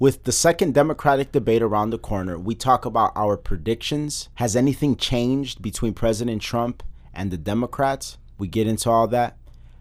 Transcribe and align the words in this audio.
With 0.00 0.22
the 0.22 0.32
second 0.32 0.74
Democratic 0.74 1.32
debate 1.32 1.60
around 1.60 1.90
the 1.90 1.98
corner, 1.98 2.38
we 2.38 2.54
talk 2.54 2.84
about 2.84 3.10
our 3.16 3.36
predictions. 3.36 4.28
Has 4.34 4.54
anything 4.54 4.94
changed 4.94 5.60
between 5.60 5.92
President 5.92 6.40
Trump 6.40 6.84
and 7.12 7.32
the 7.32 7.36
Democrats? 7.36 8.16
We 8.38 8.46
get 8.46 8.68
into 8.68 8.90
all 8.90 9.08
that. 9.08 9.36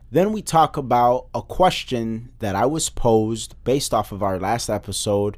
Then 0.09 0.33
we 0.33 0.41
talk 0.41 0.75
about 0.75 1.27
a 1.35 1.43
question 1.43 2.31
that 2.39 2.55
I 2.55 2.65
was 2.65 2.89
posed 2.89 3.53
based 3.63 3.93
off 3.93 4.11
of 4.11 4.23
our 4.23 4.39
last 4.39 4.71
episode. 4.71 5.38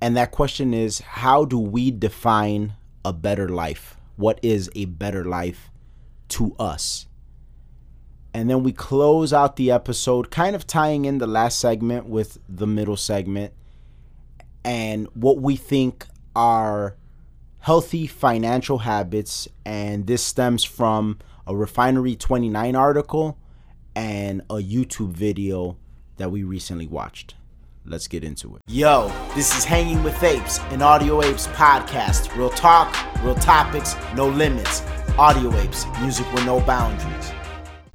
And 0.00 0.16
that 0.16 0.30
question 0.30 0.72
is 0.72 1.00
how 1.00 1.44
do 1.44 1.58
we 1.58 1.90
define 1.90 2.76
a 3.04 3.12
better 3.12 3.50
life? 3.50 3.98
What 4.16 4.40
is 4.42 4.70
a 4.74 4.86
better 4.86 5.22
life 5.22 5.70
to 6.28 6.56
us? 6.58 7.07
And 8.38 8.48
then 8.48 8.62
we 8.62 8.70
close 8.70 9.32
out 9.32 9.56
the 9.56 9.72
episode, 9.72 10.30
kind 10.30 10.54
of 10.54 10.64
tying 10.64 11.06
in 11.06 11.18
the 11.18 11.26
last 11.26 11.58
segment 11.58 12.06
with 12.06 12.38
the 12.48 12.68
middle 12.68 12.96
segment 12.96 13.52
and 14.64 15.08
what 15.12 15.40
we 15.40 15.56
think 15.56 16.06
are 16.36 16.94
healthy 17.58 18.06
financial 18.06 18.78
habits. 18.78 19.48
And 19.66 20.06
this 20.06 20.22
stems 20.22 20.62
from 20.62 21.18
a 21.48 21.56
Refinery 21.56 22.14
29 22.14 22.76
article 22.76 23.36
and 23.96 24.42
a 24.42 24.58
YouTube 24.58 25.10
video 25.10 25.76
that 26.18 26.30
we 26.30 26.44
recently 26.44 26.86
watched. 26.86 27.34
Let's 27.84 28.06
get 28.06 28.22
into 28.22 28.54
it. 28.54 28.62
Yo, 28.68 29.10
this 29.34 29.58
is 29.58 29.64
Hanging 29.64 30.04
with 30.04 30.22
Apes, 30.22 30.60
an 30.70 30.80
Audio 30.80 31.24
Apes 31.24 31.48
podcast. 31.48 32.32
Real 32.36 32.50
talk, 32.50 32.96
real 33.24 33.34
topics, 33.34 33.96
no 34.14 34.28
limits. 34.28 34.82
Audio 35.18 35.52
Apes, 35.56 35.86
music 36.00 36.32
with 36.32 36.46
no 36.46 36.60
boundaries. 36.60 37.32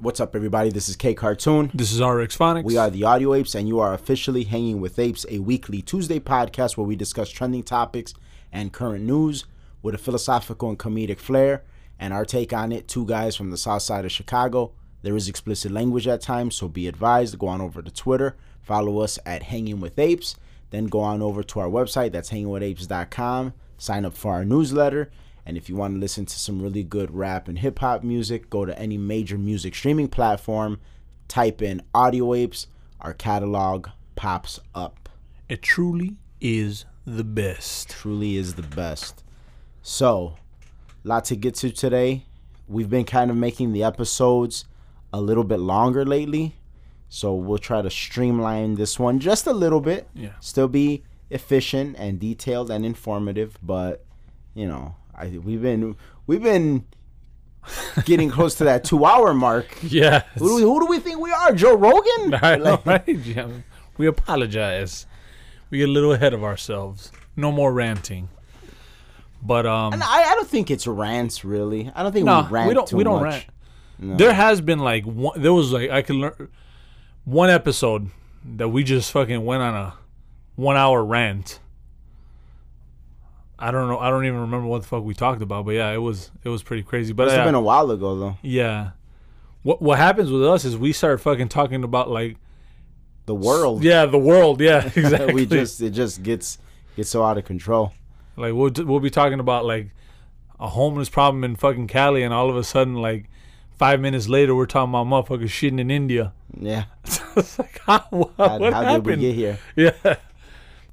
What's 0.04 0.20
up, 0.20 0.36
everybody? 0.36 0.68
This 0.68 0.90
is 0.90 0.96
K 0.96 1.14
Cartoon. 1.14 1.70
This 1.72 1.90
is 1.90 1.98
RX 1.98 2.36
Phonics. 2.36 2.64
We 2.64 2.76
are 2.76 2.90
the 2.90 3.04
Audio 3.04 3.32
Apes, 3.32 3.54
and 3.54 3.66
you 3.66 3.80
are 3.80 3.94
officially 3.94 4.44
Hanging 4.44 4.78
with 4.78 4.98
Apes, 4.98 5.24
a 5.30 5.38
weekly 5.38 5.80
Tuesday 5.80 6.20
podcast 6.20 6.76
where 6.76 6.86
we 6.86 6.94
discuss 6.94 7.30
trending 7.30 7.62
topics 7.62 8.12
and 8.52 8.70
current 8.70 9.02
news 9.02 9.46
with 9.80 9.94
a 9.94 9.98
philosophical 9.98 10.68
and 10.68 10.78
comedic 10.78 11.18
flair 11.18 11.64
and 11.98 12.12
our 12.12 12.26
take 12.26 12.52
on 12.52 12.70
it. 12.70 12.86
Two 12.86 13.06
guys 13.06 13.34
from 13.34 13.50
the 13.50 13.56
south 13.56 13.80
side 13.80 14.04
of 14.04 14.12
Chicago. 14.12 14.72
There 15.00 15.16
is 15.16 15.26
explicit 15.26 15.72
language 15.72 16.06
at 16.06 16.20
times, 16.20 16.54
so 16.54 16.68
be 16.68 16.86
advised. 16.86 17.38
Go 17.38 17.46
on 17.46 17.62
over 17.62 17.80
to 17.80 17.90
Twitter, 17.90 18.36
follow 18.60 18.98
us 18.98 19.18
at 19.24 19.44
Hanging 19.44 19.80
with 19.80 19.98
Apes, 19.98 20.36
then 20.68 20.84
go 20.84 21.00
on 21.00 21.22
over 21.22 21.42
to 21.42 21.60
our 21.60 21.68
website, 21.68 22.12
that's 22.12 22.28
hangingwithapes.com. 22.28 23.54
Sign 23.78 24.04
up 24.04 24.12
for 24.12 24.34
our 24.34 24.44
newsletter. 24.44 25.10
And 25.46 25.56
if 25.56 25.68
you 25.68 25.76
want 25.76 25.94
to 25.94 26.00
listen 26.00 26.26
to 26.26 26.38
some 26.38 26.62
really 26.62 26.82
good 26.82 27.14
rap 27.14 27.48
and 27.48 27.58
hip 27.58 27.78
hop 27.80 28.02
music, 28.02 28.48
go 28.48 28.64
to 28.64 28.78
any 28.78 28.96
major 28.96 29.36
music 29.36 29.74
streaming 29.74 30.08
platform, 30.08 30.80
type 31.28 31.60
in 31.60 31.82
Audio 31.94 32.34
Apes, 32.34 32.66
our 33.00 33.12
catalog 33.12 33.88
pops 34.16 34.60
up. 34.74 35.08
It 35.48 35.62
truly 35.62 36.16
is 36.40 36.86
the 37.06 37.24
best. 37.24 37.90
Truly 37.90 38.36
is 38.36 38.54
the 38.54 38.62
best. 38.62 39.22
So, 39.82 40.36
lot 41.02 41.26
to 41.26 41.36
get 41.36 41.54
to 41.56 41.70
today. 41.70 42.24
We've 42.66 42.88
been 42.88 43.04
kind 43.04 43.30
of 43.30 43.36
making 43.36 43.72
the 43.72 43.84
episodes 43.84 44.64
a 45.12 45.20
little 45.20 45.44
bit 45.44 45.60
longer 45.60 46.04
lately. 46.04 46.56
So 47.08 47.34
we'll 47.34 47.58
try 47.58 47.82
to 47.82 47.90
streamline 47.90 48.74
this 48.74 48.98
one 48.98 49.20
just 49.20 49.46
a 49.46 49.52
little 49.52 49.80
bit. 49.80 50.08
Yeah. 50.14 50.32
Still 50.40 50.66
be 50.66 51.04
efficient 51.30 51.96
and 51.98 52.18
detailed 52.18 52.70
and 52.70 52.84
informative, 52.84 53.56
but 53.62 54.04
you 54.54 54.66
know, 54.66 54.96
I 55.16 55.28
we've 55.42 55.62
been 55.62 55.96
we've 56.26 56.42
been 56.42 56.84
getting 58.04 58.30
close 58.30 58.54
to 58.56 58.64
that 58.64 58.84
two 58.90 59.04
hour 59.04 59.32
mark. 59.34 59.76
Yeah. 59.82 60.22
Who 60.38 60.48
do, 60.48 60.54
we, 60.56 60.62
who 60.62 60.80
do 60.80 60.86
we 60.86 60.98
think 60.98 61.20
we 61.20 61.32
are? 61.32 61.52
Joe 61.54 61.74
Rogan? 61.76 62.34
I 62.42 62.56
know, 62.56 62.64
Like- 62.84 62.86
right? 62.86 63.08
Yeah. 63.08 63.48
We 63.96 64.06
apologize. 64.06 65.06
We 65.70 65.78
get 65.78 65.88
a 65.88 65.92
little 65.92 66.12
ahead 66.12 66.34
of 66.34 66.42
ourselves. 66.44 67.10
No 67.36 67.50
more 67.52 67.72
ranting. 67.72 68.28
But 69.42 69.66
um 69.66 69.92
And 69.92 70.02
I, 70.02 70.22
I 70.30 70.34
don't 70.34 70.48
think 70.48 70.70
it's 70.70 70.86
rants 70.86 71.44
really. 71.44 71.90
I 71.94 72.02
don't 72.02 72.12
think 72.12 72.26
no, 72.26 72.42
we 72.42 72.48
rant 72.48 72.68
we 72.68 72.74
don't 72.74 72.92
we 72.92 73.04
don't 73.04 73.22
much. 73.22 73.32
rant. 73.32 73.46
No. 73.98 74.16
There 74.16 74.32
has 74.32 74.60
been 74.60 74.78
like 74.80 75.04
one 75.04 75.40
there 75.40 75.52
was 75.52 75.72
like 75.72 75.90
I 75.90 76.02
can 76.02 76.16
learn 76.20 76.48
one 77.24 77.50
episode 77.50 78.10
that 78.56 78.68
we 78.68 78.84
just 78.84 79.10
fucking 79.12 79.44
went 79.44 79.62
on 79.62 79.74
a 79.74 79.94
1 80.56 80.76
hour 80.76 81.02
rant. 81.02 81.58
I 83.58 83.70
don't 83.70 83.88
know. 83.88 83.98
I 83.98 84.10
don't 84.10 84.24
even 84.26 84.40
remember 84.40 84.66
what 84.66 84.82
the 84.82 84.88
fuck 84.88 85.04
we 85.04 85.14
talked 85.14 85.40
about, 85.42 85.64
but 85.64 85.72
yeah, 85.72 85.90
it 85.92 85.98
was 85.98 86.30
it 86.42 86.48
was 86.48 86.62
pretty 86.62 86.82
crazy. 86.82 87.12
But 87.12 87.24
Must 87.26 87.36
yeah. 87.36 87.44
been 87.44 87.54
a 87.54 87.60
while 87.60 87.90
ago 87.90 88.18
though. 88.18 88.36
Yeah. 88.42 88.90
What 89.62 89.80
what 89.80 89.98
happens 89.98 90.30
with 90.30 90.44
us 90.44 90.64
is 90.64 90.76
we 90.76 90.92
start 90.92 91.20
fucking 91.20 91.48
talking 91.48 91.84
about 91.84 92.10
like 92.10 92.36
The 93.26 93.34
world. 93.34 93.82
yeah 93.82 94.04
the 94.06 94.18
world 94.18 94.60
yeah 94.60 94.84
exactly 94.96 95.32
we 95.34 95.46
just 95.46 95.80
it 95.80 95.90
just 95.90 96.22
gets 96.22 96.58
gets 96.96 97.08
so 97.10 97.22
out 97.24 97.38
of 97.38 97.44
control. 97.44 97.92
like 98.36 98.52
we'll 98.52 98.70
we'll 98.84 99.00
be 99.00 99.08
talking 99.10 99.40
about 99.40 99.64
like 99.64 99.90
a 100.60 100.68
homeless 100.68 101.08
problem 101.08 101.42
in 101.44 101.56
fucking 101.56 101.86
Cali 101.86 102.22
and 102.22 102.34
all 102.34 102.50
of 102.50 102.56
a 102.56 102.64
sudden 102.64 102.94
like 102.96 103.30
five 103.78 104.00
minutes 104.00 104.28
later 104.28 104.54
we're 104.54 104.66
talking 104.66 104.90
about 104.94 105.06
motherfuckers 105.06 105.48
shitting 105.48 105.80
in 105.80 105.90
India. 105.90 106.32
Yeah. 106.60 106.84
it's 107.04 107.58
like 107.58 107.80
how 107.86 108.00
what, 108.10 108.30
How, 108.36 108.58
what 108.58 108.72
how 108.74 108.82
happened? 108.82 109.04
did 109.04 109.16
we 109.20 109.28
get 109.28 109.34
here? 109.34 109.58
yeah. 110.04 110.16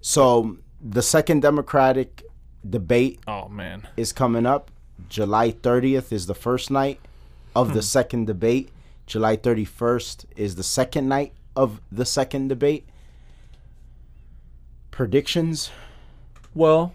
So 0.01 0.57
the 0.79 1.01
second 1.01 1.41
Democratic 1.41 2.23
debate 2.67 3.19
Oh 3.27 3.47
man. 3.49 3.87
is 3.97 4.11
coming 4.13 4.45
up. 4.45 4.71
July 5.09 5.51
30th 5.51 6.11
is 6.11 6.27
the 6.27 6.35
first 6.35 6.69
night 6.71 6.99
of 7.55 7.69
Hmm. 7.69 7.73
the 7.73 7.81
second 7.81 8.27
debate. 8.27 8.69
July 9.07 9.35
31st 9.35 10.25
is 10.35 10.55
the 10.55 10.63
second 10.63 11.07
night 11.09 11.33
of 11.55 11.81
the 11.91 12.05
second 12.05 12.47
debate. 12.49 12.85
Predictions? 14.91 15.71
Well, 16.53 16.93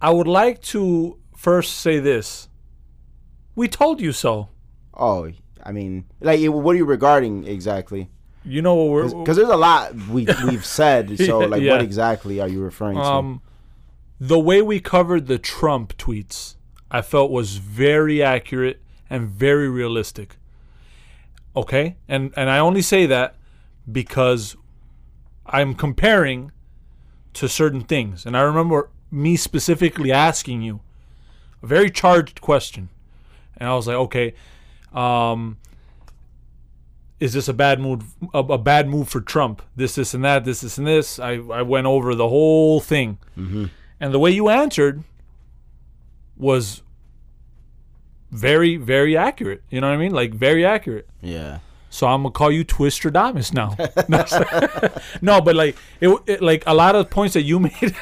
I 0.00 0.10
would 0.10 0.28
like 0.28 0.60
to 0.62 1.18
first 1.36 1.76
say 1.76 1.98
this. 1.98 2.48
We 3.54 3.68
told 3.68 4.00
you 4.00 4.12
so. 4.12 4.48
Oh, 4.94 5.30
I 5.62 5.72
mean, 5.72 6.04
like, 6.20 6.44
what 6.46 6.72
are 6.72 6.76
you 6.76 6.84
regarding 6.84 7.46
exactly? 7.46 8.10
You 8.44 8.60
know 8.60 8.74
what 8.74 8.90
we're 8.90 9.08
Because 9.08 9.36
there's 9.36 9.48
a 9.48 9.56
lot 9.56 9.94
we 10.08 10.26
we've 10.46 10.64
said. 10.64 11.18
So, 11.24 11.38
like, 11.40 11.62
Yeah. 11.62 11.72
what 11.72 11.82
exactly 11.82 12.40
are 12.40 12.48
you 12.48 12.60
referring 12.60 12.96
to? 12.96 13.02
Um, 13.02 13.40
the 14.20 14.38
way 14.38 14.62
we 14.62 14.80
covered 14.80 15.26
the 15.26 15.38
Trump 15.38 15.96
tweets, 15.96 16.56
I 16.90 17.02
felt 17.02 17.30
was 17.30 17.56
very 17.56 18.22
accurate 18.22 18.80
and 19.10 19.28
very 19.28 19.68
realistic. 19.68 20.36
Okay, 21.56 21.96
and 22.08 22.32
and 22.36 22.50
I 22.50 22.58
only 22.58 22.82
say 22.82 23.06
that 23.06 23.36
because 23.90 24.56
I'm 25.46 25.74
comparing 25.74 26.52
to 27.34 27.48
certain 27.48 27.82
things, 27.82 28.26
and 28.26 28.36
I 28.36 28.40
remember 28.42 28.90
me 29.10 29.36
specifically 29.36 30.10
asking 30.10 30.62
you 30.62 30.80
a 31.62 31.66
very 31.66 31.90
charged 31.90 32.40
question, 32.40 32.88
and 33.56 33.68
I 33.68 33.74
was 33.74 33.86
like, 33.86 33.96
okay, 33.96 34.34
um, 34.92 35.58
is 37.20 37.32
this 37.32 37.48
a 37.48 37.54
bad 37.54 37.80
move 37.80 38.04
a, 38.32 38.38
a 38.38 38.58
bad 38.58 38.88
move 38.88 39.08
for 39.08 39.20
Trump? 39.20 39.62
This, 39.76 39.94
this, 39.94 40.14
and 40.14 40.24
that, 40.24 40.44
this, 40.44 40.60
this, 40.60 40.78
and 40.78 40.86
this. 40.86 41.18
I, 41.18 41.32
I 41.34 41.62
went 41.62 41.86
over 41.86 42.14
the 42.14 42.28
whole 42.28 42.80
thing. 42.80 43.18
And 44.04 44.12
the 44.12 44.18
way 44.18 44.32
you 44.32 44.50
answered 44.50 45.02
was 46.36 46.82
very, 48.30 48.76
very 48.76 49.16
accurate. 49.16 49.62
You 49.70 49.80
know 49.80 49.88
what 49.88 49.94
I 49.94 49.96
mean? 49.96 50.12
Like 50.12 50.34
very 50.34 50.66
accurate. 50.66 51.08
yeah. 51.22 51.60
So 51.88 52.08
I'm 52.08 52.24
gonna 52.24 52.32
call 52.32 52.50
you 52.50 52.64
Twister 52.64 53.08
Twistradamus 53.08 53.54
now. 53.54 53.76
no, 55.22 55.40
but 55.40 55.54
like 55.54 55.76
it, 56.00 56.08
it, 56.26 56.42
like 56.42 56.64
a 56.66 56.74
lot 56.74 56.96
of 56.96 57.08
points 57.08 57.34
that 57.34 57.42
you 57.42 57.60
made, 57.68 57.94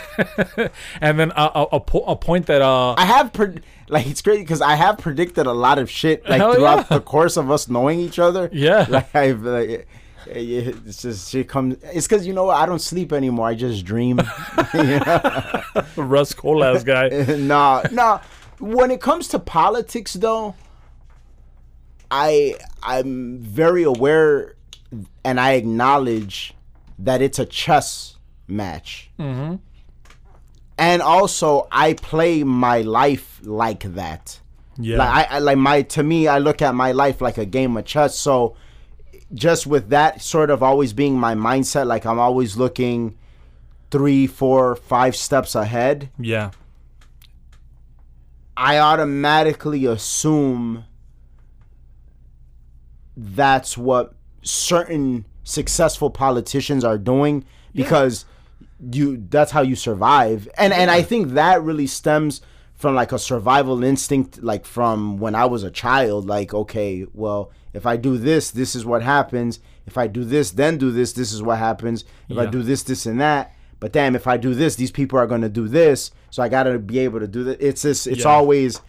and 1.03 1.21
then 1.21 1.31
a, 1.37 1.51
a, 1.55 1.67
a, 1.73 1.81
po- 1.81 2.05
a 2.05 2.17
point 2.17 2.47
that 2.47 2.63
uh 2.63 2.95
I 2.95 3.05
have 3.05 3.35
pre- 3.35 3.61
like 3.89 4.07
it's 4.07 4.23
crazy 4.23 4.41
because 4.41 4.63
I 4.63 4.77
have 4.77 4.97
predicted 4.97 5.47
a 5.47 5.53
lot 5.53 5.79
of 5.79 5.91
shit 5.91 6.27
like 6.27 6.41
throughout 6.41 6.87
yeah. 6.91 6.97
the 6.97 7.01
course 7.01 7.37
of 7.37 7.51
us 7.51 7.69
knowing 7.69 8.01
each 8.01 8.19
other. 8.19 8.49
Yeah. 8.51 8.87
like 8.89 9.15
I've 9.15 9.43
like, 9.43 9.87
it's 10.27 11.03
just 11.03 11.31
shit 11.31 11.49
comes. 11.49 11.77
It's 11.83 12.07
because 12.07 12.27
you 12.27 12.33
know 12.33 12.45
what? 12.45 12.57
I 12.57 12.67
don't 12.67 12.81
sleep 12.81 13.13
anymore. 13.13 13.49
I 13.49 13.55
just 13.55 13.85
dream. 13.85 14.19
Russ 15.97 16.35
Colas 16.35 16.85
guy. 16.85 17.09
nah, 17.39 17.83
nah. 17.91 18.21
When 18.59 18.91
it 18.91 19.01
comes 19.01 19.29
to 19.29 19.39
politics, 19.39 20.15
though, 20.15 20.55
I 22.11 22.57
I'm 22.83 23.39
very 23.39 23.83
aware 23.83 24.57
and 25.25 25.41
I 25.41 25.53
acknowledge 25.53 26.55
that 26.99 27.23
it's 27.23 27.39
a 27.39 27.47
chess 27.47 28.17
match. 28.47 29.11
Mm-hmm. 29.19 29.57
And 30.79 31.03
also, 31.03 31.69
I 31.71 31.95
play 31.95 32.45
my 32.45 32.83
life 32.83 33.41
like 33.43 33.83
that. 33.95 34.41
Yeah. 34.79 34.99
Like 34.99 35.31
I, 35.31 35.37
I 35.37 35.39
like 35.39 35.59
my 35.59 35.83
to 35.83 36.03
me, 36.03 36.29
I 36.29 36.39
look 36.39 36.63
at 36.63 36.75
my 36.75 36.93
life 36.93 37.21
like 37.21 37.39
a 37.39 37.45
game 37.45 37.77
of 37.77 37.85
chess. 37.85 38.19
So, 38.19 38.57
just 39.35 39.67
with 39.67 39.89
that 39.91 40.21
sort 40.21 40.51
of 40.51 40.63
always 40.63 40.93
being 40.93 41.19
my 41.19 41.35
mindset, 41.35 41.87
like 41.87 42.05
I'm 42.05 42.19
always 42.19 42.57
looking 42.57 43.17
three, 43.91 44.27
four, 44.27 44.77
five 44.77 45.17
steps 45.17 45.55
ahead. 45.55 46.11
yeah. 46.19 46.51
I 48.55 48.79
automatically 48.79 49.87
assume 49.87 50.85
that's 53.17 53.79
what 53.79 54.15
certain 54.43 55.25
successful 55.43 56.11
politicians 56.11 56.85
are 56.85 56.99
doing 56.99 57.45
because 57.75 58.27
you 58.93 59.25
that's 59.31 59.53
how 59.53 59.63
you 59.63 59.75
survive. 59.75 60.49
And 60.59 60.73
and 60.73 60.91
I 60.91 61.03
think 61.03 61.31
that 61.31 61.63
really 61.63 61.87
stems 61.87 62.43
from 62.83 62.97
like 62.97 63.13
a 63.13 63.19
survival 63.19 63.85
instinct 63.85 64.43
like 64.43 64.67
from 64.67 65.17
when 65.19 65.37
I 65.37 65.45
was 65.45 65.63
a 65.63 65.71
child 65.71 66.27
like 66.27 66.53
okay, 66.53 67.07
well, 67.15 67.53
if 67.73 67.87
I 67.87 67.97
do 67.97 68.19
this, 68.19 68.51
this 68.51 68.75
is 68.75 68.85
what 68.85 69.03
happens. 69.03 69.61
If 69.87 69.97
I 69.97 70.09
do 70.09 70.25
this, 70.25 70.51
then 70.51 70.79
do 70.79 70.91
this, 70.91 71.13
this 71.13 71.33
is 71.33 71.43
what 71.43 71.59
happens. 71.59 72.05
If 72.29 72.37
I 72.39 72.47
do 72.47 72.61
this, 72.61 72.83
this 72.83 73.07
and 73.07 73.21
that, 73.21 73.55
but 73.79 73.93
damn, 73.93 74.17
if 74.17 74.27
I 74.27 74.37
do 74.37 74.53
this, 74.53 74.75
these 74.75 74.91
people 74.91 75.17
are 75.19 75.29
going 75.29 75.43
to 75.43 75.49
do 75.49 75.69
this. 75.69 76.11
So 76.31 76.43
I 76.43 76.49
got 76.49 76.65
to 76.65 76.79
be 76.81 76.99
able 76.99 77.21
to 77.21 77.29
do 77.29 77.45
that. 77.45 77.63
It's 77.63 77.83
this 77.83 78.07
it's 78.09 78.25
Yeah. 78.25 78.31
always 78.31 78.81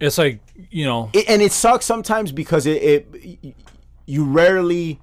It's 0.00 0.18
like 0.18 0.40
you 0.70 0.84
know, 0.84 1.10
it, 1.12 1.28
and 1.28 1.40
it 1.40 1.52
sucks 1.52 1.86
sometimes 1.86 2.32
because 2.32 2.66
it, 2.66 2.82
it 2.82 3.54
you 4.06 4.24
rarely 4.24 5.00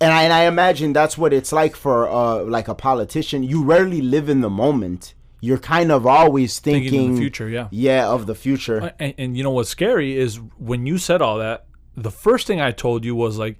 and 0.00 0.12
I, 0.12 0.22
and 0.24 0.32
I 0.32 0.42
imagine 0.46 0.92
that's 0.92 1.16
what 1.16 1.32
it's 1.32 1.52
like 1.52 1.76
for 1.76 2.08
uh 2.08 2.42
like 2.42 2.66
a 2.66 2.74
politician 2.74 3.44
you 3.44 3.62
rarely 3.62 4.00
live 4.00 4.28
in 4.28 4.40
the 4.40 4.50
moment 4.50 5.14
you're 5.40 5.58
kind 5.58 5.92
of 5.92 6.06
always 6.06 6.58
thinking, 6.58 6.90
thinking 6.90 7.08
in 7.08 7.14
the 7.14 7.20
future. 7.20 7.48
Yeah. 7.48 7.68
yeah 7.70 8.08
of 8.08 8.26
the 8.26 8.34
future 8.34 8.92
And, 8.98 9.14
and 9.18 9.36
you 9.36 9.42
know 9.42 9.50
what's 9.50 9.70
scary 9.70 10.16
is 10.16 10.36
when 10.58 10.86
you 10.86 10.98
said 10.98 11.22
all 11.22 11.38
that, 11.38 11.66
the 11.96 12.10
first 12.10 12.46
thing 12.46 12.60
I 12.60 12.72
told 12.72 13.04
you 13.04 13.14
was 13.14 13.38
like, 13.38 13.58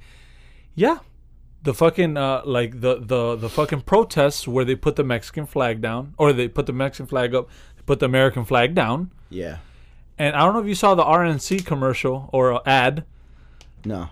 yeah, 0.74 0.98
the 1.62 1.74
fucking 1.74 2.16
uh, 2.16 2.42
like 2.44 2.80
the 2.80 3.00
the 3.00 3.36
the 3.36 3.48
fucking 3.48 3.82
protests 3.82 4.46
where 4.46 4.64
they 4.64 4.76
put 4.76 4.96
the 4.96 5.04
Mexican 5.04 5.46
flag 5.46 5.80
down 5.80 6.14
or 6.16 6.32
they 6.32 6.48
put 6.48 6.66
the 6.66 6.72
Mexican 6.72 7.06
flag 7.06 7.34
up, 7.34 7.48
they 7.76 7.82
put 7.82 7.98
the 7.98 8.06
American 8.06 8.44
flag 8.44 8.74
down, 8.74 9.10
yeah 9.28 9.58
and 10.18 10.34
I 10.34 10.40
don't 10.40 10.54
know 10.54 10.60
if 10.60 10.66
you 10.66 10.74
saw 10.74 10.94
the 10.94 11.04
RNC 11.04 11.64
commercial 11.64 12.28
or 12.32 12.60
ad. 12.68 13.04
no 13.84 14.10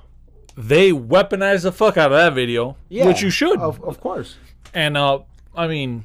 They 0.57 0.93
weaponized 0.93 1.65
the 1.65 1.73
fuck 1.73 1.97
out 1.97 2.13
of 2.13 2.19
that 2.19 2.35
video, 2.35 2.77
yeah 2.89 3.07
which 3.07 3.23
you 3.23 3.31
should. 3.31 3.59
of, 3.59 3.83
of 3.83 4.01
course 4.01 4.37
And 4.73 4.97
uh, 4.97 5.21
I 5.55 5.67
mean, 5.67 6.05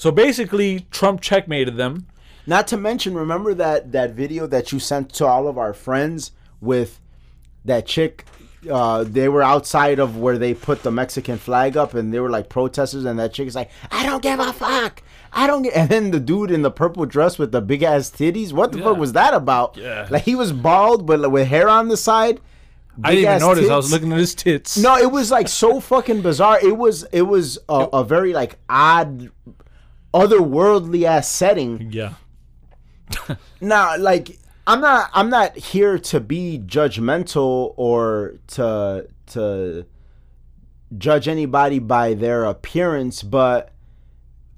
so 0.00 0.10
basically, 0.10 0.86
Trump 0.90 1.20
checkmated 1.20 1.76
them. 1.76 2.06
Not 2.46 2.66
to 2.68 2.78
mention, 2.78 3.12
remember 3.14 3.52
that 3.52 3.92
that 3.92 4.12
video 4.12 4.46
that 4.46 4.72
you 4.72 4.78
sent 4.78 5.12
to 5.16 5.26
all 5.26 5.46
of 5.46 5.58
our 5.58 5.74
friends 5.74 6.32
with 6.62 6.98
that 7.66 7.84
chick. 7.84 8.24
Uh, 8.70 9.04
they 9.04 9.28
were 9.28 9.42
outside 9.42 9.98
of 9.98 10.16
where 10.16 10.38
they 10.38 10.54
put 10.54 10.82
the 10.82 10.90
Mexican 10.90 11.36
flag 11.36 11.76
up, 11.76 11.92
and 11.92 12.14
they 12.14 12.18
were 12.20 12.30
like 12.30 12.48
protesters. 12.48 13.04
And 13.04 13.18
that 13.18 13.34
chick 13.34 13.46
is 13.46 13.54
like, 13.54 13.70
"I 13.90 14.06
don't 14.06 14.22
give 14.22 14.40
a 14.40 14.54
fuck. 14.54 15.02
I 15.34 15.46
don't." 15.46 15.64
Get-. 15.64 15.76
And 15.80 15.90
then 15.90 16.10
the 16.12 16.20
dude 16.20 16.50
in 16.50 16.62
the 16.62 16.70
purple 16.70 17.04
dress 17.04 17.38
with 17.38 17.52
the 17.52 17.60
big 17.60 17.82
ass 17.82 18.10
titties. 18.10 18.54
What 18.54 18.72
the 18.72 18.78
Yeah. 18.78 18.84
fuck 18.84 18.96
was 18.96 19.12
that 19.12 19.34
about? 19.34 19.76
Yeah. 19.76 20.06
like 20.10 20.22
he 20.22 20.34
was 20.34 20.50
bald, 20.52 21.04
but 21.06 21.20
like, 21.20 21.30
with 21.30 21.48
hair 21.48 21.68
on 21.68 21.88
the 21.88 21.98
side. 21.98 22.40
I 23.04 23.14
didn't 23.14 23.30
even 23.36 23.38
notice. 23.48 23.70
I 23.70 23.76
was 23.76 23.92
looking 23.92 24.12
at 24.12 24.18
his 24.18 24.34
tits. 24.34 24.76
No, 24.76 24.96
it 24.96 25.10
was 25.12 25.30
like 25.30 25.48
so 25.48 25.78
fucking 25.80 26.22
bizarre. 26.22 26.58
It 26.62 26.76
was 26.76 27.04
it 27.12 27.22
was 27.22 27.58
a, 27.68 27.88
a 28.00 28.04
very 28.04 28.32
like 28.32 28.58
odd, 28.68 29.30
otherworldly 30.14 31.04
ass 31.04 31.28
setting. 31.28 31.90
Yeah. 31.92 32.14
Now, 33.60 33.96
like 33.98 34.38
I'm 34.66 34.80
not 34.80 35.10
I'm 35.12 35.30
not 35.30 35.56
here 35.56 35.98
to 35.98 36.20
be 36.20 36.62
judgmental 36.64 37.74
or 37.76 38.34
to 38.48 39.08
to 39.28 39.84
judge 40.96 41.28
anybody 41.28 41.78
by 41.78 42.14
their 42.14 42.44
appearance, 42.44 43.22
but 43.22 43.72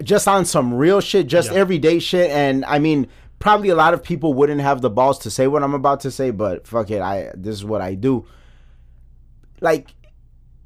just 0.03 0.29
on 0.29 0.45
some 0.45 0.75
real 0.75 1.01
shit, 1.01 1.27
just 1.27 1.51
Yeah. 1.51 1.59
everyday 1.59 1.99
shit 1.99 2.31
and 2.31 2.65
I 2.67 2.79
mean 2.79 3.09
probably 3.39 3.71
a 3.71 3.75
lot 3.75 3.93
of 3.95 4.03
people 4.03 4.35
wouldn't 4.35 4.61
have 4.61 4.81
the 4.83 4.91
balls 4.91 5.19
to 5.21 5.31
say 5.31 5.47
what 5.49 5.63
I'm 5.63 5.75
about 5.75 6.01
to 6.01 6.11
say, 6.11 6.31
but 6.31 6.67
fuck 6.67 6.91
it, 6.91 7.01
I 7.03 7.31
this 7.35 7.55
is 7.57 7.65
what 7.65 7.81
I 7.81 7.95
do. 7.95 8.27
Like 9.61 9.95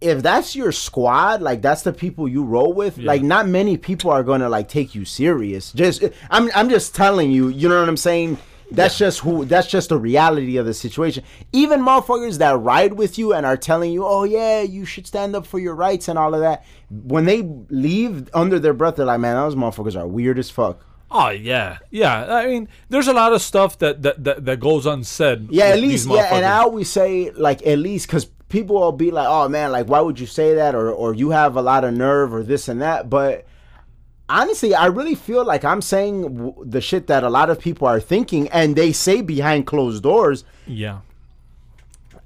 if 0.00 0.22
that's 0.22 0.54
your 0.54 0.72
squad, 0.72 1.40
like 1.40 1.62
that's 1.62 1.82
the 1.82 1.92
people 1.92 2.28
you 2.28 2.44
roll 2.44 2.72
with, 2.72 2.98
like 2.98 3.22
not 3.22 3.48
many 3.48 3.76
people 3.76 4.10
are 4.10 4.22
gonna 4.22 4.48
like 4.48 4.68
take 4.68 4.94
you 4.94 5.04
serious. 5.04 5.72
Just 5.72 6.04
I'm 6.30 6.50
I'm 6.54 6.68
just 6.68 6.94
telling 6.94 7.30
you, 7.30 7.48
you 7.48 7.68
know 7.68 7.80
what 7.80 7.88
I'm 7.88 7.96
saying? 7.96 8.38
That's 8.70 8.98
just 8.98 9.20
who 9.20 9.44
that's 9.44 9.68
just 9.68 9.90
the 9.90 9.98
reality 9.98 10.56
of 10.56 10.66
the 10.66 10.74
situation. 10.74 11.24
Even 11.52 11.80
motherfuckers 11.80 12.38
that 12.38 12.58
ride 12.58 12.94
with 12.94 13.16
you 13.16 13.32
and 13.32 13.46
are 13.46 13.56
telling 13.56 13.92
you, 13.92 14.04
Oh 14.04 14.24
yeah, 14.24 14.62
you 14.62 14.84
should 14.84 15.06
stand 15.06 15.36
up 15.36 15.46
for 15.46 15.58
your 15.58 15.74
rights 15.74 16.08
and 16.08 16.18
all 16.18 16.34
of 16.34 16.40
that. 16.40 16.64
When 16.90 17.24
they 17.24 17.42
leave 17.70 18.28
under 18.34 18.58
their 18.58 18.74
breath, 18.74 18.96
they're 18.96 19.06
like, 19.06 19.20
Man, 19.20 19.36
those 19.36 19.54
motherfuckers 19.54 19.98
are 19.98 20.06
weird 20.06 20.38
as 20.38 20.50
fuck. 20.50 20.84
Oh 21.10 21.30
yeah, 21.30 21.78
yeah. 21.90 22.34
I 22.34 22.46
mean, 22.46 22.68
there's 22.88 23.06
a 23.06 23.12
lot 23.12 23.32
of 23.32 23.40
stuff 23.40 23.78
that 23.78 24.02
that 24.02 24.24
that, 24.24 24.44
that 24.44 24.60
goes 24.60 24.86
unsaid. 24.86 25.48
Yeah, 25.50 25.66
at 25.66 25.78
least 25.78 26.08
yeah, 26.08 26.34
and 26.34 26.44
I 26.44 26.58
always 26.58 26.90
say 26.90 27.30
like 27.30 27.64
at 27.64 27.78
least 27.78 28.08
because 28.08 28.28
people 28.56 28.76
will 28.80 28.92
be 29.06 29.10
like, 29.18 29.28
"Oh 29.28 29.48
man, 29.56 29.68
like 29.76 29.86
why 29.92 30.00
would 30.00 30.18
you 30.18 30.26
say 30.38 30.48
that?" 30.60 30.72
or 30.74 30.86
or 31.02 31.08
you 31.22 31.28
have 31.40 31.56
a 31.56 31.62
lot 31.70 31.82
of 31.84 31.92
nerve 31.94 32.28
or 32.36 32.42
this 32.42 32.68
and 32.68 32.80
that. 32.86 33.00
But 33.10 33.44
honestly, 34.28 34.74
I 34.74 34.86
really 34.98 35.14
feel 35.14 35.44
like 35.52 35.64
I'm 35.64 35.82
saying 35.82 36.16
w- 36.36 36.54
the 36.74 36.80
shit 36.80 37.06
that 37.12 37.22
a 37.24 37.30
lot 37.38 37.48
of 37.50 37.56
people 37.60 37.86
are 37.86 38.00
thinking, 38.00 38.48
and 38.48 38.74
they 38.76 38.92
say 38.92 39.20
behind 39.34 39.66
closed 39.66 40.02
doors. 40.02 40.44
yeah, 40.66 40.98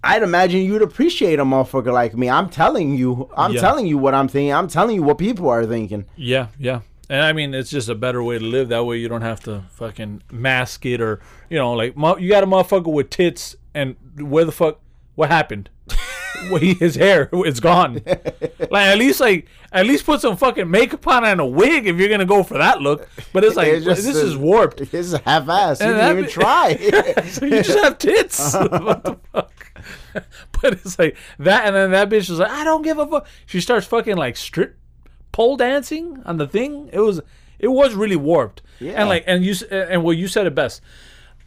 I'd 0.02 0.22
imagine 0.22 0.60
you'd 0.62 0.82
appreciate 0.82 1.38
a 1.38 1.44
motherfucker 1.44 1.92
like 1.92 2.16
me. 2.16 2.30
I'm 2.30 2.48
telling 2.48 2.94
you, 2.96 3.28
I'm 3.36 3.52
Yeah. 3.52 3.60
telling 3.60 3.86
you 3.86 3.98
what 3.98 4.14
I'm 4.14 4.28
thinking. 4.28 4.54
I'm 4.54 4.68
telling 4.68 4.94
you 4.96 5.02
what 5.02 5.18
people 5.18 5.48
are 5.50 5.66
thinking. 5.66 6.04
yeah, 6.16 6.46
yeah. 6.58 6.80
And 7.10 7.22
I 7.22 7.32
mean, 7.32 7.54
it's 7.54 7.70
just 7.70 7.88
a 7.88 7.94
better 7.96 8.22
way 8.22 8.38
to 8.38 8.44
live. 8.44 8.68
That 8.68 8.84
way, 8.84 8.96
you 8.98 9.08
don't 9.08 9.22
have 9.32 9.40
to 9.40 9.64
fucking 9.72 10.22
mask 10.30 10.86
it, 10.86 11.00
or 11.00 11.18
you 11.50 11.58
know, 11.58 11.72
like 11.72 11.94
you 12.20 12.28
got 12.28 12.44
a 12.44 12.46
motherfucker 12.46 12.92
with 12.92 13.10
tits, 13.10 13.56
and 13.74 13.96
where 14.16 14.44
the 14.44 14.52
fuck, 14.52 14.78
what 15.16 15.28
happened? 15.28 15.68
His 16.78 16.94
hair, 16.94 17.28
it's 17.32 17.60
gone. 17.60 18.00
Like 18.70 18.86
at 18.86 18.98
least, 18.98 19.18
like 19.18 19.48
at 19.72 19.84
least 19.84 20.06
put 20.06 20.20
some 20.20 20.36
fucking 20.36 20.70
makeup 20.70 21.04
on 21.08 21.24
and 21.24 21.40
a 21.40 21.46
wig 21.46 21.88
if 21.88 21.96
you're 21.96 22.08
gonna 22.08 22.24
go 22.24 22.44
for 22.44 22.56
that 22.58 22.80
look. 22.80 23.08
But 23.32 23.42
it's 23.42 23.56
like 23.62 23.66
It's 23.68 23.84
this 23.84 24.06
a- 24.06 24.24
is 24.26 24.36
warped. 24.36 24.80
It's 24.80 25.12
half-assed. 25.12 25.80
You 25.80 25.86
And 25.86 25.96
didn't 25.96 26.18
even 26.18 26.30
try. 26.30 26.76
so 27.30 27.46
you 27.46 27.62
just 27.62 27.78
have 27.80 27.98
tits. 27.98 28.54
what 28.54 29.02
the 29.02 29.16
fuck? 29.32 29.82
But 30.62 30.74
it's 30.74 30.98
like 31.00 31.16
that, 31.40 31.64
and 31.66 31.74
then 31.74 31.90
that 31.92 32.08
bitch 32.10 32.28
was 32.30 32.38
like, 32.38 32.50
I 32.50 32.62
don't 32.62 32.82
give 32.82 32.98
a 32.98 33.06
fuck. 33.08 33.26
She 33.46 33.60
starts 33.60 33.86
fucking 33.88 34.16
like 34.16 34.36
strip 34.36 34.76
pole 35.32 35.56
dancing 35.56 36.22
on 36.26 36.36
the 36.36 36.46
thing. 36.46 36.88
It 36.92 37.00
was, 37.00 37.20
it 37.58 37.68
was 37.68 37.94
really 37.94 38.16
warped. 38.16 38.62
Yeah. 38.78 38.92
And 38.92 39.08
like, 39.08 39.24
and 39.26 39.44
you 39.44 39.54
and 39.70 40.04
well, 40.04 40.12
you 40.14 40.28
said 40.28 40.46
it 40.46 40.54
best. 40.54 40.80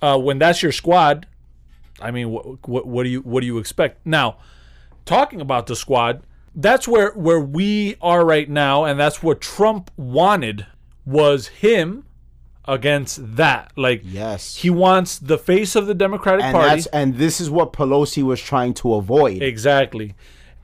Uh, 0.02 0.18
when 0.18 0.40
that's 0.40 0.62
your 0.62 0.74
squad, 0.74 1.26
I 2.02 2.12
mean, 2.12 2.32
what, 2.32 2.68
what 2.68 2.86
what 2.86 3.04
do 3.04 3.10
you 3.10 3.22
what 3.22 3.40
do 3.42 3.46
you 3.46 3.60
expect 3.60 4.06
now? 4.06 4.38
Talking 5.06 5.42
about 5.42 5.68
the 5.68 5.76
squad, 5.76 6.24
that's 6.56 6.88
where 6.88 7.12
where 7.12 7.40
we 7.40 7.96
are 8.02 8.26
right 8.26 8.50
now, 8.50 8.86
and 8.86 9.00
that's 9.00 9.22
what 9.22 9.42
Trump 9.42 9.92
wanted 9.98 10.66
was 11.06 11.48
him 11.48 12.06
against 12.66 13.36
that. 13.36 13.72
Like, 13.75 14.01
yes. 14.06 14.56
he 14.56 14.70
wants 14.70 15.20
the 15.20 15.38
face 15.38 15.75
of 15.75 15.88
the 15.88 15.94
Democratic 15.94 16.46
and 16.46 16.56
Party. 16.56 16.70
that's 16.70 16.86
and 16.88 17.16
this 17.16 17.42
is 17.42 17.50
what 17.50 17.74
Pelosi 17.74 18.24
was 18.24 18.42
trying 18.42 18.74
to 18.75 18.94
avoid. 18.96 19.42
Exactly. 19.42 20.16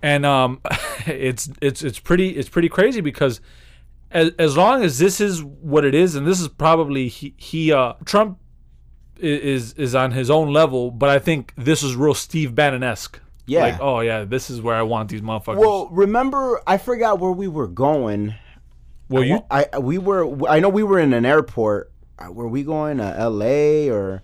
And 0.02 0.26
um 0.26 0.62
it's 1.06 1.50
it's 1.62 1.82
it's 1.82 2.00
pretty 2.00 2.30
it's 2.30 2.50
pretty 2.50 2.70
crazy 2.70 3.02
because 3.02 3.42
as, 4.12 4.32
as 4.40 4.58
long 4.58 4.84
as 4.84 4.98
this 4.98 5.20
is 5.20 5.44
what 5.44 5.86
it 5.86 5.94
is 5.94 6.16
and 6.16 6.26
this 6.26 6.40
is 6.40 6.48
probably 6.48 7.10
he, 7.10 7.34
he 7.38 7.72
uh 7.72 7.94
Trump 8.06 8.40
is 9.18 9.74
is 9.74 9.94
on 9.96 10.12
his 10.12 10.30
own 10.30 10.54
level, 10.54 10.92
but 10.92 11.10
I 11.10 11.20
think 11.20 11.54
this 11.58 11.84
is 11.84 11.96
real 11.96 12.14
Steve 12.14 12.56
Bannon-esque. 12.56 13.20
Yeah. 13.50 13.62
Like, 13.62 13.82
oh 13.82 14.00
yeah, 14.02 14.26
this 14.26 14.50
is 14.50 14.62
where 14.62 14.76
I 14.76 14.84
want 14.84 15.10
these 15.10 15.22
motherfuckers. 15.22 15.58
Well, 15.58 15.90
remember, 15.90 16.62
I 16.68 16.78
forgot 16.78 17.20
where 17.20 17.32
we 17.32 17.48
were 17.48 17.68
going. 17.68 18.36
well 19.10 19.24
you 19.24 19.44
I 19.50 19.80
we 19.80 19.98
were 19.98 20.48
I 20.48 20.60
know 20.60 20.70
we 20.70 20.84
were 20.84 21.00
in 21.00 21.14
an 21.14 21.26
airport. 21.26 21.92
Uh, 22.20 22.32
Were 22.32 22.48
we 22.48 22.64
going 22.64 22.98
to 22.98 23.16
L.A. 23.18 23.90
or 23.90 24.24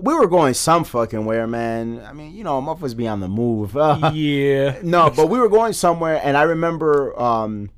we 0.00 0.14
were 0.14 0.28
going 0.28 0.54
some 0.54 0.84
fucking 0.84 1.24
where, 1.24 1.46
man? 1.46 2.00
I 2.06 2.12
mean, 2.12 2.34
you 2.34 2.44
know, 2.44 2.60
motherfuckers 2.62 2.96
be 2.96 3.08
on 3.08 3.20
the 3.20 3.28
move. 3.28 3.76
Uh, 3.76 4.10
yeah. 4.14 4.78
no, 4.82 5.10
but 5.10 5.28
we 5.28 5.38
were 5.40 5.48
going 5.48 5.72
somewhere, 5.72 6.20
and 6.22 6.36
I 6.36 6.42
remember 6.42 7.20
um, 7.20 7.70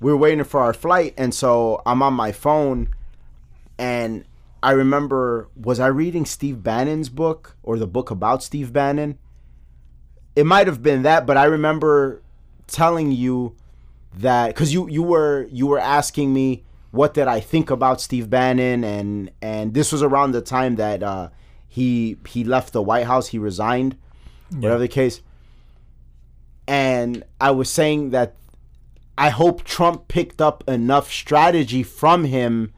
we 0.00 0.10
were 0.10 0.16
waiting 0.16 0.44
for 0.44 0.60
our 0.60 0.72
flight, 0.72 1.14
and 1.18 1.34
so 1.34 1.82
I'm 1.84 2.02
on 2.02 2.14
my 2.14 2.32
phone, 2.32 2.88
and 3.78 4.24
I 4.62 4.70
remember 4.70 5.48
was 5.54 5.78
I 5.78 5.88
reading 5.88 6.24
Steve 6.24 6.62
Bannon's 6.62 7.10
book 7.10 7.56
or 7.62 7.78
the 7.78 7.86
book 7.86 8.10
about 8.10 8.42
Steve 8.42 8.72
Bannon? 8.72 9.18
It 10.36 10.46
might 10.46 10.66
have 10.66 10.82
been 10.82 11.02
that, 11.02 11.26
but 11.26 11.36
I 11.36 11.44
remember 11.44 12.22
telling 12.66 13.12
you 13.12 13.54
that 14.18 14.48
because 14.48 14.72
you 14.72 14.88
you 14.88 15.02
were 15.02 15.46
you 15.50 15.66
were 15.66 15.78
asking 15.78 16.32
me 16.32 16.64
what 16.90 17.14
did 17.14 17.26
I 17.26 17.40
think 17.40 17.70
about 17.70 18.00
Steve 18.00 18.30
Bannon, 18.30 18.84
and 18.84 19.30
and 19.42 19.74
this 19.74 19.92
was 19.92 20.02
around 20.02 20.32
the 20.32 20.40
time 20.40 20.76
that 20.76 21.02
uh, 21.02 21.28
he 21.68 22.16
he 22.26 22.44
left 22.44 22.72
the 22.72 22.82
White 22.82 23.06
House, 23.06 23.28
he 23.28 23.38
resigned, 23.38 23.96
whatever 24.50 24.78
the 24.78 24.88
case. 24.88 25.20
And 26.66 27.24
I 27.40 27.50
was 27.50 27.68
saying 27.70 28.10
that 28.10 28.36
I 29.18 29.28
hope 29.30 29.64
Trump 29.64 30.08
picked 30.08 30.40
up 30.40 30.64
enough 30.68 31.12
strategy 31.12 31.82
from 31.82 32.24
him 32.24 32.72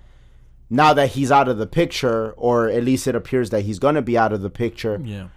now 0.69 0.93
that 0.93 1.11
he's 1.11 1.31
out 1.31 1.49
of 1.49 1.59
the 1.59 1.67
picture, 1.67 2.33
or 2.37 2.69
at 2.69 2.83
least 2.83 3.07
it 3.07 3.15
appears 3.15 3.51
that 3.51 3.63
he's 3.63 3.79
gonna 3.79 4.03
be 4.03 4.19
out 4.19 4.33
of 4.33 4.43
the 4.43 4.51
picture 4.51 5.01
Yeah. 5.03 5.29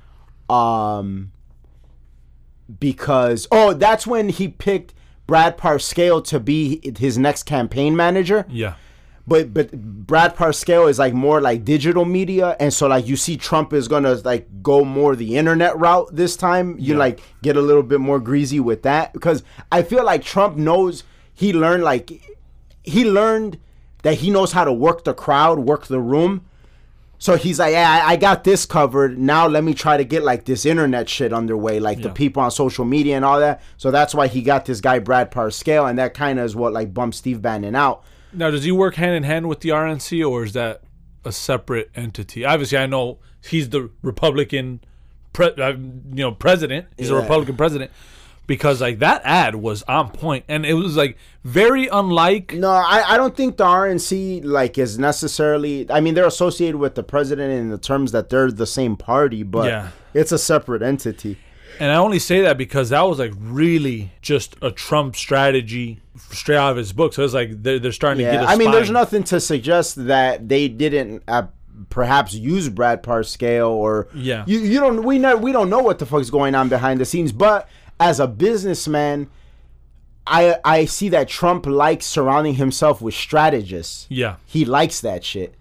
um 0.50 1.32
because 2.80 3.48
oh 3.52 3.74
that's 3.74 4.06
when 4.06 4.30
he 4.30 4.48
picked 4.48 4.94
Brad 5.28 5.58
Parscale 5.58 6.24
to 6.26 6.40
be 6.40 6.82
his 6.98 7.18
next 7.18 7.44
campaign 7.44 7.96
manager. 7.96 8.46
Yeah. 8.50 8.76
But 9.28 9.54
but 9.54 9.72
Brad 9.72 10.36
Parscale 10.36 10.90
is 10.90 10.98
like 10.98 11.14
more 11.14 11.40
like 11.40 11.64
digital 11.64 12.04
media, 12.04 12.56
and 12.60 12.74
so 12.74 12.88
like 12.88 13.08
you 13.08 13.16
see 13.16 13.38
Trump 13.38 13.74
is 13.74 13.88
gonna 13.88 14.16
like 14.26 14.48
go 14.64 14.84
more 14.84 15.16
the 15.16 15.38
internet 15.38 15.78
route 15.78 16.10
this 16.16 16.36
time. 16.36 16.76
You 16.80 16.94
Yeah. 16.94 17.00
like 17.00 17.20
get 17.44 17.56
a 17.56 17.62
little 17.62 17.84
bit 17.84 18.00
more 18.00 18.20
greasy 18.20 18.60
with 18.60 18.82
that 18.84 19.14
because 19.14 19.44
I 19.72 19.84
feel 19.84 20.04
like 20.04 20.24
Trump 20.24 20.58
knows 20.58 21.04
he 21.34 21.54
learned 21.54 21.84
like 21.84 22.12
he 22.84 23.06
learned 23.06 23.60
that 24.02 24.16
he 24.16 24.32
knows 24.32 24.54
how 24.54 24.64
to 24.64 24.74
work 24.74 25.04
the 25.04 25.14
crowd, 25.14 25.60
work 25.60 25.86
the 25.88 26.00
room. 26.00 26.42
So 27.22 27.36
he's 27.36 27.60
like, 27.60 27.74
yeah, 27.74 28.02
I, 28.06 28.12
I 28.12 28.16
got 28.16 28.46
this 28.46 28.66
covered. 28.66 29.20
Now 29.20 29.46
let 29.48 29.64
me 29.64 29.74
try 29.74 29.98
to 29.98 30.06
get 30.06 30.24
like 30.24 30.46
this 30.46 30.66
internet 30.66 31.10
shit 31.10 31.34
underway, 31.34 31.80
like 31.82 31.98
the 32.02 32.08
Yeah. 32.08 32.14
people 32.14 32.42
on 32.42 32.50
social 32.50 32.86
media 32.86 33.18
and 33.18 33.26
all 33.26 33.40
that. 33.42 33.62
So 33.78 33.92
that's 33.92 34.16
why 34.16 34.28
he 34.28 34.42
got 34.42 34.66
this 34.66 34.80
guy 34.80 35.00
Brad 35.00 35.30
Parscale, 35.30 35.90
and 35.90 36.00
that 36.00 36.14
kind 36.14 36.40
of 36.40 36.46
is 36.46 36.56
what 36.56 36.72
like 36.72 36.94
bumped 36.94 37.18
Steve 37.18 37.42
Bannon 37.42 37.76
out. 37.76 38.04
Now, 38.32 38.50
does 38.52 38.64
he 38.64 38.72
work 38.72 38.96
hand 38.96 39.16
in 39.16 39.24
hand 39.24 39.50
with 39.50 39.60
the 39.60 39.70
RNC, 39.70 40.28
or 40.28 40.44
is 40.46 40.54
that 40.54 40.82
a 41.26 41.32
separate 41.34 41.90
entity? 41.96 42.46
Obviously, 42.46 42.78
I 42.78 42.86
know 42.86 43.18
he's 43.44 43.70
the 43.70 43.90
Republican, 44.02 44.80
pre- 45.34 45.48
uh, 45.58 45.70
you 45.72 46.24
know, 46.24 46.32
president. 46.32 46.88
He's 46.98 47.10
a 47.10 47.14
Yeah. 47.16 47.22
Republican 47.22 47.58
president 47.58 47.92
because 48.50 48.82
like 48.82 49.00
that 49.00 49.22
ad 49.24 49.56
was 49.56 49.84
on 49.84 50.10
point, 50.10 50.44
and 50.50 50.66
it 50.66 50.74
was 50.74 50.98
like 50.98 51.16
very 51.46 51.88
unlike. 51.88 52.54
No, 52.56 52.70
I, 52.72 53.04
I 53.14 53.16
don't 53.18 53.38
think 53.38 53.56
the 53.56 53.64
RNC 53.64 54.44
like 54.44 54.78
is 54.78 55.00
necessarily. 55.00 55.90
I 55.90 56.02
mean, 56.02 56.16
they're 56.16 56.26
associated 56.26 56.78
with 56.78 56.96
the 56.96 57.04
president 57.04 57.54
in 57.54 57.70
the 57.70 57.78
terms 57.78 58.12
that 58.12 58.30
they're 58.30 58.52
the 58.52 58.66
same 58.68 58.98
party, 58.98 59.44
but 59.44 59.68
Yeah. 59.68 59.90
it's 60.14 60.32
a 60.34 60.38
separate 60.40 60.82
entity. 60.82 61.38
And 61.80 61.92
I 61.92 61.96
only 61.96 62.20
say 62.20 62.42
that 62.42 62.58
because 62.58 62.90
that 62.90 63.04
was 63.04 63.20
like 63.20 63.32
really 63.40 64.12
just 64.22 64.58
a 64.62 64.72
Trump 64.72 65.16
strategy 65.16 66.02
straight 66.32 66.58
out 66.58 66.72
of 66.72 66.78
his 66.78 66.92
book. 66.92 67.14
So 67.14 67.24
it's 67.24 67.34
like 67.34 67.64
they're, 67.64 67.80
they're 67.80 67.94
starting 67.94 68.18
to 68.18 68.24
Yeah, 68.26 68.42
get. 68.42 68.44
a 68.44 68.48
I 68.48 68.56
mean, 68.58 68.72
there's 68.72 68.90
nothing 68.92 69.24
to 69.26 69.40
suggest 69.40 70.08
that 70.08 70.50
they 70.50 70.68
didn't 70.68 71.24
uh, 71.28 71.44
perhaps 71.90 72.34
use 72.34 72.68
Brad 72.68 73.02
Parscale 73.04 73.70
or 73.70 74.10
Yeah. 74.14 74.44
You 74.46 74.60
you 74.60 74.80
don't 74.82 75.04
we 75.04 75.18
know 75.20 75.38
we 75.38 75.54
don't 75.54 75.70
know 75.70 75.80
what 75.80 76.00
the 76.00 76.06
fuck's 76.06 76.30
going 76.30 76.54
on 76.56 76.68
behind 76.68 77.00
the 77.00 77.06
scenes, 77.06 77.32
but 77.32 77.70
as 78.00 78.20
a 78.20 78.28
businessman. 78.28 79.30
I, 80.28 80.58
I 80.64 80.86
see 80.86 81.10
that 81.10 81.28
Trump 81.28 81.66
likes 81.66 82.06
surrounding 82.06 82.54
himself 82.56 83.02
with 83.02 83.16
strategists. 83.16 84.06
Yeah, 84.10 84.36
He 84.46 84.64
likes 84.64 85.02
that 85.02 85.24
shit. 85.24 85.56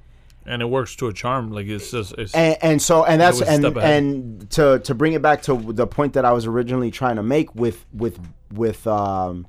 and 0.44 0.60
it 0.60 0.66
works 0.66 0.94
to 0.96 1.06
a 1.06 1.12
charm. 1.12 1.50
Like 1.52 1.66
it's 1.66 1.90
just 1.90 2.12
it's, 2.18 2.34
and, 2.34 2.56
and 2.60 2.82
so 2.82 3.04
and 3.04 3.18
that's 3.18 3.40
and 3.40 3.64
and 3.78 4.50
to 4.50 4.78
to 4.80 4.94
bring 4.94 5.14
it 5.14 5.22
back 5.22 5.40
to 5.42 5.54
the 5.56 5.86
point 5.86 6.12
that 6.14 6.26
I 6.26 6.32
was 6.32 6.44
originally 6.44 6.90
trying 6.90 7.16
to 7.16 7.22
make 7.22 7.54
with 7.54 7.86
with 7.94 8.18
with 8.52 8.86
um, 8.86 9.46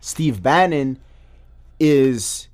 Steve 0.00 0.42
Bannon 0.42 0.98
is 1.80 2.47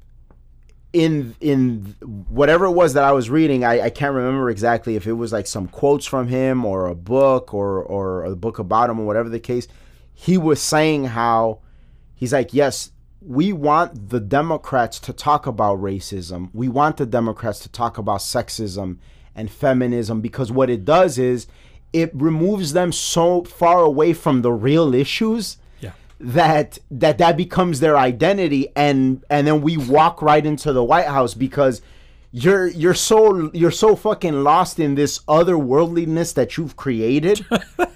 in 0.94 1.34
in 1.40 1.96
whatever 2.28 2.66
it 2.66 2.72
was 2.72 2.94
that 2.94 3.04
I 3.04 3.12
was 3.12 3.28
reading 3.28 3.64
I, 3.64 3.82
I 3.82 3.90
can't 3.90 4.14
remember 4.14 4.48
exactly 4.48 4.96
if 4.96 5.06
it 5.06 5.12
was 5.12 5.32
like 5.32 5.46
some 5.46 5.68
quotes 5.68 6.06
from 6.06 6.28
him 6.28 6.64
or 6.64 6.86
a 6.86 6.94
book 6.94 7.52
or 7.52 7.82
or 7.82 8.24
a 8.24 8.36
book 8.36 8.58
about 8.58 8.88
him 8.88 9.00
or 9.00 9.04
whatever 9.04 9.28
the 9.28 9.40
case 9.40 9.68
he 10.12 10.38
was 10.38 10.62
saying 10.62 11.06
how 11.06 11.60
he's 12.14 12.32
like 12.32 12.54
yes 12.54 12.92
we 13.20 13.52
want 13.52 14.10
the 14.10 14.20
democrats 14.20 14.98
to 15.00 15.12
talk 15.12 15.46
about 15.46 15.80
racism 15.80 16.48
we 16.54 16.68
want 16.68 16.96
the 16.96 17.06
democrats 17.06 17.58
to 17.58 17.68
talk 17.68 17.98
about 17.98 18.20
sexism 18.20 18.98
and 19.34 19.50
feminism 19.50 20.20
because 20.20 20.52
what 20.52 20.70
it 20.70 20.84
does 20.84 21.18
is 21.18 21.46
it 21.94 22.10
removes 22.12 22.72
them 22.72 22.90
so 22.90 23.44
far 23.44 23.84
away 23.84 24.12
from 24.12 24.42
the 24.42 24.52
real 24.52 24.92
issues. 24.94 25.58
That 26.20 26.78
that 26.90 27.18
that 27.18 27.36
becomes 27.36 27.80
their 27.80 27.96
identity 27.96 28.68
and 28.76 29.24
and 29.28 29.46
then 29.46 29.60
we 29.60 29.76
walk 29.76 30.22
right 30.22 30.46
into 30.46 30.72
the 30.72 30.82
white 30.84 31.06
house 31.06 31.34
because 31.34 31.82
you're 32.30 32.66
you're 32.68 32.94
so 32.94 33.50
you're 33.52 33.70
so 33.70 33.94
fucking 33.96 34.42
lost 34.44 34.78
in 34.78 34.94
this 34.94 35.18
otherworldliness 35.20 36.32
that 36.34 36.56
you've 36.56 36.76
created 36.76 37.44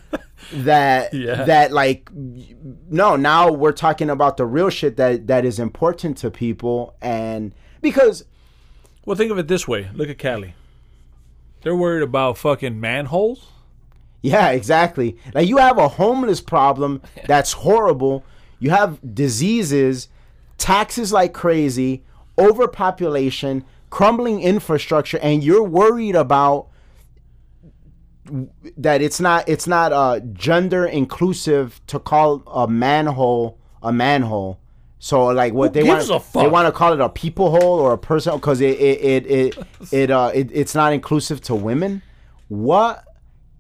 that 0.53 1.13
Yeah. 1.15 1.45
that 1.45 1.73
like 1.73 2.09
no 2.13 3.17
now 3.17 3.51
we're 3.53 3.73
talking 3.73 4.11
about 4.11 4.37
the 4.37 4.47
real 4.47 4.71
shit 4.71 4.97
that 4.97 5.27
that 5.29 5.45
is 5.45 5.59
important 5.59 6.17
to 6.19 6.31
people 6.31 6.97
and 7.01 7.55
because 7.81 8.25
Well, 9.05 9.17
think 9.17 9.31
of 9.31 9.39
it 9.39 9.49
this 9.49 9.67
way. 9.69 9.89
Look 9.95 10.09
at 10.09 10.19
Cali. 10.19 10.55
They're 11.63 11.75
worried 11.77 12.03
about 12.03 12.37
fucking 12.39 12.79
manholes. 12.81 13.49
Yeah, 14.23 14.51
exactly. 14.51 15.17
Like 15.35 15.49
you 15.49 15.59
have 15.59 15.79
a 15.79 15.89
homeless 15.89 16.41
problem 16.41 17.03
that's 17.27 17.53
horrible. 17.53 18.25
You 18.59 18.71
have 18.71 18.99
diseases, 19.15 20.09
taxes 20.57 21.13
like 21.13 21.33
crazy, 21.33 22.05
overpopulation, 22.39 23.65
crumbling 23.91 24.43
infrastructure, 24.43 25.19
and 25.19 25.43
you're 25.45 25.63
worried 25.63 26.17
about 26.17 26.69
that 28.77 29.01
it's 29.01 29.21
not 29.21 29.49
it's 29.49 29.67
not 29.67 29.91
uh 29.91 30.21
gender 30.33 30.85
inclusive 30.85 31.81
to 31.87 31.99
call 31.99 32.43
a 32.47 32.69
manhole 32.69 33.59
a 33.83 33.93
manhole. 33.93 34.59
So 34.99 35.27
like 35.27 35.55
what 35.55 35.75
Who 35.75 35.83
they 35.83 35.89
want 35.89 36.07
they 36.35 36.49
want 36.49 36.67
to 36.67 36.73
call 36.73 36.93
it 36.93 37.01
a 37.01 37.09
people 37.09 37.51
hole 37.51 37.79
or 37.79 37.93
a 37.93 37.99
person 37.99 38.35
because 38.35 38.61
it 38.61 38.79
it 38.79 39.27
it 39.27 39.27
it, 39.31 39.67
it 39.93 40.11
uh 40.11 40.33
it, 40.35 40.51
it's 40.53 40.75
not 40.75 40.93
inclusive 40.93 41.41
to 41.43 41.55
women. 41.55 42.03
What 42.49 43.05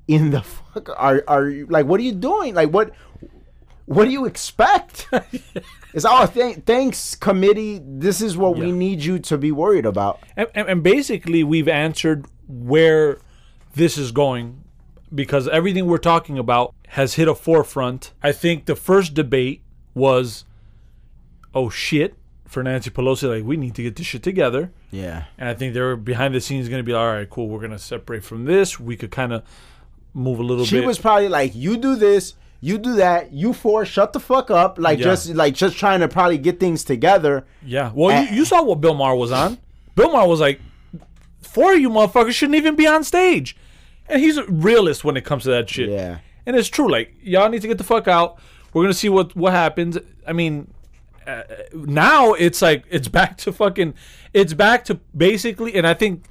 in 0.08 0.30
the 0.30 0.42
fuck 0.42 0.88
are 0.96 1.22
are 1.28 1.48
you 1.48 1.66
like? 1.66 1.86
What 1.86 2.00
are 2.00 2.02
you 2.02 2.12
doing? 2.12 2.54
Like 2.54 2.70
what? 2.70 2.92
What 3.84 4.04
do 4.04 4.10
you 4.10 4.26
expect? 4.26 5.08
it's 5.94 6.04
oh, 6.04 6.10
all 6.10 6.28
th- 6.28 6.58
thanks 6.66 7.14
committee. 7.14 7.80
This 7.82 8.20
is 8.20 8.36
what 8.36 8.58
we 8.58 8.70
need 8.70 9.02
you 9.02 9.18
to 9.20 9.38
be 9.38 9.50
worried 9.50 9.86
about. 9.86 10.20
And, 10.36 10.46
and, 10.54 10.68
and 10.68 10.82
basically, 10.82 11.42
we've 11.42 11.68
answered 11.68 12.26
where 12.46 13.18
this 13.74 13.96
is 13.96 14.12
going 14.12 14.62
because 15.14 15.48
everything 15.48 15.86
we're 15.86 15.96
talking 15.96 16.38
about 16.38 16.74
has 16.88 17.14
hit 17.14 17.28
a 17.28 17.34
forefront. 17.34 18.12
I 18.22 18.32
think 18.32 18.66
the 18.66 18.76
first 18.76 19.14
debate 19.14 19.62
was, 19.94 20.44
oh 21.54 21.70
shit, 21.70 22.14
for 22.46 22.62
Nancy 22.62 22.90
Pelosi, 22.90 23.28
like, 23.28 23.44
we 23.44 23.56
need 23.56 23.74
to 23.76 23.82
get 23.82 23.96
this 23.96 24.06
shit 24.06 24.22
together. 24.22 24.70
Yeah. 24.90 25.24
And 25.36 25.48
I 25.48 25.54
think 25.54 25.74
they're 25.74 25.96
behind 25.96 26.34
the 26.34 26.40
scenes 26.40 26.68
going 26.68 26.80
to 26.80 26.86
be 26.86 26.92
all 26.92 27.06
right, 27.06 27.28
cool. 27.28 27.48
We're 27.48 27.60
going 27.60 27.70
to 27.70 27.78
separate 27.78 28.24
from 28.24 28.44
this. 28.44 28.80
We 28.80 28.96
could 28.96 29.10
kind 29.10 29.32
of 29.32 29.42
move 30.14 30.38
a 30.38 30.42
little 30.42 30.64
She 30.64 30.78
bit. 30.80 30.86
was 30.86 30.98
probably 30.98 31.28
like, 31.28 31.54
"You 31.54 31.76
do 31.76 31.96
this, 31.96 32.34
you 32.60 32.78
do 32.78 32.96
that, 32.96 33.32
you 33.32 33.52
four, 33.52 33.84
shut 33.84 34.12
the 34.12 34.20
fuck 34.20 34.50
up." 34.50 34.78
Like 34.78 34.98
Yeah. 34.98 35.04
just 35.06 35.28
like 35.34 35.54
just 35.54 35.76
trying 35.76 36.00
to 36.00 36.08
probably 36.08 36.38
get 36.38 36.58
things 36.60 36.84
together. 36.84 37.44
yeah. 37.64 37.92
Well, 37.94 38.16
Uh, 38.16 38.22
you, 38.22 38.36
you 38.38 38.44
saw 38.44 38.62
what 38.62 38.80
Bill 38.80 38.94
Maher 38.94 39.14
was 39.16 39.32
on. 39.32 39.58
Bill 39.94 40.10
Maher 40.12 40.28
was 40.28 40.40
like, 40.40 40.60
four 41.42 41.74
of 41.74 41.80
you 41.80 41.90
motherfuckers 41.90 42.32
shouldn't 42.32 42.56
even 42.56 42.76
be 42.76 42.86
on 42.86 43.02
stage. 43.04 43.56
And 44.08 44.20
he's 44.20 44.36
a 44.36 44.44
realist 44.44 45.04
when 45.04 45.16
it 45.16 45.24
comes 45.24 45.42
to 45.44 45.50
that 45.50 45.68
shit. 45.68 45.90
Yeah. 45.90 46.18
And 46.46 46.56
it's 46.56 46.68
true. 46.68 46.90
Like 46.90 47.14
y'all 47.22 47.48
need 47.48 47.62
to 47.62 47.68
get 47.68 47.78
the 47.78 47.84
fuck 47.84 48.08
out. 48.08 48.38
We're 48.72 48.82
gonna 48.82 48.94
see 48.94 49.08
what 49.08 49.34
what 49.36 49.52
happens. 49.52 49.98
I 50.26 50.32
mean, 50.32 50.72
uh, 51.26 51.42
now 51.74 52.32
it's 52.32 52.62
like 52.62 52.84
it's 52.90 53.08
back 53.08 53.36
to 53.38 53.52
fucking. 53.52 53.94
It's 54.32 54.54
back 54.54 54.84
to 54.86 54.94
basically, 55.16 55.74
and 55.74 55.86
I 55.86 55.94
think 55.94 56.24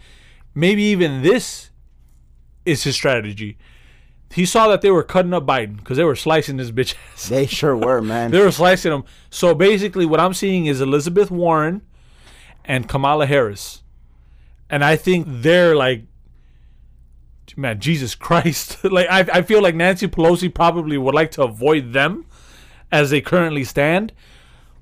maybe 0.56 0.84
even 0.84 1.22
this 1.24 1.70
is 2.68 2.84
his 2.84 2.96
strategy. 2.96 3.58
He 4.32 4.46
saw 4.46 4.68
that 4.68 4.82
they 4.82 4.92
were 4.92 5.04
cutting 5.04 5.34
up 5.34 5.46
Biden 5.46 5.78
because 5.78 5.98
they 5.98 6.04
were 6.04 6.16
slicing 6.16 6.58
his 6.58 6.72
bitch 6.72 6.96
ass. 7.14 7.30
They 7.30 7.46
sure 7.46 7.76
were, 7.78 8.02
man. 8.14 8.32
They 8.32 8.40
were 8.40 8.52
slicing 8.52 8.92
him. 8.92 9.04
So 9.30 9.56
basically, 9.56 10.06
what 10.06 10.20
I'm 10.20 10.34
seeing 10.34 10.66
is 10.66 10.82
Elizabeth 10.82 11.32
Warren 11.32 11.82
and 12.66 12.90
Kamala 12.90 13.26
Harris, 13.26 13.84
and 14.70 14.84
I 14.84 14.98
think 14.98 15.26
they're 15.28 15.76
like, 15.76 16.04
man, 17.56 17.80
Jesus 17.80 18.16
Christ! 18.16 18.84
like 18.84 19.08
I, 19.10 19.40
I 19.40 19.42
feel 19.44 19.62
like 19.62 19.76
Nancy 19.76 20.08
Pelosi 20.08 20.54
probably 20.54 20.98
would 20.98 21.16
like 21.16 21.32
to 21.32 21.44
avoid 21.44 21.94
them 21.94 22.26
as 22.92 23.10
they 23.10 23.22
currently 23.22 23.64
stand, 23.64 24.12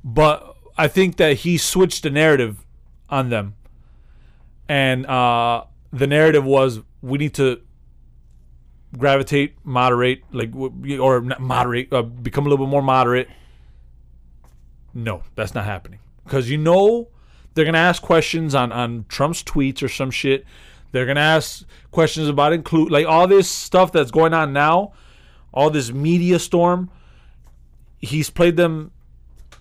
but 0.03 0.57
I 0.77 0.87
think 0.87 1.17
that 1.17 1.37
he 1.37 1.57
switched 1.57 2.01
the 2.01 2.09
narrative 2.09 2.65
on 3.09 3.29
them, 3.29 3.53
and 4.67 5.05
uh, 5.05 5.65
the 5.93 6.07
narrative 6.07 6.43
was 6.43 6.79
we 7.03 7.19
need 7.19 7.35
to 7.35 7.61
gravitate, 8.97 9.55
moderate, 9.63 10.23
like 10.31 10.51
or 10.55 11.21
moderate, 11.39 11.91
uh, 11.93 12.01
become 12.01 12.45
a 12.45 12.49
little 12.49 12.65
bit 12.65 12.69
more 12.71 12.81
moderate. 12.81 13.27
No, 14.93 15.23
that's 15.35 15.53
not 15.53 15.65
happening 15.65 15.99
because 16.23 16.49
you 16.49 16.57
know 16.57 17.09
they're 17.53 17.65
gonna 17.65 17.77
ask 17.77 18.01
questions 18.01 18.55
on 18.55 18.71
on 18.71 19.05
Trump's 19.09 19.43
tweets 19.43 19.83
or 19.83 19.89
some 19.89 20.11
shit. 20.11 20.45
They're 20.91 21.05
gonna 21.05 21.19
ask 21.19 21.65
questions 21.91 22.29
about 22.29 22.53
include 22.53 22.91
like 22.91 23.05
all 23.05 23.27
this 23.27 23.49
stuff 23.49 23.91
that's 23.91 24.11
going 24.11 24.33
on 24.33 24.53
now, 24.53 24.93
all 25.53 25.69
this 25.69 25.91
media 25.91 26.39
storm. 26.39 26.89
He's 27.99 28.29
played 28.29 28.55
them 28.55 28.91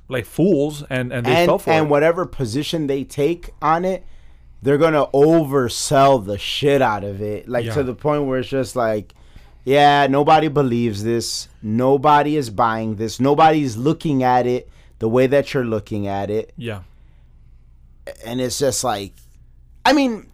like 0.08 0.24
fools, 0.26 0.84
and 0.88 1.12
and 1.12 1.26
they 1.26 1.46
fell 1.46 1.54
and 1.54 1.62
for 1.62 1.70
and 1.70 1.86
it. 1.86 1.90
whatever 1.90 2.26
position 2.26 2.86
they 2.86 3.02
take 3.02 3.50
on 3.60 3.84
it, 3.84 4.04
they're 4.62 4.78
gonna 4.78 5.06
oversell 5.08 6.24
the 6.24 6.38
shit 6.38 6.80
out 6.80 7.02
of 7.02 7.20
it, 7.20 7.48
like 7.48 7.64
Yeah. 7.64 7.74
to 7.74 7.82
the 7.82 7.94
point 7.94 8.24
where 8.24 8.38
it's 8.38 8.48
just 8.48 8.76
like, 8.76 9.14
yeah, 9.64 10.06
nobody 10.08 10.48
believes 10.48 11.02
this, 11.04 11.48
nobody 11.62 12.36
is 12.36 12.50
buying 12.50 12.96
this, 12.96 13.18
nobody's 13.20 13.76
looking 13.76 14.22
at 14.22 14.46
it 14.46 14.68
the 14.98 15.08
way 15.08 15.26
that 15.26 15.52
you're 15.54 15.64
looking 15.64 16.06
at 16.06 16.30
it, 16.30 16.52
Yeah. 16.56 16.82
and 18.24 18.40
it's 18.40 18.58
just 18.58 18.84
like, 18.84 19.12
I 19.84 19.92
mean, 19.92 20.30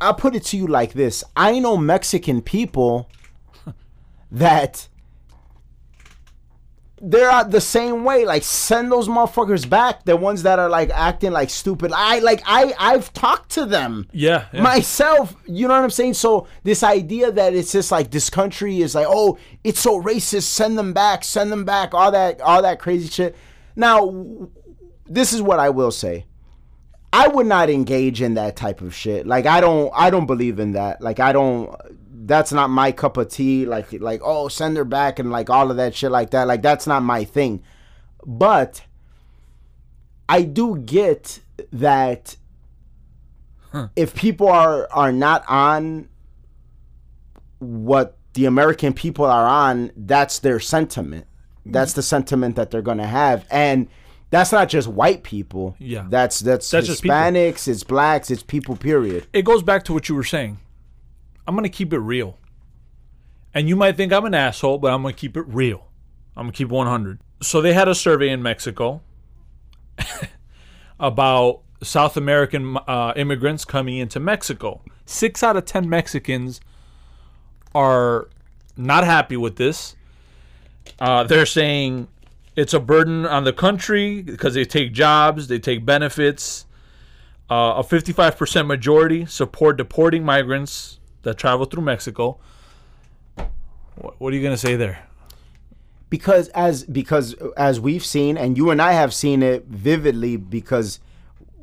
I'll 0.00 0.14
put 0.14 0.34
it 0.34 0.44
to 0.46 0.56
you 0.56 0.66
like 0.66 0.92
this: 0.92 1.24
I 1.36 1.58
know 1.58 1.76
Mexican 1.78 2.42
people 2.42 3.08
that 4.30 4.88
they're 7.00 7.30
out 7.30 7.50
the 7.50 7.60
same 7.60 8.04
way. 8.04 8.24
Like, 8.24 8.42
send 8.42 8.90
those 8.90 9.06
motherfuckers 9.06 9.68
back. 9.68 10.04
The 10.04 10.16
ones 10.16 10.42
that 10.44 10.58
are 10.58 10.68
like 10.70 10.90
acting 10.90 11.30
like 11.32 11.50
stupid. 11.50 11.92
I 11.94 12.20
like 12.20 12.42
I 12.46 12.72
I've 12.78 13.12
talked 13.12 13.50
to 13.52 13.66
them 13.66 14.08
Yeah. 14.12 14.46
yeah. 14.52 14.62
myself. 14.62 15.34
You 15.46 15.68
know 15.68 15.74
what 15.74 15.84
I'm 15.84 15.90
saying? 15.90 16.14
So 16.14 16.46
this 16.62 16.82
idea 16.82 17.30
that 17.32 17.54
it's 17.54 17.72
just 17.72 17.92
like 17.92 18.10
this 18.10 18.30
country 18.30 18.80
is 18.80 18.94
like, 18.94 19.06
oh, 19.08 19.38
it's 19.62 19.80
so 19.80 20.00
racist. 20.02 20.44
Send 20.44 20.78
them 20.78 20.92
back. 20.94 21.22
Send 21.24 21.52
them 21.52 21.64
back. 21.64 21.92
All 21.92 22.10
that, 22.12 22.40
all 22.40 22.62
that 22.62 22.78
crazy 22.78 23.08
shit. 23.08 23.36
Now, 23.74 24.48
this 25.06 25.32
is 25.34 25.42
what 25.42 25.58
I 25.58 25.68
will 25.70 25.90
say. 25.90 26.24
I 27.12 27.28
would 27.28 27.46
not 27.46 27.70
engage 27.70 28.20
in 28.20 28.34
that 28.34 28.56
type 28.56 28.80
of 28.80 28.94
shit. 28.94 29.26
Like 29.26 29.46
I 29.46 29.60
don't, 29.60 29.92
I 29.94 30.10
don't 30.10 30.26
believe 30.26 30.58
in 30.58 30.72
that. 30.72 31.00
Like 31.00 31.20
I 31.20 31.32
don't. 31.32 31.74
That's 32.26 32.52
not 32.52 32.70
my 32.70 32.92
cup 32.92 33.16
of 33.16 33.28
tea. 33.28 33.66
Like, 33.66 33.92
like 33.92 34.20
oh, 34.24 34.48
send 34.48 34.76
her 34.76 34.84
back 34.84 35.18
and 35.18 35.30
like 35.30 35.48
all 35.48 35.70
of 35.70 35.76
that 35.76 35.94
shit 35.94 36.10
like 36.10 36.30
that. 36.30 36.46
Like 36.46 36.62
that's 36.62 36.86
not 36.86 37.02
my 37.02 37.24
thing. 37.24 37.62
But 38.26 38.82
I 40.28 40.42
do 40.42 40.76
get 40.76 41.40
that 41.72 42.36
if 43.94 44.14
people 44.14 44.48
are 44.48 44.88
are 44.90 45.12
not 45.12 45.44
on 45.48 46.08
what 47.58 48.16
the 48.34 48.46
American 48.46 48.92
people 48.92 49.24
are 49.24 49.46
on, 49.46 49.92
that's 49.96 50.40
their 50.40 50.60
sentiment. 50.60 51.26
That's 51.64 51.92
mm-hmm. 51.92 51.98
the 51.98 52.02
sentiment 52.02 52.56
that 52.56 52.70
they're 52.70 52.82
gonna 52.82 53.06
have, 53.06 53.46
and 53.50 53.88
that's 54.30 54.52
not 54.52 54.68
just 54.68 54.88
white 54.88 55.22
people. 55.22 55.76
Yeah. 55.78 56.06
that's 56.08 56.40
that's, 56.40 56.70
That's 56.70 56.86
just. 56.86 57.02
Hispanics, 57.02 57.68
it's 57.68 57.84
blacks, 57.84 58.30
it's 58.30 58.42
people. 58.42 58.76
Period. 58.76 59.26
it 59.32 59.44
goes 59.44 59.62
back 59.62 59.84
to 59.84 59.92
what 59.92 60.08
you 60.08 60.14
were 60.14 60.24
saying. 60.24 60.58
I'm 61.46 61.54
gonna 61.54 61.68
keep 61.68 61.92
it 61.92 61.98
real. 61.98 62.38
And 63.54 63.68
you 63.68 63.76
might 63.76 63.96
think 63.96 64.12
I'm 64.12 64.24
an 64.24 64.34
asshole, 64.34 64.78
but 64.78 64.92
I'm 64.92 65.02
gonna 65.02 65.14
keep 65.14 65.36
it 65.36 65.44
real. 65.46 65.86
I'm 66.36 66.44
gonna 66.44 66.52
keep 66.52 66.68
100. 66.68 67.20
So 67.42 67.60
they 67.60 67.72
had 67.72 67.88
a 67.88 67.94
survey 67.94 68.30
in 68.30 68.42
Mexico 68.42 69.02
about 71.00 71.60
South 71.82 72.16
American 72.16 72.76
uh, 72.86 73.12
immigrants 73.16 73.64
coming 73.64 73.98
into 73.98 74.18
Mexico. 74.18 74.82
Six 75.04 75.42
out 75.42 75.56
of 75.56 75.64
ten 75.64 75.88
Mexicans 75.88 76.60
are 77.74 78.28
not 78.76 79.04
happy 79.04 79.36
with 79.36 79.56
this. 79.56 79.96
Uh, 80.98 81.24
they're 81.24 81.46
saying 81.46 82.08
it's 82.56 82.72
a 82.72 82.80
burden 82.80 83.26
on 83.26 83.44
the 83.44 83.52
country 83.52 84.22
because 84.22 84.54
they 84.54 84.64
take 84.64 84.92
jobs, 84.92 85.48
they 85.48 85.58
take 85.58 85.84
benefits. 85.84 86.64
Uh, 87.48 87.74
a 87.76 87.84
55% 87.84 88.66
majority 88.66 89.24
support 89.24 89.76
deporting 89.76 90.24
migrants 90.24 90.98
that 91.26 91.36
travel 91.36 91.66
through 91.66 91.82
Mexico. 91.82 92.38
What, 93.96 94.20
what 94.20 94.32
are 94.32 94.36
you 94.36 94.42
going 94.42 94.54
to 94.54 94.58
say 94.58 94.76
there? 94.76 95.06
because 96.08 96.48
as 96.50 96.84
because 96.84 97.34
as 97.56 97.80
we've 97.80 98.04
seen 98.04 98.36
and 98.36 98.56
you 98.56 98.70
and 98.70 98.80
I 98.80 98.92
have 98.92 99.12
seen 99.12 99.42
it 99.42 99.64
vividly 99.64 100.36
because 100.36 101.00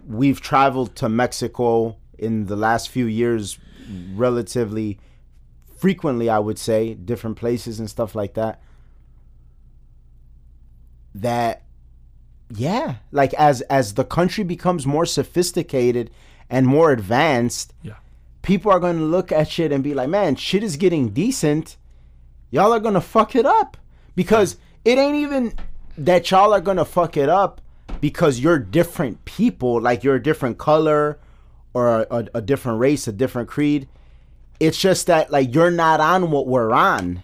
we've 0.06 0.42
traveled 0.42 0.96
to 0.98 1.08
Mexico 1.08 1.96
in 2.18 2.48
the 2.48 2.56
last 2.56 2.90
few 2.90 3.06
years 3.06 3.58
relatively 4.14 5.00
frequently 5.78 6.30
I 6.30 6.40
would 6.40 6.60
say 6.60 6.94
different 6.94 7.38
places 7.38 7.80
and 7.80 7.90
stuff 7.90 8.16
like 8.16 8.34
that 8.34 8.62
that 11.16 11.64
yeah 12.50 12.96
like 13.12 13.34
as 13.36 13.62
as 13.62 13.94
the 13.94 14.04
country 14.04 14.44
becomes 14.44 14.86
more 14.86 15.06
sophisticated 15.06 16.12
and 16.50 16.68
more 16.68 16.92
advanced 16.92 17.74
Yeah. 17.82 17.94
People 18.44 18.72
are 18.72 18.80
going 18.80 18.98
to 18.98 19.04
look 19.04 19.32
at 19.32 19.50
shit 19.50 19.72
and 19.72 19.84
be 19.84 19.96
like 19.96 20.10
man 20.10 20.36
shit 20.36 20.64
is 20.64 20.78
getting 20.78 21.10
decent. 21.10 21.78
Y'all 22.52 22.72
are 22.72 22.80
going 22.80 22.94
to 22.94 23.02
fuck 23.02 23.36
it 23.36 23.48
up. 23.48 23.78
Because 24.16 24.58
it 24.86 25.00
ain't 25.00 25.16
even 25.16 25.56
that 25.98 26.30
y'all 26.30 26.54
are 26.54 26.62
going 26.62 26.78
to 26.78 26.86
fuck 26.86 27.18
it 27.18 27.30
up 27.30 27.62
because 28.00 28.40
you're 28.40 28.60
different 28.60 29.26
people 29.26 29.82
like 29.82 30.04
you're 30.04 30.16
a 30.16 30.22
different 30.22 30.58
color 30.60 31.18
or 31.74 32.02
a, 32.02 32.08
a, 32.12 32.28
a 32.36 32.42
different 32.42 32.80
race 32.80 33.08
a 33.08 33.12
different 33.12 33.50
creed. 33.50 33.88
It's 34.60 34.78
just 34.78 35.08
that 35.08 35.32
like 35.32 35.54
you're 35.56 35.72
not 35.72 36.00
on 36.00 36.30
what 36.30 36.46
we're 36.46 36.72
on. 36.72 37.24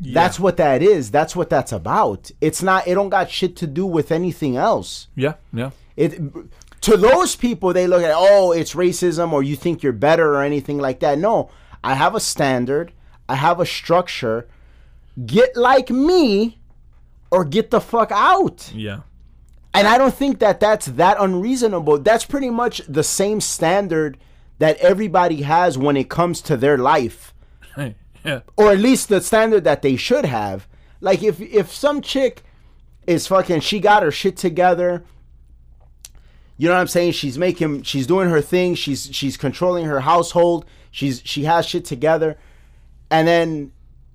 That's 0.00 0.38
what 0.40 0.56
that 0.58 0.82
is. 0.82 1.10
That's 1.10 1.34
what 1.34 1.48
that's 1.48 1.72
about. 1.72 2.30
It's 2.40 2.62
not 2.62 2.86
it 2.86 2.94
don't 2.94 3.08
got 3.08 3.30
shit 3.30 3.56
to 3.56 3.66
do 3.66 3.86
with 3.86 4.12
anything 4.12 4.56
else. 4.56 5.08
Yeah, 5.14 5.34
yeah. 5.52 5.70
it 5.96 6.20
to 6.84 6.96
those 6.96 7.36
people 7.36 7.72
they 7.72 7.86
look 7.86 8.02
at 8.02 8.12
oh 8.14 8.52
it's 8.52 8.74
racism 8.74 9.32
or 9.32 9.42
you 9.42 9.56
think 9.56 9.82
you're 9.82 9.92
better 9.92 10.34
or 10.34 10.42
anything 10.42 10.78
like 10.78 11.00
that 11.00 11.18
no 11.18 11.50
i 11.82 11.94
have 11.94 12.14
a 12.14 12.20
standard 12.20 12.92
i 13.28 13.34
have 13.34 13.58
a 13.60 13.66
structure 13.66 14.46
get 15.26 15.56
like 15.56 15.90
me 15.90 16.58
or 17.30 17.44
get 17.44 17.70
the 17.70 17.80
fuck 17.80 18.10
out 18.12 18.70
Yeah. 18.74 19.00
and 19.72 19.86
i 19.86 19.96
don't 19.98 20.14
think 20.14 20.38
that 20.40 20.60
that's 20.60 20.86
that 20.86 21.16
unreasonable 21.20 21.98
that's 21.98 22.24
pretty 22.24 22.50
much 22.50 22.82
the 22.88 23.02
same 23.04 23.40
standard 23.40 24.18
that 24.58 24.76
everybody 24.78 25.42
has 25.42 25.76
when 25.78 25.96
it 25.96 26.08
comes 26.08 26.40
to 26.42 26.56
their 26.56 26.78
life 26.78 27.32
yeah. 28.24 28.40
or 28.56 28.70
at 28.72 28.78
least 28.78 29.08
the 29.08 29.20
standard 29.20 29.64
that 29.64 29.82
they 29.82 29.96
should 29.96 30.24
have. 30.24 30.66
Like 31.00 31.22
if 31.22 31.40
if 31.40 31.72
some 31.72 32.00
chick 32.00 32.42
is 33.06 33.26
fucking 33.26 33.60
she 33.60 33.80
got 33.80 34.02
her 34.02 34.10
shit 34.10 34.36
together, 34.36 35.04
you 36.56 36.68
know 36.68 36.74
what 36.74 36.80
I'm 36.80 36.86
saying? 36.88 37.12
She's 37.12 37.36
making 37.38 37.82
she's 37.82 38.06
doing 38.06 38.28
her 38.28 38.40
thing, 38.40 38.74
she's 38.74 39.08
she's 39.12 39.36
controlling 39.36 39.86
her 39.86 40.00
household, 40.00 40.64
she's 40.90 41.20
she 41.24 41.44
has 41.44 41.66
shit 41.66 41.84
together. 41.84 42.36
And 43.10 43.26
then 43.28 43.72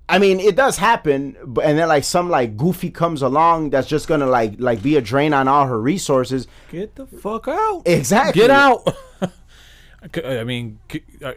I 0.08 0.18
mean, 0.18 0.40
it 0.40 0.56
does 0.56 0.76
happen, 0.76 1.36
but 1.46 1.64
and 1.64 1.78
then 1.78 1.86
like 1.88 2.02
some 2.04 2.28
like 2.28 2.56
goofy 2.56 2.90
comes 2.90 3.22
along 3.22 3.70
that's 3.70 3.86
just 3.86 4.08
gonna 4.08 4.26
like 4.26 4.54
like 4.58 4.82
be 4.82 4.96
a 4.96 5.00
drain 5.00 5.32
on 5.32 5.46
all 5.48 5.66
her 5.66 5.80
resources. 5.80 6.46
Get 6.72 6.96
the 6.96 7.06
fuck 7.06 7.46
out. 7.46 7.82
Exactly. 7.86 8.40
Get 8.42 8.50
out. 8.50 8.88
I 10.24 10.44
mean, 10.44 10.78
uh, 11.22 11.32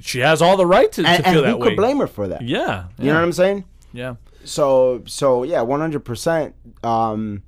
she 0.00 0.20
has 0.20 0.42
all 0.42 0.56
the 0.56 0.66
right 0.66 0.92
to, 0.92 1.04
And, 1.04 1.24
to 1.24 1.30
feel 1.30 1.38
and 1.38 1.46
that 1.46 1.50
who 1.52 1.56
way. 1.58 1.68
could 1.68 1.76
blame 1.76 1.98
her 1.98 2.06
for 2.06 2.28
that? 2.28 2.42
Yeah. 2.42 2.88
You 2.98 3.06
know 3.06 3.14
what 3.14 3.24
I'm 3.24 3.32
saying? 3.32 3.64
Yeah. 3.92 4.16
So 4.44 5.02
so 5.06 5.42
yeah, 5.42 5.62
one 5.62 5.80
hundred 5.80 6.04
percent. 6.04 6.54
Um 6.84 7.42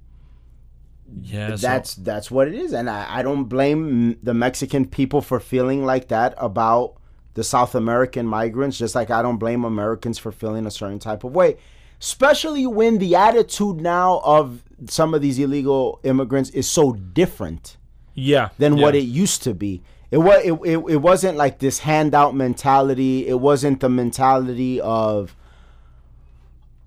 Yeah. 1.22 1.56
so- 1.56 1.66
that's 1.66 1.94
that's 1.94 2.30
what 2.30 2.48
it 2.48 2.54
is 2.54 2.72
and 2.72 2.88
I, 2.88 3.18
I 3.18 3.22
don't 3.22 3.44
blame 3.44 4.18
the 4.22 4.34
mexican 4.34 4.86
people 4.86 5.20
for 5.20 5.40
feeling 5.40 5.84
like 5.84 6.08
that 6.08 6.34
about 6.36 6.94
the 7.34 7.44
south 7.44 7.74
american 7.74 8.26
migrants 8.26 8.78
just 8.78 8.94
like 8.94 9.10
i 9.10 9.22
don't 9.22 9.38
blame 9.38 9.64
americans 9.64 10.18
for 10.18 10.32
feeling 10.32 10.66
a 10.66 10.70
certain 10.70 10.98
type 10.98 11.24
of 11.24 11.32
way 11.32 11.56
especially 12.00 12.66
when 12.66 12.98
the 12.98 13.16
attitude 13.16 13.80
now 13.80 14.20
of 14.24 14.62
some 14.88 15.14
of 15.14 15.20
these 15.20 15.38
illegal 15.38 15.98
immigrants 16.04 16.50
is 16.50 16.68
so 16.68 16.92
different 16.92 17.76
yeah. 18.14 18.48
than 18.58 18.76
what 18.76 18.94
it 18.94 19.00
used 19.04 19.42
to 19.42 19.54
be 19.54 19.82
it 20.10 20.18
was 20.18 20.42
it, 20.44 20.52
it, 20.64 20.78
it 20.88 20.96
wasn't 20.96 21.36
like 21.36 21.58
this 21.58 21.80
handout 21.80 22.34
mentality 22.34 23.26
it 23.26 23.40
wasn't 23.40 23.80
the 23.80 23.88
mentality 23.88 24.80
of 24.80 25.34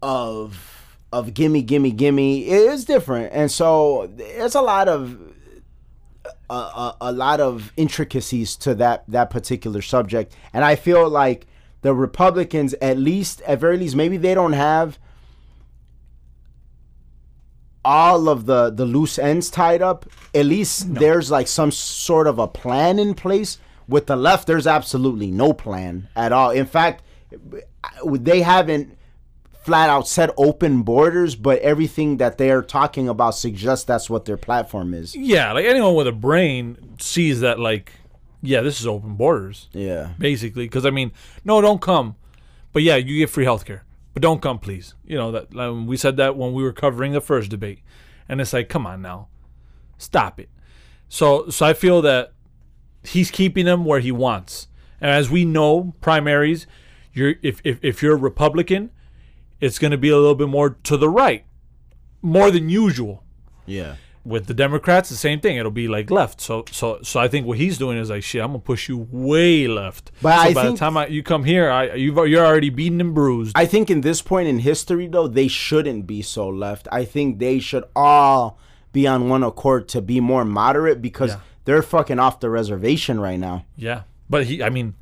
of 0.01 0.70
of 1.11 1.33
gimme 1.33 1.61
gimme 1.61 1.91
gimme 1.91 2.47
it 2.47 2.71
is 2.71 2.85
different. 2.85 3.33
And 3.33 3.51
so 3.51 4.09
there's 4.15 4.55
a 4.55 4.61
lot 4.61 4.87
of 4.87 5.19
a, 6.49 6.53
a, 6.53 6.97
a 7.01 7.11
lot 7.11 7.39
of 7.39 7.71
intricacies 7.77 8.55
to 8.57 8.75
that 8.75 9.03
that 9.07 9.29
particular 9.29 9.81
subject. 9.81 10.33
And 10.53 10.63
i 10.63 10.75
feel 10.75 11.09
like 11.09 11.47
the 11.81 11.93
republicans 11.93 12.73
at 12.81 12.97
least 12.97 13.41
at 13.41 13.59
very 13.59 13.77
least 13.77 13.95
maybe 13.95 14.17
they 14.17 14.35
don't 14.35 14.53
have 14.53 14.99
all 17.83 18.29
of 18.29 18.45
the 18.45 18.69
the 18.69 18.85
loose 18.85 19.17
ends 19.17 19.49
tied 19.49 19.81
up. 19.81 20.05
At 20.33 20.45
least 20.45 20.93
there's 20.93 21.31
like 21.31 21.47
some 21.47 21.71
sort 21.71 22.27
of 22.27 22.39
a 22.39 22.47
plan 22.47 22.99
in 22.99 23.13
place. 23.13 23.57
With 23.87 24.07
the 24.07 24.15
left 24.15 24.47
there's 24.47 24.67
absolutely 24.67 25.31
no 25.31 25.53
plan 25.53 26.07
at 26.15 26.31
all. 26.31 26.51
In 26.51 26.65
fact 26.65 27.03
they 28.13 28.41
haven't 28.41 28.97
flat 29.63 29.89
out 29.89 30.07
said 30.07 30.31
open 30.37 30.81
borders 30.81 31.35
but 31.35 31.59
everything 31.59 32.17
that 32.17 32.37
they're 32.37 32.63
talking 32.63 33.07
about 33.07 33.31
suggests 33.31 33.85
that's 33.85 34.09
what 34.09 34.25
their 34.25 34.37
platform 34.37 34.93
is 34.93 35.15
Yeah. 35.15 35.51
Like 35.53 35.65
anyone 35.65 35.95
with 35.95 36.07
a 36.07 36.11
brain 36.11 36.95
sees 36.99 37.41
that, 37.41 37.59
like, 37.59 37.93
yeah, 38.41 38.61
this 38.61 38.79
is 38.79 38.87
open 38.87 39.15
borders, 39.15 39.69
yeah 39.71 40.13
basically. 40.17 40.65
Because, 40.65 40.85
I 40.85 40.89
mean, 40.89 41.11
no, 41.45 41.61
don't 41.61 41.81
come. 41.81 42.15
But 42.73 42.83
yeah, 42.83 42.95
you 42.95 43.19
get 43.19 43.29
free 43.29 43.45
healthcare. 43.45 43.81
But 44.13 44.23
don't 44.23 44.41
come, 44.41 44.59
please. 44.59 44.95
You 45.05 45.17
know, 45.17 45.31
that 45.31 45.55
um, 45.55 45.87
we 45.87 45.95
said 45.95 46.17
that 46.17 46.35
when 46.35 46.53
we 46.53 46.63
were 46.63 46.73
covering 46.73 47.13
the 47.13 47.21
first 47.21 47.49
debate. 47.49 47.79
And 48.27 48.41
it's 48.41 48.53
like, 48.53 48.67
come 48.67 48.85
on 48.85 49.01
now. 49.01 49.27
Stop 49.97 50.39
it. 50.39 50.49
So, 51.07 51.49
so 51.49 51.65
I 51.65 51.73
feel 51.73 52.01
that 52.01 52.33
he's 53.03 53.29
keeping 53.31 53.65
them 53.65 53.85
where 53.85 53.99
he 53.99 54.11
wants. 54.11 54.67
And 54.99 55.11
as 55.11 55.29
we 55.29 55.45
know, 55.45 55.93
primaries, 56.01 56.67
you're 57.13 57.35
if, 57.41 57.61
if, 57.63 57.79
if 57.83 58.01
you're 58.01 58.13
a 58.15 58.19
Republican, 58.19 58.91
it's 59.61 59.79
going 59.79 59.91
to 59.91 59.97
be 59.97 60.09
a 60.09 60.17
little 60.17 60.35
bit 60.35 60.49
more 60.49 60.71
to 60.83 60.97
the 60.97 61.09
right. 61.09 61.45
more 62.21 62.51
than 62.51 62.67
usual. 62.69 63.23
Yeah. 63.65 63.95
With 64.23 64.45
the 64.45 64.53
Democrats, 64.53 65.09
the 65.09 65.15
same 65.15 65.39
thing. 65.39 65.57
It'll 65.57 65.71
be 65.71 65.87
like 65.87 66.11
left. 66.11 66.41
So, 66.41 66.63
so, 66.71 66.99
so 67.01 67.19
I 67.19 67.27
think 67.27 67.47
what 67.47 67.57
he's 67.57 67.77
doing 67.79 67.97
is 67.97 68.09
like, 68.11 68.21
shit. 68.21 68.41
I'm 68.41 68.49
gonna 68.49 68.59
push 68.59 68.87
you 68.89 69.07
way 69.09 69.67
left. 69.67 70.11
But 70.21 70.35
so 70.35 70.41
I 70.49 70.53
by 70.53 70.63
think- 70.63 70.75
the 70.75 70.79
time 70.79 70.97
I, 70.97 71.07
you 71.07 71.23
come 71.23 71.43
here, 71.43 71.71
I 71.71 71.93
you've 71.95 72.17
you're 72.27 72.45
already 72.45 72.69
beaten 72.69 73.01
and 73.01 73.15
bruised. 73.15 73.53
I 73.55 73.65
think 73.65 73.89
in 73.89 74.01
this 74.01 74.21
point 74.21 74.47
in 74.47 74.59
history, 74.59 75.07
though, 75.07 75.27
they 75.27 75.47
shouldn't 75.47 76.05
be 76.05 76.21
so 76.21 76.47
left. 76.49 76.87
I 76.91 77.03
think 77.05 77.39
they 77.39 77.57
should 77.59 77.85
all 77.95 78.59
be 78.91 79.07
on 79.07 79.27
one 79.29 79.41
accord 79.43 79.87
to 79.89 80.01
be 80.01 80.19
more 80.19 80.45
moderate 80.45 81.01
because 81.01 81.31
Yeah. 81.31 81.39
they're 81.65 81.81
fucking 81.81 82.19
off 82.19 82.39
the 82.41 82.49
reservation 82.51 83.19
right 83.19 83.39
now, 83.39 83.65
yeah, 83.75 84.01
but 84.29 84.45
he, 84.45 84.61
I 84.61 84.69
mean, 84.69 84.93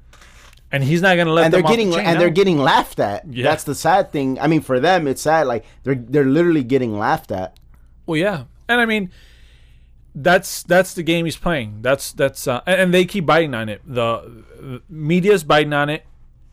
and 0.72 0.84
he's 0.84 1.02
not 1.02 1.18
gonna 1.18 1.32
let 1.32 1.46
and 1.46 1.54
they're 1.54 1.62
them 1.62 1.66
off 1.66 1.72
the 1.72 1.78
getting 1.78 1.92
chain 1.92 2.06
and 2.06 2.14
now. 2.16 2.20
they're 2.20 2.30
getting 2.30 2.58
laughed 2.58 3.00
at. 3.00 3.26
Yeah. 3.28 3.44
That's 3.44 3.64
the 3.64 3.76
sad 3.76 4.12
thing. 4.12 4.40
I 4.40 4.48
mean, 4.48 4.62
for 4.62 4.80
them, 4.80 5.08
it's 5.08 5.22
sad. 5.22 5.48
Like 5.48 5.66
they're 5.84 5.96
they're 5.96 6.26
literally 6.26 6.64
getting 6.64 6.98
laughed 6.98 7.32
at. 7.32 7.58
Well, 8.06 8.18
yeah, 8.18 8.46
and 8.68 8.82
I 8.82 8.86
mean, 8.86 9.12
that's 10.16 10.64
that's 10.64 10.94
the 10.94 11.04
game 11.04 11.26
he's 11.26 11.38
playing. 11.38 11.82
That's 11.82 12.12
that's 12.12 12.48
uh, 12.48 12.62
and, 12.66 12.82
and 12.82 12.94
they 12.94 13.06
keep 13.06 13.26
biting 13.26 13.54
on 13.54 13.70
it. 13.70 13.82
The, 13.86 14.44
the 14.60 14.82
media's 14.90 15.44
biting 15.44 15.74
on 15.74 15.90
it, 15.90 16.06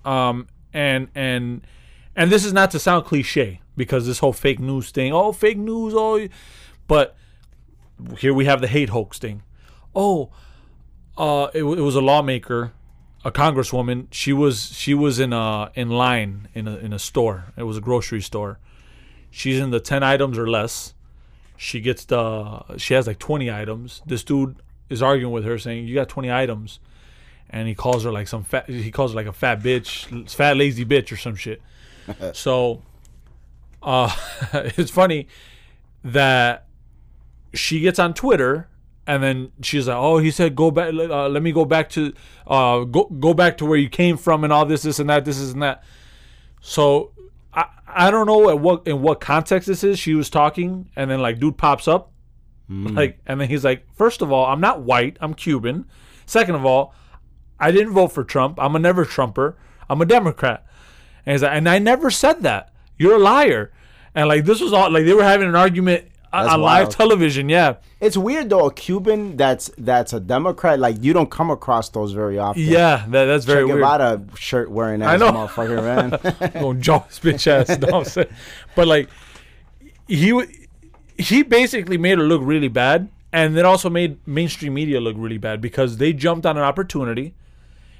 um, 0.04 0.48
and 0.72 1.08
and 1.14 1.66
and 2.14 2.30
this 2.30 2.44
is 2.44 2.52
not 2.52 2.70
to 2.72 2.78
sound 2.78 3.04
cliche 3.04 3.60
because 3.76 4.06
this 4.06 4.20
whole 4.20 4.32
fake 4.32 4.58
news 4.58 4.90
thing. 4.90 5.12
Oh, 5.12 5.32
fake 5.32 5.58
news. 5.58 5.92
Oh, 5.96 6.26
but 6.86 7.16
here 8.18 8.34
we 8.34 8.44
have 8.46 8.60
the 8.60 8.68
hate 8.68 8.90
hoax 8.90 9.18
thing. 9.18 9.42
Oh, 9.94 10.30
uh, 11.16 11.48
it, 11.54 11.60
it 11.60 11.80
was 11.80 11.94
a 11.94 12.00
lawmaker, 12.00 12.72
a 13.26 13.32
congresswoman. 13.32 14.06
She 14.10 14.32
was 14.32 14.72
she 14.76 14.94
was 14.94 15.18
in 15.18 15.32
a 15.32 15.70
in 15.74 15.90
line 15.90 16.48
in 16.54 16.68
a 16.68 16.76
in 16.76 16.92
a 16.92 16.98
store. 16.98 17.52
It 17.56 17.64
was 17.64 17.76
a 17.76 17.80
grocery 17.80 18.22
store. 18.22 18.58
She's 19.30 19.58
in 19.58 19.70
the 19.70 19.80
ten 19.80 20.02
items 20.02 20.38
or 20.38 20.48
less 20.48 20.94
she 21.56 21.80
gets 21.80 22.04
the 22.04 22.62
she 22.76 22.94
has 22.94 23.06
like 23.06 23.18
20 23.18 23.50
items 23.50 24.02
this 24.06 24.22
dude 24.22 24.56
is 24.90 25.02
arguing 25.02 25.32
with 25.32 25.44
her 25.44 25.58
saying 25.58 25.86
you 25.86 25.94
got 25.94 26.08
20 26.08 26.30
items 26.30 26.78
and 27.50 27.66
he 27.66 27.74
calls 27.74 28.04
her 28.04 28.12
like 28.12 28.28
some 28.28 28.44
fat 28.44 28.68
he 28.68 28.90
calls 28.90 29.12
her 29.12 29.16
like 29.16 29.26
a 29.26 29.32
fat 29.32 29.60
bitch 29.60 30.30
fat 30.30 30.56
lazy 30.56 30.84
bitch 30.84 31.10
or 31.10 31.16
some 31.16 31.34
shit 31.34 31.62
so 32.32 32.82
uh 33.82 34.14
it's 34.52 34.90
funny 34.90 35.26
that 36.04 36.66
she 37.54 37.80
gets 37.80 37.98
on 37.98 38.12
twitter 38.12 38.68
and 39.06 39.22
then 39.22 39.52
she's 39.62 39.86
like 39.88 39.96
oh 39.96 40.18
he 40.18 40.30
said 40.30 40.54
go 40.56 40.70
back 40.70 40.92
uh, 40.92 41.28
let 41.28 41.42
me 41.42 41.52
go 41.52 41.64
back 41.64 41.88
to 41.88 42.12
uh 42.46 42.80
go 42.84 43.04
go 43.04 43.32
back 43.34 43.56
to 43.56 43.64
where 43.64 43.78
you 43.78 43.88
came 43.88 44.16
from 44.16 44.44
and 44.44 44.52
all 44.52 44.66
this 44.66 44.82
this 44.82 44.98
and 44.98 45.08
that 45.08 45.24
this 45.24 45.38
is 45.38 45.52
and 45.52 45.62
that 45.62 45.82
so 46.60 47.12
I, 47.52 47.66
I 47.86 48.10
don't 48.10 48.26
know 48.26 48.50
at 48.50 48.58
what 48.58 48.86
in 48.86 49.00
what 49.02 49.20
context 49.20 49.66
this 49.66 49.82
is. 49.82 49.98
She 49.98 50.14
was 50.14 50.28
talking, 50.28 50.90
and 50.96 51.10
then 51.10 51.20
like 51.20 51.38
dude 51.38 51.56
pops 51.56 51.88
up, 51.88 52.12
like, 52.68 53.20
and 53.26 53.40
then 53.40 53.48
he's 53.48 53.64
like, 53.64 53.86
first 53.94 54.20
of 54.20 54.32
all, 54.32 54.46
I'm 54.46 54.60
not 54.60 54.82
white, 54.82 55.16
I'm 55.20 55.32
Cuban. 55.32 55.86
Second 56.26 56.56
of 56.56 56.66
all, 56.66 56.92
I 57.60 57.70
didn't 57.70 57.92
vote 57.92 58.08
for 58.08 58.24
Trump. 58.24 58.58
I'm 58.60 58.74
a 58.74 58.78
never 58.78 59.04
Trumper. 59.04 59.56
I'm 59.88 60.02
a 60.02 60.04
Democrat. 60.06 60.66
And 61.24 61.32
he's 61.32 61.42
like, 61.42 61.52
and 61.52 61.68
I 61.68 61.78
never 61.78 62.10
said 62.10 62.42
that. 62.42 62.72
You're 62.98 63.14
a 63.16 63.20
liar. 63.20 63.72
And 64.14 64.28
like 64.28 64.44
this 64.44 64.60
was 64.60 64.72
all 64.72 64.90
like 64.90 65.04
they 65.04 65.14
were 65.14 65.22
having 65.22 65.48
an 65.48 65.54
argument 65.54 66.06
That's 66.44 66.54
on 66.54 66.60
live 66.60 66.88
television. 66.88 67.48
Yeah, 67.48 67.76
It's 68.00 68.16
weird 68.16 68.50
though. 68.50 68.66
A 68.66 68.72
Cuban 68.72 69.36
that's 69.36 69.70
that's 69.78 70.12
a 70.12 70.20
Democrat, 70.20 70.78
like 70.78 71.02
you 71.02 71.12
don't 71.12 71.30
come 71.30 71.50
across 71.50 71.88
those 71.90 72.12
very 72.12 72.38
often. 72.38 72.62
yeah, 72.62 73.04
that, 73.08 73.24
that's 73.26 73.44
very 73.44 73.62
Che 73.62 73.64
weird. 73.72 73.78
Guevara 73.78 74.20
shirt 74.36 74.70
wearing 74.70 75.02
ass 75.02 75.08
I 75.10 75.16
know. 75.16 75.32
motherfucker, 75.32 75.82
man. 75.82 76.52
going 76.62 76.80
jaw 76.80 77.00
his 77.04 77.18
bitch 77.18 77.46
ass. 77.46 77.78
No, 77.78 77.98
I'm 77.98 78.04
saying, 78.04 78.28
but 78.74 78.86
like 78.86 79.08
he 80.08 80.42
he 81.18 81.42
basically 81.42 81.98
made 81.98 82.18
her 82.18 82.24
look 82.24 82.40
really 82.44 82.68
bad, 82.68 83.08
and 83.32 83.56
it 83.56 83.64
also 83.64 83.88
made 83.90 84.18
mainstream 84.26 84.74
media 84.74 85.00
look 85.00 85.16
really 85.18 85.38
bad 85.38 85.60
because 85.60 85.96
they 85.96 86.12
jumped 86.12 86.46
on 86.46 86.56
an 86.56 86.62
opportunity. 86.62 87.34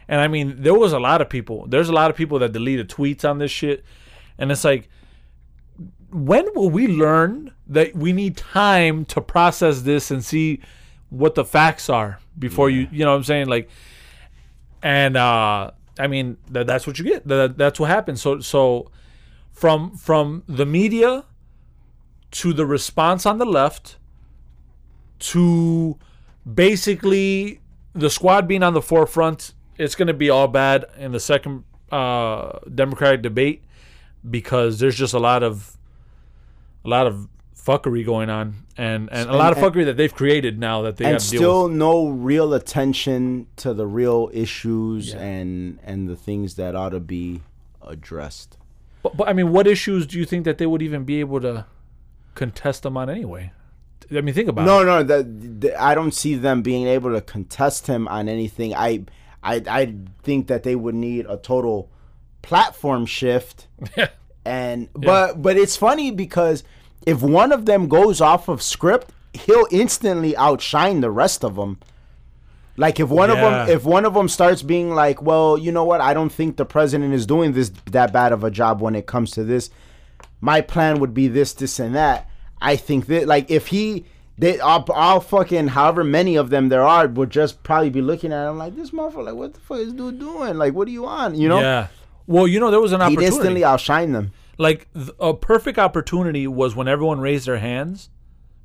And 0.09 0.21
I 0.21 0.29
mean, 0.29 0.63
there 0.63 0.75
was 0.75 0.93
a 0.93 1.01
lot 1.01 1.21
of 1.21 1.29
people. 1.29 1.67
There's 1.67 1.89
a 1.89 1.93
lot 1.93 2.11
of 2.11 2.17
people 2.17 2.39
that 2.39 2.53
deleted 2.53 2.89
tweets 2.89 3.29
on 3.29 3.39
this 3.39 3.51
shit, 3.51 3.85
and 4.39 4.53
it's 4.53 4.63
like, 4.63 4.89
when 6.11 6.47
will 6.55 6.71
we 6.71 6.87
learn 6.87 7.53
that 7.67 7.95
we 7.95 8.13
need 8.13 8.37
time 8.37 9.05
to 9.07 9.21
process 9.21 9.83
this 9.83 10.11
and 10.11 10.25
see 10.25 10.61
what 11.11 11.35
the 11.35 11.45
facts 11.45 11.89
are 11.89 12.19
before 12.39 12.71
you, 12.71 12.89
you 12.93 13.05
know, 13.05 13.11
what 13.11 13.19
I'm 13.19 13.25
saying? 13.25 13.47
Like 13.49 13.69
and 14.83 15.17
uh 15.17 15.71
i 15.99 16.07
mean 16.07 16.37
th- 16.53 16.67
that's 16.67 16.87
what 16.87 16.99
you 16.99 17.05
get. 17.05 17.27
Th- 17.27 17.53
that's 17.57 17.81
what 17.81 17.91
happens. 17.91 18.21
So 18.23 18.41
so 18.41 18.91
from 19.53 19.97
from 19.97 20.43
the 20.47 20.67
media 20.67 21.25
to 22.33 22.53
the 22.53 22.67
response 22.67 23.25
on 23.25 23.39
the 23.39 23.47
left 23.47 23.97
to 25.19 25.99
basically 26.55 27.61
the 27.95 28.11
squad 28.11 28.47
being 28.47 28.63
on 28.63 28.75
the 28.75 28.83
forefront 28.83 29.55
it's 29.79 29.95
going 29.95 30.09
to 30.09 30.15
be 30.15 30.29
all 30.29 30.47
bad 30.49 30.85
in 30.99 31.13
the 31.13 31.21
second 31.21 31.65
uh 31.91 32.59
democratic 32.75 33.23
debate 33.23 33.63
because 34.29 34.79
there's 34.79 34.97
just 34.97 35.15
a 35.15 35.19
lot 35.19 35.43
of 35.43 35.76
a 36.87 36.89
lot 36.89 37.07
of 37.07 37.29
fuckery 37.57 38.07
going 38.07 38.31
on 38.31 38.55
and 38.77 39.09
and 39.11 39.29
a 39.29 39.37
lot 39.37 39.51
of 39.53 39.59
and- 39.59 39.75
fuckery 39.75 39.85
that 39.85 39.97
they've 39.97 40.15
created 40.15 40.59
now 40.59 40.83
that 40.83 40.97
they 40.97 41.05
and 41.05 41.15
got 41.15 41.21
to 41.21 41.27
still 41.27 41.69
no 41.69 42.09
real 42.09 42.55
attention 42.55 43.49
to 43.57 43.75
the 43.75 43.87
real 43.87 44.31
issues 44.33 45.13
and 45.13 45.79
and 45.83 46.09
the 46.09 46.17
things 46.17 46.55
that 46.55 46.77
ought 46.77 46.91
to 46.91 47.01
be 47.01 47.43
addressed. 47.83 48.57
But, 49.03 49.17
but 49.17 49.29
I 49.29 49.33
mean, 49.33 49.53
what 49.53 49.67
issues 49.67 50.07
do 50.07 50.19
you 50.19 50.25
think 50.25 50.45
that 50.45 50.59
they 50.59 50.67
would 50.67 50.83
even 50.83 51.05
be 51.05 51.21
able 51.21 51.41
to 51.41 51.67
contest 52.35 52.83
them 52.83 52.97
on 52.97 53.11
anyway? 53.11 53.53
I 54.11 54.21
mean, 54.21 54.35
think 54.35 54.49
about 54.49 54.63
it. 54.63 54.67
No, 54.67 55.03
no, 55.03 55.73
I 55.79 55.95
don't 55.95 56.15
see 56.15 56.37
them 56.37 56.63
being 56.63 56.87
able 56.87 57.13
to 57.13 57.21
contest 57.21 57.89
him 57.89 58.07
on 58.07 58.29
anything. 58.29 58.75
I, 58.75 59.05
I, 59.43 59.63
I 59.69 59.95
think 60.23 60.47
that 60.47 60.63
they 60.63 60.77
would 60.77 60.95
need 60.95 61.27
a 61.29 61.37
total 61.37 61.91
platform 62.43 63.07
shift. 63.07 63.67
and 64.45 64.89
but 64.95 65.43
but 65.43 65.57
it's 65.57 65.77
funny 65.77 66.13
because 66.13 66.63
if 67.07 67.23
one 67.23 67.53
of 67.53 67.65
them 67.65 67.89
goes 67.89 68.21
off 68.21 68.49
of 68.49 68.61
script, 68.61 69.13
he'll 69.33 69.67
instantly 69.71 70.37
outshine 70.37 71.01
the 71.01 71.11
rest 71.11 71.45
of 71.45 71.55
them. 71.55 71.79
Like 72.77 73.01
if 73.01 73.09
one 73.09 73.31
of 73.31 73.39
them 73.39 73.71
if 73.71 73.85
one 73.85 74.05
of 74.05 74.13
them 74.13 74.29
starts 74.29 74.63
being 74.63 74.91
like, 74.91 75.23
"Well, 75.23 75.57
you 75.57 75.73
know 75.73 75.85
what? 75.85 76.03
I 76.03 76.13
don't 76.13 76.31
think 76.31 76.57
the 76.57 76.67
president 76.67 77.15
is 77.15 77.25
doing 77.25 77.53
this 77.53 77.71
that 77.93 78.13
bad 78.13 78.33
of 78.33 78.45
a 78.45 78.51
job 78.51 78.83
when 78.83 78.95
it 78.95 79.07
comes 79.07 79.31
to 79.31 79.45
this. 79.45 79.71
My 80.43 80.61
plan 80.61 81.01
would 81.01 81.15
be 81.15 81.29
this, 81.29 81.55
this, 81.55 81.79
and 81.79 81.95
that." 81.95 82.29
I 82.61 82.77
think 82.77 83.07
that 83.07 83.27
like 83.27 83.51
if 83.51 83.69
he 83.69 84.05
they 84.39 84.59
all, 84.61 84.85
all 84.93 85.21
fucking 85.21 85.69
however 85.69 86.05
many 86.05 86.37
of 86.37 86.51
them 86.51 86.69
there 86.69 86.83
are 86.83 87.07
would 87.07 87.31
just 87.31 87.63
probably 87.63 87.91
be 87.91 88.03
looking 88.03 88.33
at 88.33 88.49
him 88.49 88.59
like 88.59 88.77
this 88.77 88.91
motherfucker 88.91 89.25
like 89.25 89.35
what 89.35 89.55
the 89.55 89.61
fuck 89.61 89.79
is 89.79 89.93
dude 89.93 90.19
doing 90.19 90.57
like 90.57 90.73
what 90.73 90.87
do 90.87 90.93
you 90.93 91.03
want 91.03 91.37
you 91.37 91.49
know 91.49 91.61
Yeah. 91.61 91.89
Well, 92.27 92.49
you 92.49 92.59
know, 92.59 92.73
there 92.73 92.81
was 92.81 92.93
an 92.93 93.03
opportunity. 93.03 93.27
instantly 93.27 93.63
outshine 93.65 94.13
them 94.13 94.33
like 94.59 94.93
th- 94.95 95.11
a 95.21 95.35
perfect 95.35 95.79
opportunity 95.79 96.47
was 96.47 96.75
when 96.77 96.89
everyone 96.89 97.21
raised 97.21 97.47
their 97.47 97.59
hands 97.59 98.11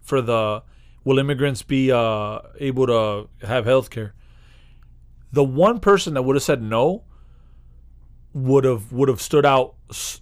for 0.01 0.21
the 0.21 0.63
will 1.03 1.19
immigrants 1.19 1.63
be 1.63 1.91
uh, 1.91 2.39
able 2.59 2.87
to 2.87 3.27
have 3.45 3.65
health 3.65 3.89
care. 3.89 4.13
The 5.33 5.43
one 5.43 5.79
person 5.79 6.13
that 6.15 6.21
would 6.23 6.35
have 6.35 6.43
said 6.43 6.61
no 6.61 7.03
would 8.33 8.63
have 8.63 8.91
would 8.93 9.09
have 9.09 9.21
stood 9.21 9.45
out 9.45 9.75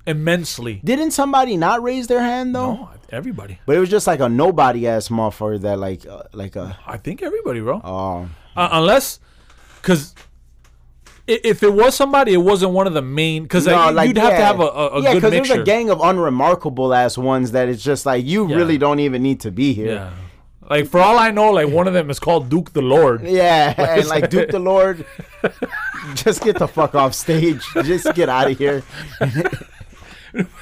immensely. 0.08 0.82
didn't 0.84 1.12
somebody 1.12 1.56
not 1.58 1.84
raise 1.84 2.08
their 2.08 2.22
hand 2.22 2.56
though 2.56 2.74
No, 2.74 2.90
everybody. 3.12 3.60
but 3.68 3.76
it 3.76 3.80
was 3.80 3.90
just 3.90 4.08
like 4.08 4.20
a 4.20 4.28
nobody 4.28 4.88
ass 4.88 5.10
motherfucker 5.10 5.62
that 5.62 5.78
like 5.78 6.08
uh, 6.08 6.24
like 6.34 6.56
a 6.56 6.76
I 6.88 6.98
think 6.98 7.22
everybody, 7.22 7.60
bro. 7.60 7.82
oh 7.84 8.28
Uh, 8.56 8.70
unless, 8.72 9.20
because 9.82 10.16
if 11.30 11.64
it 11.64 11.74
was 11.74 11.96
somebody, 11.96 12.34
it 12.34 12.38
wasn't 12.38 12.72
one 12.74 12.88
of 12.88 12.94
the 12.94 13.02
main. 13.02 13.44
Because 13.44 13.66
No, 13.68 13.90
you'd 14.02 14.18
have 14.18 14.30
to 14.32 14.36
have 14.44 14.60
a, 14.60 14.64
a, 14.64 14.88
a 14.88 15.02
yeah, 15.04 15.20
good 15.20 15.32
there's 15.34 15.50
a 15.50 15.64
gang 15.64 15.90
of 15.90 16.02
unremarkable 16.02 16.94
ass 16.94 17.18
ones 17.18 17.52
that 17.52 17.70
it's 17.70 17.84
just 17.84 18.06
like 18.06 18.26
you 18.26 18.48
Yeah. 18.50 18.56
really 18.56 18.78
don't 18.78 19.00
even 19.00 19.22
need 19.24 19.40
to 19.42 19.52
be 19.52 19.74
here. 19.74 19.94
yeah. 19.94 20.10
Like 20.70 20.88
for 20.88 21.00
all 21.00 21.18
I 21.18 21.32
know, 21.32 21.52
like 21.52 21.68
one 21.68 21.88
of 21.88 21.94
them 21.94 22.12
is 22.12 22.20
called 22.20 22.50
Duke 22.50 22.74
the 22.74 22.82
Lord. 22.84 23.24
Yeah, 23.24 23.74
and 23.98 24.08
like 24.08 24.30
Duke 24.30 24.50
the 24.52 24.60
Lord, 24.60 25.04
just 26.14 26.44
get 26.44 26.60
the 26.60 26.68
fuck 26.68 26.94
off 26.94 27.16
stage. 27.16 27.64
Just 27.84 28.14
get 28.14 28.30
out 28.30 28.52
of 28.52 28.58
here. 28.58 28.84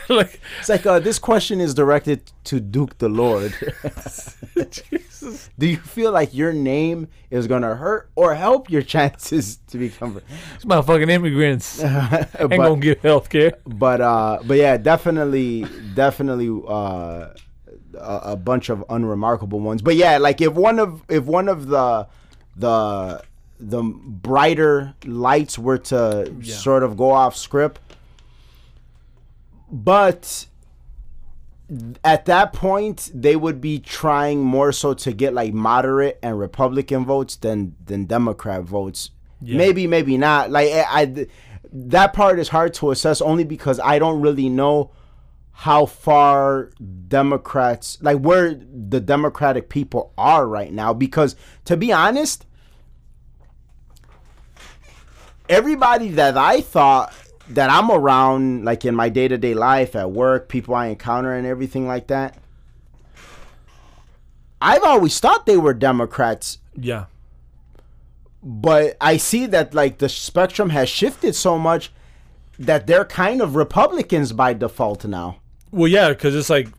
like 0.16 0.40
It's 0.60 0.70
like 0.70 0.86
uh, 0.86 1.00
this 1.00 1.20
question 1.20 1.60
is 1.60 1.74
directed 1.74 2.32
to 2.46 2.60
Duke 2.60 2.98
the 2.98 3.10
Lord. 3.10 3.54
Jesus. 4.56 5.50
Do 5.60 5.68
you 5.68 5.78
feel 5.78 6.12
like 6.12 6.34
your 6.34 6.54
name 6.54 7.10
is 7.30 7.48
gonna 7.48 7.76
hurt 7.76 8.10
or 8.16 8.36
help 8.36 8.70
your 8.70 8.82
chances 8.82 9.58
to 9.68 9.78
become? 9.78 10.14
These 10.14 10.66
motherfucking 10.66 11.10
immigrants 11.10 11.84
ain't 11.84 12.32
but, 12.40 12.50
gonna 12.50 12.78
get 12.78 13.02
health 13.02 13.30
care. 13.30 13.54
but 13.66 14.02
uh, 14.02 14.40
but 14.46 14.58
yeah, 14.58 14.78
definitely, 14.78 15.66
definitely 15.94 16.50
uh, 16.68 17.34
a, 17.96 18.20
a 18.24 18.36
bunch 18.36 18.70
of 18.70 18.84
unremarkable 18.90 19.60
ones. 19.60 19.82
But 19.82 19.96
yeah, 19.96 20.18
like 20.18 20.42
if 20.42 20.54
one 20.54 20.80
of 20.80 21.04
if 21.10 21.26
one 21.26 21.50
of 21.50 21.68
the 21.68 22.08
the 22.56 23.24
the 23.60 23.82
brighter 23.82 24.94
lights 25.06 25.58
were 25.58 25.80
to 25.80 26.32
sort 26.44 26.84
of 26.84 26.96
go 26.96 27.12
off 27.12 27.36
script, 27.36 27.82
but 29.72 30.48
at 32.04 32.26
that 32.26 32.54
point 32.54 33.12
they 33.14 33.36
would 33.36 33.60
be 33.60 33.78
trying 33.80 34.42
more 34.42 34.72
so 34.72 34.94
to 34.94 35.12
get 35.12 35.34
like 35.34 35.54
moderate 35.54 36.18
and 36.24 36.40
Republican 36.40 37.04
votes 37.06 37.36
than 37.36 37.76
than 37.86 38.06
Democrat 38.06 38.64
votes. 38.64 39.12
Yeah. 39.42 39.58
Maybe, 39.58 39.86
maybe 39.88 40.18
not. 40.18 40.50
Like 40.50 40.72
I, 40.72 41.02
I- 41.02 41.28
that 41.74 42.14
part 42.14 42.40
is 42.40 42.48
hard 42.48 42.74
to 42.76 42.92
assess 42.92 43.20
only 43.22 43.44
because 43.44 43.80
I 43.82 44.00
don't 44.00 44.22
really 44.22 44.48
know 44.48 44.92
how 45.52 45.86
far 45.86 46.70
Democrats 47.10 47.98
like 48.02 48.20
where 48.20 48.54
the 48.56 49.02
Democratic 49.02 49.68
people 49.68 50.14
are 50.18 50.48
right 50.48 50.72
now. 50.72 50.94
Because 50.94 51.36
to 51.66 51.76
be 51.76 51.92
honest, 51.92 52.46
everybody 55.50 56.10
that 56.12 56.38
I 56.38 56.62
thought 56.62 57.14
that 57.50 57.70
I'm 57.70 57.90
around, 57.92 58.66
like 58.66 58.84
in 58.86 58.96
my 58.96 59.10
day 59.10 59.28
to 59.28 59.38
day 59.38 59.54
life 59.54 59.96
at 59.96 60.12
work, 60.12 60.50
people 60.50 60.76
I 60.76 60.88
encounter 60.88 61.34
and 61.34 61.46
everything 61.48 61.88
like 61.88 62.08
that, 62.08 62.38
I've 64.62 64.84
always 64.84 65.20
thought 65.20 65.46
they 65.46 65.58
were 65.58 65.74
Democrats, 65.74 66.58
Yeah. 66.76 67.06
but 68.42 68.98
I 69.00 69.18
see 69.18 69.46
that 69.48 69.74
like 69.74 70.00
the 70.00 70.10
spectrum 70.10 70.72
has 70.72 70.90
shifted 70.90 71.36
so 71.36 71.58
much 71.60 71.92
that 72.60 72.88
they're 72.88 73.06
kind 73.06 73.42
of 73.42 73.56
Republicans 73.56 74.34
by 74.34 74.54
default 74.54 75.06
now. 75.06 75.38
Well, 75.72 75.88
yeah, 75.88 76.10
because 76.10 76.34
it's 76.36 76.50
like 76.50 76.70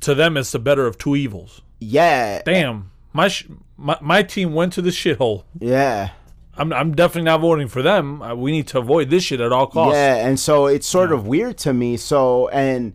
to 0.00 0.14
them, 0.14 0.36
it's 0.36 0.52
the 0.52 0.58
better 0.58 0.86
of 0.86 0.96
two 0.98 1.16
evils. 1.16 1.60
Yeah, 1.80 2.42
Damn, 2.44 2.90
my 3.12 3.28
sh- 3.28 3.46
my, 3.76 3.96
my 4.00 4.22
team 4.22 4.54
went 4.54 4.72
to 4.74 4.82
the 4.82 4.90
shithole. 4.90 5.44
yeah. 5.60 6.10
I'm 6.58 6.72
I'm 6.72 6.94
definitely 6.94 7.22
not 7.26 7.40
voting 7.40 7.68
for 7.68 7.82
them. 7.82 8.20
Uh, 8.22 8.34
we 8.34 8.50
need 8.52 8.66
to 8.68 8.78
avoid 8.78 9.10
this 9.10 9.24
shit 9.24 9.40
at 9.40 9.52
all 9.52 9.66
costs. 9.68 9.94
Yeah, 9.94 10.26
and 10.26 10.38
so 10.38 10.66
it's 10.66 10.86
sort 10.86 11.12
of 11.12 11.26
weird 11.26 11.56
to 11.58 11.72
me. 11.72 11.96
So, 11.96 12.48
and 12.48 12.94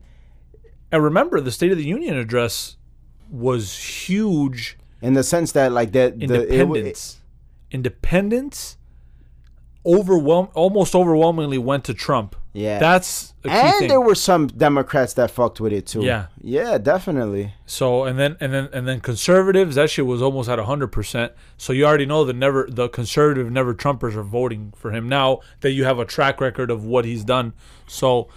And 0.91 1.03
remember, 1.03 1.39
the 1.41 1.51
State 1.51 1.71
of 1.71 1.77
the 1.77 1.85
Union 1.85 2.17
address 2.17 2.77
was 3.29 3.77
huge. 4.07 4.77
in 5.01 5.13
the 5.13 5.23
sense 5.23 5.51
that 5.53 5.71
like 5.71 5.91
that 5.93 6.19
the 6.19 6.25
it, 6.25 6.49
Independents, 6.49 7.17
independents, 7.71 8.77
overwhelm 9.85 10.49
almost 10.53 10.93
overwhelmingly 10.95 11.57
went 11.57 11.83
to 11.85 11.93
Trump. 11.93 12.35
Yeah. 12.53 12.77
that's 12.77 13.33
a 13.43 13.49
key 13.49 13.53
and 13.55 13.79
thing. 13.79 13.87
there 13.89 13.99
were 13.99 14.13
some 14.13 14.45
Democrats 14.45 15.13
that 15.15 15.31
fucked 15.31 15.59
with 15.59 15.73
it 15.73 15.87
too. 15.87 16.03
Yeah. 16.03 16.27
yeah, 16.39 16.77
definitely. 16.77 17.55
So 17.65 18.03
and 18.03 18.17
then 18.19 18.37
and 18.39 18.53
then 18.53 18.69
and 18.71 18.87
then 18.87 19.01
conservatives, 19.01 19.75
that 19.75 19.89
shit 19.89 20.05
was 20.05 20.21
almost 20.21 20.49
at 20.49 20.59
hundred 20.59 20.89
percent. 20.89 21.33
So 21.57 21.73
you 21.73 21.85
already 21.85 22.05
know 22.05 22.23
the 22.23 22.33
never 22.33 22.67
the 22.69 22.89
conservative 22.89 23.51
never 23.51 23.73
Trumpers 23.73 24.15
are 24.15 24.23
voting 24.23 24.71
for 24.77 24.91
him 24.91 25.09
now 25.09 25.39
that 25.61 25.71
you 25.71 25.83
have 25.85 25.97
a 25.97 26.05
track 26.05 26.39
record 26.39 26.69
of 26.69 26.85
what 26.85 27.05
he's 27.05 27.23
done. 27.23 27.53
So, 27.87 28.29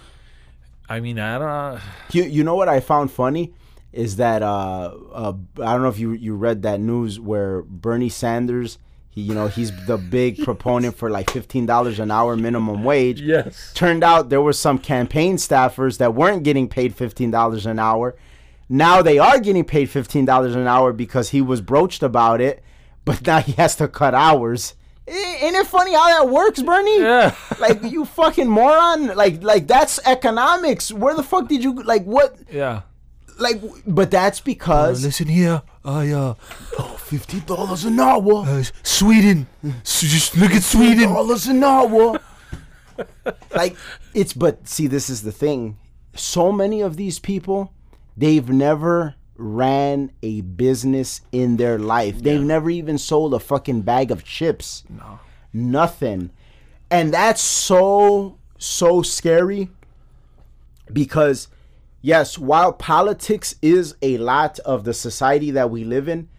I 0.89 0.99
mean, 0.99 1.19
I 1.19 1.37
don't. 1.37 1.81
You 2.11 2.23
you 2.23 2.43
know 2.43 2.55
what 2.55 2.69
I 2.69 2.79
found 2.79 3.11
funny 3.11 3.53
is 3.93 4.15
that 4.15 4.41
uh, 4.41 4.95
uh 5.11 5.33
I 5.61 5.73
don't 5.73 5.83
know 5.83 5.89
if 5.89 5.99
you 5.99 6.11
you 6.11 6.35
read 6.35 6.63
that 6.63 6.79
news 6.79 7.19
where 7.19 7.61
Bernie 7.61 8.09
Sanders 8.09 8.79
he 9.17 9.23
you 9.23 9.33
know 9.33 9.47
he's 9.47 9.71
the 9.87 9.97
big 9.97 10.43
proponent 10.43 10.95
for 10.95 11.09
like 11.09 11.31
fifteen 11.31 11.65
dollars 11.65 11.99
an 11.99 12.11
hour 12.11 12.35
minimum 12.35 12.83
wage. 12.83 13.19
Yes. 13.19 13.71
Turned 13.73 14.03
out 14.03 14.29
there 14.29 14.41
were 14.43 14.53
some 14.53 14.77
campaign 14.77 15.37
staffers 15.37 15.97
that 15.97 16.13
weren't 16.13 16.43
getting 16.43 16.67
paid 16.69 16.93
fifteen 16.95 17.31
dollars 17.31 17.65
an 17.65 17.79
hour. 17.79 18.15
Now 18.69 19.01
they 19.01 19.17
are 19.17 19.39
getting 19.39 19.65
paid 19.65 19.89
fifteen 19.89 20.25
dollars 20.25 20.55
an 20.55 20.67
hour 20.67 20.93
because 20.93 21.29
he 21.29 21.41
was 21.41 21.61
broached 21.61 22.03
about 22.03 22.41
it, 22.41 22.61
but 23.05 23.25
now 23.25 23.39
he 23.39 23.53
has 23.53 23.75
to 23.77 23.87
cut 23.87 24.13
hours. 24.13 24.75
I- 25.09 25.37
Ain't 25.41 25.55
it 25.55 25.65
funny 25.65 25.93
how 25.93 26.09
that 26.09 26.29
works, 26.29 26.61
Bernie? 26.61 26.99
Yeah. 26.99 27.33
like 27.59 27.81
you 27.81 28.05
fucking 28.05 28.47
moron. 28.49 29.15
Like 29.15 29.41
like 29.41 29.65
that's 29.65 29.99
economics. 30.05 30.91
Where 30.93 31.15
the 31.15 31.23
fuck 31.23 31.47
did 31.47 31.63
you 31.63 31.73
like 31.81 32.03
what 32.03 32.35
Yeah. 32.51 32.81
Like 33.39 33.61
but 33.85 34.11
that's 34.11 34.39
because 34.39 35.03
Listen 35.03 35.27
here, 35.27 35.61
I 35.85 36.09
uh, 36.11 36.33
oh, 36.79 36.97
fifty 36.99 37.39
dollars 37.41 37.85
an 37.85 37.99
hour. 37.99 38.45
uh 38.47 38.63
Sweden. 38.83 39.47
S- 39.83 40.01
just 40.01 40.35
look 40.37 40.51
at 40.51 40.63
Sweden. 40.63 41.09
dollars 41.13 41.47
an 41.47 41.63
hour. 41.63 42.19
like 43.55 43.75
it's 44.13 44.33
but 44.33 44.67
see 44.67 44.87
this 44.87 45.09
is 45.09 45.21
the 45.23 45.31
thing. 45.31 45.77
So 46.15 46.51
many 46.51 46.81
of 46.81 46.97
these 46.97 47.19
people, 47.19 47.73
they've 48.15 48.49
never 48.49 49.15
ran 49.35 50.11
a 50.23 50.41
business 50.41 51.21
in 51.31 51.57
their 51.57 51.77
life. 51.77 52.23
They've 52.23 52.41
never 52.41 52.71
even 52.71 52.97
sold 52.97 53.35
a 53.35 53.39
fucking 53.39 53.81
bag 53.81 54.09
of 54.09 54.23
chips. 54.23 54.83
No. 54.89 55.19
Nothing. 55.53 56.31
And 56.89 57.13
that's 57.13 57.41
so 57.41 58.39
so 58.57 59.03
scary 59.03 59.69
because 60.91 61.47
yes, 62.07 62.37
while 62.37 62.71
politics 62.71 63.55
is 63.61 63.93
a 64.01 64.17
lot 64.17 64.59
of 64.59 64.85
the 64.85 64.93
society 64.93 65.51
that 65.51 65.69
we 65.69 65.83
live 65.83 66.07
in, 66.07 66.29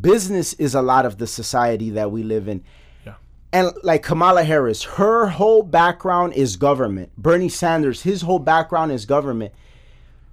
business 0.00 0.54
is 0.54 0.74
a 0.74 0.80
lot 0.80 1.04
of 1.04 1.18
the 1.18 1.26
society 1.26 1.90
that 1.90 2.10
we 2.10 2.22
live 2.22 2.48
in. 2.48 2.64
Yeah. 3.04 3.16
And 3.52 3.72
like 3.82 4.02
Kamala 4.02 4.42
Harris, 4.42 4.82
her 4.84 5.26
whole 5.26 5.62
background 5.62 6.32
is 6.32 6.56
government. 6.56 7.12
Bernie 7.18 7.50
Sanders, 7.50 8.00
his 8.00 8.22
whole 8.22 8.38
background 8.38 8.90
is 8.90 9.04
government. 9.04 9.52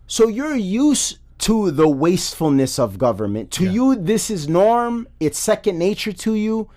So 0.08 0.30
you're 0.30 0.56
used 0.56 1.18
to 1.40 1.72
the 1.72 1.90
wastefulness 1.90 2.80
of 2.80 2.98
government. 2.98 3.52
To 3.52 3.70
you, 3.70 3.96
this 3.96 4.32
is 4.32 4.48
norm. 4.48 5.10
It's 5.20 5.38
second 5.38 5.78
nature 5.78 6.14
to 6.14 6.36
you. 6.36 6.70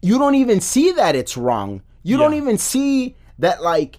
You 0.00 0.18
don't 0.18 0.36
even 0.36 0.62
see 0.62 0.90
that 0.92 1.14
it's 1.14 1.36
wrong. 1.36 1.82
You 2.02 2.16
don't 2.16 2.34
even 2.34 2.56
see 2.56 3.14
that 3.38 3.62
like 3.62 3.98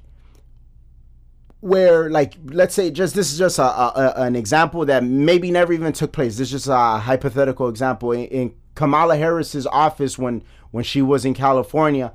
where 1.67 2.09
like 2.09 2.35
let's 2.45 2.73
say 2.73 2.89
just 2.89 3.13
this 3.13 3.31
is 3.31 3.37
just 3.37 3.59
a, 3.59 3.63
a, 3.63 4.13
an 4.17 4.35
example 4.35 4.85
that 4.85 5.03
maybe 5.03 5.51
never 5.51 5.73
even 5.73 5.93
took 5.93 6.11
place. 6.11 6.37
This 6.37 6.47
is 6.47 6.63
just 6.63 6.67
a 6.67 6.97
hypothetical 6.99 7.67
example 7.67 8.11
in, 8.11 8.25
in 8.25 8.55
Kamala 8.75 9.17
Harris's 9.17 9.67
office 9.67 10.17
when 10.17 10.43
when 10.71 10.83
she 10.83 11.01
was 11.01 11.25
in 11.25 11.33
California. 11.33 12.13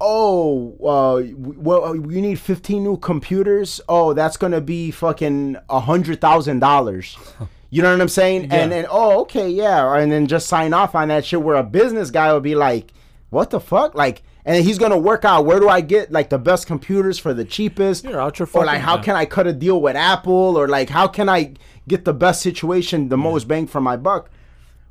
Oh, 0.00 0.76
uh, 0.84 1.22
well, 1.36 1.94
you 1.94 2.20
need 2.20 2.40
fifteen 2.40 2.82
new 2.82 2.96
computers. 2.96 3.80
Oh, 3.88 4.12
that's 4.12 4.36
gonna 4.36 4.60
be 4.60 4.90
fucking 4.90 5.56
a 5.68 5.80
hundred 5.80 6.20
thousand 6.20 6.60
dollars. 6.60 7.16
You 7.70 7.82
know 7.82 7.90
what 7.90 8.00
I'm 8.00 8.08
saying? 8.08 8.52
And 8.52 8.70
then 8.70 8.86
oh, 8.88 9.22
okay, 9.22 9.48
yeah, 9.48 9.96
and 9.96 10.12
then 10.12 10.28
just 10.28 10.46
sign 10.46 10.72
off 10.72 10.94
on 10.94 11.08
that 11.08 11.24
shit. 11.24 11.42
Where 11.42 11.56
a 11.56 11.64
business 11.64 12.12
guy 12.12 12.32
would 12.32 12.44
be 12.44 12.54
like, 12.54 12.92
"What 13.30 13.50
the 13.50 13.58
fuck?" 13.58 13.96
Like, 13.96 14.22
and 14.44 14.64
he's 14.64 14.78
gonna 14.78 14.98
work 14.98 15.24
out 15.24 15.46
where 15.46 15.58
do 15.60 15.68
I 15.68 15.80
get 15.80 16.12
like 16.12 16.28
the 16.30 16.38
best 16.38 16.66
computers 16.66 17.18
for 17.18 17.32
the 17.34 17.44
cheapest, 17.44 18.04
You're 18.04 18.20
out 18.20 18.38
your 18.38 18.48
or 18.52 18.64
like 18.64 18.80
how 18.80 18.98
can 19.00 19.16
I 19.16 19.24
cut 19.24 19.46
a 19.46 19.52
deal 19.52 19.80
with 19.80 19.96
Apple, 19.96 20.56
or 20.58 20.68
like 20.68 20.88
how 20.90 21.06
can 21.08 21.28
I 21.28 21.54
get 21.88 22.04
the 22.04 22.14
best 22.14 22.42
situation, 22.42 23.08
the 23.08 23.16
most 23.16 23.48
bang 23.48 23.66
for 23.66 23.80
my 23.80 23.96
buck? 23.96 24.30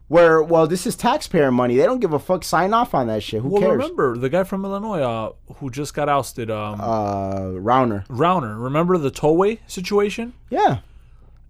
Where 0.09 0.43
well, 0.43 0.67
this 0.67 0.85
is 0.85 0.95
taxpayer 0.95 1.51
money. 1.51 1.77
They 1.77 1.83
don't 1.85 1.99
give 1.99 2.13
a 2.13 2.19
fuck. 2.19 2.43
Sign 2.43 2.73
off 2.73 2.93
on 2.93 3.07
that 3.07 3.23
shit. 3.23 3.41
Who 3.41 3.47
Well, 3.49 3.61
cares? 3.61 3.71
remember 3.77 4.15
the 4.17 4.29
guy 4.29 4.43
from 4.43 4.63
Illinois 4.65 5.01
uh, 5.01 5.31
who 5.55 5.69
just 5.71 5.93
got 5.93 6.09
ousted, 6.09 6.51
um, 6.51 6.79
uh, 6.81 7.39
Rauner. 7.57 8.05
Rauner. 8.07 8.61
Remember 8.61 8.97
the 8.97 9.09
tollway 9.11 9.59
situation? 9.65 10.33
Yeah. 10.49 10.79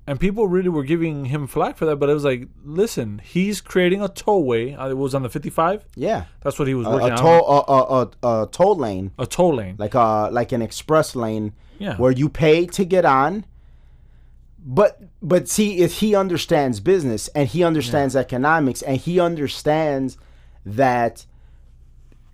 And 0.06 0.20
people 0.20 0.48
really 0.48 0.68
were 0.68 0.84
giving 0.84 1.26
him 1.26 1.48
flack 1.48 1.78
for 1.78 1.86
that, 1.86 1.96
but 1.96 2.10
it 2.10 2.14
was 2.14 2.26
like, 2.26 2.50
listen, 2.66 3.22
he's 3.24 3.62
creating 3.62 4.02
a 4.02 4.10
tollway. 4.10 4.78
Uh, 4.78 4.90
it 4.90 4.98
was 4.98 5.16
on 5.16 5.24
the 5.24 5.30
55. 5.30 5.86
Yeah. 5.96 6.26
That's 6.42 6.60
what 6.60 6.68
he 6.68 6.74
was 6.74 6.86
working 6.88 7.08
a 7.10 7.12
on. 7.12 7.18
toll 7.18 7.48
a, 7.50 7.72
a, 7.72 7.82
a, 8.42 8.44
a 8.44 8.48
toll 8.52 8.76
lane, 8.76 9.12
a 9.18 9.26
toll 9.26 9.56
lane. 9.56 9.76
like 9.78 9.94
a 9.94 10.30
like 10.30 10.52
an 10.52 10.62
express 10.62 11.16
lane, 11.16 11.54
Yeah. 11.80 11.96
where 11.96 12.12
you 12.12 12.28
pay 12.28 12.66
to 12.66 12.84
get 12.84 13.06
on. 13.06 13.46
But 14.66 15.02
but 15.22 15.48
see, 15.48 15.80
if 15.80 16.00
he 16.00 16.16
understands 16.16 16.80
business 16.82 17.30
and 17.30 17.48
he 17.48 17.64
understands 17.64 18.14
economics 18.16 18.82
and 18.82 18.98
he 18.98 19.20
understands 19.22 20.18
that 20.66 21.26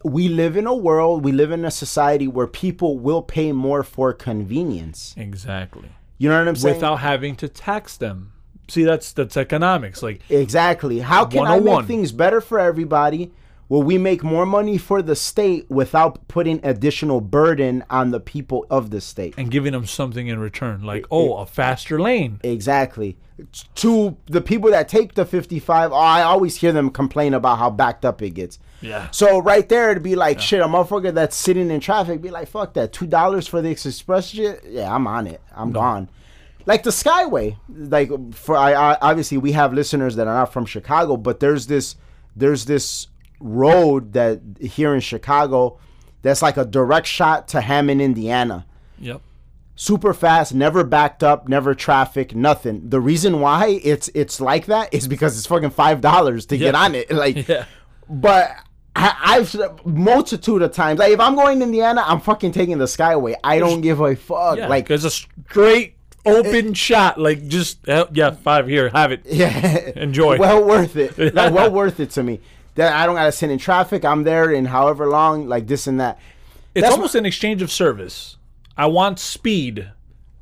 we 0.03 0.27
live 0.27 0.55
in 0.57 0.65
a 0.65 0.75
world, 0.75 1.23
we 1.23 1.31
live 1.31 1.51
in 1.51 1.65
a 1.65 1.71
society 1.71 2.27
where 2.27 2.47
people 2.47 2.97
will 2.97 3.21
pay 3.21 3.51
more 3.51 3.83
for 3.83 4.13
convenience. 4.13 5.13
Exactly. 5.17 5.89
You 6.19 6.29
know 6.29 6.37
what 6.37 6.47
I'm 6.47 6.55
saying? 6.55 6.75
Without 6.75 6.97
having 6.97 7.35
to 7.37 7.47
tax 7.47 7.97
them. 7.97 8.33
See, 8.67 8.83
that's 8.83 9.13
that's 9.13 9.35
economics. 9.35 10.03
Like, 10.03 10.21
Exactly. 10.29 10.99
How 10.99 11.25
can 11.25 11.47
I 11.47 11.59
make 11.59 11.85
things 11.85 12.11
better 12.11 12.39
for 12.39 12.59
everybody? 12.59 13.31
Will 13.69 13.83
we 13.83 13.99
make 13.99 14.23
more 14.23 14.47
money 14.47 14.79
for 14.79 15.03
the 15.03 15.15
state 15.15 15.69
without 15.69 16.27
putting 16.27 16.59
additional 16.63 17.21
burden 17.21 17.83
on 17.87 18.09
the 18.09 18.19
people 18.19 18.65
of 18.69 18.89
the 18.89 18.99
state? 18.99 19.35
and 19.37 19.51
giving 19.51 19.73
them 19.73 19.85
something 19.85 20.27
in 20.27 20.39
return, 20.39 20.81
like, 20.81 21.05
oh, 21.11 21.35
a 21.37 21.45
faster 21.45 21.99
lane. 21.99 22.39
Exactly. 22.43 23.15
To 23.75 24.17
the 24.25 24.41
people 24.41 24.71
that 24.71 24.89
take 24.89 25.13
the 25.13 25.23
55, 25.23 25.91
oh, 25.91 25.95
I 25.95 26.23
always 26.23 26.57
hear 26.57 26.71
them 26.71 26.89
complain 26.89 27.35
about 27.35 27.59
how 27.59 27.69
backed 27.69 28.05
up 28.05 28.23
it 28.23 28.31
gets. 28.31 28.57
Yeah. 28.81 29.09
So 29.11 29.39
right 29.39 29.67
there, 29.67 29.91
it'd 29.91 30.03
be 30.03 30.15
like, 30.15 30.39
shit, 30.39 30.61
a 30.61 30.65
motherfucker 30.65 31.13
that's 31.13 31.35
sitting 31.35 31.69
in 31.71 31.79
traffic 31.79 32.21
be 32.21 32.29
like, 32.29 32.47
fuck 32.47 32.73
that, 32.75 32.93
two 32.93 33.07
dollars 33.07 33.47
for 33.47 33.61
the 33.61 33.69
express 33.71 34.27
shit. 34.27 34.63
Yeah, 34.67 34.93
I'm 34.93 35.05
on 35.07 35.27
it. 35.27 35.41
I'm 35.55 35.71
gone. 35.71 36.09
Like 36.65 36.83
the 36.83 36.91
Skyway, 36.91 37.57
like 37.69 38.09
for 38.33 38.55
I, 38.55 38.73
I 38.73 38.97
obviously 39.01 39.37
we 39.37 39.53
have 39.53 39.73
listeners 39.73 40.15
that 40.17 40.27
are 40.27 40.33
not 40.33 40.53
from 40.53 40.65
Chicago, 40.65 41.17
but 41.17 41.39
there's 41.39 41.67
this 41.67 41.95
there's 42.35 42.65
this 42.65 43.07
road 43.39 44.13
that 44.13 44.39
here 44.59 44.93
in 44.93 44.99
Chicago 44.99 45.79
that's 46.21 46.41
like 46.41 46.57
a 46.57 46.65
direct 46.65 47.07
shot 47.07 47.47
to 47.49 47.61
Hammond, 47.61 48.01
Indiana. 48.01 48.65
Yep. 48.99 49.21
super 49.75 50.13
fast, 50.13 50.53
never 50.53 50.83
backed 50.83 51.23
up, 51.23 51.47
never 51.47 51.73
traffic, 51.73 52.35
nothing. 52.35 52.89
The 52.89 52.99
reason 52.99 53.39
why 53.39 53.79
it's 53.83 54.09
it's 54.13 54.39
like 54.41 54.65
that 54.67 54.93
is 54.93 55.07
because 55.07 55.37
it's 55.37 55.47
fucking 55.47 55.69
five 55.71 56.01
dollars 56.01 56.45
to 56.47 56.57
get 56.57 56.75
on 56.75 56.93
it. 56.95 57.09
Like, 57.15 57.47
Yeah. 57.47 57.65
but 58.09 58.51
I, 58.99 59.37
I've 59.37 59.85
multitude 59.85 60.61
of 60.61 60.71
times. 60.73 60.99
Like, 60.99 61.11
if 61.11 61.19
I'm 61.19 61.35
going 61.35 61.59
to 61.59 61.65
Indiana, 61.65 62.03
I'm 62.05 62.19
fucking 62.19 62.51
taking 62.51 62.77
the 62.77 62.85
Skyway. 62.85 63.35
I 63.43 63.59
don't 63.59 63.81
give 63.81 64.01
a 64.01 64.15
fuck. 64.15 64.57
Yeah, 64.57 64.67
like, 64.67 64.87
there's 64.87 65.05
a 65.05 65.11
straight 65.11 65.95
open 66.25 66.73
shot. 66.73 67.19
Like 67.19 67.47
just 67.47 67.79
yeah, 67.87 68.31
five 68.31 68.67
here, 68.67 68.89
have 68.89 69.11
it. 69.11 69.21
Yeah. 69.25 69.77
Enjoy. 69.95 70.37
Well 70.49 70.63
worth 70.63 70.95
it. 70.95 71.17
Like 71.33 71.53
well 71.53 71.71
worth 71.71 71.99
it 71.99 72.11
to 72.11 72.23
me. 72.23 72.39
That 72.75 72.93
I 72.93 73.05
don't 73.05 73.15
gotta 73.15 73.31
sit 73.31 73.49
in 73.49 73.57
traffic. 73.57 74.05
I'm 74.05 74.23
there 74.23 74.51
in 74.51 74.65
however 74.65 75.07
long, 75.07 75.47
like 75.47 75.67
this 75.67 75.87
and 75.87 75.99
that. 75.99 76.19
It's 76.75 76.83
That's 76.83 76.95
almost 76.95 77.15
an 77.15 77.25
exchange 77.25 77.61
of 77.61 77.71
service. 77.71 78.37
I 78.77 78.85
want 78.85 79.19
speed 79.19 79.91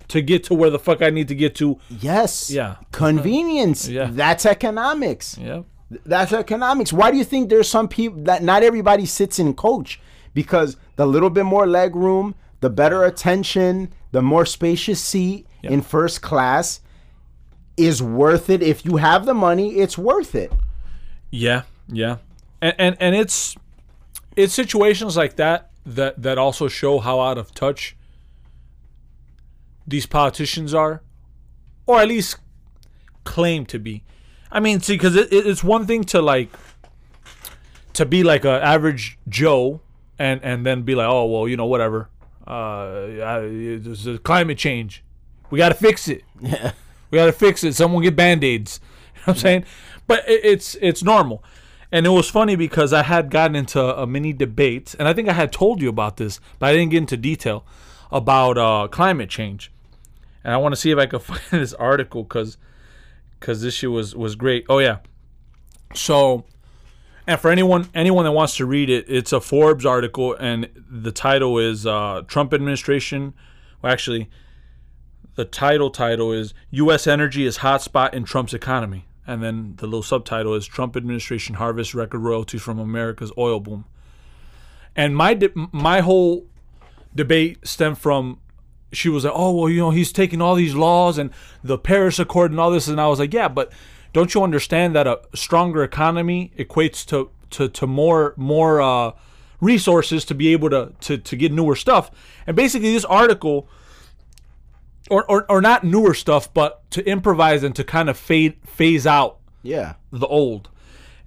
to 0.09 0.21
get 0.21 0.43
to 0.45 0.53
where 0.53 0.69
the 0.69 0.79
fuck 0.79 1.01
I 1.01 1.09
need 1.09 1.27
to 1.29 1.35
get 1.35 1.55
to. 1.55 1.79
Yes. 1.89 2.51
Yeah. 2.51 2.75
Convenience. 2.91 3.87
Yeah. 3.87 4.09
That's 4.11 4.45
economics. 4.45 5.37
Yeah. 5.37 5.63
That's 5.89 6.33
economics. 6.33 6.91
Why 6.91 7.11
do 7.11 7.17
you 7.17 7.23
think 7.23 7.49
there's 7.49 7.69
some 7.69 7.87
people 7.87 8.23
that 8.23 8.43
not 8.43 8.63
everybody 8.63 9.05
sits 9.05 9.39
in 9.39 9.53
coach? 9.53 9.99
Because 10.33 10.77
the 10.97 11.05
little 11.05 11.29
bit 11.29 11.45
more 11.45 11.65
leg 11.65 11.95
room, 11.95 12.35
the 12.59 12.69
better 12.69 13.03
attention, 13.03 13.93
the 14.11 14.21
more 14.21 14.45
spacious 14.45 15.01
seat 15.01 15.47
in 15.63 15.81
first 15.81 16.21
class 16.21 16.81
is 17.77 18.01
worth 18.01 18.49
it. 18.49 18.61
If 18.61 18.85
you 18.85 18.97
have 18.97 19.25
the 19.25 19.33
money, 19.33 19.75
it's 19.75 19.97
worth 19.97 20.35
it. 20.35 20.51
Yeah, 21.29 21.63
yeah, 21.87 22.17
and 22.61 22.75
and, 22.77 22.97
and 22.99 23.15
it's 23.15 23.55
it's 24.35 24.53
situations 24.53 25.15
like 25.17 25.35
that 25.35 25.71
that 25.85 26.21
that 26.21 26.37
also 26.37 26.67
show 26.67 26.99
how 26.99 27.19
out 27.19 27.37
of 27.37 27.53
touch 27.53 27.95
these 29.85 30.05
politicians 30.05 30.73
are, 30.73 31.01
or 31.85 31.99
at 31.99 32.07
least 32.07 32.37
claim 33.23 33.65
to 33.67 33.79
be. 33.79 34.03
I 34.51 34.59
mean, 34.59 34.79
see, 34.79 34.93
because 34.95 35.15
it, 35.15 35.31
it- 35.31 35.45
it's 35.47 35.63
one 35.63 35.85
thing 35.85 36.03
to 36.05 36.21
like 36.21 36.49
to 37.93 38.05
be 38.05 38.23
like 38.23 38.45
a 38.45 38.63
average 38.63 39.17
Joe 39.27 39.81
and 40.19 40.39
and 40.43 40.65
then 40.65 40.83
be 40.83 40.95
like, 40.95 41.07
oh 41.07 41.25
well, 41.25 41.47
you 41.47 41.57
know, 41.57 41.65
whatever. 41.65 42.09
Uh, 42.45 43.07
a 43.19 44.19
climate 44.23 44.57
change. 44.57 45.03
We 45.49 45.57
got 45.57 45.69
to 45.69 45.75
fix 45.75 46.07
it. 46.07 46.23
Yeah, 46.41 46.71
We 47.11 47.17
got 47.17 47.25
to 47.25 47.31
fix 47.33 47.63
it. 47.63 47.73
Someone 47.73 48.03
get 48.03 48.15
band 48.15 48.43
aids. 48.43 48.79
You 49.15 49.19
know 49.21 49.33
what 49.33 49.37
I'm 49.37 49.41
saying? 49.41 49.65
But 50.07 50.29
it, 50.29 50.45
it's 50.45 50.75
it's 50.81 51.03
normal. 51.03 51.43
And 51.91 52.05
it 52.05 52.09
was 52.11 52.29
funny 52.29 52.55
because 52.55 52.93
I 52.93 53.03
had 53.03 53.29
gotten 53.29 53.55
into 53.55 53.81
a 53.81 54.05
mini 54.07 54.31
debate, 54.31 54.95
and 54.99 55.07
I 55.07 55.13
think 55.13 55.27
I 55.27 55.33
had 55.33 55.51
told 55.51 55.81
you 55.81 55.89
about 55.89 56.15
this, 56.17 56.39
but 56.59 56.67
I 56.69 56.73
didn't 56.73 56.91
get 56.91 56.97
into 56.99 57.17
detail 57.17 57.65
about 58.11 58.57
uh, 58.57 58.87
climate 58.89 59.29
change. 59.29 59.71
And 60.45 60.53
I 60.53 60.57
want 60.57 60.73
to 60.73 60.79
see 60.79 60.91
if 60.91 60.97
I 60.97 61.05
can 61.07 61.19
find 61.29 61.41
this 61.51 61.73
article 61.73 62.23
because 62.23 62.57
because 63.39 63.61
this 63.61 63.75
shit 63.75 63.91
was 63.91 64.15
was 64.15 64.35
great. 64.35 64.65
Oh 64.69 64.79
yeah. 64.79 64.97
So, 65.93 66.45
and 67.25 67.39
for 67.39 67.49
anyone 67.49 67.89
anyone 67.93 68.25
that 68.25 68.31
wants 68.31 68.57
to 68.57 68.65
read 68.65 68.89
it, 68.89 69.05
it's 69.07 69.31
a 69.33 69.41
Forbes 69.41 69.85
article, 69.85 70.35
and 70.35 70.69
the 70.89 71.11
title 71.11 71.57
is 71.57 71.85
uh, 71.85 72.23
Trump 72.27 72.53
administration. 72.53 73.33
Well, 73.81 73.91
actually, 73.91 74.29
the 75.35 75.45
title 75.45 75.89
title 75.89 76.31
is 76.31 76.53
U.S. 76.71 77.07
energy 77.07 77.45
is 77.45 77.59
hotspot 77.59 78.13
in 78.13 78.23
Trump's 78.23 78.53
economy, 78.53 79.05
and 79.25 79.43
then 79.43 79.75
the 79.77 79.85
little 79.85 80.03
subtitle 80.03 80.53
is 80.55 80.65
Trump 80.65 80.95
administration 80.97 81.55
harvests 81.55 81.93
record 81.93 82.19
royalties 82.19 82.61
from 82.61 82.79
America's 82.79 83.31
oil 83.37 83.59
boom. 83.59 83.85
And 84.95 85.15
my 85.15 85.35
de- 85.35 85.51
my 85.71 86.01
whole 86.01 86.47
debate 87.13 87.65
stemmed 87.67 87.99
from 87.99 88.39
she 88.91 89.09
was 89.09 89.23
like, 89.25 89.33
oh 89.35 89.51
well, 89.51 89.69
you 89.69 89.77
know, 89.77 89.91
he's 89.91 90.11
taking 90.11 90.41
all 90.41 90.55
these 90.55 90.75
laws 90.75 91.17
and 91.17 91.29
the 91.63 91.77
Paris 91.77 92.19
Accord 92.19 92.51
and 92.51 92.59
all 92.59 92.71
this, 92.71 92.87
and 92.87 92.99
I 93.01 93.07
was 93.07 93.19
like, 93.19 93.33
yeah, 93.33 93.47
but 93.47 93.71
don't 94.13 94.33
you 94.33 94.43
understand 94.43 94.95
that 94.95 95.05
a 95.07 95.19
stronger 95.35 95.83
economy 95.83 96.51
equates 96.57 97.05
to 97.07 97.29
to, 97.51 97.67
to 97.69 97.87
more 97.87 98.33
more 98.37 98.81
uh, 98.81 99.11
resources 99.61 100.23
to 100.25 100.35
be 100.35 100.49
able 100.53 100.69
to, 100.69 100.93
to 101.01 101.17
to 101.17 101.35
get 101.35 101.51
newer 101.51 101.75
stuff? 101.75 102.11
And 102.45 102.55
basically, 102.55 102.93
this 102.93 103.05
article 103.05 103.67
or, 105.09 105.29
or, 105.31 105.45
or 105.49 105.61
not 105.61 105.83
newer 105.85 106.13
stuff, 106.13 106.53
but 106.53 106.89
to 106.91 107.05
improvise 107.07 107.63
and 107.63 107.73
to 107.75 107.83
kind 107.83 108.09
of 108.09 108.17
fade 108.17 108.55
phase 108.65 109.07
out 109.07 109.37
Yeah. 109.63 109.93
the 110.11 110.27
old. 110.27 110.69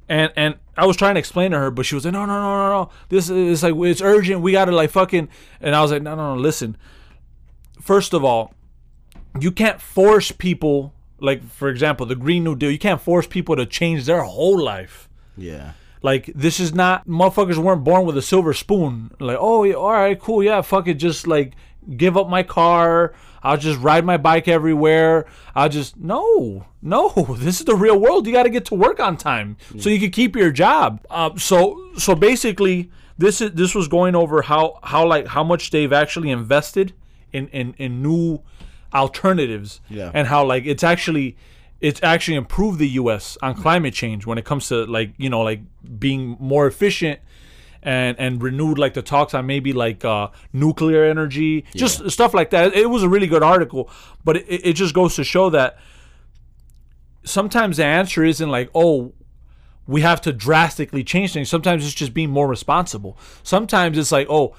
And 0.09 0.33
and 0.37 0.57
I 0.77 0.87
was 0.87 0.97
trying 0.97 1.15
to 1.15 1.19
explain 1.21 1.53
to 1.53 1.59
her, 1.59 1.71
but 1.71 1.87
she 1.87 1.95
was 1.95 2.05
like, 2.05 2.13
no, 2.13 2.25
no, 2.27 2.35
no, 2.41 2.57
no, 2.57 2.69
no. 2.83 2.91
This 3.11 3.31
is 3.31 3.63
like 3.63 3.75
it's 3.77 4.03
urgent. 4.03 4.41
We 4.41 4.53
gotta 4.53 4.73
like 4.73 4.91
fucking. 4.91 5.29
And 5.61 5.75
I 5.75 5.83
was 5.83 5.93
like, 5.93 6.03
no, 6.03 6.15
no, 6.15 6.35
no. 6.35 6.41
Listen. 6.41 6.77
First 7.81 8.13
of 8.13 8.25
all, 8.25 8.55
you 9.39 9.51
can't 9.51 9.81
force 9.81 10.33
people. 10.33 10.95
Like 11.19 11.43
for 11.51 11.69
example, 11.69 12.07
the 12.07 12.17
Green 12.17 12.45
New 12.45 12.57
Deal. 12.57 12.71
You 12.71 12.79
can't 12.79 13.01
force 13.01 13.27
people 13.27 13.57
to 13.57 13.67
change 13.67 14.07
their 14.07 14.23
whole 14.23 14.63
life. 14.63 15.09
Yeah. 15.37 15.73
Like 16.03 16.31
this 16.35 16.61
is 16.61 16.75
not 16.75 17.07
motherfuckers 17.07 17.59
weren't 17.59 17.85
born 17.85 18.07
with 18.07 18.17
a 18.17 18.23
silver 18.23 18.55
spoon. 18.55 19.15
Like, 19.21 19.37
oh, 19.39 19.65
yeah, 19.65 19.75
all 19.75 19.93
right, 19.93 20.19
cool, 20.19 20.43
yeah, 20.43 20.63
fuck 20.63 20.89
it, 20.89 20.95
just 20.95 21.27
like 21.27 21.55
give 21.97 22.17
up 22.17 22.29
my 22.29 22.43
car. 22.43 23.15
I'll 23.43 23.57
just 23.57 23.81
ride 23.81 24.05
my 24.05 24.17
bike 24.17 24.49
everywhere. 24.49 25.27
I'll 25.55 25.69
just 25.69 25.97
no, 25.97 26.67
no. 26.83 27.11
This 27.39 27.61
is 27.61 27.67
the 27.67 27.75
real 27.75 27.99
world. 27.99 28.27
You 28.27 28.33
got 28.33 28.45
to 28.45 28.51
get 28.51 28.67
to 28.67 28.75
work 28.75 29.01
on 29.01 29.17
time 29.17 29.57
so 29.79 29.89
you 29.91 29.99
can 29.99 30.11
keep 30.11 30.37
your 30.37 30.51
job. 30.51 31.05
Uh, 31.11 31.37
so 31.37 31.91
so 31.97 32.15
basically, 32.15 32.91
this 33.19 33.41
is 33.41 33.53
this 33.53 33.75
was 33.75 33.89
going 33.89 34.15
over 34.15 34.43
how 34.43 34.79
how 34.83 35.07
like 35.07 35.27
how 35.29 35.45
much 35.45 35.71
they've 35.71 35.93
actually 35.93 36.31
invested 36.31 36.95
in 37.33 37.49
in, 37.49 37.75
in 37.79 38.03
new 38.03 38.41
alternatives 38.95 39.81
Yeah. 39.89 40.11
and 40.15 40.27
how 40.29 40.45
like 40.45 40.65
it's 40.67 40.83
actually 40.83 41.37
it's 41.81 42.01
actually 42.03 42.37
improved 42.37 42.79
the 42.79 42.89
US 42.91 43.39
on 43.41 43.55
climate 43.55 43.95
change 43.95 44.27
when 44.27 44.37
it 44.39 44.45
comes 44.45 44.69
to 44.69 44.85
like 44.87 45.13
you 45.17 45.31
know 45.31 45.41
like 45.41 45.61
being 45.99 46.37
more 46.41 46.67
efficient 46.67 47.21
and 47.83 48.19
and 48.19 48.43
renewed 48.43 48.79
like 48.79 48.95
the 48.95 49.03
talks 49.03 49.33
on 49.33 49.47
maybe 49.47 49.73
like 49.73 50.05
uh 50.05 50.29
nuclear 50.53 51.05
energy 51.05 51.65
just 51.75 52.11
stuff 52.11 52.35
like 52.35 52.51
that. 52.51 52.75
It 52.75 52.91
was 52.91 53.03
a 53.03 53.09
really 53.09 53.27
good 53.29 53.43
article 53.43 53.89
but 54.25 54.37
it, 54.37 54.47
it 54.69 54.73
just 54.75 54.93
goes 54.95 55.15
to 55.17 55.25
show 55.25 55.51
that 55.51 55.79
sometimes 57.25 57.77
the 57.77 57.85
answer 57.85 58.25
isn't 58.25 58.51
like 58.51 58.71
oh 58.75 59.13
we 59.87 60.03
have 60.03 60.21
to 60.21 60.33
drastically 60.33 61.03
change 61.03 61.33
things. 61.33 61.49
Sometimes 61.49 61.85
it's 61.85 61.95
just 61.95 62.15
being 62.15 62.31
more 62.31 62.47
responsible. 62.47 63.19
Sometimes 63.43 63.99
it's 63.99 64.13
like 64.13 64.27
oh 64.31 64.55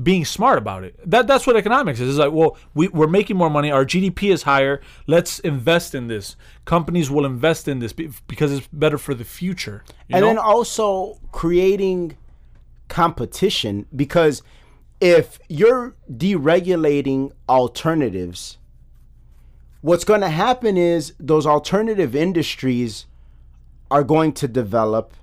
being 0.00 0.24
smart 0.24 0.58
about 0.58 0.84
it. 0.84 0.98
That 1.08 1.26
that's 1.26 1.46
what 1.46 1.56
economics 1.56 2.00
is. 2.00 2.10
It's 2.10 2.18
like, 2.18 2.32
well, 2.32 2.56
we, 2.74 2.88
we're 2.88 3.06
making 3.06 3.36
more 3.36 3.50
money. 3.50 3.70
Our 3.70 3.84
GDP 3.84 4.32
is 4.32 4.42
higher. 4.42 4.80
Let's 5.06 5.38
invest 5.40 5.94
in 5.94 6.08
this. 6.08 6.36
Companies 6.64 7.10
will 7.10 7.26
invest 7.26 7.68
in 7.68 7.78
this 7.78 7.92
because 7.92 8.52
it's 8.52 8.66
better 8.72 8.98
for 8.98 9.14
the 9.14 9.24
future. 9.24 9.84
you 10.08 10.16
and 10.16 10.22
know? 10.22 10.28
then 10.28 10.38
also 10.38 11.18
creating 11.30 12.16
competition 12.88 13.86
because 13.94 14.42
if 15.00 15.38
you're 15.48 15.96
deregulating 16.10 17.32
alternatives 17.48 18.58
what's 19.82 20.04
going 20.04 20.20
to 20.20 20.30
happen 20.30 20.76
is 20.76 21.12
those 21.18 21.46
alternative 21.46 22.16
industries 22.16 23.06
are 23.90 24.02
going 24.02 24.32
to 24.32 24.48
develop 24.48 25.14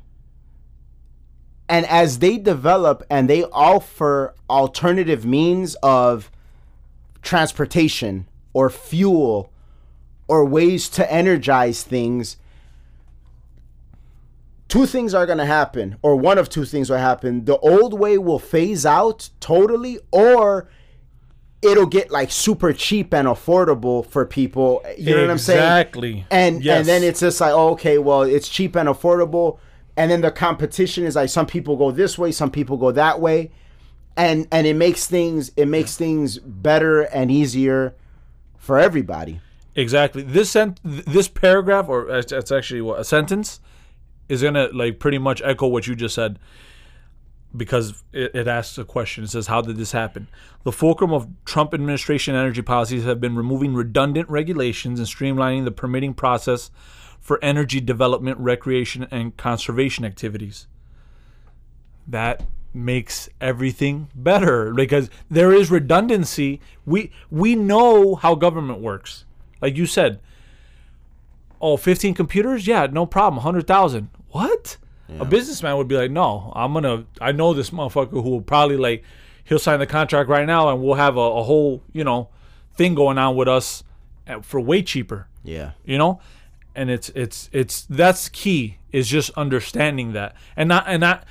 and 1.69 1.85
as 1.85 2.17
they 2.19 2.37
develop 2.37 3.03
and 3.09 3.29
they 3.29 3.43
offer 3.45 4.33
alternative 4.49 5.23
means 5.23 5.75
of 5.83 6.29
transportation 7.21 8.27
or 8.53 8.69
fuel 8.69 9.53
or 10.27 10.43
ways 10.43 10.89
to 10.89 11.13
energize 11.13 11.83
things 11.83 12.37
two 14.67 14.85
things 14.85 15.13
are 15.13 15.25
going 15.25 15.37
to 15.37 15.45
happen 15.45 15.97
or 16.01 16.15
one 16.15 16.37
of 16.37 16.49
two 16.49 16.65
things 16.65 16.89
will 16.89 16.97
happen 16.97 17.45
the 17.45 17.57
old 17.59 17.97
way 17.99 18.17
will 18.17 18.39
phase 18.39 18.85
out 18.85 19.29
totally 19.39 19.99
or 20.11 20.69
it'll 21.61 21.85
get 21.87 22.09
like 22.11 22.31
super 22.31 22.71
cheap 22.71 23.13
and 23.13 23.27
affordable 23.27 24.05
for 24.05 24.25
people 24.25 24.83
you 24.97 25.13
know 25.15 25.21
what 25.21 25.29
i'm 25.31 25.37
saying 25.37 25.59
Exactly. 25.59 26.25
and 26.31 26.63
Yes. 26.63 26.79
and 26.79 26.87
then 26.87 27.03
it's 27.03 27.19
just 27.19 27.41
like 27.41 27.51
oh, 27.51 27.69
okay 27.71 27.97
well 27.97 28.21
it's 28.21 28.47
cheap 28.47 28.75
and 28.75 28.87
affordable 28.87 29.59
and 29.99 30.09
then 30.09 30.21
the 30.21 30.31
competition 30.31 31.03
is 31.03 31.15
like 31.15 31.29
some 31.29 31.45
people 31.45 31.75
go 31.77 31.91
this 31.91 32.17
way 32.17 32.31
some 32.31 32.49
people 32.49 32.77
go 32.77 32.91
that 32.91 33.19
way 33.19 33.51
and 34.17 34.47
and 34.51 34.65
it 34.65 34.75
makes 34.75 35.05
things 35.05 35.51
it 35.55 35.67
makes 35.67 35.95
things 35.95 36.39
better 36.39 37.01
and 37.01 37.29
easier 37.29 37.93
for 38.57 38.79
everybody 38.79 39.39
Exactly. 39.79 40.23
This 40.23 40.51
sent 40.51 40.79
this 40.83 41.27
paragraph, 41.27 41.87
or 41.87 42.09
it's 42.09 42.51
actually 42.51 42.81
what 42.81 42.99
a 42.99 43.03
sentence, 43.03 43.61
is 44.27 44.43
gonna 44.43 44.69
like 44.73 44.99
pretty 44.99 45.17
much 45.17 45.41
echo 45.43 45.67
what 45.67 45.87
you 45.87 45.95
just 45.95 46.15
said, 46.15 46.37
because 47.55 48.03
it, 48.11 48.35
it 48.35 48.47
asks 48.47 48.77
a 48.77 48.83
question. 48.83 49.23
It 49.23 49.29
says, 49.29 49.47
"How 49.47 49.61
did 49.61 49.77
this 49.77 49.93
happen?" 49.93 50.27
The 50.63 50.73
fulcrum 50.73 51.13
of 51.13 51.27
Trump 51.45 51.73
administration 51.73 52.35
energy 52.35 52.61
policies 52.61 53.05
have 53.05 53.21
been 53.21 53.35
removing 53.35 53.73
redundant 53.73 54.29
regulations 54.29 54.99
and 54.99 55.07
streamlining 55.07 55.63
the 55.63 55.71
permitting 55.71 56.13
process 56.13 56.71
for 57.29 57.37
energy 57.43 57.79
development, 57.79 58.39
recreation, 58.39 59.07
and 59.11 59.37
conservation 59.37 60.03
activities. 60.03 60.65
That 62.07 62.41
makes 62.73 63.29
everything 63.39 64.09
better 64.15 64.73
because 64.73 65.11
there 65.29 65.53
is 65.53 65.69
redundancy. 65.69 66.59
We 66.87 67.11
we 67.29 67.53
know 67.53 68.15
how 68.15 68.33
government 68.33 68.79
works. 68.79 69.25
Like 69.61 69.77
you 69.77 69.85
said, 69.85 70.21
oh, 71.61 71.77
15 71.77 72.15
computers? 72.15 72.65
Yeah, 72.65 72.87
no 72.91 73.05
problem. 73.05 73.35
100,000. 73.35 74.09
What? 74.31 74.77
A 75.19 75.25
businessman 75.25 75.77
would 75.77 75.87
be 75.87 75.97
like, 75.97 76.09
"No, 76.09 76.51
I'm 76.55 76.73
going 76.73 76.83
to 76.83 77.05
I 77.21 77.31
know 77.31 77.53
this 77.53 77.69
motherfucker 77.69 78.23
who 78.23 78.23
will 78.23 78.41
probably 78.41 78.77
like 78.77 79.03
he'll 79.43 79.59
sign 79.59 79.77
the 79.77 79.85
contract 79.85 80.29
right 80.29 80.47
now 80.47 80.69
and 80.69 80.81
we'll 80.81 80.95
have 80.95 81.15
a, 81.15 81.19
a 81.19 81.43
whole, 81.43 81.83
you 81.93 82.03
know, 82.03 82.29
thing 82.73 82.95
going 82.95 83.19
on 83.19 83.35
with 83.35 83.47
us 83.47 83.83
for 84.41 84.59
way 84.59 84.81
cheaper." 84.81 85.27
Yeah. 85.43 85.71
you 85.85 85.97
know 85.97 86.19
and 86.79 86.89
it's 86.89 87.09
it's 87.09 87.49
it's 87.51 87.81
that's 87.89 88.29
key 88.29 88.77
is 88.91 89.07
just 89.07 89.29
understanding 89.31 90.13
that 90.13 90.35
and 90.55 90.69
not 90.69 90.85
and 90.87 91.01
not 91.01 91.25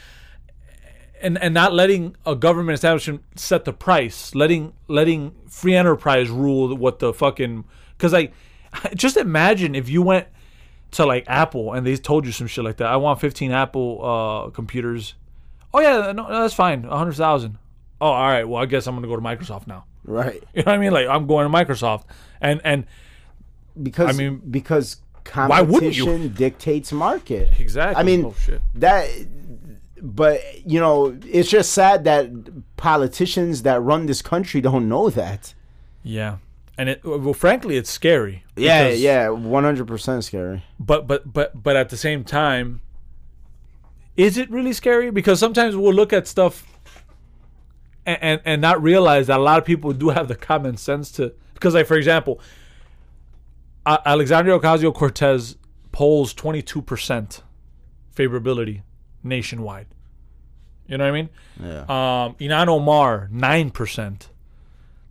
and 1.20 1.36
and 1.42 1.52
not 1.54 1.72
letting 1.72 2.14
a 2.26 2.36
government 2.36 2.74
establishment 2.74 3.22
set 3.34 3.64
the 3.64 3.72
price 3.72 4.34
letting 4.34 4.72
letting 4.86 5.34
free 5.48 5.74
enterprise 5.74 6.28
rule 6.30 6.76
what 6.76 6.98
the 7.00 7.12
fucking 7.12 7.64
because 7.96 8.12
like 8.12 8.32
just 8.94 9.16
imagine 9.16 9.74
if 9.74 9.88
you 9.88 10.02
went 10.02 10.26
to 10.90 11.04
like 11.04 11.24
apple 11.26 11.72
and 11.72 11.86
they 11.86 11.96
told 11.96 12.24
you 12.24 12.32
some 12.32 12.46
shit 12.46 12.64
like 12.64 12.76
that. 12.78 12.86
I 12.86 12.96
want 12.96 13.20
15 13.20 13.50
apple 13.50 14.00
uh 14.02 14.50
computers. 14.50 15.14
Oh 15.74 15.80
yeah 15.80 16.12
no, 16.12 16.28
no, 16.28 16.40
that's 16.42 16.54
fine 16.54 16.82
100000 16.82 17.58
oh 18.00 18.06
all 18.06 18.28
right 18.28 18.44
well 18.48 18.62
i 18.62 18.66
guess 18.66 18.86
i'm 18.86 18.94
gonna 18.94 19.08
go 19.08 19.16
to 19.16 19.22
microsoft 19.22 19.66
now. 19.66 19.84
Right. 20.04 20.42
you 20.54 20.62
know 20.62 20.70
what 20.72 20.74
i 20.74 20.78
mean? 20.78 20.92
Like 20.92 21.08
i'm 21.08 21.26
going 21.26 21.50
to 21.50 21.52
microsoft. 21.58 22.04
And 22.40 22.60
and 22.64 22.86
Because 23.82 24.08
I 24.08 24.12
mean- 24.12 24.40
because 24.50 24.96
Why 25.34 25.62
wouldn't 25.62 25.96
you? 25.96 26.28
dictates 26.28 26.92
market. 26.92 27.50
exactly 27.58 28.00
I 28.00 28.02
mean 28.04 28.24
oh 28.26 28.34
shit 28.38 28.60
that 28.74 29.08
but 30.02 30.40
you 30.66 30.80
know, 30.80 31.18
it's 31.26 31.50
just 31.50 31.72
sad 31.72 32.04
that 32.04 32.30
politicians 32.76 33.62
that 33.62 33.80
run 33.82 34.06
this 34.06 34.22
country 34.22 34.60
don't 34.60 34.88
know 34.88 35.10
that. 35.10 35.54
Yeah, 36.02 36.38
and 36.76 36.88
it 36.88 37.04
well, 37.04 37.34
frankly, 37.34 37.76
it's 37.76 37.90
scary. 37.90 38.44
Yeah, 38.56 38.88
yeah, 38.88 39.26
100% 39.26 40.22
scary. 40.22 40.64
But 40.78 41.06
but 41.06 41.32
but 41.32 41.62
but 41.62 41.76
at 41.76 41.88
the 41.88 41.96
same 41.96 42.24
time, 42.24 42.80
is 44.16 44.38
it 44.38 44.50
really 44.50 44.72
scary? 44.72 45.10
Because 45.10 45.38
sometimes 45.38 45.76
we'll 45.76 45.94
look 45.94 46.12
at 46.12 46.26
stuff 46.26 46.66
and 48.06 48.18
and, 48.20 48.40
and 48.44 48.62
not 48.62 48.82
realize 48.82 49.26
that 49.26 49.38
a 49.38 49.42
lot 49.42 49.58
of 49.58 49.64
people 49.64 49.92
do 49.92 50.10
have 50.10 50.28
the 50.28 50.36
common 50.36 50.76
sense 50.76 51.10
to. 51.12 51.32
Because 51.54 51.74
like 51.74 51.86
for 51.86 51.96
example, 51.96 52.40
Alexandria 54.04 54.58
Ocasio 54.58 54.92
Cortez 54.94 55.56
polls 55.92 56.34
twenty 56.34 56.62
two 56.62 56.82
percent 56.82 57.42
favorability 58.14 58.82
nationwide. 59.22 59.86
You 60.86 60.96
know 60.98 61.04
what 61.04 61.10
I 61.10 61.12
mean? 61.12 61.28
Yeah. 61.62 61.80
Um, 61.82 62.34
Ilhan 62.40 62.66
Omar, 62.68 63.28
9%. 63.30 64.28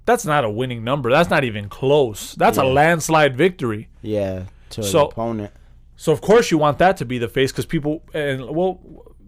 That's 0.06 0.26
not 0.26 0.44
a 0.44 0.50
winning 0.50 0.84
number. 0.84 1.12
That's 1.12 1.30
not 1.30 1.44
even 1.44 1.70
close. 1.70 2.34
That's 2.34 2.58
a 2.58 2.64
landslide 2.64 3.36
victory. 3.38 3.88
Yeah, 4.02 4.46
to 4.72 4.82
So- 4.84 5.02
an 5.02 5.06
opponent. 5.12 5.52
So, 5.96 6.12
of 6.12 6.22
course, 6.22 6.50
you 6.52 6.58
want 6.58 6.78
that 6.80 6.98
to 6.98 7.06
be 7.06 7.18
the 7.20 7.28
face 7.28 7.52
because 7.52 7.66
people, 7.66 8.04
and 8.14 8.50
well, 8.50 8.80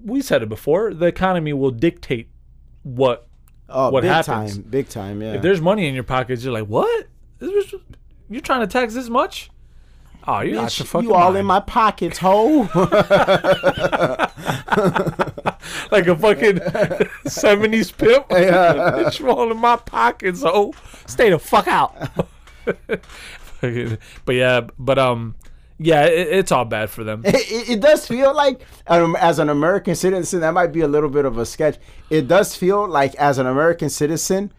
we 0.04 0.22
said 0.22 0.42
it 0.44 0.50
before, 0.50 0.94
the 0.94 1.06
economy 1.08 1.54
will 1.54 1.72
dictate 1.72 2.30
what. 2.84 3.28
Oh, 3.70 3.92
what 3.92 4.02
big 4.02 4.10
happens. 4.12 4.56
time, 4.56 4.64
big 4.70 4.90
time, 4.90 5.22
yeah. 5.22 5.34
If 5.34 5.42
there's 5.44 5.62
money 5.62 5.88
in 5.88 5.94
your 5.94 6.04
pockets, 6.04 6.44
you're 6.44 6.54
like, 6.54 6.66
what? 6.68 7.08
This 7.40 7.52
was- 7.72 7.82
You're 8.30 8.42
trying 8.42 8.62
to 8.62 8.68
tax 8.68 8.94
this 8.94 9.10
much? 9.10 9.50
Oh, 10.28 10.42
you're 10.42 10.56
not 10.56 10.70
Bitch, 10.70 10.94
your 10.94 11.04
you 11.04 11.14
all 11.14 11.26
mind. 11.32 11.38
in 11.38 11.46
my 11.46 11.60
pockets, 11.62 12.18
ho. 12.20 12.60
like 15.92 16.08
a 16.08 16.16
fucking 16.16 16.56
70s 17.26 17.96
pimp. 17.98 18.28
Bitch, 18.30 19.20
you 19.20 19.30
all 19.30 19.52
in 19.52 19.58
my 19.58 19.76
pockets, 19.78 20.44
oh. 20.46 20.74
Stay 21.08 21.30
the 21.30 21.40
fuck 21.40 21.68
out. 21.68 21.96
but 23.62 24.36
yeah, 24.36 24.62
but 24.78 25.00
um, 25.00 25.36
yeah, 25.80 26.06
it, 26.06 26.28
it's 26.28 26.52
all 26.52 26.66
bad 26.66 26.90
for 26.90 27.04
them. 27.04 27.22
it, 27.26 27.36
it- 27.36 27.70
it 27.70 27.80
does 27.82 28.06
feel 28.08 28.34
like 28.36 28.62
um, 28.88 29.16
as 29.18 29.40
an 29.40 29.50
American 29.50 29.96
citizen, 29.96 30.42
that 30.42 30.54
might 30.54 30.72
be 30.72 30.82
a 30.82 30.88
little 30.88 31.10
bit 31.10 31.26
of 31.26 31.38
a 31.38 31.46
sketch. 31.46 31.78
It 32.10 32.28
does 32.28 32.56
feel 32.56 32.88
like 32.88 33.16
as 33.16 33.38
an 33.38 33.48
American 33.48 33.90
citizen, 33.90 34.52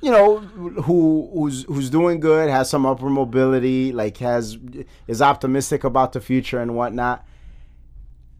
you 0.00 0.10
know, 0.10 0.38
who 0.38 1.30
who's 1.32 1.64
who's 1.64 1.90
doing 1.90 2.20
good, 2.20 2.50
has 2.50 2.68
some 2.68 2.84
upper 2.84 3.08
mobility, 3.08 3.92
like 3.92 4.18
has 4.18 4.58
is 5.06 5.22
optimistic 5.22 5.84
about 5.84 6.12
the 6.12 6.20
future 6.20 6.60
and 6.60 6.74
whatnot. 6.74 7.24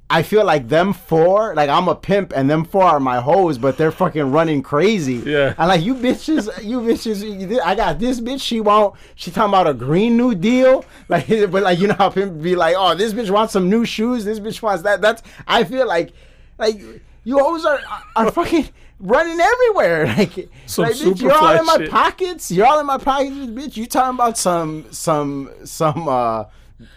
I 0.09 0.23
feel 0.23 0.45
like 0.45 0.69
them 0.69 0.93
four, 0.93 1.55
like 1.57 1.69
I'm 1.69 1.89
a 1.89 1.97
pimp, 1.97 2.33
and 2.37 2.49
them 2.49 2.65
four 2.65 2.85
are 2.85 3.01
my 3.01 3.21
hoes, 3.21 3.59
but 3.59 3.77
they're 3.77 3.91
fucking 3.91 4.31
running 4.31 4.63
crazy. 4.63 5.15
Yeah. 5.15 5.55
And 5.59 5.69
like 5.69 5.83
you 5.83 5.97
bitches, 5.97 6.63
you 6.63 6.81
bitches, 6.81 7.61
I 7.61 7.75
got 7.75 7.99
this 7.99 8.21
bitch. 8.21 8.41
She 8.41 8.61
won't. 8.61 8.95
She 9.17 9.33
talking 9.33 9.51
about 9.51 9.67
a 9.67 9.75
green 9.75 10.17
new 10.17 10.35
deal. 10.35 10.85
Like, 11.09 11.27
but 11.51 11.63
like 11.63 11.81
you 11.81 11.89
know 11.89 11.95
how 11.95 12.11
pimp 12.11 12.41
be 12.41 12.55
like, 12.55 12.77
oh, 12.79 12.95
this 12.95 13.15
bitch 13.15 13.31
wants 13.31 13.53
some 13.53 13.69
new 13.69 13.85
shoes. 13.85 14.25
This 14.25 14.39
bitch 14.39 14.63
wants 14.63 14.85
that. 14.85 15.01
That's. 15.01 15.23
I 15.49 15.65
feel 15.65 15.89
like, 15.89 16.13
like 16.59 16.79
you 17.25 17.39
hoes 17.39 17.65
are 17.65 17.81
are 18.15 18.31
fucking 18.31 18.69
running 19.01 19.41
everywhere. 19.41 20.07
Like, 20.17 20.49
Some 20.67 20.85
like 20.85 20.95
bitch, 20.95 21.21
you're 21.21 21.33
all 21.33 21.59
in 21.59 21.67
my 21.67 21.77
shit. 21.77 21.91
pockets. 21.91 22.51
You're 22.51 22.67
all 22.67 22.81
in 22.81 22.87
my 22.87 22.99
pockets, 22.99 23.35
bitch. 23.35 23.77
You 23.77 23.87
talking 23.87 24.15
about 24.15 24.39
some 24.39 24.87
some 24.91 25.51
some 25.65 26.09
uh 26.09 26.45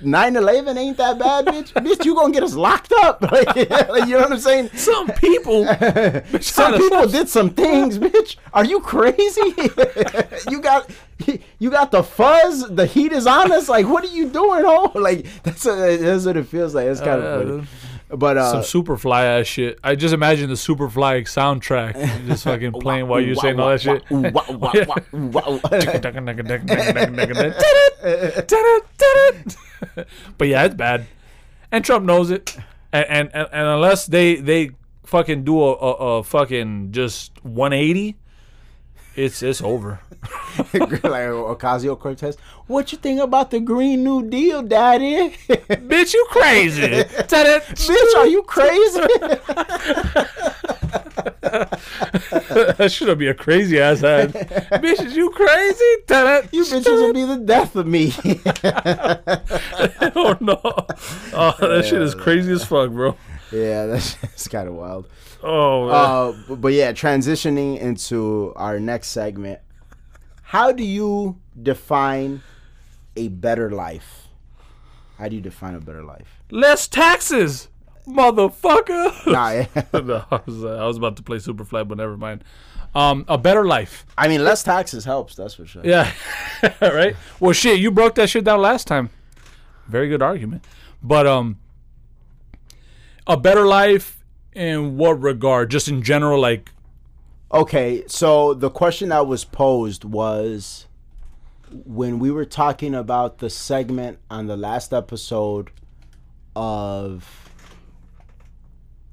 9-11 0.02 0.78
ain't 0.78 0.98
that 0.98 1.18
bad, 1.20 1.46
bitch. 1.46 1.72
bitch, 1.74 2.04
you 2.06 2.16
gonna 2.16 2.34
get 2.34 2.44
us 2.44 2.56
locked 2.56 2.92
up. 2.92 3.22
Like, 3.32 3.56
like, 3.56 4.08
you 4.08 4.16
know 4.16 4.22
what 4.22 4.34
I'm 4.34 4.40
saying? 4.40 4.70
Some 4.74 5.08
people. 5.08 5.66
Some 6.42 6.78
people 6.78 7.08
did 7.08 7.30
some 7.30 7.52
things, 7.52 8.00
bitch. 8.00 8.38
Are 8.54 8.66
you 8.66 8.80
crazy? 8.80 9.54
you 10.50 10.62
got 10.62 10.90
you 11.60 11.70
got 11.70 11.92
the 11.92 12.04
fuzz. 12.04 12.68
The 12.70 12.86
heat 12.86 13.12
is 13.12 13.28
on 13.28 13.52
us. 13.52 13.70
Like, 13.70 13.88
what 13.88 14.04
are 14.04 14.08
you 14.08 14.30
doing, 14.30 14.64
oh? 14.66 14.92
Like, 14.96 15.28
that's 15.44 15.66
what, 15.66 16.00
that's 16.00 16.26
what 16.26 16.38
it 16.38 16.48
feels 16.48 16.74
like. 16.76 16.88
It's 16.88 17.02
kind 17.02 17.22
yeah, 17.22 17.30
of 17.30 17.48
funny. 17.48 17.68
But 18.10 18.38
uh, 18.38 18.64
Some 18.64 18.84
Superfly 18.84 19.40
ass 19.40 19.46
shit. 19.46 19.80
I 19.84 19.96
just 19.96 20.14
imagine 20.16 20.50
the 20.50 20.56
Superfly 20.56 21.22
soundtrack 21.24 22.26
just 22.26 22.44
fucking 22.44 22.72
playing 22.82 23.08
while 23.08 23.22
you're 23.22 23.36
saying 23.36 23.60
all 23.60 23.70
that 23.70 23.82
shit. 23.82 24.04
but 30.38 30.48
yeah, 30.48 30.66
it's 30.66 30.76
bad, 30.76 31.06
and 31.72 31.86
Trump 31.86 32.06
knows 32.06 32.32
it, 32.32 32.58
and 32.92 33.06
and, 33.08 33.30
and, 33.34 33.48
and 33.52 33.68
unless 33.68 34.08
they 34.08 34.36
they 34.38 34.72
fucking 35.06 35.44
do 35.44 35.60
a, 35.62 35.74
a, 35.74 35.92
a 36.20 36.24
fucking 36.24 36.92
just 36.92 37.44
180, 37.44 38.16
it's 39.16 39.42
it's 39.44 39.62
over. 39.62 40.00
like 40.74 41.30
Ocasio 41.30 41.98
Cortez. 41.98 42.38
What 42.68 42.92
you 42.92 42.98
think 42.98 43.22
about 43.22 43.52
the 43.52 43.60
Green 43.60 44.04
New 44.04 44.30
Deal, 44.30 44.62
Daddy? 44.62 45.30
Bitch, 45.50 46.14
you 46.14 46.28
crazy? 46.30 46.82
Bitch, 46.82 48.16
are 48.18 48.28
you 48.28 48.44
crazy? 48.44 49.00
that 52.78 52.92
should 52.92 53.18
be 53.18 53.28
a 53.28 53.34
crazy 53.34 53.80
ass 53.80 54.04
ad. 54.04 54.34
Bitch, 54.34 55.06
is 55.06 55.16
you 55.16 55.30
crazy? 55.32 55.84
you 56.52 56.64
bitches 56.64 56.86
will 56.86 57.14
be 57.14 57.26
the 57.26 57.38
death 57.38 57.76
of 57.76 57.88
me. 57.88 58.14
oh 60.16 60.38
no! 60.40 60.60
Oh, 61.34 61.56
that 61.60 61.86
shit 61.86 62.02
is 62.02 62.16
crazy 62.16 62.52
as 62.52 62.64
fuck, 62.64 62.92
bro. 62.92 63.16
Yeah, 63.52 63.86
that's, 63.88 64.16
that's 64.16 64.48
kind 64.48 64.68
of 64.68 64.76
wild. 64.76 65.08
Oh, 65.44 65.88
man. 65.88 65.96
Uh, 65.96 66.44
but, 66.48 66.62
but 66.62 66.74
yeah, 66.74 66.92
transitioning 66.92 67.80
into 67.80 68.54
our 68.56 68.80
next 68.80 69.10
segment. 69.10 69.60
How 70.44 70.72
do 70.72 70.84
you 70.84 71.38
define 71.62 72.42
a 73.16 73.28
better 73.28 73.70
life? 73.70 74.28
How 75.18 75.28
do 75.28 75.36
you 75.36 75.42
define 75.42 75.76
a 75.76 75.80
better 75.80 76.04
life? 76.04 76.40
less 76.52 76.88
taxes, 76.88 77.68
motherfucker. 78.08 79.26
Nah, 79.32 79.52
yeah. 79.52 79.68
no, 79.94 80.26
I 80.32 80.40
was, 80.46 80.64
uh, 80.64 80.78
I 80.78 80.86
was 80.86 80.98
about 80.98 81.18
to 81.18 81.24
play 81.24 81.38
Superfly, 81.38 81.88
but 81.88 81.98
never 81.98 82.18
mind. 82.18 82.44
Um, 82.96 83.24
a 83.28 83.38
better 83.38 83.66
life. 83.66 84.06
I 84.18 84.28
mean, 84.28 84.44
less 84.44 84.64
taxes 84.64 85.06
helps. 85.06 85.36
That's 85.36 85.54
for 85.54 85.66
sure. 85.66 85.84
Yeah, 85.86 86.12
right. 86.82 87.16
Well, 87.40 87.54
shit, 87.54 87.80
you 87.80 87.92
broke 87.92 88.16
that 88.16 88.30
shit 88.30 88.44
down 88.44 88.62
last 88.62 88.88
time. 88.88 89.12
Very 89.88 90.10
good 90.10 90.24
argument, 90.24 90.66
but 91.04 91.28
um, 91.28 91.60
a 93.30 93.38
better 93.38 93.66
life 93.66 94.24
in 94.54 94.98
what 94.98 95.22
regard? 95.22 95.72
Just 95.72 95.88
in 95.88 96.02
general, 96.02 96.42
like 96.42 96.72
Okay, 97.52 98.04
so 98.06 98.54
the 98.54 98.70
question 98.70 99.10
that 99.10 99.26
was 99.26 99.44
posed 99.44 100.04
was 100.04 100.86
when 101.72 102.20
we 102.20 102.30
were 102.30 102.46
talking 102.46 102.94
about 102.94 103.40
the 103.40 103.50
segment 103.50 104.20
on 104.30 104.46
the 104.46 104.58
last 104.58 104.94
episode 104.94 105.72
of 106.56 107.50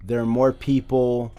there 0.05 0.21
are 0.21 0.27
more 0.27 0.53
people 0.53 1.33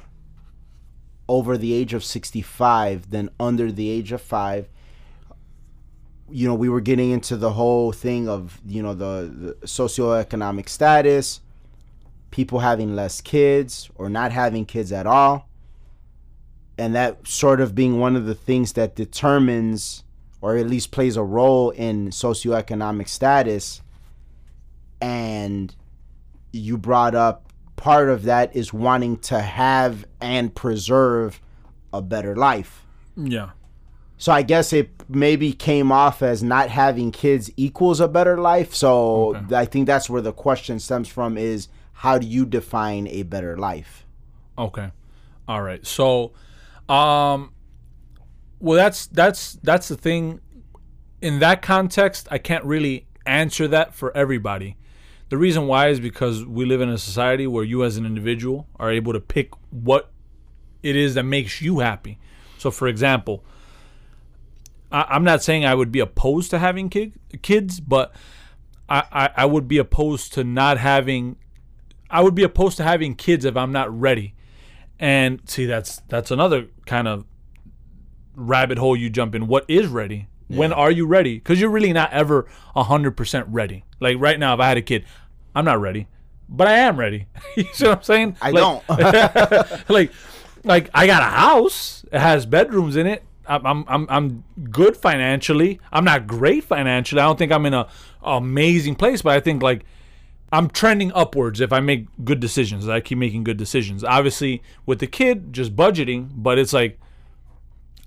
over 1.30 1.57
the 1.57 1.73
age 1.73 1.93
of 1.93 2.03
65 2.03 3.09
than 3.11 3.30
under 3.39 3.71
the 3.71 3.89
age 3.89 4.11
of 4.11 4.21
5 4.21 4.69
you 6.30 6.47
know 6.47 6.53
we 6.53 6.69
were 6.69 6.82
getting 6.82 7.11
into 7.11 7.36
the 7.36 7.51
whole 7.53 7.91
thing 7.91 8.30
of 8.30 8.61
you 8.65 8.82
know 8.82 8.93
the, 8.93 9.55
the 9.59 9.67
socioeconomic 9.67 10.69
status 10.69 11.41
people 12.38 12.59
having 12.59 12.95
less 12.95 13.19
kids 13.19 13.89
or 13.95 14.09
not 14.09 14.31
having 14.31 14.63
kids 14.63 14.91
at 14.91 15.07
all 15.07 15.49
and 16.77 16.93
that 16.93 17.27
sort 17.27 17.59
of 17.59 17.73
being 17.73 17.99
one 17.99 18.15
of 18.15 18.25
the 18.27 18.35
things 18.35 18.73
that 18.73 18.95
determines 18.95 20.03
or 20.39 20.55
at 20.55 20.67
least 20.67 20.91
plays 20.91 21.17
a 21.17 21.23
role 21.23 21.71
in 21.71 22.09
socioeconomic 22.09 23.07
status 23.07 23.81
and 25.01 25.75
you 26.53 26.77
brought 26.77 27.15
up 27.15 27.51
part 27.75 28.07
of 28.07 28.23
that 28.23 28.55
is 28.55 28.71
wanting 28.71 29.17
to 29.17 29.39
have 29.39 30.05
and 30.21 30.53
preserve 30.53 31.41
a 31.91 32.03
better 32.03 32.35
life 32.35 32.85
Yeah. 33.15 33.49
so 34.17 34.31
I 34.31 34.43
guess 34.43 34.73
it 34.73 34.89
maybe 35.09 35.53
came 35.53 35.91
off 35.91 36.21
as 36.21 36.43
not 36.43 36.69
having 36.69 37.11
kids 37.11 37.49
equals 37.57 37.99
a 37.99 38.07
better 38.07 38.38
life. 38.38 38.75
So 38.75 39.35
Okay. 39.38 39.55
I 39.55 39.65
think 39.65 39.88
that's 39.88 40.07
where 40.09 40.21
the 40.21 40.33
question 40.33 40.79
stems 40.79 41.07
from 41.07 41.38
is 41.38 41.67
how 41.97 42.19
do 42.19 42.27
you 42.27 42.45
define 42.45 43.07
a 43.07 43.23
better 43.23 43.57
life? 43.57 44.05
Okay. 44.55 44.91
All 45.47 45.63
right. 45.63 45.85
So, 45.85 46.33
um, 46.87 47.53
well, 48.59 48.77
that's 48.77 49.07
that's 49.07 49.53
that's 49.63 49.87
the 49.87 49.95
thing. 49.97 50.39
In 51.23 51.39
that 51.39 51.63
context, 51.63 52.27
I 52.29 52.37
can't 52.37 52.63
really 52.65 53.07
answer 53.25 53.67
that 53.69 53.95
for 53.95 54.15
everybody. 54.15 54.77
The 55.29 55.37
reason 55.37 55.65
why 55.65 55.87
is 55.87 55.99
because 55.99 56.45
we 56.45 56.65
live 56.65 56.81
in 56.81 56.89
a 56.89 56.99
society 56.99 57.47
where 57.47 57.63
you, 57.63 57.83
as 57.83 57.97
an 57.97 58.05
individual, 58.05 58.67
are 58.75 58.91
able 58.91 59.13
to 59.13 59.19
pick 59.19 59.49
what 59.71 60.11
it 60.83 60.95
is 60.95 61.15
that 61.15 61.23
makes 61.23 61.63
you 61.63 61.79
happy. 61.79 62.19
So, 62.59 62.69
for 62.69 62.87
example, 62.87 63.43
I, 64.91 65.05
I'm 65.09 65.23
not 65.23 65.41
saying 65.41 65.65
I 65.65 65.73
would 65.73 65.91
be 65.91 65.99
opposed 65.99 66.51
to 66.51 66.59
having 66.59 66.89
kid, 66.89 67.13
kids, 67.41 67.79
but 67.79 68.13
I, 68.87 69.03
I, 69.11 69.29
I 69.37 69.45
would 69.45 69.67
be 69.67 69.79
opposed 69.79 70.33
to 70.33 70.43
not 70.43 70.77
having. 70.77 71.37
I 72.10 72.22
would 72.22 72.36
be 72.36 72.43
opposed 72.43 72.78
to 72.78 72.84
having 72.84 73.16
kids 73.16 73.45
if 73.45 73.55
I'm 73.58 73.72
not 73.72 73.97
ready. 73.97 74.34
And 74.99 75.41
see, 75.45 75.66
that's 75.66 76.01
that's 76.08 76.32
another 76.32 76.68
kind 76.86 77.08
of 77.08 77.26
rabbit 78.36 78.78
hole 78.78 78.95
you 78.95 79.10
jump 79.10 79.36
in. 79.36 79.47
What 79.47 79.66
is 79.68 79.88
ready? 79.88 80.28
When 80.47 80.72
are 80.72 80.89
you 80.89 81.05
ready? 81.05 81.36
Because 81.36 81.60
you're 81.60 81.70
really 81.70 81.91
not 81.91 82.12
ever 82.14 82.47
hundred 82.76 83.12
percent 83.18 83.47
ready. 83.49 83.84
Like 83.99 84.16
right 84.20 84.39
now, 84.39 84.53
if 84.53 84.60
I 84.62 84.68
had 84.70 84.78
a 84.78 84.82
kid, 84.82 85.03
I'm 85.53 85.66
not 85.66 85.82
ready, 85.82 86.08
but 86.47 86.68
I 86.68 86.78
am 86.80 86.97
ready. 86.97 87.28
you 87.58 87.66
see 87.74 87.86
what 87.88 87.97
I'm 87.97 88.03
saying? 88.03 88.38
I 88.41 88.51
Like- 88.51 88.84
don't. 88.88 89.89
like 89.89 90.12
like 90.64 90.89
I 90.93 91.05
got 91.05 91.22
a 91.22 91.26
house. 91.26 92.05
It 92.12 92.20
has 92.20 92.45
bedrooms 92.45 92.95
in 92.95 93.08
it. 93.08 93.24
I'm 93.45 93.66
I'm 93.66 93.86
I'm, 93.88 94.08
I'm 94.10 94.43
good 94.72 94.95
financially. 94.95 95.80
I'm 95.91 96.05
not 96.05 96.28
great 96.28 96.64
financially. 96.64 97.22
I 97.22 97.26
don't 97.26 97.38
think 97.38 97.51
I'm 97.51 97.66
in 97.66 97.74
a 97.74 97.88
amazing 98.24 98.95
place, 98.95 99.22
but 99.22 99.34
I 99.34 99.39
think 99.41 99.62
like 99.62 99.86
I'm 100.51 100.69
trending 100.69 101.11
upwards 101.13 101.59
if 101.59 101.73
I 101.73 101.79
make 101.79 102.07
good 102.23 102.39
decisions. 102.39 102.87
I 102.87 103.01
keep 103.01 103.17
making 103.17 103.43
good 103.43 103.57
decisions. 103.57 104.03
Obviously, 104.03 104.63
with 104.85 104.99
the 104.99 105.07
kid, 105.07 105.51
just 105.51 105.75
budgeting, 105.75 106.29
but 106.35 106.57
it's 106.57 106.73
like 106.73 106.99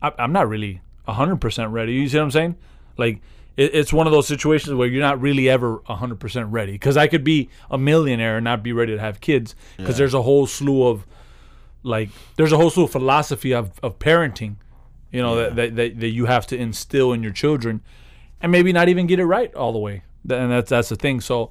I, 0.02 0.12
I'm 0.18 0.32
not 0.32 0.48
really 0.48 0.80
100% 1.06 1.72
ready. 1.72 1.94
You 1.94 2.08
see 2.08 2.16
what 2.16 2.24
I'm 2.24 2.30
saying? 2.30 2.56
Like 2.96 3.20
it, 3.56 3.74
it's 3.74 3.92
one 3.92 4.06
of 4.06 4.12
those 4.12 4.26
situations 4.26 4.74
where 4.74 4.88
you're 4.88 5.02
not 5.02 5.20
really 5.20 5.48
ever 5.48 5.78
100% 5.80 6.46
ready. 6.50 6.72
Because 6.72 6.96
I 6.96 7.06
could 7.08 7.24
be 7.24 7.50
a 7.70 7.76
millionaire 7.76 8.36
and 8.38 8.44
not 8.44 8.62
be 8.62 8.72
ready 8.72 8.94
to 8.94 9.00
have 9.00 9.20
kids. 9.20 9.54
Because 9.76 9.98
there's 9.98 10.14
a 10.14 10.22
whole 10.22 10.46
slew 10.46 10.86
of 10.86 11.06
like 11.82 12.10
there's 12.36 12.52
a 12.52 12.56
whole 12.56 12.70
slew 12.70 12.84
of 12.84 12.92
philosophy 12.92 13.52
of, 13.52 13.78
of 13.82 13.98
parenting, 13.98 14.56
you 15.10 15.22
know, 15.22 15.36
that, 15.36 15.56
that, 15.56 15.76
that 15.76 16.00
that 16.00 16.08
you 16.08 16.26
have 16.26 16.46
to 16.48 16.56
instill 16.56 17.12
in 17.12 17.22
your 17.22 17.32
children, 17.32 17.82
and 18.40 18.52
maybe 18.52 18.72
not 18.72 18.88
even 18.88 19.06
get 19.06 19.18
it 19.18 19.24
right 19.24 19.54
all 19.54 19.72
the 19.72 19.78
way. 19.78 20.02
And 20.28 20.52
that's 20.52 20.70
that's 20.70 20.90
the 20.90 20.96
thing. 20.96 21.20
So, 21.20 21.50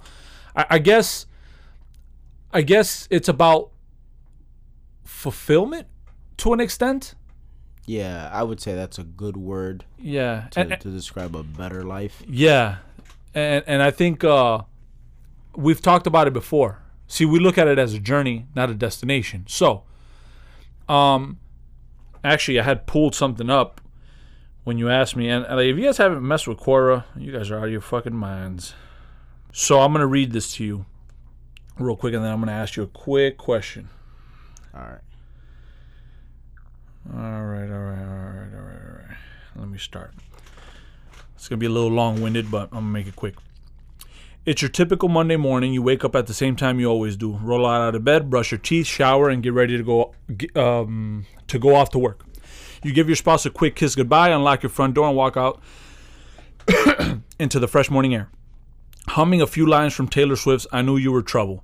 I, 0.56 0.66
I 0.72 0.80
guess, 0.80 1.26
I 2.54 2.62
guess 2.62 3.08
it's 3.12 3.28
about 3.30 3.72
fulfillment 5.04 5.88
to 6.38 6.54
an 6.54 6.60
extent. 6.60 7.16
yeah, 7.86 8.30
I 8.32 8.44
would 8.44 8.60
say 8.62 8.76
that's 8.76 8.98
a 9.00 9.04
good 9.04 9.36
word 9.38 9.84
Yeah, 9.98 10.48
to, 10.52 10.60
and, 10.60 10.82
to 10.82 10.90
describe 10.90 11.36
a 11.36 11.44
better 11.44 11.84
life. 11.84 12.22
yeah, 12.28 12.78
and 13.34 13.64
and 13.68 13.82
I 13.82 13.92
think 13.92 14.24
uh, 14.24 14.62
we've 15.56 15.82
talked 15.82 16.08
about 16.08 16.28
it 16.28 16.34
before. 16.34 16.82
See, 17.08 17.26
we 17.26 17.40
look 17.40 17.58
at 17.58 17.68
it 17.68 17.80
as 17.80 17.94
a 17.94 18.00
journey, 18.00 18.46
not 18.56 18.70
a 18.70 18.76
destination. 18.76 19.46
So, 19.48 19.84
um, 20.88 21.40
actually, 22.24 22.60
I 22.60 22.64
had 22.64 22.86
pulled 22.86 23.16
something 23.16 23.50
up 23.50 23.82
when 24.64 24.78
you 24.78 24.90
asked 24.90 25.16
me, 25.16 25.28
and 25.30 25.44
like, 25.44 25.66
if 25.66 25.76
you 25.78 25.84
guys 25.86 25.98
haven't 25.98 26.26
messed 26.26 26.48
with 26.48 26.60
Quora, 26.60 27.06
you 27.18 27.32
guys 27.32 27.50
are 27.50 27.58
out 27.58 27.66
of 27.66 27.72
your 27.72 27.82
fucking 27.82 28.16
minds. 28.16 28.76
So 29.52 29.80
I'm 29.80 29.92
gonna 29.92 30.08
read 30.08 30.32
this 30.32 30.54
to 30.56 30.64
you 30.64 30.86
real 31.78 31.96
quick, 31.96 32.14
and 32.14 32.24
then 32.24 32.32
I'm 32.32 32.40
gonna 32.40 32.52
ask 32.52 32.76
you 32.76 32.84
a 32.84 32.88
quick 32.88 33.38
question. 33.38 33.90
All 34.74 34.82
right. 34.82 35.02
All 37.12 37.44
right, 37.46 37.70
all 37.70 37.80
right, 37.80 38.00
all 38.00 38.06
right, 38.06 38.54
all 38.54 38.62
right, 38.62 38.82
all 38.86 39.08
right. 39.08 39.18
Let 39.56 39.68
me 39.68 39.78
start. 39.78 40.14
It's 41.36 41.48
gonna 41.48 41.58
be 41.58 41.66
a 41.66 41.70
little 41.70 41.90
long-winded, 41.90 42.52
but 42.52 42.70
I'm 42.72 42.80
gonna 42.80 42.92
make 42.92 43.08
it 43.08 43.16
quick. 43.16 43.36
It's 44.46 44.62
your 44.62 44.70
typical 44.70 45.10
Monday 45.10 45.36
morning. 45.36 45.74
You 45.74 45.82
wake 45.82 46.04
up 46.04 46.16
at 46.16 46.28
the 46.28 46.34
same 46.34 46.56
time 46.56 46.80
you 46.80 46.88
always 46.88 47.16
do. 47.16 47.38
Roll 47.42 47.66
out 47.66 47.96
of 47.96 48.04
bed, 48.04 48.30
brush 48.30 48.52
your 48.52 48.60
teeth, 48.60 48.88
shower, 48.88 49.30
and 49.30 49.44
get 49.44 49.54
ready 49.54 49.78
to 49.78 49.84
go 49.84 50.14
um, 50.56 51.26
to 51.48 51.60
go 51.60 51.76
off 51.76 51.90
to 51.92 52.00
work. 52.00 52.26
You 52.84 52.94
give 52.94 53.10
your 53.10 53.16
spouse 53.16 53.46
a 53.46 53.50
quick 53.50 53.76
kiss 53.76 53.96
goodbye, 53.96 54.30
unlock 54.30 54.64
your 54.64 54.70
front 54.70 54.94
door, 54.94 55.08
and 55.08 55.18
walk 55.18 55.36
out 55.38 55.62
into 57.40 57.60
the 57.60 57.68
fresh 57.68 57.90
morning 57.90 58.14
air. 58.14 58.30
Humming 59.08 59.42
a 59.42 59.48
few 59.48 59.66
lines 59.66 59.94
from 59.94 60.08
Taylor 60.08 60.36
Swift's 60.36 60.68
"I 60.72 60.82
Knew 60.82 60.98
You 60.98 61.12
Were 61.12 61.24
Trouble." 61.24 61.64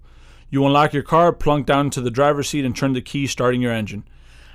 You 0.50 0.66
unlock 0.66 0.94
your 0.94 1.04
car, 1.04 1.34
plunk 1.34 1.68
down 1.68 1.88
into 1.88 2.02
the 2.02 2.10
driver's 2.10 2.50
seat, 2.50 2.66
and 2.66 2.76
turn 2.76 2.94
the 2.94 3.02
key, 3.02 3.28
starting 3.28 3.62
your 3.62 3.74
engine. 3.74 4.04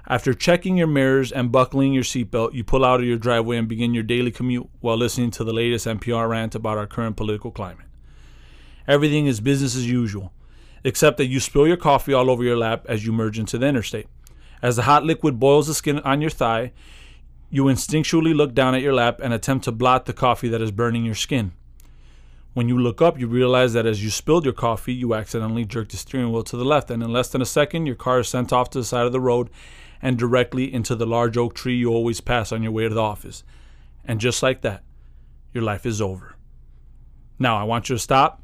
After 0.09 0.35
checking 0.35 0.76
your 0.76 0.87
mirrors 0.87 1.31
and 1.31 1.53
buckling 1.53 1.93
your 1.93 2.03
seatbelt, 2.03 2.55
you 2.55 2.64
pull 2.64 2.85
out 2.85 3.01
of 3.01 3.07
your 3.07 3.18
driveway 3.18 3.59
and 3.59 3.68
begin 3.68 3.95
your 3.95 4.03
daily 4.03 4.31
commute 4.31 4.68
while 4.81 4.97
listening 4.97 5.31
to 5.33 5.45
the 5.45 5.53
latest 5.53 5.87
NPR 5.87 6.28
rant 6.28 6.55
about 6.55 6.78
our 6.78 6.87
current 6.87 7.16
political 7.16 7.51
climate. 7.51 7.87
Everything 8.89 9.26
is 9.26 9.41
business 9.41 9.76
as 9.76 9.89
usual, 9.89 10.33
except 10.83 11.16
that 11.18 11.26
you 11.26 11.39
spill 11.39 11.68
your 11.68 11.76
coffee 11.76 12.14
all 12.14 12.31
over 12.31 12.43
your 12.43 12.57
lap 12.57 12.87
as 12.89 13.07
you 13.07 13.12
merge 13.12 13.39
into 13.39 13.59
the 13.59 13.66
interstate. 13.66 14.09
As 14.62 14.76
the 14.76 14.83
hot 14.83 15.05
liquid 15.05 15.39
boils 15.39 15.68
the 15.68 15.74
skin 15.74 16.01
on 16.01 16.20
your 16.20 16.31
thigh, 16.31 16.72
you 17.51 17.64
instinctually 17.64 18.35
look 18.35 18.55
down 18.55 18.74
at 18.74 18.83
your 18.83 18.95
lap 18.95 19.20
and 19.22 19.33
attempt 19.33 19.64
to 19.66 19.72
blot 19.72 20.07
the 20.07 20.12
coffee 20.12 20.49
that 20.49 20.62
is 20.62 20.72
burning 20.72 21.05
your 21.05 21.14
skin. 21.14 21.53
When 22.53 22.68
you 22.68 22.76
look 22.76 23.01
up, 23.01 23.18
you 23.18 23.28
realize 23.28 23.74
that 23.74 23.86
as 23.86 24.03
you 24.03 24.11
spilled 24.11 24.44
your 24.44 24.55
coffee, 24.55 24.92
you 24.92 25.14
accidentally 25.14 25.64
jerked 25.64 25.92
the 25.92 25.96
steering 25.96 26.32
wheel 26.32 26.42
to 26.44 26.57
the 26.57 26.64
left, 26.64 26.90
and 26.90 27.03
in 27.03 27.12
less 27.12 27.28
than 27.28 27.40
a 27.40 27.46
second, 27.46 27.86
your 27.86 27.94
car 27.94 28.20
is 28.20 28.28
sent 28.28 28.53
off 28.53 28.70
to 28.70 28.78
the 28.78 28.84
side 28.84 29.07
of 29.07 29.12
the 29.12 29.20
road 29.20 29.51
and 30.03 30.18
directly 30.18 30.72
into 30.72 30.96
the 30.96 31.07
large 31.07 31.36
oak 31.36 31.55
tree 31.55 31.76
you 31.76 31.90
always 31.90 32.20
pass 32.20 32.51
on 32.51 32.62
your 32.62 32.72
way 32.72 32.88
to 32.88 32.94
the 32.94 33.01
office. 33.01 33.44
And 34.05 34.20
just 34.20 34.42
like 34.42 34.62
that, 34.62 34.82
your 35.53 35.62
life 35.62 35.86
is 35.86 36.01
over. 36.01 36.34
Now, 37.38 37.57
I 37.57 37.62
want 37.62 37.88
you 37.88 37.94
to 37.94 38.01
stop, 38.01 38.42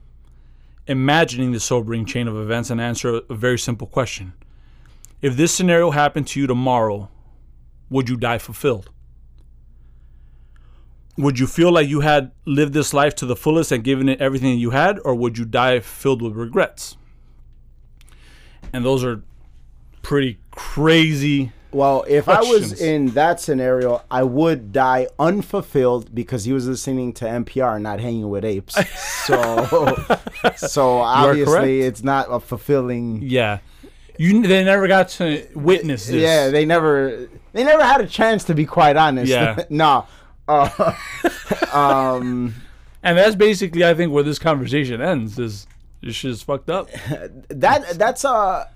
imagining 0.87 1.51
the 1.51 1.61
sobering 1.61 2.05
chain 2.05 2.29
of 2.29 2.37
events, 2.37 2.71
and 2.71 2.81
answer 2.81 3.23
a 3.29 3.35
very 3.35 3.59
simple 3.59 3.89
question. 3.89 4.35
If 5.21 5.37
this 5.37 5.53
scenario 5.53 5.91
happened 5.91 6.29
to 6.29 6.41
you 6.41 6.47
tomorrow, 6.47 7.11
would 7.91 8.09
you 8.09 8.17
die 8.17 8.39
fulfilled? 8.39 8.91
Would 11.19 11.39
you 11.39 11.47
feel 11.47 11.73
like 11.73 11.89
you 11.89 12.01
had 12.01 12.33
lived 12.45 12.75
this 12.75 12.93
life 12.93 13.15
to 13.17 13.27
the 13.27 13.37
fullest 13.37 13.73
and 13.73 13.83
given 13.83 14.09
it 14.09 14.21
everything 14.21 14.59
you 14.59 14.71
had, 14.71 14.99
or 15.05 15.15
would 15.15 15.39
you 15.39 15.45
die 15.45 15.81
filled 15.81 16.21
with 16.21 16.35
regrets? 16.35 16.97
And 18.73 18.85
those 18.85 19.03
are 19.03 19.23
pretty 20.03 20.39
crazy. 20.51 21.53
Well, 21.73 22.05
if 22.09 22.29
I 22.29 22.41
was 22.41 22.81
in 22.81 23.09
that 23.09 23.41
scenario, 23.41 24.03
I 24.11 24.23
would 24.23 24.73
die 24.73 25.09
unfulfilled 25.19 26.15
because 26.15 26.45
he 26.45 26.53
was 26.53 26.67
listening 26.67 27.13
to 27.15 27.25
NPR, 27.27 27.75
and 27.75 27.83
not 27.83 28.01
hanging 28.01 28.29
with 28.29 28.45
apes. 28.45 28.79
So, 29.27 29.97
so 30.55 30.99
obviously, 30.99 31.81
it's 31.81 32.05
not 32.05 32.29
a 32.31 32.39
fulfilling. 32.39 33.23
Yeah, 33.23 33.59
you 34.19 34.41
they 34.47 34.63
never 34.63 34.87
got 34.87 35.09
to 35.11 35.45
witness 35.53 36.07
this. 36.07 36.23
Yeah, 36.23 36.51
they 36.51 36.65
never, 36.65 37.29
they 37.53 37.65
never 37.65 37.83
had 37.83 38.01
a 38.01 38.07
chance 38.07 38.45
to 38.45 38.55
be 38.55 38.65
quite 38.65 38.97
honest. 38.97 39.29
Yeah. 39.29 39.65
no. 39.71 40.07
Uh, 40.49 40.95
um, 41.73 42.55
and 43.03 43.19
that's 43.19 43.37
basically 43.37 43.85
I 43.85 43.95
think 43.95 44.13
where 44.13 44.23
this 44.23 44.39
conversation 44.39 45.01
ends. 45.01 45.39
Is 45.39 45.67
this 46.03 46.15
shit 46.15 46.31
is 46.31 46.43
fucked 46.43 46.71
up. 46.71 46.89
that 47.49 47.99
that's 47.99 48.25
a 48.25 48.69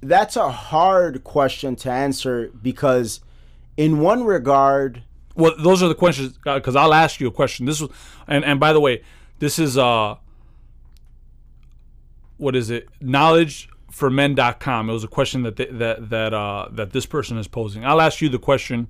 that's 0.00 0.36
a 0.36 0.50
hard 0.50 1.24
question 1.24 1.76
to 1.76 1.90
answer 1.90 2.50
because, 2.62 3.20
in 3.76 3.98
one 4.00 4.24
regard, 4.24 5.02
Well, 5.34 5.54
those 5.58 5.82
are 5.82 5.88
the 5.88 5.94
questions 5.94 6.38
because 6.44 6.76
I'll 6.76 6.94
ask 6.94 7.20
you 7.20 7.26
a 7.26 7.32
question. 7.32 7.66
This 7.66 7.80
was, 7.80 7.90
and 8.26 8.44
and 8.44 8.60
by 8.60 8.72
the 8.72 8.80
way, 8.80 9.02
this 9.38 9.58
is 9.58 9.76
uh, 9.76 10.16
what 12.36 12.54
is 12.54 12.70
it? 12.70 12.88
Knowledge 13.00 13.68
for 13.90 14.10
men.com. 14.10 14.88
It 14.88 14.92
was 14.92 15.04
a 15.04 15.08
question 15.08 15.42
that 15.42 15.56
they, 15.56 15.66
that 15.66 16.10
that 16.10 16.34
uh 16.34 16.68
that 16.72 16.92
this 16.92 17.06
person 17.06 17.38
is 17.38 17.48
posing. 17.48 17.84
I'll 17.84 18.00
ask 18.00 18.20
you 18.20 18.28
the 18.28 18.38
question 18.38 18.88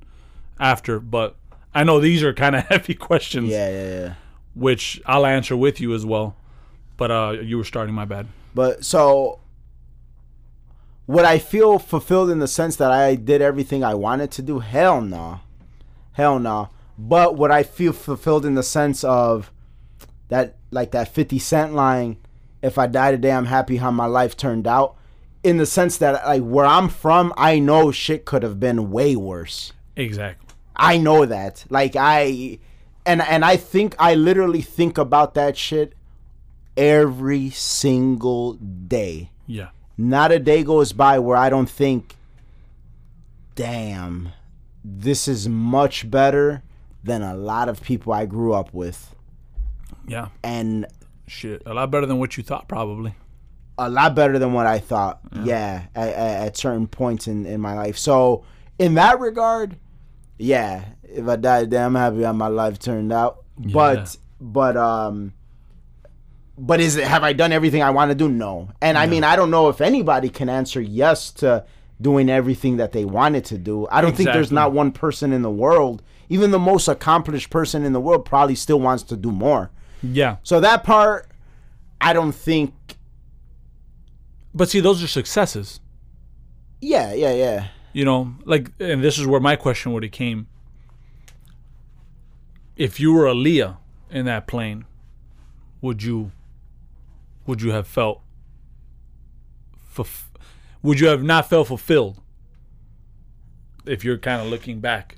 after, 0.59 1.01
but 1.01 1.37
I 1.75 1.85
know 1.85 2.01
these 2.01 2.23
are 2.23 2.33
kind 2.33 2.57
of 2.57 2.65
heavy 2.69 2.95
questions, 2.95 3.51
yeah, 3.51 3.69
yeah, 3.69 4.01
yeah. 4.01 4.15
which 4.55 5.01
I'll 5.07 5.27
answer 5.27 5.57
with 5.57 5.81
you 5.81 5.95
as 5.95 6.05
well. 6.05 6.37
But 6.97 7.11
uh, 7.11 7.37
you 7.43 7.59
were 7.59 7.65
starting. 7.65 7.95
My 7.95 8.05
bad. 8.05 8.27
But 8.55 8.85
so 8.85 9.39
would 11.09 11.25
I 11.25 11.39
feel 11.39 11.79
fulfilled 11.79 12.29
in 12.29 12.39
the 12.39 12.47
sense 12.47 12.77
that 12.77 12.93
I 12.93 13.15
did 13.15 13.41
everything 13.41 13.83
I 13.83 13.95
wanted 13.95 14.31
to 14.33 14.43
do? 14.43 14.59
Hell 14.59 15.01
no. 15.01 15.41
Hell 16.13 16.39
no. 16.39 16.69
But 16.99 17.35
would 17.37 17.51
I 17.51 17.63
feel 17.63 17.95
fulfilled 17.95 18.45
in 18.45 18.55
the 18.55 18.63
sense 18.63 19.03
of 19.05 19.51
that, 20.29 20.57
like 20.71 20.91
that 20.91 21.09
50 21.09 21.39
Cent 21.39 21.75
line, 21.75 22.19
if 22.61 22.77
I 22.77 22.87
die 22.87 23.13
today, 23.13 23.33
I'm 23.33 23.47
happy 23.47 23.79
how 23.79 23.91
my 23.91 24.05
life 24.05 24.37
turned 24.37 24.67
out? 24.67 24.97
In 25.43 25.57
the 25.57 25.65
sense 25.65 25.97
that, 25.97 26.27
like, 26.27 26.43
where 26.43 26.67
I'm 26.67 26.91
from, 26.91 27.33
I 27.39 27.59
know 27.59 27.91
shit 27.91 28.27
could 28.27 28.43
have 28.43 28.61
been 28.61 28.91
way 28.91 29.17
worse. 29.17 29.73
Exactly. 29.97 30.48
I 30.79 30.99
know 30.99 31.27
that. 31.27 31.65
Like, 31.71 31.97
I. 31.97 32.59
And, 33.07 33.23
and 33.23 33.45
I 33.45 33.57
think 33.57 33.95
I 33.99 34.15
literally 34.15 34.61
think 34.63 34.99
about 34.99 35.35
that 35.35 35.57
shit 35.57 35.95
every 36.77 37.49
single 37.51 38.53
day 38.55 39.31
Yeah. 39.47 39.71
not 39.97 40.31
a 40.31 40.39
day 40.39 40.63
goes 40.63 40.93
by 40.93 41.19
where 41.19 41.37
I 41.37 41.49
don't 41.49 41.69
think, 41.71 42.15
damn, 43.55 44.29
this 44.85 45.27
is 45.27 45.49
much 45.49 46.11
better 46.11 46.63
than 47.03 47.23
a 47.23 47.35
lot 47.35 47.69
of 47.69 47.83
people 47.83 48.13
I 48.13 48.27
grew 48.27 48.53
up 48.53 48.73
with. 48.73 49.15
Yeah. 50.07 50.29
And 50.43 50.87
Shit. 51.27 51.63
A 51.67 51.75
lot 51.75 51.91
better 51.91 52.07
than 52.07 52.19
what 52.19 52.37
you 52.39 52.43
thought, 52.43 52.69
probably. 52.69 53.15
a 53.77 53.89
lot 53.91 54.15
better 54.15 54.39
than 54.39 54.53
what 54.55 54.67
I 54.67 54.79
thought. 54.79 55.21
Yeah, 55.45 55.85
at, 55.95 56.09
at, 56.09 56.47
at 56.47 56.57
certain 56.57 56.87
points 56.87 57.27
in, 57.27 57.45
in 57.45 57.61
my 57.61 57.75
life. 57.75 57.99
So, 57.99 58.45
in 58.79 58.95
that 58.95 59.21
regard, 59.21 59.77
yeah, 60.39 60.85
if 61.03 61.27
I 61.27 61.37
die 61.37 61.61
today, 61.63 61.83
I'm 61.83 61.95
happy 61.95 62.23
how 62.23 62.33
my 62.33 62.49
life 62.49 62.79
turned 62.79 63.13
out. 63.13 63.45
But, 63.57 64.17
but, 64.41 64.77
um, 64.77 65.33
but 66.57 66.81
is 66.81 66.97
it, 66.97 67.05
have 67.07 67.25
I 67.25 67.33
done 67.33 67.53
everything 67.53 67.83
I 67.83 67.91
want 67.91 68.11
to 68.11 68.15
do? 68.15 68.29
No. 68.29 68.71
And 68.81 68.97
I 68.97 69.07
mean, 69.07 69.25
I 69.25 69.37
don't 69.37 69.51
know 69.51 69.69
if 69.69 69.81
anybody 69.81 70.29
can 70.29 70.49
answer 70.49 70.81
yes 70.81 71.31
to 71.33 71.65
doing 72.01 72.31
everything 72.31 72.77
that 72.77 72.93
they 72.93 73.05
wanted 73.05 73.45
to 73.47 73.59
do. 73.59 73.87
I 73.91 74.01
don't 74.01 74.17
think 74.17 74.31
there's 74.33 74.53
not 74.53 74.73
one 74.73 74.93
person 74.93 75.33
in 75.33 75.43
the 75.43 75.51
world, 75.51 76.03
even 76.29 76.51
the 76.51 76.59
most 76.59 76.89
accomplished 76.89 77.51
person 77.51 77.85
in 77.85 77.93
the 77.93 78.01
world, 78.01 78.25
probably 78.25 78.55
still 78.55 78.81
wants 78.81 79.03
to 79.05 79.17
do 79.17 79.33
more. 79.33 79.71
Yeah. 80.03 80.37
So 80.43 80.61
that 80.61 80.85
part, 80.85 81.29
I 82.01 82.13
don't 82.13 82.33
think. 82.33 82.75
But 84.55 84.69
see, 84.69 84.81
those 84.81 85.03
are 85.03 85.09
successes. 85.09 85.81
Yeah, 86.81 87.13
yeah, 87.13 87.33
yeah. 87.33 87.69
You 87.93 88.05
know, 88.05 88.35
like, 88.45 88.71
and 88.79 89.03
this 89.03 89.19
is 89.19 89.27
where 89.27 89.41
my 89.41 89.57
question 89.57 89.93
would 89.93 90.03
have 90.03 90.13
came. 90.13 90.47
If 92.77 93.01
you 93.01 93.13
were 93.13 93.25
Aaliyah 93.25 93.77
in 94.11 94.27
that 94.27 94.47
plane, 94.47 94.85
would 95.81 96.03
you, 96.03 96.31
would 97.47 97.63
you 97.63 97.73
have 97.73 97.87
felt, 97.87 98.21
fulf- 99.95 100.29
would 100.83 101.01
you 101.01 101.09
have 101.09 101.23
not 101.23 101.49
felt 101.49 101.69
fulfilled? 101.69 102.21
If 103.85 104.05
you're 104.05 104.19
kind 104.19 104.43
of 104.43 104.49
looking 104.49 104.81
back, 104.81 105.17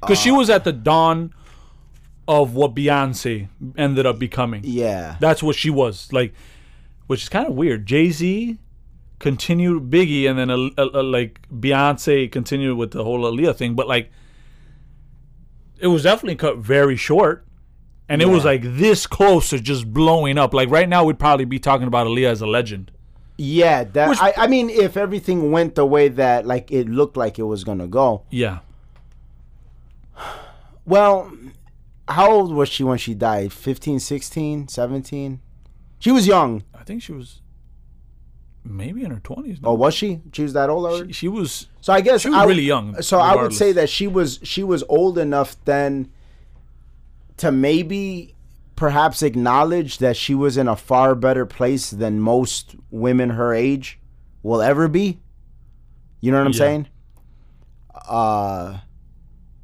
because 0.00 0.20
she 0.20 0.30
uh, 0.30 0.34
was 0.34 0.50
at 0.50 0.64
the 0.64 0.72
dawn 0.72 1.32
of 2.28 2.54
what 2.54 2.74
Beyonce 2.74 3.48
ended 3.76 4.06
up 4.06 4.18
becoming. 4.18 4.62
Yeah. 4.64 5.16
That's 5.18 5.42
what 5.42 5.56
she 5.56 5.70
was 5.70 6.12
like, 6.12 6.34
which 7.06 7.22
is 7.22 7.28
kind 7.28 7.46
of 7.46 7.54
weird. 7.54 7.86
Jay 7.86 8.10
Z 8.10 8.58
continued 9.20 9.88
Biggie, 9.90 10.28
and 10.28 10.36
then 10.36 10.50
uh, 10.50 10.70
uh, 10.76 11.02
like 11.04 11.40
Beyonce 11.52 12.30
continued 12.32 12.76
with 12.76 12.90
the 12.90 13.04
whole 13.04 13.20
Aaliyah 13.20 13.54
thing. 13.54 13.76
But 13.76 13.86
like, 13.86 14.10
it 15.78 15.86
was 15.86 16.02
definitely 16.02 16.34
cut 16.34 16.56
very 16.58 16.96
short, 16.96 17.46
and 18.08 18.20
it 18.20 18.26
was 18.26 18.44
like 18.44 18.62
this 18.64 19.06
close 19.06 19.50
to 19.50 19.60
just 19.60 19.92
blowing 19.92 20.36
up. 20.36 20.52
Like 20.52 20.68
right 20.70 20.88
now, 20.88 21.04
we'd 21.04 21.20
probably 21.20 21.44
be 21.44 21.60
talking 21.60 21.86
about 21.86 22.08
Aaliyah 22.08 22.30
as 22.30 22.40
a 22.40 22.46
legend. 22.46 22.90
Yeah, 23.36 23.84
that 23.84 24.08
Which- 24.10 24.20
I, 24.20 24.34
I 24.36 24.46
mean 24.48 24.68
if 24.68 24.96
everything 24.98 25.50
went 25.50 25.74
the 25.76 25.86
way 25.86 26.08
that 26.08 26.44
like 26.44 26.70
it 26.70 26.88
looked 26.88 27.16
like 27.16 27.38
it 27.38 27.44
was 27.44 27.64
gonna 27.64 27.86
go. 27.86 28.24
Yeah, 28.28 28.58
Well, 30.84 31.32
how 32.08 32.30
old 32.30 32.52
was 32.52 32.68
she 32.68 32.84
when 32.84 32.98
she 32.98 33.14
died? 33.14 33.52
15, 33.52 34.00
16, 34.00 34.68
17? 34.68 35.40
She 35.98 36.10
was 36.10 36.26
young. 36.26 36.64
I 36.74 36.82
think 36.82 37.02
she 37.02 37.12
was 37.12 37.39
maybe 38.64 39.02
in 39.04 39.10
her 39.10 39.20
twenties. 39.20 39.58
Oh, 39.64 39.74
was 39.74 39.94
she? 39.94 40.20
She 40.32 40.42
was 40.42 40.52
that 40.52 40.70
old 40.70 40.86
already? 40.86 41.12
she, 41.12 41.20
she 41.20 41.28
was. 41.28 41.68
So 41.80 41.92
I 41.92 42.00
guess 42.00 42.20
she 42.22 42.28
was 42.30 42.38
I, 42.38 42.44
really 42.44 42.62
young, 42.64 43.00
So 43.02 43.18
I 43.18 43.34
would 43.34 43.54
say 43.54 43.72
that 43.72 43.88
she 43.88 44.06
was 44.06 44.38
she 44.42 44.62
was 44.62 44.82
old 44.88 45.18
enough 45.18 45.56
then 45.64 46.10
to 47.38 47.50
maybe 47.50 48.34
perhaps 48.76 49.22
acknowledge 49.22 49.98
that 49.98 50.16
she 50.16 50.34
was 50.34 50.56
in 50.56 50.68
a 50.68 50.76
far 50.76 51.14
better 51.14 51.44
place 51.46 51.90
than 51.90 52.20
most 52.20 52.76
women 52.90 53.30
her 53.30 53.54
age 53.54 53.98
will 54.42 54.62
ever 54.62 54.88
be. 54.88 55.18
You 56.20 56.32
know 56.32 56.38
what 56.38 56.46
I'm 56.46 56.52
Yeah. 56.52 56.58
saying? 56.58 56.88
Uh 58.08 58.78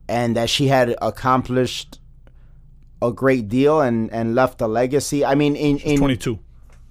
and 0.08 0.36
that 0.36 0.48
she 0.48 0.68
had 0.68 0.94
accomplished 1.02 1.98
a 3.02 3.12
great 3.12 3.48
deal 3.48 3.80
and 3.80 4.10
and 4.12 4.34
left 4.34 4.60
a 4.60 4.66
legacy. 4.66 5.24
I 5.24 5.34
mean 5.34 5.56
in 5.56 5.78
in 5.78 5.98
Twenty 5.98 6.16
two. 6.16 6.38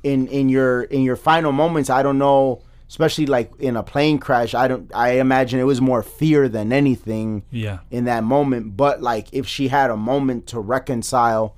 In 0.06 0.28
in 0.28 0.48
your 0.50 0.84
in 0.84 1.02
your 1.02 1.16
final 1.16 1.52
moments 1.52 1.90
i 1.90 2.04
don't 2.04 2.20
know 2.20 2.62
especially 2.88 3.26
like 3.26 3.52
in 3.60 3.76
a 3.76 3.82
plane 3.82 4.20
crash 4.20 4.54
i 4.54 4.68
don't 4.68 4.92
i 4.94 5.14
imagine 5.20 5.60
it 5.60 5.64
was 5.64 5.82
more 5.82 6.04
fear 6.04 6.48
than 6.48 6.72
anything 6.72 7.44
Yeah, 7.50 7.80
in 7.90 8.06
that 8.06 8.24
moment. 8.24 8.78
But 8.78 9.02
like 9.02 9.28
if 9.34 9.48
she 9.48 9.70
had 9.70 9.90
a 9.90 9.98
moment 9.98 10.46
to 10.48 10.60
reconcile 10.60 11.56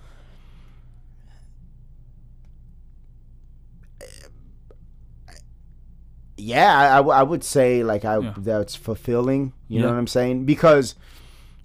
yeah 6.38 7.00
I, 7.00 7.02
I 7.02 7.24
would 7.24 7.44
say 7.44 7.84
like 7.84 8.06
i 8.06 8.18
Yeah. 8.20 8.34
that's 8.38 8.76
fulfilling 8.76 9.54
you 9.68 9.82
know 9.82 9.90
what 9.90 9.98
i'm 9.98 10.08
saying? 10.08 10.46
Because 10.46 10.96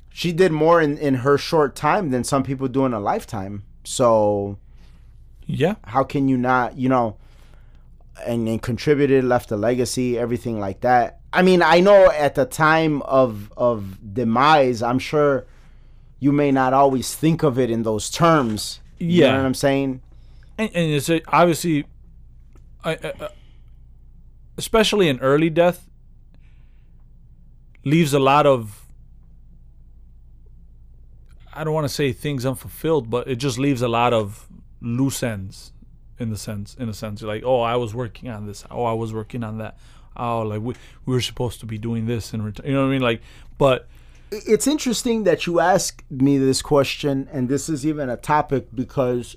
she 0.08 0.32
did 0.32 0.50
more 0.50 0.80
in 0.80 0.98
in 0.98 1.14
her 1.26 1.38
short 1.38 1.76
time 1.76 2.10
than 2.10 2.24
some 2.24 2.42
people 2.42 2.68
do 2.68 2.84
in 2.84 2.92
a 2.92 3.00
lifetime. 3.00 3.62
So 3.84 4.58
yeah, 5.46 5.74
how 5.84 6.04
can 6.04 6.28
you 6.28 6.36
not 6.36 6.76
you 6.78 6.88
know 6.88 7.16
and, 8.26 8.48
and 8.48 8.62
contributed 8.62 9.24
left 9.24 9.50
a 9.50 9.56
legacy 9.56 10.18
everything 10.18 10.60
like 10.60 10.80
that 10.82 11.20
i 11.32 11.42
mean 11.42 11.62
i 11.62 11.80
know 11.80 12.10
at 12.12 12.34
the 12.34 12.44
time 12.44 13.02
of 13.02 13.52
of 13.56 13.98
demise 14.14 14.82
i'm 14.82 14.98
sure 14.98 15.44
you 16.20 16.30
may 16.30 16.52
not 16.52 16.72
always 16.72 17.14
think 17.14 17.42
of 17.42 17.58
it 17.58 17.70
in 17.70 17.82
those 17.82 18.10
terms 18.10 18.80
you 18.98 19.20
Yeah. 19.22 19.32
know 19.32 19.38
what 19.38 19.46
i'm 19.46 19.54
saying 19.54 20.00
and, 20.58 20.70
and 20.74 20.92
it's 20.92 21.08
a, 21.08 21.20
obviously, 21.28 21.86
I, 22.84 22.90
I, 22.92 22.94
uh, 23.24 23.28
especially 24.58 25.08
in 25.08 25.18
early 25.20 25.48
death, 25.48 25.88
leaves 27.84 28.12
a 28.12 28.18
lot 28.18 28.46
of. 28.46 28.84
I 31.54 31.64
don't 31.64 31.72
want 31.72 31.86
to 31.86 31.92
say 31.92 32.12
things 32.12 32.44
unfulfilled, 32.44 33.08
but 33.10 33.26
it 33.28 33.36
just 33.36 33.58
leaves 33.58 33.80
a 33.80 33.88
lot 33.88 34.12
of 34.12 34.46
loose 34.82 35.22
ends, 35.22 35.72
in 36.18 36.30
the 36.30 36.36
sense, 36.36 36.74
in 36.74 36.88
a 36.88 36.94
sense, 36.94 37.22
You're 37.22 37.32
like, 37.32 37.44
oh, 37.44 37.60
I 37.60 37.76
was 37.76 37.94
working 37.94 38.28
on 38.28 38.46
this, 38.46 38.64
oh, 38.70 38.84
I 38.84 38.92
was 38.92 39.14
working 39.14 39.42
on 39.44 39.58
that, 39.58 39.78
oh, 40.16 40.42
like 40.42 40.60
we 40.60 40.74
we 41.06 41.14
were 41.14 41.20
supposed 41.20 41.60
to 41.60 41.66
be 41.66 41.78
doing 41.78 42.06
this 42.06 42.34
in 42.34 42.42
return, 42.42 42.66
you 42.66 42.74
know 42.74 42.82
what 42.82 42.88
I 42.88 42.92
mean? 42.92 43.02
Like, 43.02 43.22
but 43.58 43.88
it's 44.32 44.66
interesting 44.66 45.24
that 45.24 45.46
you 45.46 45.60
ask 45.60 46.02
me 46.10 46.38
this 46.38 46.62
question 46.62 47.28
and 47.30 47.50
this 47.50 47.68
is 47.68 47.86
even 47.86 48.08
a 48.08 48.16
topic 48.16 48.66
because 48.74 49.36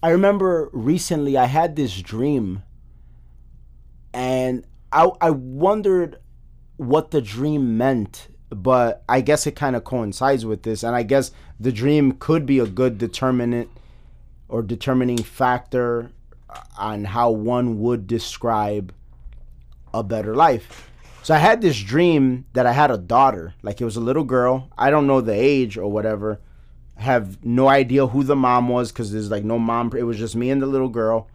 i 0.00 0.10
remember 0.10 0.70
recently 0.72 1.36
i 1.36 1.46
had 1.46 1.74
this 1.74 2.00
dream 2.02 2.62
and 4.14 4.64
i 4.92 5.10
i 5.20 5.30
wondered 5.30 6.18
what 6.76 7.10
the 7.10 7.20
dream 7.20 7.76
meant 7.76 8.28
but 8.50 9.02
i 9.08 9.20
guess 9.20 9.44
it 9.44 9.56
kind 9.56 9.74
of 9.74 9.82
coincides 9.82 10.46
with 10.46 10.62
this 10.62 10.84
and 10.84 10.94
i 10.94 11.02
guess 11.02 11.32
the 11.58 11.72
dream 11.72 12.12
could 12.12 12.46
be 12.46 12.60
a 12.60 12.66
good 12.66 12.98
determinant 12.98 13.68
or 14.48 14.62
determining 14.62 15.18
factor 15.18 16.10
on 16.78 17.04
how 17.04 17.30
one 17.30 17.80
would 17.80 18.06
describe 18.06 18.92
a 19.92 20.02
better 20.02 20.34
life 20.34 20.90
so 21.26 21.34
I 21.34 21.38
had 21.38 21.60
this 21.60 21.76
dream 21.82 22.44
that 22.52 22.66
I 22.66 22.72
had 22.72 22.92
a 22.92 22.96
daughter, 22.96 23.52
like 23.60 23.80
it 23.80 23.84
was 23.84 23.96
a 23.96 24.00
little 24.00 24.22
girl. 24.22 24.70
I 24.78 24.90
don't 24.90 25.08
know 25.08 25.20
the 25.20 25.34
age 25.34 25.76
or 25.76 25.90
whatever. 25.90 26.38
Have 26.98 27.44
no 27.44 27.66
idea 27.66 28.06
who 28.06 28.22
the 28.22 28.36
mom 28.36 28.68
was 28.68 28.92
because 28.92 29.10
there's 29.10 29.28
like 29.28 29.42
no 29.42 29.58
mom. 29.58 29.90
It 29.98 30.04
was 30.04 30.18
just 30.18 30.36
me 30.36 30.50
and 30.50 30.62
the 30.62 30.66
little 30.66 30.88
girl, 30.88 31.28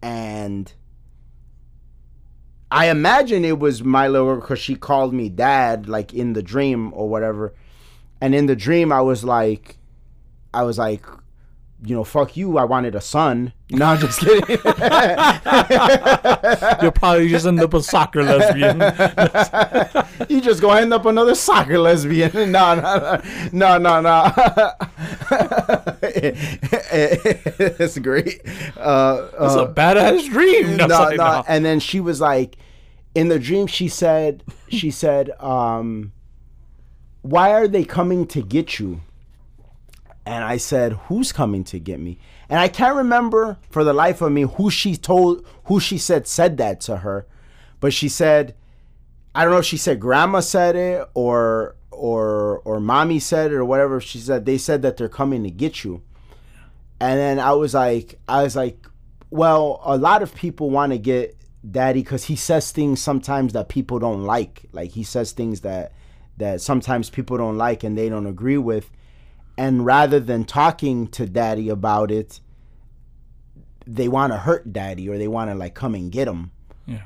and 0.00 0.72
I 2.70 2.88
imagine 2.88 3.44
it 3.44 3.58
was 3.58 3.84
my 3.84 4.08
little 4.08 4.28
girl 4.28 4.40
because 4.40 4.60
she 4.60 4.76
called 4.76 5.12
me 5.12 5.28
dad, 5.28 5.90
like 5.90 6.14
in 6.14 6.32
the 6.32 6.42
dream 6.42 6.90
or 6.94 7.06
whatever. 7.06 7.52
And 8.22 8.34
in 8.34 8.46
the 8.46 8.56
dream, 8.56 8.92
I 8.92 9.02
was 9.02 9.24
like, 9.24 9.76
I 10.54 10.62
was 10.62 10.78
like, 10.78 11.04
you 11.84 11.94
know, 11.94 12.04
fuck 12.04 12.36
you. 12.36 12.56
I 12.56 12.64
wanted 12.64 12.94
a 12.94 13.00
son. 13.00 13.52
No, 13.70 13.86
I'm 13.86 13.98
just 13.98 14.20
kidding. 14.20 14.48
You'll 16.82 16.92
probably 16.92 17.28
just 17.28 17.46
end 17.46 17.60
up 17.60 17.74
a 17.74 17.82
soccer 17.82 18.22
lesbian. 18.22 18.80
you 20.28 20.40
just 20.40 20.60
go 20.62 20.70
end 20.70 20.94
up 20.94 21.04
another 21.04 21.34
soccer 21.34 21.78
lesbian. 21.78 22.30
No, 22.56 22.74
no, 22.74 23.20
no, 23.52 23.78
no, 23.78 24.00
no. 24.00 24.32
it's 26.92 27.98
great. 27.98 28.40
Uh, 28.76 29.28
It's 29.34 29.56
uh, 29.56 29.66
a 29.68 29.72
badass 29.72 30.28
dream. 30.30 30.76
No, 30.76 30.86
no. 30.86 31.10
no. 31.10 31.44
And 31.46 31.64
then 31.64 31.80
she 31.80 32.00
was 32.00 32.20
like, 32.20 32.56
in 33.14 33.28
the 33.28 33.38
dream, 33.38 33.66
she 33.66 33.88
said, 33.88 34.44
she 34.68 34.90
said, 34.90 35.30
um, 35.40 36.12
why 37.22 37.52
are 37.52 37.68
they 37.68 37.84
coming 37.84 38.26
to 38.28 38.42
get 38.42 38.78
you? 38.78 39.00
And 40.26 40.42
I 40.42 40.56
said, 40.56 40.94
who's 41.06 41.30
coming 41.30 41.62
to 41.64 41.78
get 41.78 42.00
me? 42.00 42.18
And 42.48 42.58
I 42.58 42.66
can't 42.66 42.96
remember 42.96 43.58
for 43.70 43.84
the 43.84 43.92
life 43.92 44.20
of 44.20 44.32
me 44.32 44.42
who 44.42 44.70
she 44.70 44.96
told, 44.96 45.46
who 45.64 45.78
she 45.78 45.98
said 45.98 46.26
said 46.26 46.56
that 46.56 46.80
to 46.82 46.98
her, 46.98 47.26
but 47.78 47.92
she 47.92 48.08
said, 48.08 48.56
I 49.34 49.44
don't 49.44 49.52
know 49.52 49.60
if 49.60 49.66
she 49.66 49.76
said 49.76 50.00
grandma 50.00 50.40
said 50.40 50.76
it 50.76 51.08
or 51.14 51.76
or 51.90 52.58
or 52.60 52.80
mommy 52.80 53.20
said 53.20 53.52
it 53.52 53.54
or 53.54 53.64
whatever. 53.64 54.00
She 54.00 54.18
said 54.18 54.46
they 54.46 54.58
said 54.58 54.82
that 54.82 54.96
they're 54.96 55.08
coming 55.08 55.44
to 55.44 55.50
get 55.50 55.84
you. 55.84 56.02
And 57.00 57.18
then 57.18 57.38
I 57.38 57.52
was 57.52 57.74
like, 57.74 58.18
I 58.26 58.42
was 58.42 58.56
like, 58.56 58.86
well, 59.30 59.80
a 59.84 59.96
lot 59.96 60.22
of 60.22 60.34
people 60.34 60.70
want 60.70 60.92
to 60.92 60.98
get 60.98 61.36
daddy 61.70 62.02
because 62.02 62.24
he 62.24 62.36
says 62.36 62.72
things 62.72 63.02
sometimes 63.02 63.52
that 63.52 63.68
people 63.68 63.98
don't 63.98 64.24
like. 64.24 64.62
Like 64.72 64.90
he 64.90 65.04
says 65.04 65.32
things 65.32 65.60
that 65.60 65.92
that 66.38 66.60
sometimes 66.60 67.10
people 67.10 67.36
don't 67.36 67.58
like 67.58 67.84
and 67.84 67.96
they 67.96 68.08
don't 68.08 68.26
agree 68.26 68.58
with. 68.58 68.90
And 69.58 69.86
rather 69.86 70.20
than 70.20 70.44
talking 70.44 71.08
to 71.08 71.26
daddy 71.26 71.68
about 71.68 72.10
it, 72.10 72.40
they 73.86 74.08
want 74.08 74.32
to 74.32 74.38
hurt 74.38 74.72
daddy 74.72 75.08
or 75.08 75.16
they 75.16 75.28
want 75.28 75.50
to 75.50 75.54
like 75.54 75.74
come 75.74 75.94
and 75.94 76.10
get 76.10 76.28
him. 76.28 76.50
Yeah. 76.86 77.02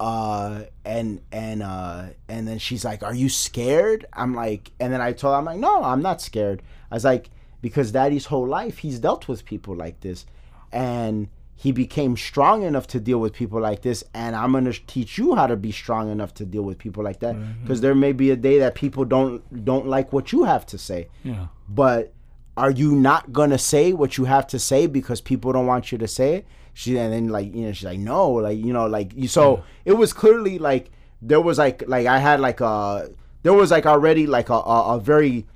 uh 0.00 0.64
and 0.84 1.20
and 1.30 1.62
uh 1.62 2.06
and 2.28 2.48
then 2.48 2.58
she's 2.58 2.84
like 2.84 3.02
are 3.02 3.14
you 3.14 3.28
scared? 3.28 4.06
I'm 4.12 4.34
like 4.34 4.72
and 4.80 4.92
then 4.92 5.00
i 5.00 5.12
told 5.12 5.32
her 5.32 5.38
i'm 5.38 5.44
like 5.44 5.58
no 5.58 5.82
i'm 5.84 6.02
not 6.02 6.20
scared. 6.20 6.62
I 6.90 6.96
was 6.96 7.04
like 7.04 7.30
because 7.60 7.92
daddy's 7.92 8.26
whole 8.26 8.46
life 8.46 8.78
he's 8.78 8.98
dealt 8.98 9.28
with 9.28 9.44
people 9.44 9.76
like 9.76 10.00
this. 10.00 10.26
And 10.72 11.28
he 11.62 11.70
became 11.72 12.16
strong 12.16 12.62
enough 12.64 12.86
to 12.88 12.98
deal 13.08 13.18
with 13.24 13.32
people 13.32 13.60
like 13.60 13.80
this 13.82 14.02
and 14.14 14.34
i'm 14.34 14.50
going 14.52 14.64
to 14.64 14.76
teach 14.94 15.16
you 15.18 15.34
how 15.38 15.46
to 15.46 15.56
be 15.56 15.70
strong 15.82 16.10
enough 16.10 16.32
to 16.34 16.44
deal 16.54 16.62
with 16.70 16.76
people 16.78 17.02
like 17.08 17.20
that 17.20 17.34
because 17.62 17.80
there 17.80 17.94
may 17.94 18.12
be 18.22 18.30
a 18.30 18.36
day 18.48 18.58
that 18.58 18.74
people 18.74 19.04
don't 19.04 19.64
don't 19.70 19.86
like 19.86 20.12
what 20.12 20.32
you 20.32 20.40
have 20.44 20.64
to 20.66 20.76
say 20.78 21.00
Yeah. 21.24 21.46
but 21.68 22.12
are 22.56 22.70
you 22.82 22.90
not 23.10 23.32
gonna 23.32 23.58
say 23.58 23.92
what 23.92 24.18
you 24.18 24.24
have 24.34 24.46
to 24.54 24.58
say 24.58 24.86
because 24.98 25.20
people 25.20 25.52
don't 25.52 25.66
want 25.66 25.90
you 25.90 25.96
to 25.98 26.06
say 26.08 26.28
it? 26.36 26.46
She 26.74 26.98
and 26.98 27.10
then 27.12 27.28
like 27.28 27.54
you 27.54 27.62
know 27.66 27.72
she's 27.72 27.84
like 27.92 27.98
no 27.98 28.30
like 28.46 28.58
you 28.58 28.72
know 28.74 28.86
like 28.86 29.14
you 29.14 29.28
so 29.28 29.62
it 29.86 29.92
was 30.02 30.12
clearly 30.12 30.58
like 30.58 30.90
there 31.22 31.40
was 31.40 31.56
like 31.58 31.82
like 31.86 32.06
I 32.06 32.18
had 32.18 32.40
like 32.40 32.60
a 32.60 33.08
there 33.42 33.54
was 33.54 33.70
like 33.70 33.86
already 33.86 34.26
like 34.26 34.50
a, 34.50 34.60
a, 34.76 34.96
a 34.96 35.00
very 35.00 35.46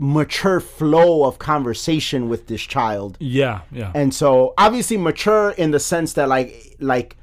mature 0.00 0.60
flow 0.60 1.24
of 1.24 1.38
conversation 1.38 2.28
with 2.28 2.46
this 2.46 2.62
child 2.62 3.16
Yeah. 3.20 3.60
Yeah. 3.70 3.92
and 3.94 4.14
so 4.14 4.54
obviously 4.56 4.96
mature 4.96 5.50
in 5.50 5.70
the 5.70 5.78
sense 5.80 6.14
that 6.14 6.28
like 6.28 6.76
like 6.80 7.16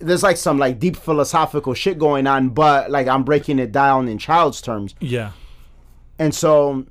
there's 0.00 0.22
like 0.22 0.36
some 0.36 0.58
like 0.58 0.78
deep 0.80 0.96
philosophical 0.96 1.72
shit 1.72 1.98
going 1.98 2.26
on 2.26 2.48
but 2.48 2.90
like 2.90 3.06
I'm 3.06 3.22
breaking 3.22 3.58
it 3.60 3.70
down 3.72 4.08
in 4.08 4.18
child's 4.18 4.60
terms 4.60 4.94
yeah. 5.00 5.30
and 6.18 6.34
so 6.34 6.84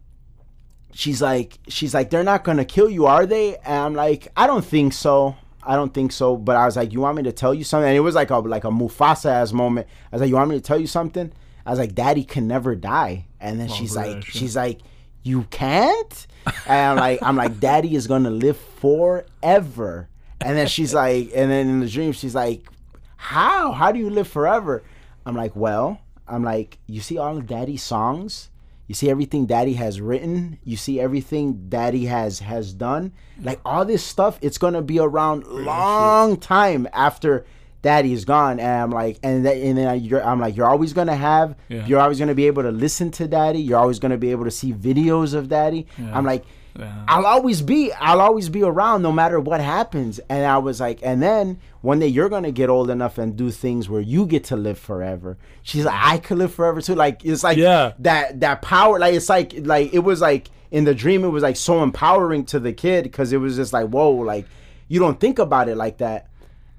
she's 0.94 1.22
like, 1.22 1.58
she's 1.68 1.94
like, 1.94 2.10
they're 2.10 2.24
not 2.24 2.44
gonna 2.44 2.66
kill 2.66 2.90
you, 2.90 3.06
are 3.08 3.26
they? 3.26 3.58
And 3.58 3.76
I'm 3.76 3.94
like, 3.96 4.28
I 4.38 4.48
don't 4.48 4.64
think 4.64 4.94
so. 4.94 5.36
I 5.64 5.76
don't 5.76 5.94
think 5.94 6.12
so. 6.12 6.38
But 6.38 6.56
I 6.56 6.66
was 6.66 6.76
like, 6.76 6.94
you 6.94 7.02
want 7.02 7.18
me 7.18 7.24
to 7.24 7.32
tell 7.32 7.54
you 7.54 7.64
something? 7.64 7.88
And 7.88 7.98
it 7.98 8.02
was 8.02 8.16
like 8.16 8.30
a 8.30 8.38
like 8.38 8.64
a 8.64 8.70
Mufasa 8.70 9.32
ass 9.32 9.54
moment. 9.54 9.88
I 10.12 10.16
was 10.16 10.22
like, 10.22 10.30
you 10.30 10.36
want 10.36 10.50
me 10.50 10.56
to 10.58 10.62
tell 10.62 10.80
you 10.80 10.88
something? 10.88 11.32
I 11.66 11.70
was 11.72 11.80
like, 11.80 11.96
Daddy 11.96 12.24
can 12.24 12.48
never 12.48 12.76
die. 12.76 13.26
And 13.40 13.60
then 13.60 13.70
she's 13.70 13.96
like, 13.96 14.24
she's 14.26 14.56
like, 14.56 14.82
you 15.24 15.44
can't. 15.50 16.28
And 16.68 16.78
I'm 16.92 16.98
like, 16.98 17.20
I'm 17.24 17.36
like, 17.36 17.60
Daddy 17.60 17.96
is 17.96 18.08
gonna 18.08 18.30
live 18.30 18.58
forever. 18.58 20.10
And 20.42 20.58
then 20.58 20.68
she's 20.68 20.94
like, 20.94 21.32
and 21.34 21.50
then 21.50 21.70
in 21.70 21.80
the 21.80 21.90
dream, 21.90 22.12
she's 22.12 22.36
like, 22.36 22.68
how? 23.16 23.72
How 23.72 23.92
do 23.92 24.00
you 24.00 24.10
live 24.10 24.28
forever? 24.28 24.84
I'm 25.26 25.36
like, 25.36 25.56
well, 25.56 26.02
I'm 26.28 26.44
like, 26.44 26.78
you 26.86 27.00
see 27.02 27.18
all 27.18 27.38
of 27.38 27.48
Daddy's 27.48 27.84
songs? 27.84 28.50
You 28.88 28.96
see 28.96 29.10
everything 29.10 29.46
Daddy 29.46 29.74
has 29.74 30.02
written? 30.02 30.60
You 30.64 30.76
see 30.76 31.00
everything 31.00 31.70
Daddy 31.70 32.06
has 32.06 32.40
has 32.40 32.74
done? 32.74 33.14
Like 33.42 33.62
all 33.64 33.86
this 33.86 34.04
stuff, 34.04 34.38
it's 34.42 34.58
gonna 34.58 34.82
be 34.82 35.00
around 35.00 35.48
long 35.48 36.38
time 36.38 36.88
after 36.92 37.46
Daddy 37.84 38.12
is 38.14 38.26
gone. 38.26 38.60
And 38.60 38.82
I'm 38.82 38.90
like, 38.90 39.20
and 39.22 39.46
that, 39.46 39.58
and 39.58 39.78
then 39.78 39.88
I, 39.88 40.22
I'm 40.22 40.40
like, 40.40 40.56
you're 40.58 40.68
always 40.70 40.94
gonna 40.94 41.16
have, 41.16 41.56
Yeah. 41.70 41.86
you're 41.86 42.00
always 42.00 42.18
gonna 42.18 42.34
be 42.34 42.48
able 42.48 42.64
to 42.64 42.72
listen 42.72 43.12
to 43.12 43.28
Daddy. 43.28 43.60
You're 43.60 43.78
always 43.78 44.00
gonna 44.00 44.18
be 44.18 44.32
able 44.32 44.46
to 44.46 44.52
see 44.52 44.74
videos 44.74 45.36
of 45.36 45.50
Daddy. 45.50 45.86
I'm 46.12 46.26
like, 46.26 46.44
Yeah. 46.80 46.92
I'll 47.08 47.28
always 47.28 47.62
be 47.62 47.92
I'll 47.94 48.20
always 48.22 48.50
be 48.50 48.64
around 48.64 49.04
no 49.04 49.12
matter 49.12 49.40
what 49.40 49.62
happens. 49.62 50.20
And 50.28 50.44
I 50.46 50.58
was 50.58 50.80
like, 50.80 51.00
and 51.04 51.22
then 51.22 51.60
one 51.82 52.00
day 52.00 52.08
you're 52.08 52.30
gonna 52.30 52.52
get 52.52 52.68
old 52.70 52.90
enough 52.90 53.20
and 53.20 53.36
do 53.36 53.52
things 53.52 53.90
where 53.90 54.02
you 54.02 54.26
get 54.26 54.46
to 54.46 54.56
live 54.56 54.80
forever. 54.80 55.38
She's 55.62 55.86
like, 55.86 56.00
I 56.02 56.18
could 56.18 56.40
live 56.40 56.52
forever 56.54 56.82
too. 56.82 56.96
Like 56.96 57.24
it's 57.26 57.44
like 57.44 57.58
Yeah. 57.58 57.92
that 58.00 58.40
that 58.40 58.62
power. 58.64 58.98
Like 58.98 59.14
it's 59.14 59.30
like 59.30 59.54
like 59.60 59.94
it 59.94 60.00
was 60.00 60.20
like 60.22 60.50
in 60.72 60.86
the 60.86 60.96
dream 60.96 61.24
it 61.24 61.28
was 61.28 61.44
like 61.44 61.58
so 61.58 61.84
empowering 61.84 62.46
to 62.46 62.60
the 62.60 62.74
kid 62.74 63.04
because 63.04 63.34
it 63.34 63.38
was 63.38 63.56
just 63.58 63.74
like 63.74 63.88
whoa 63.90 64.10
like 64.12 64.46
you 64.88 65.00
don't 65.00 65.20
think 65.20 65.38
about 65.38 65.70
it 65.70 65.76
like 65.78 65.98
that. 66.00 66.28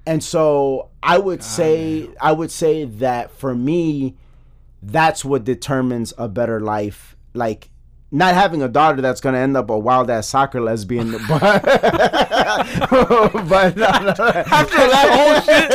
And 0.05 0.23
so 0.23 0.89
I 1.01 1.17
would 1.17 1.43
say 1.43 2.09
I 2.21 2.31
would 2.31 2.51
say 2.51 2.85
that 2.85 3.31
for 3.31 3.55
me, 3.55 4.15
that's 4.81 5.25
what 5.25 5.43
determines 5.43 6.13
a 6.17 6.27
better 6.27 6.59
life. 6.59 7.15
Like 7.33 7.69
not 8.11 8.35
having 8.35 8.61
a 8.61 8.67
daughter 8.69 9.01
that's 9.01 9.19
gonna 9.19 9.39
end 9.39 9.57
up 9.57 9.69
a 9.69 9.77
wild 9.77 10.09
ass 10.09 10.29
soccer 10.29 10.61
lesbian, 10.61 11.11
but 11.27 11.63
but 13.49 13.75
no, 13.75 13.87
no. 13.87 14.11
After 14.11 14.77
that 14.77 15.09
whole 15.11 15.41
shit, 15.41 15.71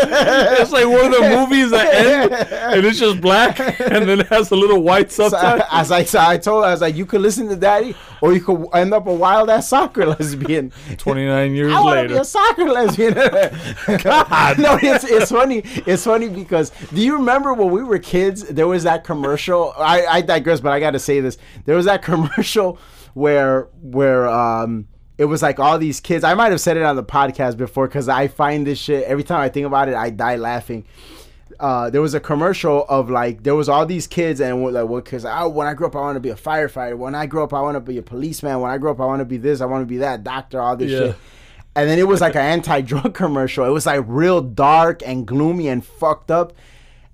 it's 0.60 0.72
like 0.72 0.86
one 0.86 1.06
of 1.06 1.12
the 1.12 1.36
movies 1.36 1.70
that 1.70 1.94
end 1.94 2.32
and 2.32 2.86
it's 2.86 2.98
just 2.98 3.20
black 3.20 3.58
and 3.60 4.08
then 4.08 4.20
it 4.20 4.28
has 4.28 4.50
a 4.52 4.56
little 4.56 4.82
white 4.82 5.12
So 5.12 5.26
as. 5.70 5.90
I 5.90 6.04
so 6.04 6.20
I 6.20 6.38
told 6.38 6.64
her, 6.64 6.68
I 6.68 6.72
was 6.72 6.80
like, 6.80 6.94
you 6.94 7.04
could 7.04 7.20
listen 7.20 7.48
to 7.48 7.56
daddy, 7.56 7.94
or 8.20 8.32
you 8.32 8.40
could 8.40 8.66
end 8.74 8.94
up 8.94 9.06
a 9.06 9.14
wild 9.14 9.50
ass 9.50 9.68
soccer 9.68 10.06
lesbian. 10.06 10.72
29 10.96 11.54
years 11.54 11.72
I 11.72 11.76
to 11.76 11.82
be 11.82 11.90
later. 12.14 12.20
a 12.20 12.24
soccer 12.24 12.64
lesbian. 12.70 13.14
God. 13.14 14.58
no, 14.58 14.78
it's 14.80 15.04
it's 15.04 15.30
funny. 15.30 15.62
It's 15.86 16.04
funny 16.04 16.28
because 16.28 16.70
do 16.94 17.00
you 17.02 17.14
remember 17.14 17.52
when 17.54 17.70
we 17.70 17.82
were 17.82 17.98
kids? 17.98 18.44
There 18.44 18.68
was 18.68 18.84
that 18.84 19.04
commercial. 19.04 19.74
I, 19.76 20.06
I 20.06 20.20
digress, 20.20 20.60
but 20.60 20.72
I 20.72 20.80
got 20.80 20.92
to 20.92 20.98
say 20.98 21.20
this. 21.20 21.38
There 21.64 21.76
was 21.76 21.86
that 21.86 22.02
commercial 22.02 22.29
where 23.14 23.62
where 23.82 24.28
um 24.28 24.86
it 25.18 25.24
was 25.26 25.42
like 25.42 25.58
all 25.58 25.78
these 25.78 26.00
kids. 26.00 26.24
I 26.24 26.32
might 26.34 26.50
have 26.50 26.60
said 26.60 26.76
it 26.78 26.82
on 26.82 26.96
the 26.96 27.04
podcast 27.04 27.56
before 27.58 27.86
because 27.86 28.08
I 28.08 28.28
find 28.28 28.66
this 28.66 28.78
shit 28.78 29.04
every 29.04 29.22
time 29.24 29.40
I 29.40 29.48
think 29.50 29.66
about 29.66 29.88
it, 29.88 29.94
I 29.94 30.08
die 30.10 30.36
laughing. 30.36 30.86
Uh, 31.58 31.90
there 31.90 32.00
was 32.00 32.14
a 32.14 32.20
commercial 32.20 32.86
of 32.88 33.10
like 33.10 33.42
there 33.42 33.54
was 33.54 33.68
all 33.68 33.84
these 33.84 34.06
kids 34.06 34.40
and 34.40 34.62
what 34.62 34.72
like 34.72 34.88
what 34.88 35.04
because 35.04 35.26
I 35.26 35.44
when 35.44 35.66
I 35.66 35.74
grew 35.74 35.86
up 35.86 35.94
I 35.96 36.00
want 36.00 36.16
to 36.16 36.20
be 36.20 36.30
a 36.30 36.34
firefighter. 36.36 36.96
When 36.96 37.14
I 37.14 37.26
grow 37.26 37.44
up 37.44 37.52
I 37.52 37.60
want 37.60 37.76
to 37.76 37.80
be 37.80 37.98
a 37.98 38.02
policeman. 38.02 38.60
When 38.60 38.70
I 38.70 38.78
grow 38.78 38.92
up 38.92 39.00
I 39.00 39.04
want 39.04 39.20
to 39.20 39.26
be 39.26 39.36
this. 39.36 39.60
I 39.60 39.66
want 39.66 39.82
to 39.82 39.86
be 39.86 39.98
that 39.98 40.24
doctor. 40.24 40.60
All 40.60 40.76
this 40.76 40.90
Yeah. 40.90 40.98
shit. 40.98 41.16
And 41.76 41.88
then 41.88 41.98
it 41.98 42.08
was 42.08 42.20
like 42.22 42.34
an 42.34 42.40
anti-drug 42.56 43.12
commercial. 43.14 43.64
It 43.66 43.70
was 43.70 43.84
like 43.86 44.02
real 44.06 44.40
dark 44.40 45.02
and 45.04 45.26
gloomy 45.26 45.68
and 45.68 45.84
fucked 45.84 46.30
up. 46.30 46.54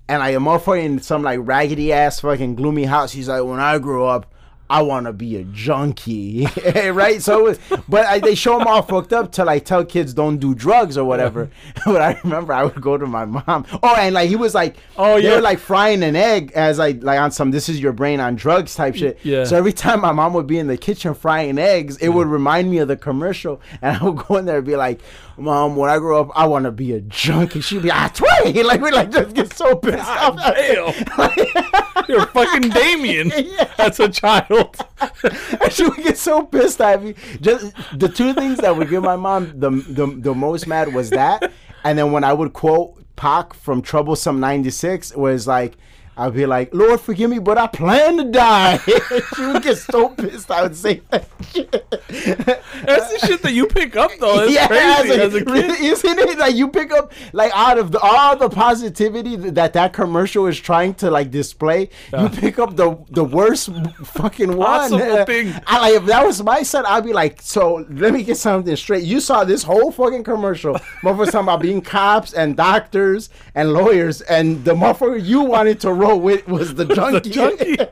And 0.07 0.19
like 0.19 0.35
a 0.35 0.39
motherfucker 0.39 0.81
in 0.83 0.99
some 0.99 1.23
like 1.23 1.39
raggedy 1.43 1.91
ass 1.91 2.21
fucking 2.21 2.55
gloomy 2.55 2.85
house. 2.85 3.11
He's 3.11 3.27
like, 3.27 3.43
when 3.43 3.59
I 3.59 3.77
grow 3.79 4.07
up, 4.07 4.33
I 4.69 4.81
want 4.81 5.05
to 5.05 5.13
be 5.13 5.37
a 5.37 5.43
junkie, 5.45 6.47
right? 6.91 7.21
So, 7.21 7.39
it 7.39 7.43
was, 7.43 7.81
but 7.87 8.05
I, 8.05 8.19
they 8.19 8.35
show 8.35 8.57
them 8.57 8.67
all 8.67 8.81
fucked 8.81 9.13
up 9.13 9.31
to 9.33 9.45
like 9.45 9.65
tell 9.65 9.85
kids 9.85 10.13
don't 10.13 10.37
do 10.37 10.53
drugs 10.53 10.97
or 10.97 11.05
whatever. 11.05 11.49
but 11.85 12.01
I 12.01 12.19
remember 12.23 12.53
I 12.53 12.63
would 12.65 12.81
go 12.81 12.97
to 12.97 13.05
my 13.05 13.25
mom. 13.25 13.65
Oh, 13.81 13.95
and 13.97 14.13
like 14.15 14.29
he 14.29 14.35
was 14.35 14.53
like, 14.53 14.75
Oh, 14.97 15.15
they 15.15 15.27
yeah. 15.29 15.35
were 15.35 15.41
like 15.41 15.59
frying 15.59 16.03
an 16.03 16.15
egg 16.15 16.51
as 16.55 16.77
like 16.79 17.01
like 17.03 17.19
on 17.19 17.31
some 17.31 17.51
this 17.51 17.69
is 17.69 17.79
your 17.79 17.93
brain 17.93 18.19
on 18.19 18.35
drugs 18.35 18.75
type 18.75 18.95
shit. 18.95 19.19
Yeah. 19.23 19.43
So 19.45 19.55
every 19.57 19.73
time 19.73 20.01
my 20.01 20.11
mom 20.11 20.33
would 20.33 20.47
be 20.47 20.59
in 20.59 20.67
the 20.67 20.77
kitchen 20.77 21.13
frying 21.13 21.57
eggs, 21.57 21.97
it 21.97 22.09
would 22.09 22.27
remind 22.27 22.69
me 22.69 22.79
of 22.79 22.87
the 22.87 22.97
commercial, 22.97 23.61
and 23.81 23.97
I 23.97 24.03
would 24.03 24.17
go 24.27 24.37
in 24.37 24.45
there 24.45 24.57
and 24.57 24.65
be 24.65 24.75
like, 24.75 24.99
"Mom, 25.37 25.75
when 25.75 25.89
I 25.89 25.97
grow 25.99 26.21
up, 26.21 26.31
I 26.35 26.45
want 26.47 26.65
to 26.65 26.71
be 26.71 26.93
a 26.93 27.01
junkie." 27.01 27.61
She'd 27.61 27.83
be, 27.83 27.91
"Ah, 27.91 28.11
tway!" 28.13 28.53
Like 28.63 28.81
we 28.81 28.91
like 28.91 29.11
just 29.11 29.33
get 29.33 29.53
so 29.53 29.75
pissed 29.75 30.07
off. 30.07 30.35
Damn. 30.35 32.05
You're 32.09 32.25
fucking 32.27 32.69
Damien 32.69 33.31
as 33.77 33.99
a 33.99 34.09
child. 34.09 34.45
And 35.61 35.71
she 35.71 35.83
would 35.83 35.97
get 35.97 36.17
so 36.17 36.43
pissed 36.43 36.81
at 36.81 37.03
me. 37.03 37.15
Just 37.41 37.73
the 37.97 38.07
two 38.07 38.33
things 38.33 38.57
that 38.59 38.75
would 38.75 38.89
get 38.89 39.01
my 39.01 39.15
mom 39.15 39.59
the 39.59 39.69
the, 39.69 40.07
the 40.07 40.33
most 40.33 40.67
mad 40.67 40.93
was 40.93 41.09
that, 41.11 41.51
and 41.83 41.97
then 41.97 42.11
when 42.11 42.23
I 42.23 42.33
would 42.33 42.53
quote 42.53 43.03
Pac 43.15 43.53
from 43.53 43.81
Troublesome 43.81 44.39
'96 44.39 45.15
was 45.15 45.47
like. 45.47 45.77
I'd 46.17 46.33
be 46.33 46.45
like, 46.47 46.73
Lord, 46.73 46.99
forgive 46.99 47.29
me, 47.29 47.37
but 47.39 47.57
I 47.59 47.67
plan 47.67 48.17
to 48.17 48.23
die. 48.25 48.77
she 49.35 49.45
would 49.45 49.61
get 49.61 49.77
so 49.77 50.09
pissed. 50.09 50.49
I 50.49 50.63
would 50.63 50.75
say 50.75 51.01
that 51.11 51.29
shit. 51.51 51.71
That's 51.71 53.21
the 53.21 53.27
shit 53.27 53.41
that 53.43 53.53
you 53.53 53.67
pick 53.67 53.95
up 53.95 54.11
though. 54.19 54.43
It's 54.43 54.53
yeah, 54.53 54.67
crazy 54.67 55.11
as 55.13 55.17
a- 55.17 55.23
as 55.23 55.33
a 55.35 55.45
kid. 55.45 55.65
isn't 55.81 56.19
it? 56.19 56.39
Like 56.39 56.55
you 56.55 56.69
pick 56.69 56.91
up 56.91 57.11
like 57.33 57.51
out 57.53 57.77
of 57.77 57.91
the, 57.91 57.99
all 57.99 58.35
the 58.35 58.49
positivity 58.49 59.35
that 59.35 59.73
that 59.73 59.93
commercial 59.93 60.47
is 60.47 60.59
trying 60.59 60.95
to 60.95 61.11
like 61.11 61.29
display, 61.29 61.89
you 62.17 62.29
pick 62.29 62.57
up 62.57 62.75
the 62.75 62.97
the 63.11 63.23
worst 63.23 63.69
fucking 64.03 64.55
one. 64.55 64.89
Possible 64.89 65.25
thing. 65.25 65.53
I 65.67 65.79
like 65.79 65.93
if 65.95 66.05
that 66.05 66.25
was 66.25 66.41
my 66.41 66.63
son, 66.63 66.85
I'd 66.87 67.03
be 67.03 67.13
like, 67.13 67.41
so 67.41 67.85
let 67.89 68.11
me 68.13 68.23
get 68.23 68.37
something 68.37 68.75
straight. 68.75 69.03
You 69.03 69.19
saw 69.19 69.43
this 69.43 69.61
whole 69.63 69.91
fucking 69.91 70.23
commercial, 70.23 70.73
motherfuckers 71.03 71.25
talking 71.31 71.39
about 71.41 71.61
being 71.61 71.81
cops 71.81 72.33
and 72.33 72.57
doctors 72.57 73.29
and 73.53 73.71
lawyers, 73.73 74.21
and 74.21 74.63
the 74.65 74.73
motherfucker 74.73 75.23
you 75.23 75.41
wanted 75.41 75.79
to 75.81 75.93
roll 76.07 76.19
with 76.19 76.47
was 76.47 76.75
the 76.75 76.85
The 76.91 76.95
junkie. 76.95 77.29
junkie. 77.29 77.77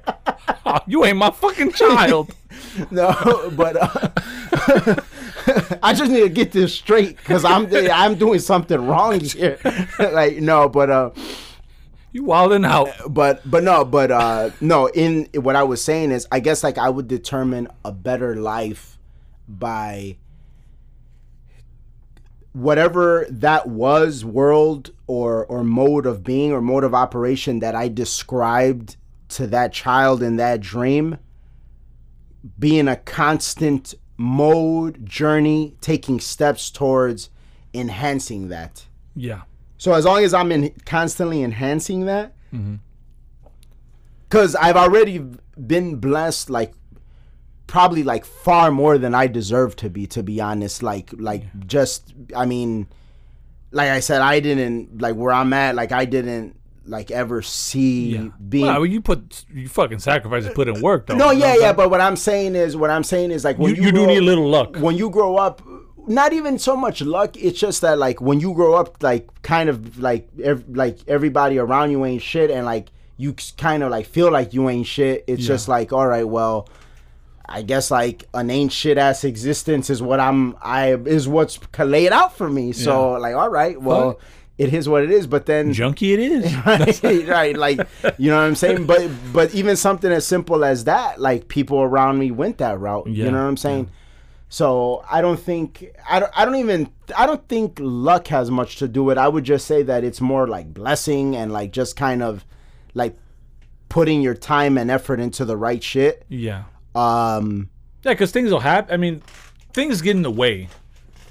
Oh, 0.67 0.79
you 0.87 1.05
ain't 1.05 1.17
my 1.17 1.29
fucking 1.31 1.71
child. 1.73 2.33
No, 2.91 3.51
but 3.55 3.75
uh, 3.77 4.95
I 5.83 5.93
just 5.93 6.11
need 6.11 6.21
to 6.21 6.29
get 6.29 6.51
this 6.51 6.73
straight 6.73 7.15
because 7.17 7.45
I'm 7.45 7.67
I'm 7.73 8.15
doing 8.15 8.39
something 8.39 8.85
wrong 8.85 9.19
here. 9.19 9.57
like 9.99 10.37
no, 10.37 10.67
but 10.67 10.89
uh, 10.89 11.11
You 12.11 12.23
wilding 12.25 12.65
out. 12.65 12.89
but 13.09 13.49
but 13.49 13.63
no, 13.63 13.85
but 13.85 14.11
uh, 14.11 14.49
no. 14.59 14.87
In 14.87 15.27
what 15.35 15.55
I 15.55 15.63
was 15.63 15.81
saying 15.83 16.11
is, 16.11 16.27
I 16.31 16.39
guess 16.39 16.63
like 16.63 16.77
I 16.77 16.89
would 16.89 17.07
determine 17.07 17.67
a 17.85 17.91
better 17.91 18.35
life 18.35 18.97
by 19.47 20.17
whatever 22.55 23.27
that 23.29 23.67
was 23.67 24.23
world 24.23 24.89
or 25.07 25.45
or 25.47 25.61
mode 25.61 26.05
of 26.05 26.23
being 26.23 26.53
or 26.53 26.61
mode 26.61 26.85
of 26.85 26.93
operation 26.93 27.59
that 27.59 27.75
I 27.75 27.89
described 27.89 28.95
to 29.27 29.45
that 29.47 29.73
child 29.73 30.23
in 30.23 30.37
that 30.37 30.61
dream 30.61 31.17
being 32.57 32.87
a 32.87 32.95
constant 32.95 33.93
mode 34.15 35.05
journey 35.05 35.75
taking 35.81 36.21
steps 36.21 36.71
towards 36.71 37.29
enhancing 37.73 38.47
that 38.47 38.85
Yeah. 39.15 39.41
so 39.77 39.93
as 39.93 40.05
long 40.05 40.23
as 40.23 40.33
i'm 40.33 40.49
in 40.53 40.71
constantly 40.85 41.43
enhancing 41.43 42.05
that 42.05 42.33
mm-hmm. 42.53 42.75
because 44.29 44.55
i've 44.55 44.77
already 44.77 45.17
been 45.67 45.97
blessed 45.97 46.49
like 46.49 46.71
probably 47.67 48.03
like 48.03 48.25
far 48.25 48.71
more 48.71 48.97
than 48.97 49.15
i 49.15 49.25
deserve 49.27 49.75
to 49.75 49.89
be 49.89 50.05
to 50.07 50.21
be 50.23 50.39
honest 50.39 50.83
like 50.83 51.09
like 51.17 51.43
just 51.67 52.13
i 52.35 52.45
mean 52.45 52.87
like 53.71 53.89
i 53.89 53.99
said 53.99 54.21
i 54.21 54.39
didn't 54.39 55.01
like 55.01 55.15
where 55.15 55.33
i'm 55.33 55.51
at 55.53 55.75
like 55.75 55.91
i 55.91 56.05
didn't 56.05 56.55
like 56.85 57.09
ever 57.09 57.41
see 57.41 58.09
Yeah. 58.15 58.27
being 58.47 58.65
Well, 58.67 58.85
you 58.85 59.01
put 59.01 59.45
you 59.51 59.67
fucking 59.67 59.97
sacrifice 59.97 60.45
and 60.45 60.53
put 60.53 60.67
in 60.67 60.81
work 60.81 61.07
though. 61.07 61.15
no, 61.15 61.31
You 61.31 61.39
know 61.39 61.45
yeah, 61.47 61.55
yeah, 61.59 61.73
but 61.73 61.89
what 61.89 61.99
I'm 61.99 62.15
saying 62.15 62.53
is, 62.55 62.77
what 62.77 62.91
I'm 62.91 63.03
saying 63.03 63.31
is 63.31 63.43
like 63.43 63.57
when 63.57 63.71
You- 63.73 63.77
you, 63.81 63.87
you 63.87 63.91
do 63.91 64.05
need 64.05 64.19
a 64.19 64.21
little 64.21 64.47
luck. 64.47 64.77
When 64.77 64.95
you 64.95 65.09
grow 65.09 65.35
up, 65.37 65.63
not 66.07 66.31
even 66.31 66.59
so 66.59 66.75
much 66.77 67.01
luck. 67.01 67.35
It's 67.37 67.59
just 67.59 67.81
that 67.81 67.97
like 67.97 68.21
when 68.21 68.39
you 68.39 68.53
grow 68.53 68.75
up, 68.75 69.01
like 69.01 69.27
kind 69.41 69.67
of 69.67 69.97
like 69.97 70.29
ev- 70.43 70.65
like 70.69 70.99
everybody 71.07 71.57
around 71.57 71.89
you 71.89 72.05
ain't 72.05 72.21
shit, 72.21 72.51
and 72.51 72.67
like 72.67 72.89
you 73.17 73.33
kind 73.57 73.81
of 73.81 73.89
like 73.89 74.05
feel 74.05 74.29
like 74.31 74.53
you 74.53 74.69
ain't 74.69 74.85
shit. 74.85 75.23
It's 75.25 75.41
Yeah. 75.41 75.47
just 75.47 75.67
like, 75.67 75.91
all 75.91 76.05
right, 76.07 76.27
well, 76.27 76.69
I 77.47 77.61
guess 77.61 77.91
like 77.91 78.25
an 78.33 78.49
ain't 78.49 78.71
shit 78.71 78.97
ass 78.97 79.23
existence 79.23 79.89
is 79.89 80.01
what 80.01 80.19
I'm. 80.19 80.55
I 80.61 80.95
is 80.95 81.27
what's 81.27 81.59
laid 81.77 82.11
out 82.11 82.35
for 82.35 82.49
me. 82.49 82.71
So 82.73 83.13
Yeah. 83.13 83.17
like, 83.19 83.35
all 83.35 83.49
right, 83.49 83.81
well. 83.81 84.19
It 84.57 84.73
is 84.73 84.87
what 84.87 85.03
it 85.03 85.11
is, 85.11 85.27
but 85.27 85.47
then 85.47 85.73
Junkie 85.73 86.13
it 86.13 86.19
is. 86.21 86.55
right, 86.65 87.27
right, 87.27 87.57
like 87.57 87.85
you 88.17 88.31
know 88.31 88.37
what 88.37 88.43
I'm 88.43 88.55
saying. 88.55 88.85
But 88.85 89.11
but 89.33 89.53
even 89.53 89.75
something 89.75 90.09
as 90.09 90.25
simple 90.25 90.63
as 90.63 90.85
that, 90.85 91.19
like 91.19 91.49
people 91.49 91.81
around 91.81 92.19
me 92.19 92.31
went 92.31 92.59
that 92.59 92.79
route. 92.79 93.07
Yeah, 93.07 93.25
You 93.25 93.31
know 93.31 93.39
what 93.43 93.49
I'm 93.49 93.57
saying? 93.57 93.89
So 94.47 95.03
I 95.11 95.19
don't 95.19 95.37
think 95.37 95.91
I 96.09 96.21
don't 96.21 96.31
I 96.33 96.45
don't 96.45 96.55
even 96.55 96.89
I 97.17 97.25
don't 97.25 97.45
think 97.49 97.79
luck 97.81 98.27
has 98.27 98.49
much 98.49 98.77
to 98.77 98.87
do 98.87 99.03
with. 99.03 99.17
it. 99.17 99.19
I 99.21 99.27
would 99.27 99.43
just 99.43 99.67
say 99.67 99.83
that 99.83 100.05
it's 100.05 100.21
more 100.21 100.47
like 100.47 100.73
blessing 100.73 101.35
and 101.35 101.51
like 101.51 101.71
just 101.71 101.97
kind 101.97 102.23
of 102.23 102.45
like 102.93 103.17
putting 103.89 104.21
your 104.21 104.35
time 104.35 104.77
and 104.77 104.89
effort 104.89 105.19
into 105.19 105.43
the 105.43 105.57
right 105.57 105.83
shit. 105.83 106.23
yeah. 106.29 106.63
Um, 106.95 107.69
Yeah, 108.03 108.13
because 108.13 108.31
things 108.31 108.51
will 108.51 108.59
happen. 108.59 108.93
I 108.93 108.97
mean, 108.97 109.21
things 109.73 110.01
get 110.01 110.15
in 110.15 110.21
the 110.21 110.31
way. 110.31 110.69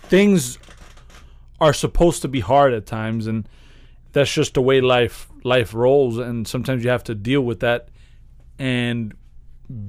Things 0.02 0.58
are 1.60 1.72
supposed 1.72 2.22
to 2.22 2.28
be 2.28 2.40
hard 2.40 2.74
at 2.74 2.84
times, 2.84 3.26
and 3.26 3.48
that's 4.12 4.32
just 4.32 4.54
the 4.54 4.62
way 4.62 4.80
life 4.80 5.28
life 5.44 5.72
rolls. 5.74 6.18
And 6.18 6.46
sometimes 6.46 6.84
you 6.84 6.90
have 6.90 7.04
to 7.04 7.14
deal 7.14 7.40
with 7.40 7.60
that 7.60 7.88
and 8.58 9.14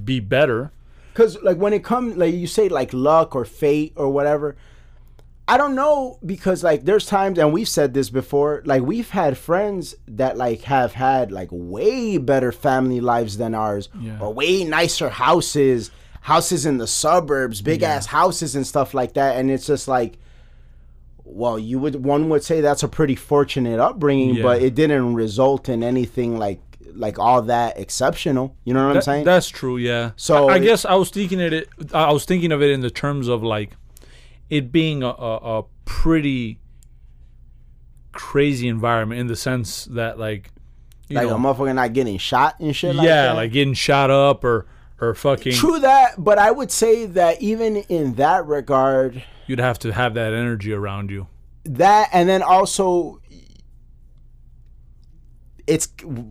be 0.04 0.20
better. 0.20 0.72
Cause 1.14 1.38
like 1.44 1.58
when 1.58 1.74
it 1.74 1.84
comes, 1.84 2.18
like 2.18 2.34
you 2.34 2.48
say, 2.48 2.70
like 2.70 2.94
luck 2.94 3.36
or 3.36 3.46
fate 3.46 3.94
or 3.96 4.10
whatever. 4.10 4.56
I 5.48 5.58
don't 5.58 5.76
know 5.76 6.18
because 6.26 6.64
like 6.64 6.86
there's 6.86 7.06
times, 7.06 7.38
and 7.38 7.54
we've 7.54 7.70
said 7.70 7.94
this 7.94 8.10
before. 8.10 8.64
Like 8.66 8.82
we've 8.82 9.10
had 9.12 9.38
friends 9.38 9.96
that 10.08 10.38
like 10.38 10.62
have 10.62 10.94
had 10.94 11.32
like 11.32 11.50
way 11.52 12.18
better 12.18 12.52
family 12.52 13.00
lives 13.00 13.38
than 13.38 13.54
ours, 13.54 13.90
Yeah. 14.00 14.18
or 14.20 14.34
way 14.34 14.64
nicer 14.64 15.10
houses, 15.10 15.92
houses 16.22 16.66
in 16.66 16.78
the 16.80 16.88
suburbs, 16.88 17.62
big 17.62 17.84
ass 17.84 18.08
houses 18.08 18.56
and 18.56 18.66
stuff 18.66 18.94
like 18.96 19.14
that. 19.14 19.36
And 19.38 19.52
it's 19.52 19.68
just 19.68 19.88
like, 19.88 20.18
well, 21.24 21.60
you 21.60 21.78
would 21.80 22.04
one 22.04 22.30
would 22.30 22.44
say 22.44 22.62
that's 22.62 22.84
a 22.84 22.88
pretty 22.88 23.16
fortunate 23.16 23.80
upbringing, 23.80 24.36
Yeah. 24.36 24.44
but 24.44 24.62
it 24.64 24.74
didn't 24.74 25.14
result 25.14 25.70
in 25.70 25.84
anything 25.84 26.38
like 26.40 26.60
like 26.96 27.20
all 27.20 27.42
that 27.44 27.78
exceptional. 27.78 28.56
You 28.64 28.74
know 28.74 28.88
what 28.88 28.96
I'm 28.96 29.02
saying? 29.04 29.26
That's 29.26 29.50
true. 29.50 29.78
Yeah. 29.78 30.12
So 30.16 30.50
I, 30.50 30.54
I 30.56 30.60
guess 30.60 30.86
I 30.86 30.96
was 30.96 31.10
thinking 31.12 31.40
it. 31.40 31.68
I 31.94 32.12
was 32.14 32.26
thinking 32.26 32.52
of 32.52 32.62
it 32.64 32.72
in 32.72 32.82
the 32.82 32.90
terms 32.90 33.28
of 33.28 33.44
like 33.44 33.72
it 34.50 34.72
being 34.72 35.04
a, 35.04 35.08
a, 35.08 35.60
a 35.60 35.64
pretty 35.86 36.60
crazy 38.12 38.68
environment 38.68 39.20
in 39.20 39.28
the 39.28 39.36
sense 39.36 39.86
that 39.86 40.18
like 40.18 40.52
you 41.08 41.16
like 41.18 41.28
know, 41.28 41.36
a 41.36 41.38
motherfucker 41.38 41.76
not 41.76 41.94
getting 41.94 42.18
shot 42.18 42.60
and 42.60 42.76
shit 42.76 42.96
like 42.96 43.06
yeah, 43.06 43.28
that. 43.28 43.34
like 43.36 43.52
getting 43.52 43.74
shot 43.74 44.10
up 44.10 44.44
or 44.44 44.66
or 45.02 45.14
fucking. 45.14 45.54
True 45.54 45.80
that, 45.80 46.14
but 46.18 46.38
I 46.40 46.52
would 46.52 46.72
say 46.72 47.06
that 47.06 47.42
even 47.42 47.76
in 47.78 48.16
that 48.16 48.46
regard, 48.48 49.22
You'd 49.46 49.60
have 49.60 49.78
to 49.80 49.92
have 49.92 50.14
that 50.14 50.34
energy 50.34 50.72
around 50.74 51.12
you. 51.12 51.28
that 51.66 52.10
and 52.14 52.28
then 52.30 52.42
also 52.42 53.22
it's 55.68 55.88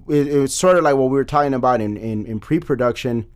it, 0.09 0.27
it's 0.29 0.55
sort 0.55 0.77
of 0.79 0.85
like 0.85 0.95
what 0.97 1.05
we 1.11 1.17
were 1.17 1.25
talking 1.25 1.55
about 1.55 1.81
in, 1.81 1.97
in, 1.97 2.25
in 2.27 2.41
pre-production 2.41 3.27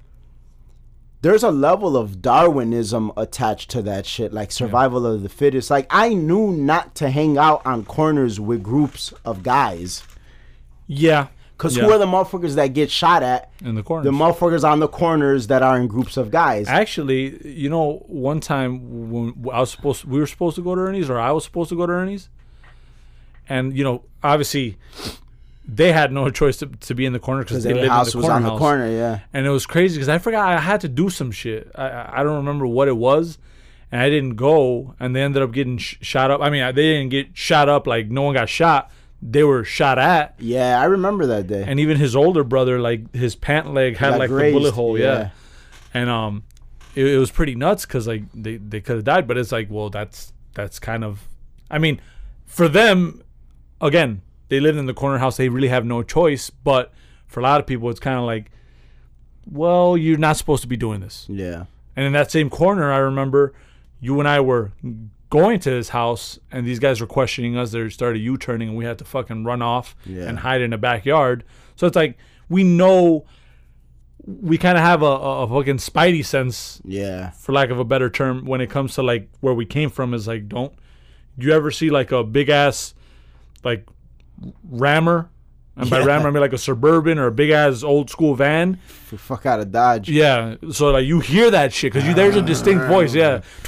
there's 1.20 1.42
a 1.42 1.50
level 1.50 1.96
of 1.96 2.22
darwinism 2.22 3.10
attached 3.16 3.70
to 3.70 3.82
that 3.82 4.06
shit 4.06 4.32
like 4.32 4.52
survival 4.52 5.04
of 5.06 5.22
the 5.22 5.28
fittest 5.28 5.70
like 5.70 5.86
i 5.90 6.12
knew 6.14 6.52
not 6.52 6.94
to 6.94 7.10
hang 7.10 7.36
out 7.36 7.60
on 7.66 7.84
corners 7.84 8.38
with 8.38 8.62
groups 8.62 9.12
of 9.24 9.42
guys 9.42 10.02
Yeah. 10.86 11.26
because 11.56 11.76
Yeah. 11.76 11.84
who 11.84 11.90
are 11.92 11.98
the 11.98 12.06
motherfuckers 12.06 12.54
that 12.54 12.68
get 12.68 12.90
shot 12.90 13.22
at 13.24 13.50
in 13.64 13.74
the 13.74 13.82
corner. 13.82 14.04
the 14.04 14.12
motherfuckers 14.16 14.62
on 14.68 14.78
the 14.78 14.88
corners 14.88 15.48
that 15.48 15.62
are 15.62 15.76
in 15.78 15.88
groups 15.88 16.16
of 16.16 16.30
guys 16.30 16.68
Actually, 16.68 17.44
you 17.46 17.68
know, 17.68 18.04
one 18.06 18.38
time 18.40 19.10
when 19.10 19.34
I 19.52 19.60
was 19.60 19.70
supposed, 19.72 20.04
we 20.04 20.18
were 20.20 20.26
supposed 20.26 20.54
to 20.56 20.62
go 20.62 20.74
to 20.76 20.80
Ernie's, 20.80 21.10
or 21.10 21.18
I 21.18 21.32
was 21.32 21.42
supposed 21.44 21.68
to 21.70 21.76
go 21.76 21.84
to 21.86 21.92
Ernie's, 21.92 22.28
and 23.48 23.76
you 23.76 23.82
know, 23.82 24.02
obviously, 24.22 24.76
they 25.70 25.92
had 25.92 26.10
no 26.12 26.30
choice 26.30 26.56
to, 26.56 26.66
to 26.66 26.94
be 26.94 27.04
in 27.04 27.12
the 27.12 27.18
corner 27.18 27.42
because 27.42 27.62
they 27.62 27.72
their 27.74 27.82
lived 27.82 27.92
house 27.92 28.06
in 28.08 28.12
the 28.12 28.16
was 28.18 28.24
corner 28.24 28.36
on 28.36 28.42
the 28.42 28.48
house. 28.50 28.58
corner 28.58 28.90
yeah 28.90 29.20
and 29.34 29.46
it 29.46 29.50
was 29.50 29.66
crazy 29.66 29.96
because 29.96 30.08
I 30.08 30.16
forgot 30.18 30.48
I 30.48 30.58
had 30.60 30.80
to 30.80 30.88
do 30.88 31.10
some 31.10 31.30
shit. 31.30 31.70
I- 31.74 31.88
I 31.88 32.20
I 32.20 32.22
don't 32.24 32.36
remember 32.36 32.66
what 32.66 32.88
it 32.88 32.96
was, 32.96 33.36
and 33.92 34.00
I 34.00 34.08
didn't 34.08 34.36
go, 34.36 34.94
and 34.98 35.14
they 35.14 35.22
ended 35.22 35.42
up 35.42 35.52
getting 35.52 35.76
sh- 35.78 35.96
shot 36.00 36.30
up. 36.30 36.40
I 36.40 36.48
mean, 36.50 36.64
they 36.74 36.94
didn't 36.94 37.10
get 37.10 37.36
shot 37.36 37.68
up 37.68 37.86
like 37.86 38.08
no 38.10 38.22
one 38.22 38.34
got 38.34 38.48
shot. 38.48 38.90
They 39.20 39.42
were 39.44 39.64
shot 39.64 39.98
at, 39.98 40.36
yeah 40.38 40.80
i 40.80 40.84
remember 40.84 41.26
that 41.26 41.48
day 41.48 41.64
and 41.66 41.80
even 41.80 41.96
his 41.96 42.14
older 42.14 42.44
brother, 42.44 42.78
like 42.78 43.12
his 43.14 43.34
pant 43.34 43.74
leg 43.74 43.96
had 43.96 44.10
Got 44.10 44.18
like 44.20 44.30
the 44.30 44.36
grazed, 44.36 44.54
bullet 44.54 44.74
hole. 44.74 44.96
Yeah, 44.98 45.04
yeah. 45.18 45.30
and 45.92 46.08
um, 46.08 46.44
it, 46.94 47.04
it 47.04 47.18
was 47.18 47.30
pretty 47.32 47.56
nuts 47.56 47.84
because 47.84 48.06
like 48.06 48.22
they 48.32 48.56
they 48.58 48.80
could 48.80 48.94
have 48.96 49.04
died, 49.04 49.26
but 49.26 49.36
it's 49.36 49.50
like 49.52 49.68
well 49.70 49.90
that's 49.90 50.32
that's 50.54 50.78
kind 50.78 51.02
of, 51.04 51.26
I 51.70 51.78
mean, 51.78 52.00
for 52.46 52.68
them, 52.68 53.22
again 53.80 54.22
they 54.49 54.61
live 54.61 54.76
in 54.76 54.86
the 54.86 54.94
corner 54.94 55.18
house. 55.18 55.36
They 55.36 55.49
really 55.49 55.68
have 55.68 55.84
no 55.84 56.03
choice, 56.03 56.51
but 56.51 56.92
for 57.26 57.40
a 57.40 57.42
lot 57.42 57.61
of 57.61 57.66
people, 57.66 57.90
it's 57.90 58.01
kind 58.01 58.18
of 58.18 58.24
like, 58.24 58.51
well, 59.51 59.96
you're 59.96 60.18
not 60.18 60.36
supposed 60.36 60.62
to 60.62 60.68
be 60.68 60.76
doing 60.76 61.01
this. 61.01 61.26
yeah 61.28 61.64
And 61.96 62.07
in 62.07 62.12
that 62.12 62.30
same 62.30 62.51
corner, 62.51 62.92
I 62.92 62.99
remember 62.99 63.53
you 64.01 64.18
and 64.20 64.28
I 64.28 64.40
were 64.40 64.72
going 65.30 65.61
to 65.61 65.70
his 65.70 65.90
house, 65.90 66.38
and 66.51 66.66
these 66.66 66.78
guys 66.78 67.01
were 67.01 67.07
questioning 67.07 67.57
us. 67.57 67.72
They 67.72 67.88
started 67.90 68.18
U-turning, 68.20 68.68
and 68.68 68.76
we 68.78 68.84
had 68.84 68.99
to 68.99 69.05
fucking 69.05 69.44
run 69.44 69.61
off 69.62 69.94
Yeah. 70.07 70.24
and 70.28 70.38
hide 70.38 70.61
in 70.62 70.70
the 70.70 70.78
backyard. 70.78 71.44
So 71.76 71.86
it's 71.86 71.96
like 71.96 72.16
we 72.49 72.64
know 72.64 73.26
we 74.26 74.59
kind 74.59 74.76
of 74.76 74.84
have 74.84 75.03
a, 75.03 75.07
a, 75.07 75.42
a 75.42 75.49
fucking 75.49 75.78
spidey 75.78 76.24
sense, 76.24 76.80
yeah 76.84 77.30
for 77.30 77.53
lack 77.53 77.70
of 77.70 77.78
a 77.78 77.84
better 77.84 78.11
term, 78.11 78.44
when 78.44 78.61
it 78.61 78.68
comes 78.70 78.94
to 78.94 79.03
like 79.03 79.28
where 79.40 79.55
we 79.55 79.64
came 79.66 79.90
from. 79.90 80.12
Is 80.14 80.26
like, 80.28 80.49
don't 80.49 80.72
you 81.38 81.53
ever 81.53 81.70
see 81.70 81.88
like 81.90 82.11
a 82.12 82.22
big 82.24 82.49
ass 82.49 82.94
like 83.64 83.86
rammer 84.68 85.30
and 85.76 85.89
by 85.89 86.01
Yeah. 86.01 86.07
ram 86.07 86.26
I 86.26 86.30
mean 86.30 86.41
like 86.41 86.53
a 86.53 86.59
suburban 86.59 87.18
or 87.18 87.26
a 87.26 87.32
big 87.32 87.51
ass 87.51 87.82
old 87.82 88.11
school 88.11 88.34
van. 88.34 88.78
Fuck 88.86 89.47
out 89.47 89.61
of 89.61 89.70
Dodge. 89.70 90.09
Yeah, 90.09 90.57
so 90.70 90.91
like 90.91 91.07
you 91.07 91.20
hear 91.20 91.51
that 91.51 91.72
shit 91.72 91.93
because 91.93 92.14
there's 92.14 92.36
a 92.36 92.43
distinct 92.43 92.84
ah. 92.84 92.89
voice. 92.89 93.14
Yeah, 93.14 93.43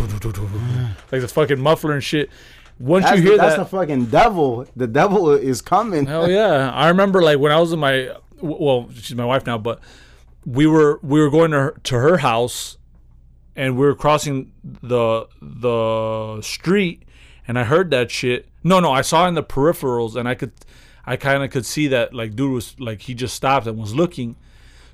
like 1.12 1.22
the 1.22 1.28
fucking 1.28 1.60
muffler 1.60 1.92
and 1.92 2.04
shit. 2.04 2.30
Once 2.78 3.04
That's, 3.04 3.18
you 3.18 3.22
the, 3.22 3.28
hear 3.28 3.38
that's 3.38 3.56
that, 3.56 3.64
the 3.64 3.68
fucking 3.68 4.06
devil. 4.06 4.66
The 4.74 4.86
devil 4.86 5.32
is 5.32 5.60
coming. 5.60 6.06
Hell 6.06 6.30
yeah! 6.30 6.70
I 6.72 6.88
remember 6.88 7.22
like 7.22 7.38
when 7.38 7.52
I 7.52 7.60
was 7.60 7.72
in 7.72 7.78
my 7.78 8.10
well, 8.40 8.88
she's 8.94 9.14
my 9.14 9.24
wife 9.24 9.46
now, 9.46 9.58
but 9.58 9.80
we 10.46 10.66
were 10.66 10.98
we 11.02 11.20
were 11.20 11.30
going 11.30 11.50
to 11.50 11.58
her, 11.58 11.80
to 11.84 11.96
her 11.96 12.16
house, 12.18 12.78
and 13.54 13.76
we 13.76 13.84
were 13.84 13.94
crossing 13.94 14.52
the 14.64 15.26
the 15.40 16.40
street, 16.42 17.04
and 17.46 17.58
I 17.58 17.64
heard 17.64 17.90
that 17.90 18.10
shit. 18.10 18.48
No, 18.62 18.80
no, 18.80 18.92
I 18.92 19.02
saw 19.02 19.26
in 19.26 19.34
the 19.34 19.42
peripherals, 19.42 20.16
and 20.16 20.28
I 20.28 20.34
could, 20.34 20.52
I 21.06 21.16
kind 21.16 21.42
of 21.42 21.50
could 21.50 21.64
see 21.64 21.88
that 21.88 22.14
like 22.14 22.36
dude 22.36 22.52
was 22.52 22.78
like 22.78 23.02
he 23.02 23.14
just 23.14 23.34
stopped 23.34 23.66
and 23.66 23.78
was 23.78 23.94
looking. 23.94 24.36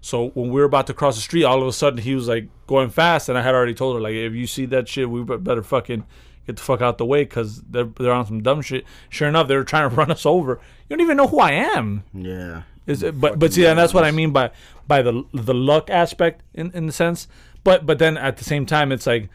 So 0.01 0.29
when 0.31 0.51
we 0.51 0.61
were 0.61 0.67
about 0.67 0.87
to 0.87 0.95
cross 0.95 1.17
the 1.17 1.23
street, 1.23 1.45
all 1.45 1.61
of 1.61 1.67
a 1.67 1.73
sudden 1.73 1.99
he 1.99 2.14
was 2.14 2.29
like 2.29 2.49
going 2.67 2.91
fast, 2.91 3.29
and 3.29 3.37
I 3.37 3.43
had 3.43 3.55
already 3.55 3.75
told 3.75 3.97
her 3.97 4.01
like, 4.01 4.14
if 4.14 4.35
you 4.35 4.47
see 4.47 4.67
that 4.67 4.89
shit, 4.89 5.11
we 5.11 5.25
better 5.25 5.62
fucking 5.62 6.07
get 6.47 6.57
the 6.57 6.62
fuck 6.62 6.81
out 6.81 6.99
the 6.99 7.07
way 7.07 7.25
because 7.25 7.61
they're 7.62 7.85
they're 7.85 8.12
on 8.12 8.27
some 8.27 8.43
dumb 8.43 8.62
shit. 8.62 8.85
Sure 9.09 9.29
enough, 9.29 9.49
they 9.49 9.57
were 9.57 9.64
trying 9.64 9.91
to 9.91 9.97
run 9.97 10.11
us 10.11 10.25
over. 10.25 10.61
You 10.89 10.97
don't 10.97 11.05
even 11.05 11.17
know 11.17 11.27
who 11.27 11.41
I 11.41 11.53
am. 11.53 12.05
Yeah. 12.14 12.62
Is 12.87 13.03
it, 13.03 13.21
but 13.21 13.39
but 13.39 13.53
see, 13.53 13.67
and 13.67 13.77
that's 13.77 13.93
what 13.93 14.05
I 14.05 14.12
mean 14.12 14.31
by 14.31 14.53
by 14.87 15.03
the 15.03 15.25
the 15.35 15.55
luck 15.55 15.91
aspect 15.91 16.43
in 16.55 16.71
in 16.73 16.87
the 16.87 16.93
sense. 16.93 17.27
But 17.64 17.85
but 17.85 17.99
then 17.99 18.17
at 18.17 18.37
the 18.37 18.45
same 18.45 18.64
time, 18.64 18.93
it's 18.93 19.09
like, 19.09 19.29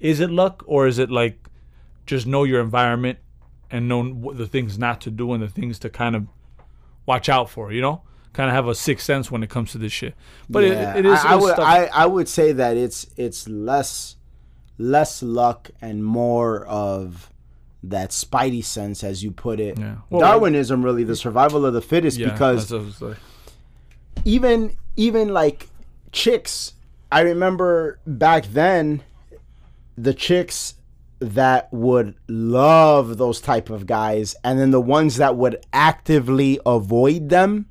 is 0.00 0.18
it 0.18 0.30
luck 0.30 0.64
or 0.66 0.88
is 0.88 0.98
it 0.98 1.08
like 1.08 1.38
just 2.06 2.26
know 2.26 2.42
your 2.42 2.60
environment 2.60 3.20
and 3.70 3.88
know 3.88 4.32
the 4.32 4.46
things 4.46 4.78
not 4.78 5.00
to 5.02 5.10
do 5.10 5.32
and 5.32 5.42
the 5.42 5.48
things 5.48 5.78
to 5.80 5.90
kind 5.90 6.14
of 6.16 6.26
watch 7.06 7.28
out 7.28 7.50
for. 7.50 7.72
You 7.72 7.80
know, 7.80 8.02
kind 8.32 8.48
of 8.48 8.54
have 8.54 8.68
a 8.68 8.74
sixth 8.74 9.04
sense 9.06 9.30
when 9.30 9.42
it 9.42 9.50
comes 9.50 9.72
to 9.72 9.78
this 9.78 9.92
shit. 9.92 10.14
But 10.48 10.64
Yeah. 10.64 10.94
it, 10.94 11.00
it 11.00 11.06
is. 11.06 11.18
I, 11.20 11.32
I 11.32 11.34
would. 11.36 11.52
stuff- 11.54 11.66
I, 11.66 11.84
I 11.86 12.06
would 12.06 12.28
say 12.28 12.52
that 12.52 12.76
it's 12.76 13.06
it's 13.16 13.48
less 13.48 14.16
less 14.78 15.22
luck 15.22 15.70
and 15.80 16.04
more 16.04 16.64
of 16.66 17.30
that 17.82 18.10
spidey 18.10 18.64
sense, 18.64 19.02
as 19.04 19.22
you 19.22 19.30
put 19.30 19.60
it. 19.60 19.78
Yeah. 19.78 19.96
Well, 20.10 20.20
Darwinism, 20.20 20.84
really, 20.84 21.04
the 21.04 21.14
survival 21.16 21.64
of 21.64 21.72
the 21.72 21.80
fittest, 21.82 22.18
yeah, 22.18 22.30
because 22.32 22.68
that's 22.68 22.72
what 22.72 22.80
I 22.80 22.84
was 22.84 23.02
like- 23.02 23.16
even 24.24 24.76
even 24.96 25.28
like 25.28 25.68
chicks 26.10 26.72
i 27.12 27.20
remember 27.20 27.98
back 28.06 28.46
then 28.46 29.02
the 29.96 30.14
chicks 30.14 30.74
that 31.18 31.72
would 31.72 32.14
love 32.28 33.16
those 33.16 33.40
type 33.40 33.70
of 33.70 33.86
guys 33.86 34.36
and 34.44 34.58
then 34.58 34.70
the 34.70 34.80
ones 34.80 35.16
that 35.16 35.34
would 35.36 35.56
actively 35.72 36.60
avoid 36.66 37.28
them 37.30 37.66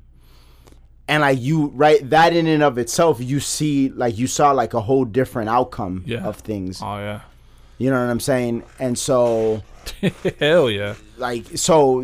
and 1.08 1.20
like 1.20 1.40
you 1.40 1.66
right 1.68 2.10
that 2.10 2.34
in 2.34 2.46
and 2.48 2.62
of 2.62 2.76
itself 2.78 3.20
you 3.20 3.38
see 3.38 3.88
like 3.90 4.18
you 4.18 4.26
saw 4.26 4.50
like 4.50 4.74
a 4.74 4.80
whole 4.80 5.04
different 5.04 5.48
outcome 5.48 6.02
Yeah. 6.06 6.24
of 6.26 6.38
things 6.38 6.80
oh 6.82 6.96
yeah, 6.98 7.20
you 7.78 7.88
know 7.90 8.00
what 8.04 8.10
i'm 8.10 8.18
saying 8.18 8.64
and 8.80 8.98
so 8.98 9.62
hell 10.40 10.68
yeah. 10.68 10.96
like 11.16 11.44
so 11.56 12.02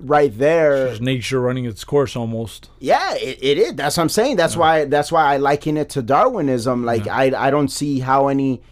right 0.00 0.36
there 0.36 0.88
Just 0.88 1.00
nature 1.02 1.40
running 1.40 1.64
its 1.66 1.84
course 1.84 2.16
almost. 2.16 2.68
Yeah, 2.80 3.14
it, 3.14 3.38
it 3.40 3.56
is. 3.56 3.74
That's 3.76 3.96
what 3.96 4.02
I'm 4.02 4.08
saying. 4.08 4.34
That's 4.34 4.56
why 4.56 4.86
that's 4.86 5.12
why 5.12 5.32
I 5.32 5.36
liken 5.36 5.76
it 5.76 5.90
to 5.90 6.02
Darwinism. 6.02 6.84
Like 6.84 7.06
I 7.06 7.30
I 7.46 7.50
don't 7.52 7.68
see 7.68 8.00
how 8.00 8.26
any 8.26 8.62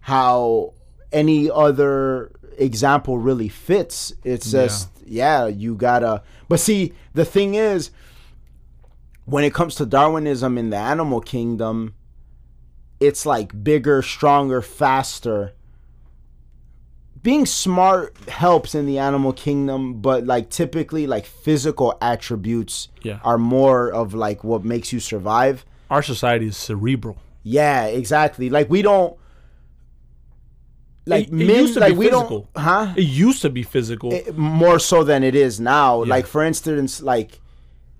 how 0.00 0.72
any 1.12 1.50
other 1.50 2.32
example 2.58 3.18
really 3.18 3.48
fits. 3.48 4.12
It's 4.24 4.52
Yeah. 4.52 4.64
just 4.64 4.88
yeah, 5.06 5.46
you 5.46 5.74
gotta 5.74 6.22
but 6.48 6.60
see 6.60 6.92
the 7.14 7.24
thing 7.24 7.54
is 7.54 7.90
when 9.24 9.44
it 9.44 9.52
comes 9.54 9.74
to 9.76 9.86
Darwinism 9.86 10.56
in 10.58 10.70
the 10.70 10.76
animal 10.76 11.20
kingdom, 11.20 11.94
it's 13.00 13.24
like 13.26 13.62
bigger, 13.62 14.02
stronger, 14.02 14.60
faster. 14.62 15.52
Being 17.22 17.46
smart 17.46 18.16
helps 18.28 18.74
in 18.74 18.86
the 18.86 18.98
animal 18.98 19.32
kingdom, 19.32 20.00
but 20.00 20.24
like 20.24 20.50
typically 20.50 21.06
like 21.06 21.26
physical 21.26 21.96
attributes 22.00 22.88
Yeah. 23.02 23.18
are 23.24 23.38
more 23.38 23.90
of 23.92 24.14
like 24.14 24.44
what 24.44 24.64
makes 24.64 24.92
you 24.92 25.00
survive. 25.00 25.64
Our 25.90 26.02
society 26.02 26.46
is 26.46 26.56
cerebral. 26.56 27.16
Yeah, 27.42 27.84
exactly. 27.86 28.50
Like 28.50 28.70
we 28.70 28.82
don't 28.82 29.16
like 31.08 31.24
It- 31.28 31.32
it 31.32 31.46
men 31.50 31.56
used 31.62 31.74
to 31.74 31.80
be 31.80 31.86
like 31.88 31.96
we 31.98 32.06
physical. 32.10 32.48
don't 32.54 32.62
huh? 32.64 32.92
It 32.96 33.02
used 33.28 33.42
to 33.42 33.50
be 33.50 33.62
physical. 33.62 34.12
It- 34.12 34.36
more 34.36 34.78
so 34.78 35.02
than 35.04 35.22
it 35.24 35.34
is 35.34 35.58
now. 35.58 36.04
Like 36.04 36.26
for 36.26 36.42
instance, 36.44 37.02
like 37.02 37.40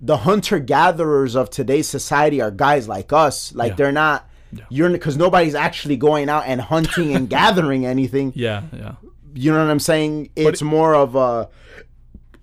the 0.01 0.17
hunter 0.17 0.59
gatherers 0.59 1.35
of 1.35 1.49
today's 1.49 1.87
society 1.89 2.41
are 2.41 2.51
guys 2.51 2.87
like 2.87 3.11
us. 3.11 3.53
Like 3.53 3.71
Yeah. 3.71 3.75
they're 3.75 3.91
not 3.91 4.29
Yeah. 4.51 4.63
you're 4.69 4.89
because 4.89 5.17
nobody's 5.17 5.55
actually 5.55 5.97
going 5.97 6.29
out 6.29 6.43
and 6.47 6.61
hunting 6.61 7.13
and 7.15 7.29
gathering 7.39 7.85
anything. 7.85 8.31
yeah, 8.35 8.61
yeah. 8.73 8.93
You 9.35 9.51
know 9.51 9.59
what 9.63 9.69
I'm 9.71 9.79
saying? 9.79 10.29
It's 10.35 10.61
more 10.61 10.95
of 10.95 11.15
a 11.15 11.49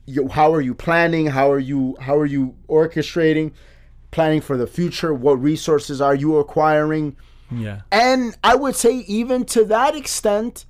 you, 0.07 0.29
how 0.29 0.55
are 0.55 0.61
you 0.61 0.75
planning? 0.75 1.27
How 1.27 1.51
are 1.51 1.59
you 1.59 1.97
how 2.01 2.17
are 2.17 2.27
you 2.27 2.55
orchestrating? 2.69 3.53
Planning 4.13 4.41
for 4.41 4.57
the 4.57 4.67
future. 4.67 5.13
What 5.13 5.43
resources 5.43 6.01
are 6.01 6.15
you 6.15 6.37
acquiring? 6.39 7.17
Yeah. 7.51 7.83
And 7.93 8.37
I 8.43 8.55
would 8.57 8.75
say, 8.77 8.97
even 9.07 9.45
to 9.47 9.65
that 9.67 9.95
extent, 9.95 10.65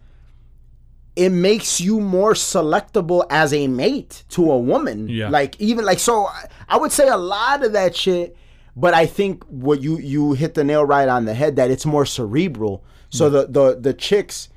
it 1.14 1.30
makes 1.30 1.80
you 1.80 1.98
more 2.00 2.34
selectable 2.34 3.24
as 3.30 3.52
a 3.54 3.66
mate 3.68 4.24
to 4.30 4.50
a 4.52 4.58
woman. 4.58 5.08
Yeah. 5.08 5.30
Like 5.30 5.58
even 5.60 5.84
like 5.84 5.98
so, 5.98 6.26
I- 6.68 6.76
would 6.76 6.92
say 6.92 7.08
a 7.08 7.16
lot 7.16 7.64
of 7.64 7.72
that 7.72 7.96
shit. 7.96 8.36
But 8.78 8.92
I 8.92 9.06
think 9.06 9.42
what 9.44 9.80
you 9.80 9.96
you 9.98 10.34
hit 10.34 10.52
the 10.52 10.62
nail 10.64 10.84
right 10.84 11.08
on 11.08 11.24
the 11.24 11.32
head 11.32 11.56
that 11.56 11.70
it's 11.70 11.86
more 11.86 12.04
cerebral. 12.04 12.84
So 13.08 13.30
the 13.30 13.46
the 13.46 13.78
the 13.80 13.94
chicks 13.94 14.50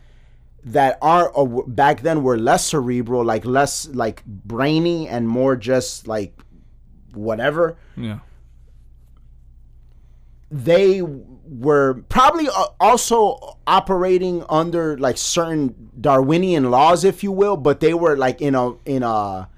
that 0.65 0.97
are 1.01 1.31
uh, 1.39 1.45
back 1.67 2.01
then 2.01 2.21
were 2.21 2.37
less 2.37 2.65
cerebral, 2.65 3.23
like 3.23 3.45
less 3.45 3.87
like 3.93 4.25
brainy 4.25 5.07
and 5.07 5.25
more 5.29 5.55
just 5.55 6.05
like 6.09 6.37
whatever 7.13 7.77
Yeah. 7.95 8.19
they 10.51 10.99
were 11.49 12.03
probably 12.09 12.47
uh, 12.47 12.65
also 12.79 13.57
operating 13.65 14.43
under 14.49 14.97
like 14.97 15.17
certain 15.17 15.89
Darwinian 15.99 16.69
laws, 16.69 17.03
if 17.03 17.23
you 17.23 17.31
will, 17.31 17.57
but 17.57 17.79
they 17.79 17.93
were 17.93 18.15
like 18.17 18.41
in 18.41 18.55
a 18.55 18.73
in 18.85 19.03
a 19.03 19.49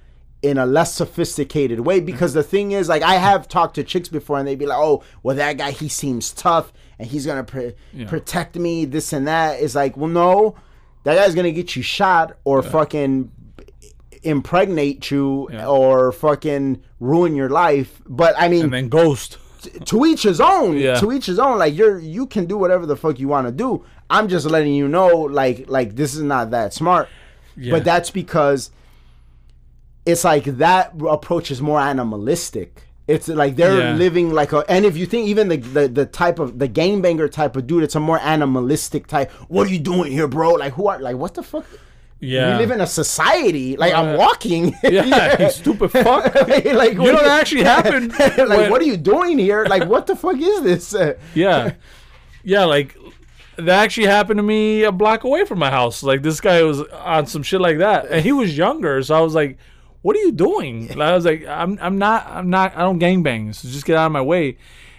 in 0.42 0.58
a 0.58 0.66
less 0.66 0.94
sophisticated 0.96 1.82
way. 1.82 2.00
Because 2.00 2.34
the 2.34 2.44
thing 2.44 2.72
is, 2.72 2.88
like 2.89 3.02
I 3.04 3.16
have 3.16 3.48
talked 3.48 3.76
to 3.76 3.84
chicks 3.84 4.10
before, 4.10 4.39
and 4.39 4.48
they'd 4.48 4.58
be 4.58 4.66
like, 4.66 4.80
"Oh, 4.80 5.04
well, 5.22 5.36
that 5.36 5.58
guy 5.58 5.72
he 5.72 5.89
seems 5.89 6.32
tough, 6.32 6.72
and 6.98 7.08
he's 7.08 7.26
gonna 7.26 7.44
pr- 7.44 7.70
Yeah. 7.94 8.08
protect 8.08 8.56
me, 8.56 8.86
this 8.86 9.12
and 9.14 9.28
that." 9.28 9.62
It's 9.62 9.76
like, 9.76 9.98
well, 9.98 10.10
no, 10.10 10.56
that 11.04 11.16
guy's 11.16 11.36
gonna 11.36 11.52
get 11.52 11.76
you 11.76 11.84
shot 11.84 12.38
or 12.46 12.64
fucking 12.64 13.32
impregnate 14.24 15.10
you 15.12 15.50
Yeah. 15.52 15.68
or 15.68 16.12
fucking 16.12 16.82
ruin 17.00 17.36
your 17.36 17.50
life. 17.50 18.02
But 18.08 18.36
I 18.38 18.48
mean, 18.50 18.66
And 18.66 18.74
then 18.74 18.89
Ghost. 18.89 19.38
To 19.86 20.05
each 20.05 20.24
his 20.24 20.39
own. 20.41 20.78
Yeah. 20.78 20.95
To 20.99 21.12
each 21.12 21.26
his 21.28 21.39
own. 21.39 21.57
Like 21.59 21.76
you're 21.76 21.99
you 21.99 22.26
can 22.28 22.45
do 22.45 22.57
whatever 22.57 22.86
the 22.86 22.95
fuck 22.95 23.20
you 23.20 23.28
want 23.28 23.47
to 23.47 23.51
do. 23.51 23.84
I'm 24.09 24.28
just 24.28 24.45
letting 24.45 24.74
you 24.74 24.88
know, 24.88 25.07
like 25.07 25.66
like 25.70 25.95
this 25.95 26.16
is 26.16 26.22
not 26.24 26.51
that 26.51 26.74
smart. 26.74 27.07
Yeah. 27.55 27.72
But 27.72 27.84
that's 27.84 28.09
because 28.09 28.72
it's 30.05 30.24
like 30.24 30.45
that 30.45 30.93
approach 31.07 31.51
is 31.51 31.62
more 31.62 31.80
animalistic. 31.80 32.84
It's 33.07 33.28
like 33.28 33.55
they're 33.55 33.78
Yeah. 33.78 33.93
living 33.95 34.32
like 34.32 34.53
a, 34.53 34.64
and 34.70 34.86
if 34.86 34.95
you 34.95 35.05
think 35.05 35.28
even 35.28 35.49
the, 35.49 35.57
the 35.57 35.88
the 35.88 36.05
type 36.05 36.39
of 36.39 36.59
the 36.59 36.68
gangbanger 36.70 37.30
type 37.30 37.55
of 37.55 37.68
dude, 37.68 37.84
it's 37.84 37.95
a 37.95 37.99
more 37.99 38.20
animalistic 38.22 39.07
type. 39.07 39.32
What 39.49 39.68
are 39.68 39.72
you 39.72 39.80
doing 39.80 40.12
here, 40.12 40.28
bro? 40.28 40.53
Like 40.53 40.74
who 40.74 40.88
are 40.88 40.99
like 40.99 41.18
what 41.18 41.34
the 41.34 41.43
fuck? 41.43 41.66
Yeah. 42.22 42.51
We 42.53 42.57
live 42.63 42.72
in 42.72 42.82
a 42.82 42.88
society. 42.88 43.76
Like 43.78 43.93
I'm 43.93 44.15
Uh, 44.15 44.17
walking. 44.17 44.74
yeah, 44.84 45.41
you 45.41 45.49
stupid 45.61 45.91
fuck. 45.91 46.34
like 46.47 46.93
You 46.93 46.97
know 46.97 47.13
what- 47.13 47.24
that 47.24 47.39
actually 47.41 47.63
happened. 47.63 48.17
like 48.17 48.38
when- 48.38 48.72
what 48.72 48.82
are 48.82 48.86
you 48.86 48.95
doing 48.97 49.38
here? 49.39 49.65
Like 49.65 49.89
what 49.89 50.07
the 50.07 50.15
fuck 50.15 50.38
is 50.39 50.61
this? 50.61 50.95
Yeah. 51.34 51.74
Yeah, 52.43 52.65
like 52.65 52.95
that 53.57 53.84
actually 53.84 54.07
happened 54.07 54.38
to 54.38 54.43
me 54.43 54.84
a 54.84 54.91
block 54.91 55.24
away 55.24 55.45
from 55.45 55.59
my 55.59 55.69
house. 55.69 56.03
Like 56.03 56.22
this 56.24 56.39
guy 56.39 56.63
was 56.63 56.82
on 56.82 57.26
some 57.28 57.43
shit 57.43 57.59
like 57.59 57.80
that. 57.80 58.05
And 58.09 58.24
he 58.24 58.32
was 58.32 58.55
younger, 58.57 59.01
so 59.03 59.15
I 59.15 59.22
was 59.22 59.34
like, 59.36 59.57
What 60.03 60.15
are 60.15 60.19
you 60.19 60.32
doing? 60.32 60.88
Like, 60.88 61.09
I 61.09 61.15
was 61.15 61.26
like, 61.26 61.45
I'm 61.45 61.78
I'm 61.82 61.97
not 61.97 62.26
I'm 62.28 62.49
not 62.49 62.76
I 62.78 62.82
don't 62.82 62.99
gangbang, 62.99 63.53
so 63.53 63.67
just 63.67 63.86
get 63.86 63.97
out 63.97 64.05
of 64.07 64.11
my 64.11 64.22
way. 64.22 64.57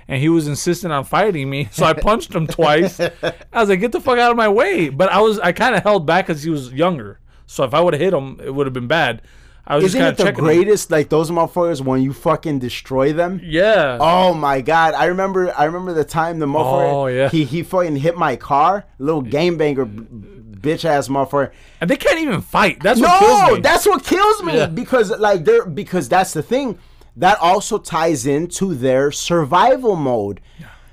And 0.08 0.20
he 0.20 0.28
was 0.28 0.48
insistent 0.48 0.92
on 0.92 1.04
fighting 1.04 1.48
me, 1.48 1.68
so 1.70 1.86
I 1.86 1.92
punched 1.92 2.34
him 2.34 2.46
twice. 2.46 2.98
I 3.00 3.10
was 3.54 3.68
like, 3.68 3.80
"Get 3.80 3.92
the 3.92 4.00
fuck 4.00 4.18
out 4.18 4.30
of 4.32 4.36
my 4.36 4.48
way!" 4.48 4.88
But 4.88 5.10
I 5.12 5.20
was, 5.20 5.38
I 5.38 5.52
kind 5.52 5.74
of 5.74 5.82
held 5.82 6.06
back 6.06 6.26
because 6.26 6.42
he 6.42 6.50
was 6.50 6.72
younger. 6.72 7.20
So 7.46 7.64
if 7.64 7.72
I 7.72 7.80
would 7.80 7.94
have 7.94 8.00
hit 8.00 8.12
him, 8.12 8.40
it 8.42 8.52
would 8.54 8.66
have 8.66 8.72
been 8.74 8.88
bad. 8.88 9.22
I 9.64 9.76
was 9.76 9.84
Isn't 9.84 10.00
just 10.00 10.12
it 10.14 10.16
the 10.16 10.24
checking. 10.24 10.38
him. 10.40 10.44
greatest? 10.44 10.90
Like 10.90 11.08
those 11.08 11.30
motherfuckers 11.30 11.80
when 11.82 12.02
you 12.02 12.12
fucking 12.12 12.58
destroy 12.58 13.12
them. 13.12 13.40
Yeah. 13.44 13.96
Oh 14.00 14.34
my 14.34 14.60
god! 14.60 14.94
I 14.94 15.04
remember. 15.06 15.56
I 15.56 15.64
remember 15.66 15.92
the 15.94 16.04
time 16.04 16.40
the 16.40 16.46
motherfucker. 16.46 16.92
Oh, 16.92 17.06
yeah. 17.06 17.28
He 17.28 17.44
he 17.44 17.62
fucking 17.62 17.94
hit 17.96 18.16
my 18.18 18.34
car. 18.34 18.84
Little 18.98 19.22
game 19.22 19.56
banger, 19.56 19.86
bitch 19.86 20.84
ass 20.84 21.06
motherfucker. 21.08 21.52
and 21.80 21.88
they 21.88 21.96
can't 21.96 22.18
even 22.18 22.40
fight. 22.40 22.80
That's 22.82 23.00
what 23.00 23.20
kills 23.20 23.40
No, 23.48 23.54
me. 23.54 23.60
that's 23.60 23.86
what 23.86 24.02
kills 24.04 24.42
me 24.42 24.56
Yeah. 24.56 24.66
because 24.66 25.10
like 25.18 25.44
they're 25.44 25.64
because 25.64 26.08
that's 26.08 26.32
the 26.32 26.42
thing. 26.42 26.78
That 27.16 27.38
also 27.40 27.78
ties 27.78 28.26
into 28.26 28.74
their 28.74 29.10
survival 29.10 29.96
mode. 29.96 30.40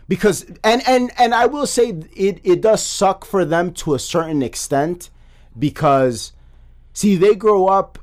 Because 0.08 0.46
and 0.64 0.82
and 0.88 1.12
and 1.18 1.36
I 1.36 1.46
will 1.46 1.68
say 1.68 1.90
it 2.16 2.40
it 2.44 2.62
does 2.62 2.84
suck 2.84 3.26
for 3.26 3.46
them 3.46 3.74
to 3.74 3.94
a 3.94 4.00
certain 4.00 4.42
extent 4.42 5.12
because 5.58 6.34
see 6.94 7.16
they 7.16 7.36
grow 7.36 7.68
up 7.68 8.00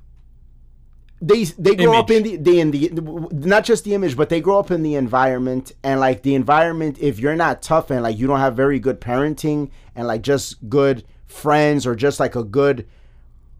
they 1.20 1.44
they 1.44 1.74
grow 1.74 1.98
up 1.98 2.10
in 2.10 2.22
the, 2.22 2.36
the 2.36 2.60
in 2.60 2.70
the 2.70 2.90
not 3.32 3.64
just 3.64 3.82
the 3.82 3.94
image 3.94 4.16
but 4.16 4.28
they 4.28 4.40
grow 4.40 4.60
up 4.60 4.70
in 4.70 4.84
the 4.84 4.94
environment. 4.94 5.72
And 5.82 5.98
like 5.98 6.22
the 6.22 6.36
environment 6.36 6.96
if 7.00 7.18
you're 7.18 7.34
not 7.34 7.60
tough 7.60 7.90
and 7.90 8.04
like 8.04 8.16
you 8.16 8.28
don't 8.28 8.38
have 8.38 8.54
very 8.54 8.78
good 8.78 9.00
parenting 9.00 9.70
and 9.96 10.06
like 10.06 10.22
just 10.22 10.68
good 10.68 11.04
friends 11.26 11.88
or 11.88 11.96
just 11.96 12.20
like 12.20 12.36
a 12.36 12.44
good 12.44 12.86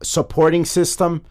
supporting 0.03 0.65
system 0.65 1.25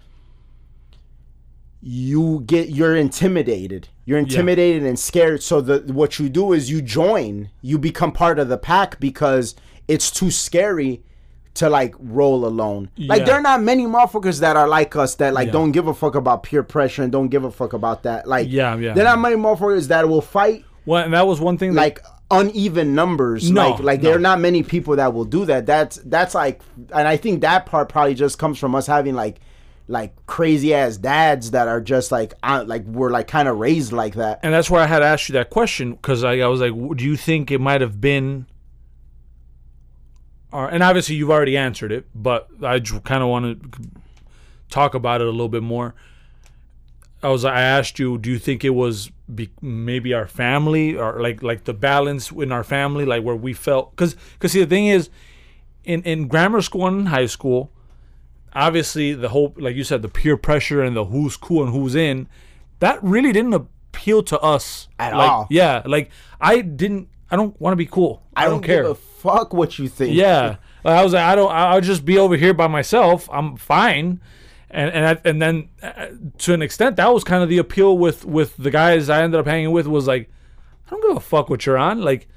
you 1.88 2.42
get 2.48 2.70
you're 2.70 2.96
intimidated 2.96 3.88
you're 4.06 4.18
intimidated 4.18 4.82
and 4.84 4.98
scared 4.98 5.44
so 5.44 5.62
the 5.62 5.94
what 5.94 6.18
you 6.18 6.28
do 6.30 6.52
is 6.52 6.68
you 6.68 6.82
join 6.82 7.48
you 7.62 7.78
become 7.78 8.12
part 8.12 8.40
of 8.40 8.50
the 8.50 8.58
pack 8.58 9.00
because 9.00 9.54
it's 9.88 10.10
too 10.10 10.32
scary 10.32 11.04
to 11.54 11.70
like 11.70 11.94
roll 12.00 12.44
alone 12.44 12.90
like 12.98 13.24
there 13.28 13.36
are 13.36 13.42
not 13.42 13.62
many 13.62 13.86
motherfuckers 13.86 14.40
that 14.40 14.58
are 14.58 14.68
like 14.68 14.96
us 14.96 15.14
that 15.16 15.36
like 15.36 15.46
Yeah. 15.46 15.54
don't 15.54 15.74
give 15.74 15.86
a 15.88 15.94
fuck 15.94 16.16
about 16.16 16.42
peer 16.42 16.64
pressure 16.64 17.04
and 17.04 17.12
don't 17.12 17.28
give 17.28 17.44
a 17.44 17.52
fuck 17.52 17.74
about 17.74 18.02
that 18.02 18.28
like 18.28 18.48
Yeah, 18.50 18.76
yeah. 18.78 18.94
there 18.96 19.06
are 19.06 19.16
not 19.16 19.20
many 19.20 19.36
motherfuckers 19.36 19.88
that 19.90 20.10
will 20.10 20.22
fight 20.22 20.66
Well, 20.88 21.04
and 21.04 21.14
that 21.14 21.28
was 21.28 21.40
one 21.40 21.60
thing. 21.60 21.76
That, 21.76 21.82
like 21.82 22.00
uneven 22.32 22.96
numbers 22.96 23.52
No, 23.52 23.70
like 23.70 23.80
like 23.84 24.02
no. 24.02 24.10
there 24.10 24.18
are 24.18 24.22
not 24.22 24.40
many 24.40 24.64
people 24.64 24.96
that 24.96 25.14
will 25.14 25.24
do 25.26 25.46
that 25.46 25.68
that's 25.68 25.98
that's 26.06 26.34
like 26.34 26.62
and 26.92 27.08
i 27.08 27.16
think 27.18 27.42
that 27.42 27.68
part 27.68 27.88
probably 27.90 28.16
just 28.16 28.40
comes 28.40 28.58
from 28.58 28.74
us 28.74 28.88
having 28.88 29.14
like 29.14 29.40
like 29.88 30.26
crazy 30.26 30.74
ass 30.74 30.98
dads 30.98 31.52
that 31.52 31.68
are 31.68 31.80
just 31.80 32.12
like 32.12 32.34
uh, 32.42 32.64
like 32.66 32.84
we're 32.86 33.12
like 33.12 33.28
kind 33.28 33.48
of 33.48 33.58
raised 33.58 33.92
like 33.92 34.16
that 34.16 34.40
and 34.42 34.54
that's 34.54 34.70
why 34.70 34.84
I 34.84 34.88
had 34.88 35.04
asked 35.04 35.30
you 35.30 35.34
that 35.34 35.50
question 35.50 35.94
because 35.94 36.24
I, 36.24 36.40
I 36.40 36.48
was 36.48 36.60
like, 36.60 36.74
do 36.98 37.04
you 37.04 37.16
think 37.16 37.52
it 37.52 37.62
might 37.62 37.82
have 37.82 38.02
been? 38.02 38.48
Or, 40.52 40.68
and 40.68 40.82
obviously 40.82 41.16
you've 41.16 41.30
already 41.30 41.58
answered 41.58 41.92
it, 41.92 42.06
but 42.16 42.48
I 42.64 42.80
kind 42.80 43.22
of 43.22 43.30
want 43.30 43.62
to 43.62 43.90
talk 44.70 44.94
about 44.94 45.22
it 45.22 45.28
a 45.28 45.32
little 45.32 45.50
bit 45.50 45.64
more. 45.64 45.94
I 47.22 47.30
was 47.30 47.46
I 47.46 47.60
asked 47.60 48.00
you, 48.00 48.18
do 48.18 48.30
you 48.30 48.40
think 48.40 48.64
it 48.64 48.72
was 48.72 49.12
be, 49.34 49.50
maybe 49.62 50.14
our 50.14 50.28
family 50.28 50.96
or 50.96 51.22
like 51.22 51.42
like 51.42 51.64
the 51.64 51.74
balance 51.74 52.32
in 52.32 52.52
our 52.52 52.64
family, 52.64 53.06
like 53.06 53.24
where 53.24 53.36
we 53.36 53.54
felt 53.54 53.92
because 53.92 54.16
because 54.34 54.52
see 54.52 54.60
the 54.60 54.68
thing 54.68 54.88
is, 54.88 55.10
in 55.84 56.02
in 56.04 56.28
grammar 56.28 56.62
school 56.62 56.88
and 56.88 57.02
in 57.02 57.06
high 57.08 57.26
school, 57.26 57.72
obviously 58.56 59.14
the 59.14 59.30
whole 59.30 59.54
like 59.58 59.76
you 59.76 59.84
said 59.84 60.02
the 60.02 60.08
peer 60.08 60.38
pressure 60.38 60.82
and 60.82 60.96
the 60.96 61.06
who's 61.06 61.36
cool 61.36 61.64
and 61.64 61.74
who's 61.74 61.94
in 61.94 62.28
that 62.80 63.04
really 63.04 63.32
didn't 63.34 63.54
appeal 63.54 64.24
to 64.24 64.40
us. 64.40 64.88
At 64.98 65.16
like, 65.16 65.30
all. 65.30 65.48
yeah 65.50 65.84
like 65.86 66.10
i 66.40 66.62
didn't 66.62 67.10
i 67.30 67.36
don't 67.36 67.60
want 67.60 67.74
to 67.74 67.78
be 67.78 67.86
cool. 67.86 68.24
I, 68.36 68.46
don't, 68.46 68.64
care 68.64 68.84
give 68.84 68.92
a 68.92 68.96
fuck 68.96 69.54
what 69.54 69.78
you 69.78 69.88
think. 69.88 70.16
Yeah. 70.16 70.58
Like, 70.84 70.98
i 71.00 71.04
was 71.04 71.14
like 71.14 71.24
i 71.24 71.36
don't 71.36 71.52
I- 71.52 71.74
i'll 71.74 71.82
just 71.82 72.06
be 72.06 72.18
over 72.18 72.38
here 72.38 72.54
by 72.54 72.68
myself. 72.68 73.30
I'm 73.32 73.58
fine. 73.58 74.22
And 74.70 74.92
and 74.92 75.06
I, 75.06 75.30
and 75.30 75.42
then 75.42 75.70
uh, 75.84 76.08
to 76.40 76.54
an 76.54 76.62
extent 76.62 76.96
that 76.96 77.14
was 77.14 77.24
kind 77.24 77.44
of 77.44 77.50
the 77.50 77.58
appeal 77.58 77.98
with 77.98 78.26
with 78.26 78.56
the 78.58 78.72
guys 78.72 79.10
i 79.10 79.22
ended 79.22 79.40
up 79.40 79.46
hanging 79.46 79.72
with 79.72 79.88
was 79.88 80.08
like 80.08 80.30
i 80.88 80.90
don't 80.90 81.02
give 81.02 81.18
a 81.18 81.20
fuck 81.20 81.50
what 81.50 81.66
you're 81.66 81.78
on. 81.78 82.02
Like 82.02 82.28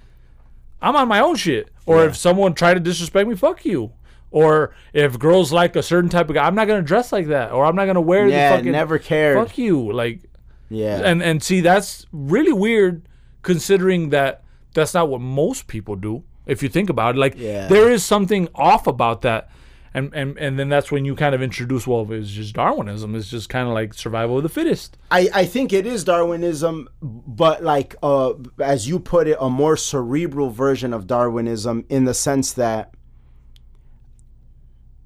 i'm 0.82 0.96
on 0.96 1.06
my 1.06 1.20
own 1.20 1.36
shit. 1.36 1.70
Or 1.86 2.04
if 2.04 2.16
someone 2.16 2.52
tried 2.52 2.74
to 2.74 2.80
disrespect 2.80 3.28
me 3.28 3.36
fuck 3.36 3.64
you 3.64 3.92
or 4.30 4.74
if 4.92 5.18
girls 5.18 5.52
like 5.52 5.76
a 5.76 5.82
certain 5.82 6.10
type 6.10 6.28
of 6.28 6.34
guy 6.34 6.46
i'm 6.46 6.54
not 6.54 6.66
gonna 6.66 6.82
dress 6.82 7.12
like 7.12 7.28
that. 7.28 7.52
Or 7.52 7.64
i'm 7.64 7.76
not 7.76 7.86
gonna 7.86 8.00
wear 8.00 8.26
yeah 8.28 8.50
the 8.50 8.56
fucking 8.58 8.72
never 8.72 8.98
cared. 8.98 9.38
fuck 9.38 9.56
you 9.58 9.92
like 9.92 10.22
yeah. 10.68 11.00
and 11.04 11.22
and 11.22 11.42
see 11.42 11.60
that's 11.60 12.06
really 12.12 12.52
weird 12.52 13.08
considering 13.42 14.10
that 14.10 14.42
that's 14.74 14.94
not 14.94 15.08
what 15.08 15.20
most 15.20 15.66
people 15.66 15.96
do 15.96 16.22
if 16.46 16.62
you 16.62 16.68
think 16.68 16.90
about 16.90 17.14
it. 17.14 17.18
Like 17.18 17.34
Yeah. 17.36 17.68
there 17.68 17.90
is 17.90 18.04
something 18.04 18.48
off 18.54 18.86
about 18.86 19.22
that 19.22 19.50
and 19.94 20.12
and 20.14 20.36
and 20.38 20.58
then 20.58 20.68
that's 20.68 20.92
when 20.92 21.04
you 21.04 21.14
kind 21.14 21.34
of 21.34 21.40
introduce 21.40 21.86
well 21.86 22.06
it's 22.12 22.30
just 22.30 22.54
darwinism 22.54 23.14
it's 23.14 23.28
just 23.30 23.48
kind 23.48 23.66
of 23.66 23.72
like 23.72 23.94
survival 23.94 24.36
of 24.36 24.42
the 24.42 24.48
fittest. 24.48 24.98
I, 25.10 25.28
I 25.34 25.44
think 25.46 25.72
it 25.72 25.86
is 25.86 26.04
Darwinism, 26.04 26.88
but 27.00 27.64
like 27.64 27.96
uh, 28.02 28.34
as 28.60 28.86
you 28.86 28.98
put 28.98 29.26
it, 29.26 29.38
a 29.40 29.48
more 29.48 29.76
cerebral 29.76 30.50
version 30.50 30.92
of 30.92 31.06
Darwinism 31.06 31.86
in 31.88 32.04
the 32.04 32.12
sense 32.14 32.52
that 32.52 32.92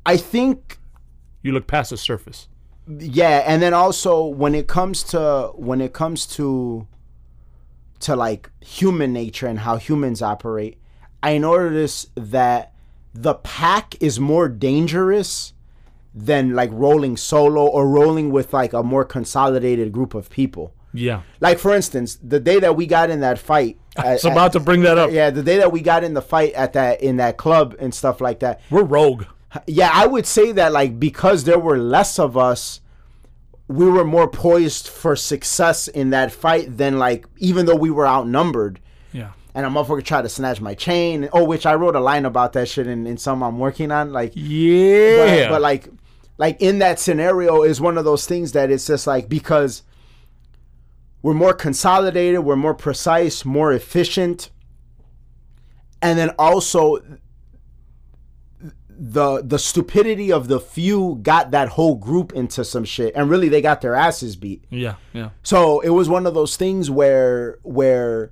I 0.05 0.17
think 0.17 0.79
you 1.43 1.53
look 1.53 1.67
past 1.67 1.91
the 1.91 1.97
surface. 1.97 2.49
Yeah 2.89 3.43
and 3.47 3.63
then 3.63 3.75
also 3.75 4.25
when 4.25 4.55
it 4.55 4.67
comes 4.67 5.03
to 5.05 5.53
when 5.55 5.81
it 5.81 5.93
comes 5.93 6.27
to 6.27 6.87
to 8.01 8.17
like 8.17 8.51
human 8.61 9.13
nature 9.13 9.47
and 9.47 9.61
how 9.61 9.77
humans 9.77 10.21
operate 10.21 10.79
i 11.23 11.39
notice 11.39 12.09
that 12.17 12.73
the 13.15 13.35
pack 13.35 13.95
is 14.01 14.19
more 14.19 14.49
dangerous 14.49 15.53
than 16.15 16.55
like 16.55 16.71
rolling 16.73 17.17
solo 17.17 17.67
or 17.67 17.89
rolling 17.89 18.31
with 18.31 18.53
like 18.53 18.73
a 18.73 18.83
more 18.83 19.05
consolidated 19.05 19.93
group 19.93 20.15
of 20.15 20.29
people. 20.31 20.75
Yeah. 20.95 21.23
Like 21.41 21.59
for 21.59 21.75
instance 21.75 22.19
the 22.23 22.41
day 22.41 22.61
that 22.61 22.77
we 22.77 22.87
got 22.87 23.11
in 23.11 23.21
that 23.21 23.39
fight 23.39 23.79
i 23.97 24.13
was 24.13 24.25
about 24.25 24.53
to 24.53 24.61
bring 24.61 24.83
that 24.83 24.99
up. 24.99 25.11
Yeah 25.11 25.31
the 25.31 25.43
day 25.43 25.59
that 25.59 25.73
we 25.73 25.81
got 25.81 26.05
in 26.05 26.15
the 26.15 26.23
fight 26.23 26.53
at 26.53 26.75
that 26.75 27.03
in 27.03 27.17
that 27.17 27.37
club 27.37 27.77
and 27.79 27.95
stuff 27.95 28.21
like 28.21 28.41
that. 28.41 28.61
We're 28.71 28.85
rogue 28.85 29.25
yeah, 29.67 29.91
I 29.93 30.07
would 30.07 30.27
say 30.27 30.53
that 30.53 30.73
like 30.73 30.99
because 30.99 31.45
there 31.45 31.59
were 31.59 31.79
less 31.79 32.19
of 32.19 32.37
us, 32.37 32.81
we 33.69 33.89
were 33.89 34.05
more 34.05 34.29
poised 34.29 34.89
for 34.89 35.17
success 35.17 35.89
in 35.89 36.11
that 36.11 36.33
fight 36.33 36.77
than 36.77 36.99
like 36.99 37.27
even 37.39 37.67
though 37.67 37.77
we 37.77 37.91
were 37.91 38.07
outnumbered. 38.07 38.81
yeah 39.13 39.33
And 39.55 39.67
a 39.67 39.69
motherfucker 39.69 40.05
tried 40.05 40.23
to 40.23 40.29
snatch 40.29 40.61
my 40.61 40.75
chain. 40.75 41.29
Oh, 41.33 41.45
which 41.45 41.67
I 41.67 41.75
wrote 41.75 41.97
a 41.97 42.01
line 42.01 42.25
about 42.25 42.53
that 42.55 42.69
shit 42.69 42.87
in, 42.87 43.07
in 43.07 43.17
some 43.19 43.43
I'm 43.43 43.59
working 43.59 43.91
on. 43.91 44.13
Like 44.13 44.33
yeah 44.35 45.49
but, 45.49 45.55
but 45.55 45.63
like 45.63 45.89
like 46.39 46.61
in 46.61 46.79
that 46.81 46.99
scenario 46.99 47.63
is 47.63 47.81
one 47.81 47.99
of 47.99 48.05
those 48.05 48.27
things 48.27 48.53
that 48.53 48.71
it's 48.71 48.87
just 48.87 49.07
like 49.07 49.29
because 49.29 49.83
we're 51.23 51.35
more 51.35 51.55
consolidated, 51.55 52.41
we're 52.41 52.57
more 52.57 52.75
precise, 52.75 53.45
more 53.45 53.73
efficient. 53.73 54.51
And 56.01 56.19
then 56.19 56.31
also 56.37 56.99
the 59.05 59.43
the 59.43 59.59
stupidity 59.59 60.31
of 60.31 60.47
the 60.47 60.61
few 60.61 61.19
got 61.23 61.51
that 61.51 61.71
whole 61.71 61.97
group 61.97 62.33
into 62.35 62.65
some 62.65 62.85
shit 62.85 63.13
and 63.17 63.29
really 63.29 63.49
they 63.49 63.61
got 63.61 63.81
their 63.81 63.97
asses 63.97 64.37
beat. 64.37 64.63
yeah 64.71 64.95
yeah 65.13 65.31
So 65.43 65.81
it 65.81 65.89
was 65.89 66.09
one 66.09 66.25
of 66.25 66.35
those 66.35 66.57
things 66.57 66.89
where 66.89 67.59
where 67.65 68.31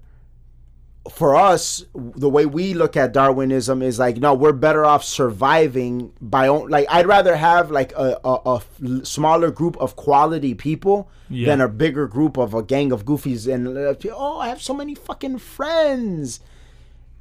for 1.10 1.34
us 1.34 1.84
the 1.94 2.28
way 2.28 2.46
we 2.46 2.72
look 2.74 2.96
at 2.96 3.12
Darwinism 3.12 3.82
is 3.82 3.98
like 3.98 4.18
no 4.18 4.32
we're 4.32 4.52
better 4.52 4.84
off 4.84 5.02
surviving 5.02 6.12
by 6.20 6.46
own 6.46 6.68
like 6.68 6.86
I'd 6.88 7.06
rather 7.06 7.34
have 7.34 7.72
like 7.72 7.90
a 7.96 8.20
a 8.24 8.62
smaller 9.04 9.50
group 9.50 9.76
of 9.78 9.96
quality 9.96 10.54
people 10.54 11.10
Yeah. 11.28 11.46
than 11.46 11.60
a 11.62 11.68
bigger 11.68 12.06
group 12.06 12.36
of 12.36 12.54
a 12.54 12.62
gang 12.62 12.92
of 12.92 13.04
goofies 13.04 13.52
and 13.52 13.66
oh 14.12 14.38
I 14.38 14.48
have 14.50 14.62
so 14.62 14.74
many 14.74 14.94
fucking 14.94 15.38
friends 15.38 16.38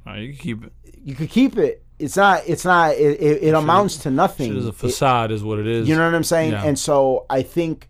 right, 0.06 0.18
you 0.20 0.28
can 0.34 0.38
keep 0.38 0.64
it 0.64 0.72
you 1.02 1.14
could 1.16 1.30
keep 1.30 1.56
it 1.56 1.82
it's 2.00 2.16
not 2.16 2.42
it's 2.46 2.64
not 2.64 2.94
it, 2.94 3.20
it, 3.20 3.42
it 3.42 3.54
amounts 3.54 3.98
to 3.98 4.10
nothing 4.10 4.48
Shit 4.48 4.56
is 4.58 4.66
a 4.66 4.72
facade 4.72 5.30
is 5.30 5.42
what 5.44 5.58
it 5.58 5.66
is 5.66 5.88
you 5.88 5.94
know 5.96 6.04
what 6.04 6.14
I'm 6.14 6.24
saying? 6.24 6.52
Yeah. 6.52 6.64
And 6.64 6.78
so 6.78 7.26
I 7.28 7.42
think, 7.42 7.88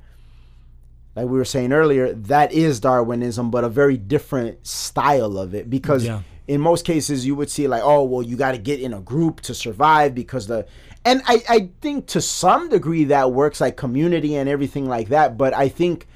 like 1.17 1.27
we 1.27 1.39
were 1.39 1.45
saying 1.45 1.73
earlier, 1.73 2.13
that 2.13 2.53
is 2.53 2.81
Darwinism, 2.81 3.51
but 3.51 3.65
a 3.65 3.69
very 3.69 3.97
different 3.97 4.67
style 4.67 5.39
of 5.39 5.55
it. 5.55 5.69
Because 5.69 6.05
Yeah. 6.05 6.23
in 6.47 6.61
most 6.61 6.85
cases, 6.85 7.27
you 7.27 7.35
would 7.35 7.51
see 7.51 7.67
like, 7.69 7.83
oh, 7.85 8.05
well, 8.05 8.23
you 8.23 8.37
got 8.37 8.53
to 8.53 8.59
get 8.59 8.81
in 8.81 8.93
a 8.93 9.01
group 9.01 9.41
to 9.43 9.55
survive 9.55 10.15
because 10.15 10.47
the, 10.47 10.67
and 11.05 11.23
I 11.27 11.43
I 11.49 11.69
think 11.81 12.07
to 12.09 12.21
some 12.21 12.69
degree 12.69 13.05
that 13.05 13.33
works 13.33 13.61
like 13.61 13.77
community 13.77 14.37
and 14.37 14.49
everything 14.49 14.87
like 14.87 15.09
that. 15.09 15.37
But 15.39 15.55
I 15.55 15.69
think 15.69 16.07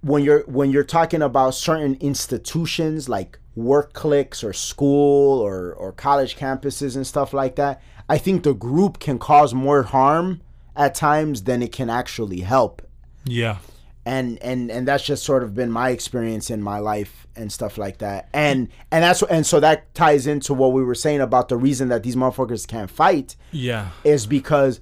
when 0.00 0.22
you're 0.22 0.42
when 0.42 0.70
you're 0.70 0.84
talking 0.84 1.22
about 1.22 1.54
certain 1.54 1.96
institutions 2.00 3.08
like 3.08 3.38
work 3.56 3.92
cliques 3.92 4.44
or 4.44 4.52
school 4.52 5.40
or 5.40 5.72
or 5.74 5.92
college 5.92 6.36
campuses 6.36 6.94
and 6.94 7.06
stuff 7.06 7.32
like 7.32 7.56
that 7.56 7.82
i 8.08 8.16
think 8.16 8.44
the 8.44 8.54
group 8.54 9.00
can 9.00 9.18
cause 9.18 9.52
more 9.52 9.82
harm 9.82 10.40
at 10.78 10.94
times 10.94 11.42
than 11.42 11.60
it 11.60 11.72
can 11.72 11.90
actually 11.90 12.40
help. 12.40 12.80
Yeah. 13.24 13.58
And 14.06 14.38
and 14.38 14.70
and 14.70 14.88
that's 14.88 15.04
just 15.04 15.24
sort 15.24 15.42
of 15.42 15.54
been 15.54 15.70
my 15.70 15.90
experience 15.90 16.48
in 16.48 16.62
my 16.62 16.78
life 16.78 17.26
and 17.36 17.52
stuff 17.52 17.76
like 17.76 17.98
that. 17.98 18.30
And 18.32 18.68
and 18.90 19.04
that's 19.04 19.22
and 19.24 19.44
so 19.44 19.60
that 19.60 19.92
ties 19.94 20.26
into 20.26 20.54
what 20.54 20.72
we 20.72 20.82
were 20.82 20.94
saying 20.94 21.20
about 21.20 21.48
the 21.50 21.58
reason 21.58 21.88
that 21.88 22.04
these 22.04 22.16
motherfuckers 22.16 22.66
can't 22.66 22.90
fight 22.90 23.36
yeah. 23.50 23.90
is 24.04 24.26
because 24.26 24.80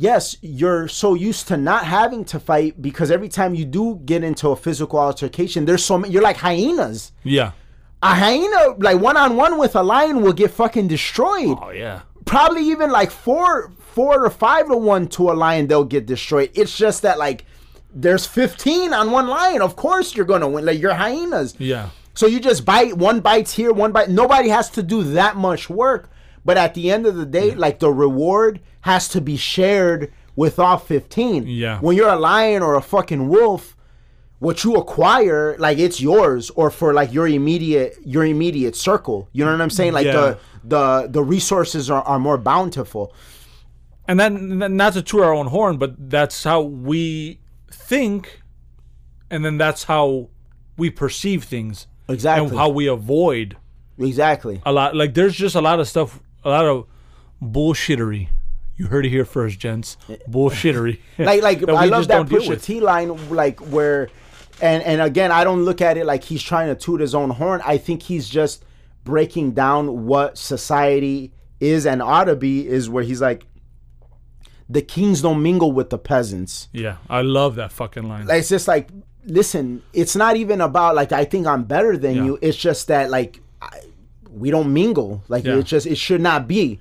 yes, 0.00 0.36
you're 0.40 0.88
so 0.88 1.12
used 1.14 1.46
to 1.48 1.56
not 1.56 1.84
having 1.84 2.24
to 2.24 2.40
fight 2.40 2.80
because 2.80 3.10
every 3.10 3.28
time 3.28 3.54
you 3.54 3.66
do 3.66 4.00
get 4.04 4.24
into 4.24 4.48
a 4.48 4.56
physical 4.56 4.98
altercation, 4.98 5.66
there's 5.66 5.84
so 5.84 5.98
many, 5.98 6.12
you're 6.12 6.22
like 6.22 6.38
hyenas. 6.38 7.12
yeah 7.22 7.52
A 8.02 8.14
hyena, 8.14 8.76
like 8.78 8.98
one 8.98 9.16
on 9.18 9.36
one 9.36 9.58
with 9.58 9.76
a 9.76 9.82
lion, 9.82 10.22
will 10.22 10.32
get 10.32 10.50
fucking 10.50 10.88
destroyed. 10.88 11.58
oh 11.60 11.70
yeah 11.70 12.00
Probably 12.24 12.64
even 12.70 12.90
like 12.90 13.10
four, 13.10 13.72
four 13.78 14.24
or 14.24 14.30
five 14.30 14.68
to 14.68 14.76
one 14.76 15.06
to 15.08 15.30
a 15.30 15.34
lion, 15.34 15.66
they'll 15.66 15.84
get 15.96 16.06
destroyed. 16.06 16.50
It's 16.54 16.76
just 16.76 17.02
that 17.02 17.18
like 17.18 17.44
there's 17.92 18.24
15 18.24 18.94
on 18.94 19.10
one 19.10 19.26
lion. 19.28 19.60
Of 19.62 19.76
course 19.76 20.14
you're 20.14 20.26
gonna 20.26 20.48
win. 20.48 20.64
Like 20.64 20.80
you're 20.80 20.94
hyenas. 20.94 21.54
Yeah. 21.58 21.90
So 22.14 22.26
you 22.26 22.40
just 22.40 22.64
bite 22.64 22.96
one 22.96 23.20
bites 23.20 23.52
here, 23.54 23.72
one 23.72 23.92
bite. 23.92 24.08
Nobody 24.10 24.48
has 24.48 24.70
to 24.70 24.82
do 24.82 25.02
that 25.18 25.36
much 25.36 25.68
work. 25.68 26.08
But 26.50 26.56
at 26.66 26.74
the 26.74 26.90
end 26.90 27.06
of 27.06 27.14
the 27.14 27.26
day, 27.26 27.54
like 27.54 27.78
the 27.78 27.92
reward 27.92 28.60
has 28.90 29.08
to 29.14 29.20
be 29.20 29.36
shared 29.36 30.00
with 30.34 30.58
all 30.58 30.78
15. 30.78 31.46
Yeah. 31.46 31.78
When 31.80 31.96
you're 31.96 32.08
a 32.08 32.18
lion 32.18 32.60
or 32.62 32.74
a 32.74 32.82
fucking 32.82 33.28
wolf, 33.28 33.76
what 34.40 34.64
you 34.64 34.74
acquire, 34.74 35.54
like 35.58 35.78
it's 35.78 36.00
yours, 36.00 36.50
or 36.58 36.70
for 36.78 36.92
like 37.00 37.12
your 37.12 37.28
immediate 37.28 37.92
your 38.04 38.24
immediate 38.24 38.74
circle. 38.74 39.28
You 39.32 39.44
know 39.44 39.52
what 39.52 39.60
I'm 39.60 39.70
saying? 39.80 39.92
Like 39.92 40.06
Yeah. 40.06 40.12
the 40.20 40.38
the 40.72 40.82
the 41.16 41.22
resources 41.22 41.84
are, 41.94 42.02
are 42.02 42.18
more 42.18 42.38
bountiful. 42.52 43.04
and 44.08 44.18
then 44.18 44.58
not 44.82 44.92
to 44.94 45.02
toot 45.02 45.22
our 45.22 45.34
own 45.40 45.46
horn, 45.56 45.74
but 45.82 45.90
that's 46.10 46.42
how 46.50 46.60
we 46.62 47.38
think, 47.70 48.40
and 49.30 49.44
then 49.44 49.56
that's 49.64 49.84
how 49.84 50.28
we 50.76 50.90
perceive 50.90 51.44
things, 51.44 51.86
Exactly. 52.08 52.48
and 52.48 52.56
how 52.60 52.68
we 52.80 52.88
avoid 52.88 53.56
exactly. 53.98 54.56
a 54.66 54.72
lot. 54.72 54.96
Like 54.96 55.12
there's 55.14 55.36
just 55.36 55.54
a 55.54 55.60
lot 55.60 55.78
of 55.80 55.86
stuff, 55.86 56.18
a 56.44 56.48
lot 56.50 56.64
of 56.64 56.86
bullshittery. 57.42 58.28
You 58.76 58.86
heard 58.86 59.04
it 59.04 59.10
here 59.10 59.24
first, 59.24 59.58
gents. 59.58 59.96
Bullshittery. 60.28 61.00
like 61.18 61.42
like 61.42 61.68
I 61.68 61.84
love 61.86 62.08
that 62.08 62.26
Pusha 62.26 62.62
T 62.62 62.80
line 62.80 63.28
like 63.30 63.60
where 63.60 64.08
and 64.62 64.82
and 64.82 65.02
again 65.02 65.30
I 65.32 65.44
don't 65.44 65.64
look 65.64 65.80
at 65.80 65.96
it 65.98 66.06
like 66.06 66.24
he's 66.24 66.42
trying 66.42 66.68
to 66.68 66.74
toot 66.74 67.00
his 67.00 67.14
own 67.14 67.30
horn. 67.30 67.60
I 67.64 67.76
think 67.76 68.02
he's 68.02 68.28
just 68.28 68.64
breaking 69.04 69.52
down 69.52 70.06
what 70.06 70.38
society 70.38 71.32
is 71.60 71.84
and 71.86 72.00
ought 72.00 72.24
to 72.24 72.36
be 72.36 72.66
is 72.66 72.88
where 72.88 73.04
he's 73.04 73.20
like 73.20 73.44
the 74.68 74.80
kings 74.82 75.20
don't 75.20 75.42
mingle 75.42 75.72
with 75.72 75.90
the 75.90 75.98
peasants. 75.98 76.68
Yeah, 76.72 76.98
I 77.08 77.22
love 77.22 77.56
that 77.56 77.72
fucking 77.72 78.08
line. 78.08 78.26
Like, 78.26 78.38
it's 78.38 78.48
just 78.48 78.68
like 78.68 78.88
listen, 79.26 79.82
it's 79.92 80.16
not 80.16 80.36
even 80.36 80.60
about 80.62 80.94
like 80.94 81.12
I 81.12 81.24
think 81.26 81.46
I'm 81.46 81.64
better 81.64 81.96
than 81.98 82.16
Yeah. 82.16 82.24
you. 82.24 82.38
It's 82.40 82.56
just 82.56 82.88
that 82.88 83.10
like 83.10 83.40
I, 83.60 83.80
we 84.32 84.50
don't 84.50 84.72
mingle. 84.72 85.22
Like 85.28 85.44
Yeah. 85.44 85.56
it's 85.56 85.68
just 85.70 85.86
it 85.86 85.96
should 85.98 86.20
not 86.20 86.46
be. 86.48 86.80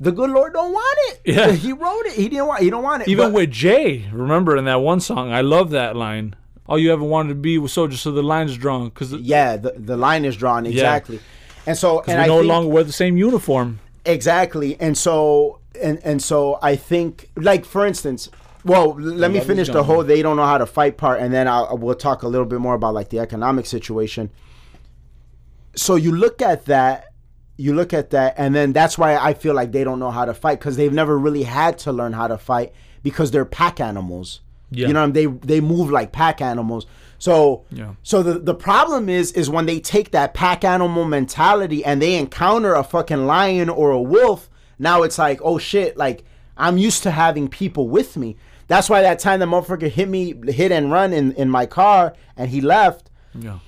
The 0.00 0.12
good 0.12 0.30
Lord 0.30 0.52
don't 0.52 0.72
want 0.72 0.98
it. 1.08 1.20
Yeah. 1.34 1.50
he 1.52 1.72
wrote 1.72 2.06
it. 2.06 2.12
He 2.12 2.28
didn't 2.28 2.46
want. 2.46 2.62
He 2.62 2.70
don't 2.70 2.82
want 2.84 3.02
it. 3.02 3.08
Even 3.08 3.26
But- 3.28 3.32
with 3.34 3.50
Jay, 3.50 4.08
remember 4.12 4.56
in 4.56 4.64
that 4.66 4.80
one 4.80 5.00
song, 5.00 5.32
I 5.32 5.40
love 5.40 5.70
that 5.70 5.96
line. 5.96 6.34
All 6.68 6.78
you 6.78 6.92
ever 6.92 7.02
wanted 7.04 7.30
to 7.30 7.34
be 7.34 7.56
was 7.58 7.72
soldier, 7.72 7.96
so 7.96 8.12
the 8.12 8.22
line's 8.22 8.56
drawn 8.56 8.90
because 8.90 9.12
Yeah, 9.14 9.56
the, 9.56 9.72
the 9.76 9.96
line 9.96 10.24
is 10.26 10.36
drawn 10.36 10.66
exactly, 10.66 11.18
and 11.66 11.78
so 11.78 12.00
and 12.00 12.18
we 12.18 12.24
I 12.24 12.26
no 12.26 12.38
think, 12.40 12.48
longer 12.48 12.68
wear 12.68 12.84
the 12.84 12.92
same 12.92 13.16
uniform. 13.16 13.80
exactly, 14.04 14.76
and 14.78 14.96
so 14.96 15.60
and 15.80 15.98
and 16.04 16.22
so 16.22 16.58
I 16.60 16.76
think 16.76 17.30
like 17.36 17.64
for 17.64 17.86
instance, 17.86 18.28
well, 18.66 18.94
let 19.00 19.30
me 19.30 19.40
finish 19.40 19.68
the 19.68 19.82
whole 19.82 20.04
they 20.04 20.20
don't 20.20 20.36
know 20.36 20.44
how 20.44 20.58
to 20.58 20.66
fight 20.66 20.98
part, 20.98 21.20
and 21.20 21.32
then 21.32 21.48
I'll 21.48 21.78
we'll 21.78 21.94
talk 21.94 22.22
a 22.22 22.28
little 22.28 22.44
bit 22.46 22.60
more 22.60 22.74
about 22.74 22.92
like 22.92 23.08
the 23.08 23.18
economic 23.20 23.64
situation. 23.64 24.28
So 25.78 25.96
you 25.96 26.12
look 26.12 26.42
at 26.42 26.64
that, 26.66 27.06
you 27.56 27.74
look 27.74 27.92
at 27.92 28.10
that, 28.10 28.34
and 28.36 28.54
then 28.54 28.72
that's 28.72 28.98
why 28.98 29.16
I 29.16 29.34
feel 29.34 29.54
like 29.54 29.72
they 29.72 29.84
don't 29.84 29.98
know 29.98 30.10
how 30.10 30.24
to 30.24 30.34
fight 30.34 30.58
because 30.58 30.76
they've 30.76 30.92
never 30.92 31.18
really 31.18 31.44
had 31.44 31.78
to 31.80 31.92
learn 31.92 32.12
how 32.12 32.26
to 32.26 32.38
fight 32.38 32.72
because 33.02 33.30
they're 33.30 33.44
pack 33.44 33.80
animals. 33.80 34.40
Yeah. 34.70 34.88
You 34.88 34.92
know, 34.92 35.00
what 35.00 35.10
I 35.10 35.12
mean? 35.12 35.38
they 35.40 35.54
they 35.54 35.60
move 35.60 35.90
like 35.90 36.12
pack 36.12 36.40
animals. 36.40 36.86
So 37.18 37.64
Yeah. 37.70 37.94
so 38.02 38.22
the 38.22 38.38
the 38.38 38.54
problem 38.54 39.08
is 39.08 39.32
is 39.32 39.48
when 39.48 39.66
they 39.66 39.80
take 39.80 40.10
that 40.10 40.34
pack 40.34 40.62
animal 40.64 41.04
mentality 41.04 41.84
and 41.84 42.02
they 42.02 42.16
encounter 42.16 42.74
a 42.74 42.84
fucking 42.84 43.26
lion 43.26 43.68
or 43.70 43.90
a 43.90 44.00
wolf, 44.00 44.50
now 44.78 45.02
it's 45.02 45.18
like, 45.18 45.40
oh 45.42 45.58
shit, 45.58 45.96
like 45.96 46.24
I'm 46.56 46.76
used 46.76 47.02
to 47.04 47.10
having 47.12 47.48
people 47.48 47.88
with 47.88 48.16
me. 48.16 48.36
That's 48.66 48.90
why 48.90 49.00
that 49.02 49.18
time 49.20 49.40
the 49.40 49.46
motherfucker 49.46 49.88
hit 49.88 50.08
me, 50.08 50.34
hit 50.48 50.70
and 50.70 50.92
run 50.92 51.12
in, 51.12 51.32
in 51.32 51.48
my 51.48 51.64
car 51.66 52.14
and 52.36 52.50
he 52.50 52.60
left. 52.60 53.10
Yeah. 53.34 53.60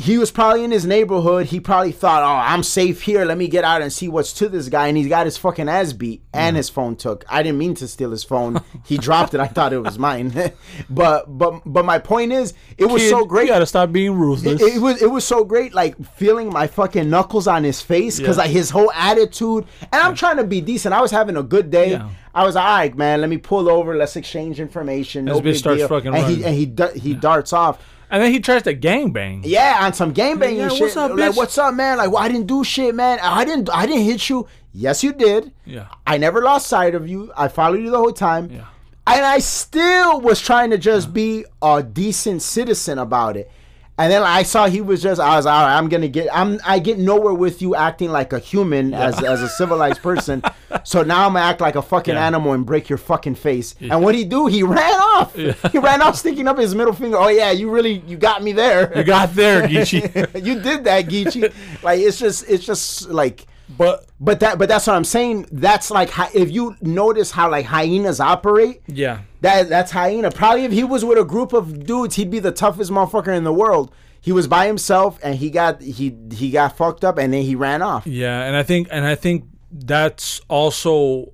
He 0.00 0.16
was 0.16 0.30
probably 0.30 0.62
in 0.62 0.70
his 0.70 0.86
neighborhood. 0.86 1.46
He 1.46 1.58
probably 1.58 1.90
thought, 1.90 2.22
oh, 2.22 2.48
I'm 2.48 2.62
safe 2.62 3.02
here. 3.02 3.24
Let 3.24 3.36
me 3.36 3.48
get 3.48 3.64
out 3.64 3.82
and 3.82 3.92
see 3.92 4.08
what's 4.08 4.32
to 4.34 4.48
this 4.48 4.68
guy. 4.68 4.86
And 4.86 4.96
he's 4.96 5.08
got 5.08 5.26
his 5.26 5.36
fucking 5.36 5.68
ass 5.68 5.92
beat 5.92 6.22
and 6.32 6.54
mm. 6.54 6.56
his 6.56 6.68
phone 6.68 6.94
took. 6.94 7.24
I 7.28 7.42
didn't 7.42 7.58
mean 7.58 7.74
to 7.74 7.88
steal 7.88 8.12
his 8.12 8.22
phone. 8.22 8.62
He 8.86 8.96
dropped 8.96 9.34
it. 9.34 9.40
I 9.40 9.48
thought 9.48 9.72
it 9.72 9.80
was 9.80 9.98
mine. 10.08 10.32
but 10.90 11.36
but 11.36 11.62
but 11.66 11.84
my 11.84 11.98
point 11.98 12.32
is, 12.32 12.54
it 12.76 12.86
was 12.86 13.02
Kid, 13.02 13.10
so 13.10 13.24
great. 13.24 13.46
You 13.46 13.54
gotta 13.54 13.66
stop 13.66 13.90
being 13.90 14.12
ruthless. 14.12 14.62
It, 14.62 14.76
it 14.76 14.80
was 14.80 15.02
it 15.02 15.10
was 15.10 15.24
so 15.24 15.42
great, 15.42 15.74
like 15.74 16.00
feeling 16.14 16.48
my 16.48 16.68
fucking 16.68 17.10
knuckles 17.10 17.48
on 17.48 17.64
his 17.64 17.82
face 17.82 18.20
because 18.20 18.36
Yeah. 18.36 18.44
like 18.44 18.52
his 18.52 18.70
whole 18.70 18.92
attitude. 18.92 19.66
And 19.92 20.00
I'm 20.00 20.14
trying 20.14 20.36
to 20.36 20.44
be 20.44 20.60
decent. 20.60 20.94
I 20.94 21.00
was 21.00 21.10
having 21.10 21.36
a 21.36 21.42
good 21.42 21.72
day. 21.72 21.90
Yeah. 21.90 22.08
I 22.32 22.44
was 22.44 22.54
like, 22.54 22.64
all 22.64 22.76
right, 22.76 22.96
man. 22.96 23.20
Let 23.20 23.30
me 23.30 23.38
pull 23.38 23.68
over. 23.68 23.96
Let's 23.96 24.14
exchange 24.14 24.60
information. 24.60 25.24
No 25.24 25.40
This 25.40 25.56
bitch 25.56 25.58
starts 25.58 25.80
deal. 25.80 25.88
fucking 25.88 26.14
and 26.14 26.26
he 26.26 26.44
and 26.44 26.54
he 26.54 27.00
he 27.00 27.14
darts 27.14 27.52
off. 27.52 27.82
And 28.10 28.22
then 28.22 28.32
he 28.32 28.40
tries 28.40 28.62
to 28.64 28.74
gangbang. 28.74 29.42
Yeah, 29.44 29.78
on 29.82 29.92
some 29.92 30.12
game 30.12 30.38
banging 30.38 30.58
Yeah, 30.58 30.68
shit. 30.68 30.80
what's 30.80 30.96
up, 30.96 31.10
bitch? 31.12 31.18
like, 31.28 31.36
what's 31.36 31.58
up, 31.58 31.74
man? 31.74 31.98
Like, 31.98 32.10
well, 32.10 32.22
I 32.22 32.28
didn't 32.28 32.46
do 32.46 32.64
shit, 32.64 32.94
man. 32.94 33.18
I 33.22 33.44
didn't. 33.44 33.68
I 33.72 33.86
didn't 33.86 34.04
hit 34.04 34.28
you. 34.28 34.46
Yes, 34.72 35.02
you 35.02 35.12
did. 35.12 35.52
Yeah. 35.64 35.88
I 36.06 36.18
never 36.18 36.42
lost 36.42 36.66
sight 36.68 36.94
of 36.94 37.08
you. 37.08 37.32
I 37.36 37.48
followed 37.48 37.80
you 37.80 37.90
the 37.90 37.98
whole 37.98 38.12
time. 38.12 38.50
Yeah. 38.50 38.64
And 39.06 39.24
I 39.24 39.38
still 39.38 40.20
was 40.20 40.40
trying 40.40 40.70
to 40.70 40.78
just 40.78 41.12
be 41.14 41.44
a 41.62 41.82
decent 41.82 42.42
citizen 42.42 42.98
about 42.98 43.36
it. 43.38 43.50
And 43.98 44.12
then 44.12 44.22
I 44.22 44.44
saw 44.44 44.68
he 44.68 44.80
was 44.80 45.02
just. 45.02 45.20
I 45.20 45.36
was 45.36 45.44
all 45.44 45.62
right. 45.64 45.76
I'm 45.76 45.88
gonna 45.88 46.06
get. 46.08 46.28
I'm. 46.32 46.60
I 46.64 46.78
get 46.78 46.98
nowhere 46.98 47.34
with 47.34 47.60
you 47.60 47.74
acting 47.74 48.10
like 48.10 48.32
a 48.32 48.38
human 48.38 48.94
as 48.94 49.22
as 49.22 49.42
a 49.42 49.48
civilized 49.48 50.00
person. 50.02 50.42
so 50.84 51.02
now 51.02 51.26
I'm 51.26 51.32
gonna 51.32 51.44
act 51.44 51.60
like 51.60 51.74
a 51.74 51.82
fucking 51.82 52.14
Yeah. 52.14 52.24
animal 52.26 52.52
and 52.52 52.64
break 52.64 52.88
your 52.88 52.98
fucking 52.98 53.34
face. 53.34 53.74
And 53.80 54.02
what 54.02 54.14
he 54.14 54.24
do? 54.24 54.46
He 54.46 54.62
ran 54.62 55.00
off. 55.00 55.34
He 55.72 55.78
ran 55.78 56.00
off, 56.00 56.14
sticking 56.16 56.46
up 56.46 56.58
his 56.58 56.74
middle 56.74 56.92
finger. 56.94 57.16
Oh 57.18 57.28
yeah, 57.28 57.50
you 57.50 57.70
really 57.70 58.02
you 58.06 58.16
got 58.16 58.42
me 58.42 58.52
there. 58.52 58.96
You 58.96 59.02
got 59.04 59.34
there, 59.34 59.62
Geechee. 59.68 60.44
you 60.46 60.60
did 60.60 60.84
that, 60.84 61.06
Geechee. 61.06 61.52
like 61.82 61.98
it's 62.00 62.18
just 62.18 62.48
it's 62.48 62.64
just 62.64 63.08
like 63.10 63.46
but 63.76 64.06
but 64.20 64.40
that 64.40 64.58
but 64.58 64.68
that's 64.68 64.86
what 64.86 64.94
I'm 64.96 65.04
saying. 65.04 65.46
That's 65.52 65.90
like 65.90 66.10
if 66.34 66.50
you 66.50 66.76
notice 66.80 67.30
how 67.32 67.50
like 67.50 67.66
hyenas 67.66 68.20
operate, 68.20 68.80
yeah, 68.86 69.20
that 69.40 69.68
that's 69.68 69.92
hyena. 69.92 70.30
Probably 70.30 70.64
if 70.64 70.72
he 70.72 70.84
was 70.84 71.04
with 71.04 71.18
a 71.18 71.24
group 71.24 71.52
of 71.52 71.84
dudes, 71.86 72.16
he'd 72.16 72.30
be 72.30 72.38
the 72.38 72.52
toughest 72.52 72.90
motherfucker 72.90 73.36
in 73.36 73.44
the 73.44 73.52
world. 73.52 73.92
He 74.20 74.32
was 74.32 74.48
by 74.48 74.66
himself 74.66 75.18
and 75.22 75.36
he 75.36 75.50
got 75.50 75.80
he 75.80 76.16
he 76.32 76.50
got 76.50 76.76
fucked 76.76 77.04
up 77.04 77.18
and 77.18 77.32
then 77.32 77.42
he 77.42 77.54
ran 77.54 77.82
off. 77.82 78.06
yeah, 78.06 78.44
and 78.44 78.56
I 78.56 78.62
think 78.62 78.88
and 78.90 79.04
I 79.04 79.14
think 79.14 79.44
that's 79.70 80.40
also 80.48 81.32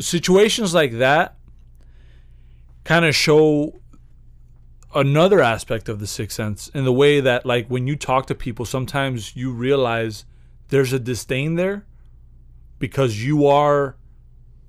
situations 0.00 0.74
like 0.74 0.98
that 0.98 1.36
kind 2.84 3.04
of 3.04 3.14
show 3.14 3.74
another 4.94 5.40
aspect 5.40 5.88
of 5.88 6.00
the 6.00 6.06
sixth 6.06 6.36
sense 6.36 6.68
in 6.68 6.84
the 6.84 6.92
way 6.92 7.20
that 7.20 7.44
like 7.44 7.66
when 7.68 7.86
you 7.86 7.96
talk 7.96 8.26
to 8.26 8.34
people 8.34 8.64
sometimes 8.64 9.36
you 9.36 9.52
realize 9.52 10.24
there's 10.68 10.92
a 10.92 10.98
disdain 10.98 11.56
there 11.56 11.84
because 12.78 13.22
you 13.22 13.46
are 13.46 13.96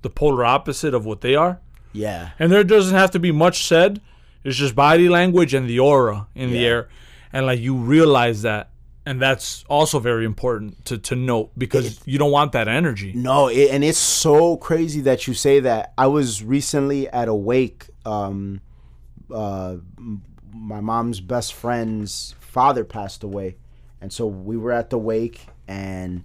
the 0.02 0.10
polar 0.10 0.44
opposite 0.44 0.92
of 0.92 1.06
what 1.06 1.20
they 1.20 1.34
are 1.34 1.60
Yeah. 1.92 2.30
and 2.38 2.52
there 2.52 2.64
doesn't 2.64 2.96
have 2.96 3.10
to 3.12 3.18
be 3.18 3.32
much 3.32 3.66
said 3.66 4.00
it's 4.44 4.56
just 4.56 4.74
body 4.74 5.08
language 5.08 5.54
and 5.54 5.68
the 5.68 5.80
aura 5.80 6.26
in 6.34 6.50
the 6.50 6.64
air 6.66 6.88
and 7.32 7.46
like 7.46 7.60
you 7.60 7.76
realize 7.76 8.42
that 8.42 8.70
and 9.06 9.20
that's 9.20 9.64
also 9.68 9.98
very 9.98 10.24
important 10.24 10.84
to, 10.84 10.98
to 10.98 11.16
note 11.16 11.50
because 11.58 12.00
you 12.06 12.18
don't 12.18 12.30
want 12.30 12.52
that 12.52 12.68
energy 12.68 13.12
No, 13.14 13.48
it, 13.48 13.70
and 13.70 13.82
it's 13.82 13.98
so 13.98 14.56
crazy 14.56 15.00
that 15.02 15.26
you 15.26 15.34
say 15.34 15.60
that. 15.60 15.94
I 15.96 16.06
was 16.06 16.44
recently 16.44 17.08
at 17.08 17.26
a 17.26 17.34
wake. 17.34 17.86
Um, 18.04 18.60
uh, 19.34 19.76
my 20.52 20.80
mom's 20.80 21.20
best 21.20 21.54
friend's 21.54 22.34
father 22.40 22.84
passed 22.84 23.24
away, 23.24 23.56
and 24.02 24.12
so 24.12 24.26
we 24.26 24.56
were 24.58 24.72
at 24.72 24.90
the 24.90 24.98
wake, 24.98 25.46
and 25.66 26.24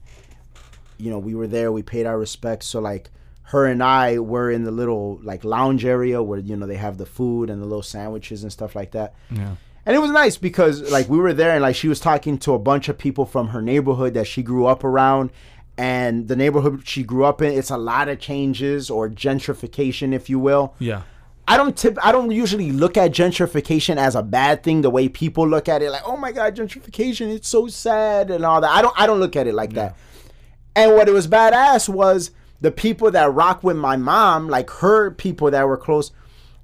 you 0.98 1.10
know 1.10 1.18
we 1.20 1.34
were 1.34 1.48
there. 1.48 1.72
We 1.72 1.82
paid 1.82 2.06
our 2.06 2.20
respects. 2.20 2.68
So 2.68 2.82
like 2.82 3.10
her 3.50 3.66
and 3.66 3.84
I 3.84 4.20
were 4.20 4.50
in 4.50 4.64
the 4.64 4.72
little 4.72 5.20
like 5.24 5.44
lounge 5.44 5.86
area 5.86 6.22
where 6.24 6.40
you 6.40 6.56
know 6.56 6.66
they 6.66 6.78
have 6.78 6.98
the 6.98 7.06
food 7.06 7.50
and 7.50 7.62
the 7.62 7.66
little 7.66 7.84
sandwiches 7.84 8.44
and 8.44 8.52
stuff 8.52 8.76
like 8.76 8.92
that. 8.92 9.14
yeah 9.30 9.56
And 9.86 9.96
it 9.96 10.00
was 10.00 10.12
nice 10.12 10.36
because 10.38 10.92
like 10.92 11.08
we 11.10 11.18
were 11.20 11.34
there 11.34 11.52
and 11.52 11.62
like 11.62 11.76
she 11.76 11.88
was 11.88 12.00
talking 12.00 12.38
to 12.40 12.54
a 12.54 12.60
bunch 12.60 12.90
of 12.90 12.98
people 12.98 13.26
from 13.26 13.50
her 13.50 13.62
neighborhood 13.62 14.14
that 14.16 14.26
she 14.28 14.42
grew 14.42 14.66
up 14.66 14.84
around 14.84 15.30
and 15.78 16.28
the 16.28 16.36
neighborhood 16.36 16.82
she 16.88 17.04
grew 17.04 17.26
up 17.26 17.42
in 17.42 17.52
it's 17.54 17.70
a 17.70 17.78
lot 17.78 18.08
of 18.08 18.18
changes 18.20 18.90
or 18.90 19.10
gentrification 19.10 20.14
if 20.14 20.30
you 20.30 20.40
will. 20.40 20.74
yeah 20.80 21.02
I 21.48 21.58
don't 21.58 21.78
tip 21.78 22.00
I 22.04 22.12
don't 22.12 22.32
usually 22.32 22.72
look 22.72 22.98
at 22.98 23.12
gentrification 23.12 23.98
as 23.98 24.16
a 24.16 24.24
bad 24.24 24.64
thing 24.64 24.82
the 24.82 24.90
way 24.90 25.08
people 25.08 25.48
look 25.48 25.70
at 25.70 25.84
it 25.84 25.92
like 25.92 26.02
oh 26.04 26.18
my 26.18 26.32
god 26.32 26.56
gentrification 26.56 27.32
it's 27.32 27.48
so 27.48 27.68
sad 27.68 28.32
and 28.32 28.44
all 28.44 28.60
that. 28.62 28.72
I 28.72 28.82
don't 28.82 29.00
I 29.00 29.06
don't 29.06 29.20
look 29.20 29.36
at 29.36 29.46
it 29.46 29.54
like 29.54 29.74
that. 29.74 29.96
And 30.76 30.94
what 30.96 31.08
it 31.08 31.12
was 31.12 31.28
badass 31.28 31.88
was 31.88 32.32
the 32.66 32.72
people 32.72 33.12
that 33.12 33.32
rock 33.32 33.64
with 33.64 33.78
my 33.78 33.96
mom, 33.96 34.48
like 34.48 34.72
her 34.82 35.12
people 35.12 35.52
that 35.52 35.68
were 35.68 35.78
close, 35.78 36.12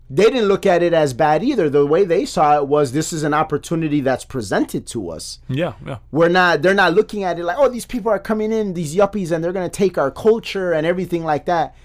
they 0.09 0.23
didn't 0.23 0.47
look 0.47 0.65
at 0.65 0.81
it 0.81 0.93
as 0.93 1.13
bad 1.13 1.43
either. 1.43 1.69
The 1.69 1.85
way 1.85 2.05
they 2.05 2.25
saw 2.25 2.57
it 2.57 2.67
was 2.67 2.91
this 2.91 3.13
is 3.13 3.21
an 3.21 3.35
opportunity 3.35 4.01
that's 4.01 4.25
presented 4.25 4.87
to 4.87 5.11
us. 5.11 5.37
yeah 5.47 5.73
yeah 5.85 5.99
We're 6.11 6.27
not 6.27 6.63
they're 6.63 6.73
not 6.73 6.95
looking 6.95 7.23
at 7.23 7.37
it 7.37 7.45
like, 7.45 7.57
oh, 7.59 7.69
these 7.69 7.85
people 7.85 8.09
are 8.11 8.17
coming 8.17 8.51
in, 8.51 8.73
these 8.73 8.95
yuppies, 8.95 9.31
and 9.31 9.43
they're 9.43 9.53
gonna 9.53 9.69
take 9.69 9.99
our 9.99 10.09
culture 10.09 10.73
and 10.73 10.87
everything 10.87 11.23
like 11.23 11.45
that. 11.45 11.75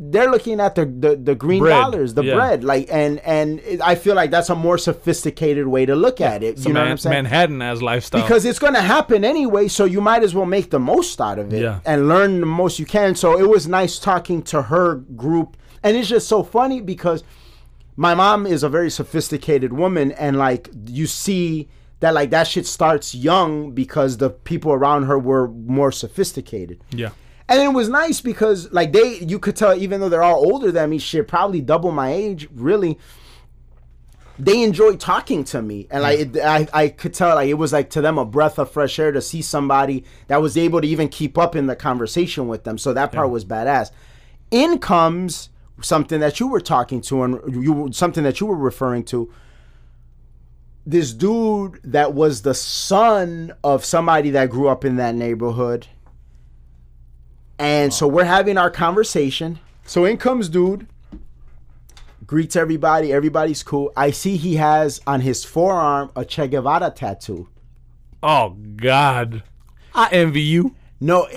They're 0.00 0.30
looking 0.30 0.60
at 0.60 0.76
the 0.76 0.84
the, 0.86 1.16
the 1.16 1.34
green 1.34 1.58
Bread, 1.60 1.72
dollars, 1.72 2.14
the 2.14 2.22
yeah. 2.22 2.34
bread, 2.36 2.62
like 2.62 2.86
and 2.90 3.18
and 3.20 3.58
it- 3.60 3.80
I 3.82 3.96
feel 3.96 4.14
like 4.14 4.30
that's 4.30 4.48
a 4.48 4.54
more 4.54 4.78
sophisticated 4.78 5.66
way 5.66 5.84
to 5.86 5.96
look 5.96 6.20
at 6.20 6.42
it. 6.44 6.58
Some 6.60 6.70
you 6.70 6.74
know 6.74 6.82
what 6.82 6.90
I'm 6.90 6.98
saying? 6.98 7.14
Manhattan 7.24 7.60
as 7.62 7.82
lifestyle. 7.82 8.22
because 8.22 8.44
it's 8.44 8.60
going 8.60 8.74
to 8.74 8.80
happen 8.80 9.24
anyway 9.24 9.66
so 9.68 9.84
you 9.84 10.00
might 10.00 10.22
as 10.22 10.34
well 10.34 10.46
make 10.46 10.70
the 10.70 10.78
most 10.78 11.20
out 11.20 11.38
of 11.40 11.52
it 11.52 11.62
Yeah. 11.62 11.80
and 11.84 12.06
learn 12.08 12.38
the 12.40 12.46
most 12.46 12.78
you 12.78 12.86
can 12.86 13.14
so 13.16 13.36
it 13.38 13.48
was 13.48 13.66
nice 13.66 13.98
talking 13.98 14.42
to 14.44 14.62
her 14.62 14.94
group 14.94 15.56
and 15.82 15.96
it's 15.96 16.08
just 16.08 16.28
so 16.28 16.42
funny 16.44 16.80
because 16.80 17.24
my 17.96 18.14
mom 18.14 18.46
is 18.46 18.62
a 18.62 18.68
very 18.68 18.90
sophisticated 18.90 19.72
woman 19.72 20.12
and 20.12 20.36
like 20.38 20.70
you 20.86 21.06
see 21.08 21.68
that 22.00 22.14
like 22.14 22.30
that 22.30 22.46
shit 22.46 22.66
starts 22.66 23.14
young 23.14 23.72
because 23.72 24.18
the 24.18 24.30
people 24.30 24.72
around 24.72 25.04
her 25.04 25.18
were 25.18 25.48
more 25.48 25.90
sophisticated 25.90 26.80
yeah. 26.92 27.10
And 27.48 27.62
it 27.62 27.72
was 27.72 27.88
nice 27.88 28.20
because 28.20 28.70
like 28.72 28.92
they 28.92 29.18
you 29.20 29.38
could 29.38 29.56
tell 29.56 29.74
even 29.74 30.00
though 30.00 30.08
they're 30.08 30.22
all 30.22 30.44
older 30.50 30.70
than 30.70 30.90
me 30.90 30.98
shit 30.98 31.26
probably 31.28 31.60
double 31.60 31.90
my 31.90 32.12
age 32.12 32.48
really 32.54 32.98
they 34.38 34.62
enjoyed 34.62 35.00
talking 35.00 35.42
to 35.44 35.60
me. 35.60 35.88
And 35.90 36.02
like 36.02 36.18
it, 36.20 36.36
I, 36.38 36.68
I 36.72 36.88
could 36.88 37.12
tell 37.12 37.34
like 37.34 37.48
it 37.48 37.54
was 37.54 37.72
like 37.72 37.90
to 37.90 38.00
them 38.00 38.18
a 38.18 38.24
breath 38.24 38.58
of 38.58 38.70
fresh 38.70 38.98
air 38.98 39.10
to 39.10 39.20
see 39.20 39.42
somebody 39.42 40.04
that 40.28 40.40
was 40.40 40.56
able 40.56 40.80
to 40.80 40.86
even 40.86 41.08
keep 41.08 41.36
up 41.36 41.56
in 41.56 41.66
the 41.66 41.74
conversation 41.74 42.46
with 42.46 42.64
them. 42.64 42.78
So 42.78 42.92
that 42.92 43.12
part 43.12 43.30
was 43.30 43.44
badass. 43.44 43.90
In 44.50 44.78
comes 44.78 45.50
something 45.80 46.20
that 46.20 46.40
you 46.40 46.46
were 46.46 46.60
talking 46.60 47.00
to 47.02 47.22
and 47.22 47.64
you 47.64 47.90
something 47.92 48.24
that 48.24 48.40
you 48.40 48.46
were 48.46 48.56
referring 48.56 49.04
to. 49.04 49.32
This 50.86 51.12
dude 51.12 51.80
that 51.84 52.14
was 52.14 52.42
the 52.42 52.54
son 52.54 53.52
of 53.62 53.84
somebody 53.84 54.30
that 54.30 54.50
grew 54.50 54.68
up 54.68 54.84
in 54.84 54.96
that 54.96 55.14
neighborhood 55.14 55.86
and 57.58 57.92
so 57.92 58.06
we're 58.06 58.24
having 58.24 58.58
our 58.58 58.70
conversation. 58.70 59.58
So 59.84 60.04
in 60.04 60.18
comes 60.18 60.48
dude, 60.48 60.86
greets 62.26 62.56
everybody. 62.56 63.12
Everybody's 63.12 63.62
cool. 63.62 63.92
I 63.96 64.10
see 64.10 64.36
he 64.36 64.56
has 64.56 65.00
on 65.06 65.22
his 65.22 65.44
forearm 65.44 66.10
a 66.14 66.24
Che 66.24 66.48
Guevara 66.48 66.90
tattoo. 66.90 67.48
Oh 68.22 68.56
God, 68.76 69.42
I 69.94 70.08
envy 70.10 70.42
you. 70.42 70.74
No, 71.00 71.28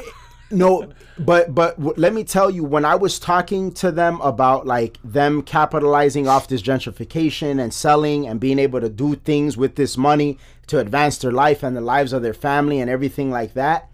no, 0.49 0.91
but 1.19 1.53
but 1.53 1.77
w- 1.77 1.93
let 1.95 2.14
me 2.14 2.23
tell 2.23 2.49
you, 2.49 2.64
when 2.64 2.85
I 2.85 2.95
was 2.95 3.19
talking 3.19 3.72
to 3.76 3.91
them 3.91 4.19
about 4.22 4.65
like 4.65 4.98
them 5.03 5.43
capitalizing 5.43 6.27
off 6.27 6.48
this 6.48 6.61
gentrification 6.61 7.61
and 7.61 7.73
selling 7.73 8.27
and 8.27 8.39
being 8.39 8.60
able 8.60 8.81
to 8.81 8.89
do 8.89 9.15
things 9.15 9.57
with 9.57 9.76
this 9.76 9.95
money 9.98 10.39
to 10.68 10.80
advance 10.80 11.19
their 11.19 11.31
life 11.31 11.64
and 11.64 11.77
the 11.77 11.81
lives 11.81 12.14
of 12.14 12.23
their 12.23 12.34
family 12.34 12.80
and 12.80 12.89
everything 12.89 13.30
like 13.30 13.53
that, 13.53 13.90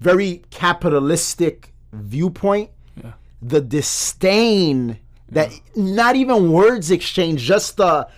very 0.00 0.42
capitalistic 0.50 1.72
viewpoint. 1.92 2.70
Yeah. 3.02 3.12
The 3.42 3.60
disdain 3.60 4.98
that 5.30 5.50
not 5.76 6.16
even 6.16 6.52
words 6.52 6.90
exchange, 6.90 7.42
just 7.42 7.76
the 7.76 8.08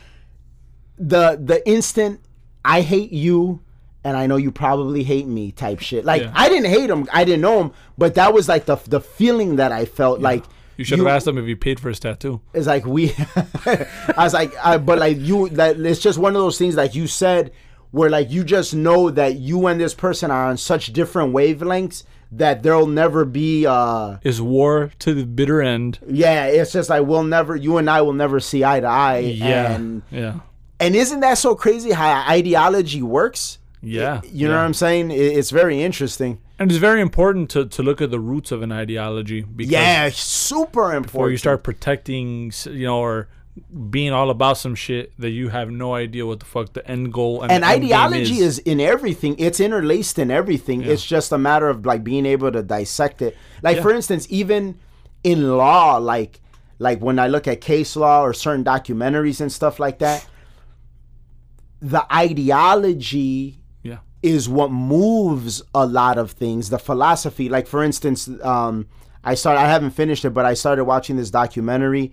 the 0.99 1.41
the 1.43 1.67
instant 1.69 2.21
I 2.65 2.83
hate 2.83 3.13
you 3.13 3.61
and 4.05 4.17
I 4.17 4.27
know 4.27 4.37
you 4.37 4.51
probably 4.51 5.03
hate 5.03 5.27
me 5.27 5.53
type 5.53 5.81
shit. 5.81 6.05
Like 6.05 6.23
Yeah. 6.23 6.33
I 6.35 6.49
didn't 6.49 6.71
hate 6.71 6.91
him, 6.91 7.07
I 7.13 7.25
didn't 7.25 7.41
know 7.43 7.61
him, 7.61 7.73
but 7.99 8.15
that 8.17 8.33
was 8.35 8.49
like 8.49 8.67
the 8.67 8.77
the 8.87 9.01
feeling 9.01 9.57
that 9.57 9.73
I 9.73 9.85
felt 9.87 10.21
like 10.21 10.45
You 10.77 10.85
should 10.85 10.99
have 10.99 11.09
asked 11.09 11.27
him 11.27 11.39
if 11.39 11.47
he 11.47 11.55
paid 11.55 11.81
for 11.81 11.89
his 11.89 12.01
tattoo. 12.01 12.41
it's 12.55 12.67
like 12.67 12.87
we 12.87 13.13
I 13.67 13.87
was 14.19 14.35
like 14.35 14.53
I, 14.63 14.79
but 14.79 14.99
like 14.99 15.19
you 15.19 15.49
that 15.51 15.79
it's 15.81 16.01
just 16.01 16.19
one 16.19 16.35
of 16.37 16.43
those 16.43 16.59
things 16.59 16.77
like 16.77 16.95
you 16.95 17.07
said 17.07 17.53
where 17.91 18.11
like 18.11 18.31
you 18.31 18.45
just 18.45 18.75
know 18.75 19.11
that 19.11 19.37
you 19.37 19.67
and 19.67 19.81
this 19.81 19.95
person 19.95 20.31
are 20.31 20.47
on 20.47 20.57
such 20.57 20.93
different 20.93 21.33
wavelengths 21.35 22.05
that 22.33 22.63
there'll 22.63 22.87
never 22.87 23.25
be 23.25 23.67
uh 23.67 24.17
Is 24.23 24.41
war 24.41 24.93
to 25.01 25.15
the 25.15 25.25
bitter 25.27 25.61
end. 25.61 25.99
yeah 26.07 26.47
it's 26.47 26.73
just 26.73 26.89
like 26.91 27.05
we'll 27.05 27.25
never 27.25 27.57
you 27.57 27.77
and 27.79 27.91
I 27.91 28.03
will 28.03 28.13
never 28.13 28.39
see 28.41 28.65
eye 28.65 28.81
to 28.81 28.87
eye 28.87 29.19
Yeah. 29.19 29.73
and 29.73 30.03
yeah. 30.13 30.35
and 30.79 30.95
isn't 30.95 31.21
that 31.21 31.39
so 31.39 31.55
crazy 31.57 31.91
how 31.91 32.25
ideology 32.29 33.03
works 33.03 33.59
Yeah. 33.83 34.21
you 34.25 34.47
know 34.47 34.55
what 34.57 34.65
I'm 34.65 34.75
saying 34.75 35.11
It- 35.11 35.17
it's 35.39 35.51
very 35.51 35.83
interesting 35.83 36.39
And 36.61 36.71
it's 36.71 36.79
very 36.79 37.01
important 37.01 37.51
to, 37.51 37.65
to 37.67 37.83
look 37.83 38.01
at 38.01 38.11
the 38.13 38.21
roots 38.21 38.53
of 38.53 38.63
an 38.63 38.71
ideology 38.71 39.41
because 39.43 39.73
yeah 39.73 40.09
super 40.13 40.93
important 40.93 41.07
before 41.07 41.31
you 41.31 41.37
start 41.39 41.65
protecting, 41.65 42.53
you 42.67 42.87
know, 42.87 43.01
or 43.01 43.27
being 43.91 44.13
all 44.13 44.31
about 44.31 44.57
some 44.59 44.75
shit 44.75 45.13
that 45.19 45.31
you 45.31 45.49
have 45.49 45.71
no 45.71 45.95
idea 45.95 46.25
what 46.25 46.39
the 46.41 46.47
fuck 46.47 46.73
the 46.73 46.87
end 46.89 47.13
goal 47.13 47.43
and, 47.43 47.51
and 47.51 47.65
ideology 47.65 48.39
is. 48.39 48.59
in 48.61 48.81
everything 48.81 49.35
it's 49.39 49.61
interlaced 49.61 50.19
in 50.19 50.31
everything 50.31 50.83
it's 50.83 51.05
just 51.05 51.33
a 51.33 51.39
matter 51.39 51.69
of 51.69 51.85
like 51.85 52.03
being 52.05 52.27
able 52.27 52.51
to 52.51 52.63
dissect 52.63 53.21
it 53.23 53.37
like 53.63 53.77
Yeah. 53.77 53.83
for 53.83 53.93
instance 53.93 54.27
even 54.31 54.79
in 55.25 55.57
law 55.57 55.97
like 55.97 56.41
like 56.79 57.01
when 57.01 57.19
i 57.19 57.27
look 57.27 57.49
at 57.49 57.61
case 57.61 57.97
law 57.97 58.23
or 58.23 58.33
certain 58.33 58.65
documentaries 58.65 59.41
and 59.41 59.51
stuff 59.53 59.79
like 59.81 59.99
that 59.99 60.27
the 61.81 62.07
ideology 62.15 63.59
yeah. 63.83 63.99
is 64.23 64.49
what 64.49 64.71
moves 64.71 65.63
a 65.75 65.87
lot 65.87 66.19
of 66.19 66.31
things 66.33 66.71
the 66.71 66.79
philosophy 66.79 67.49
like 67.49 67.67
for 67.67 67.83
instance 67.83 68.29
um 68.43 68.87
i 69.25 69.35
started 69.35 69.61
i 69.61 69.67
haven't 69.67 69.91
finished 69.91 70.25
it 70.25 70.31
but 70.31 70.45
i 70.47 70.55
started 70.55 70.85
watching 70.85 71.17
this 71.17 71.31
documentary 71.31 72.13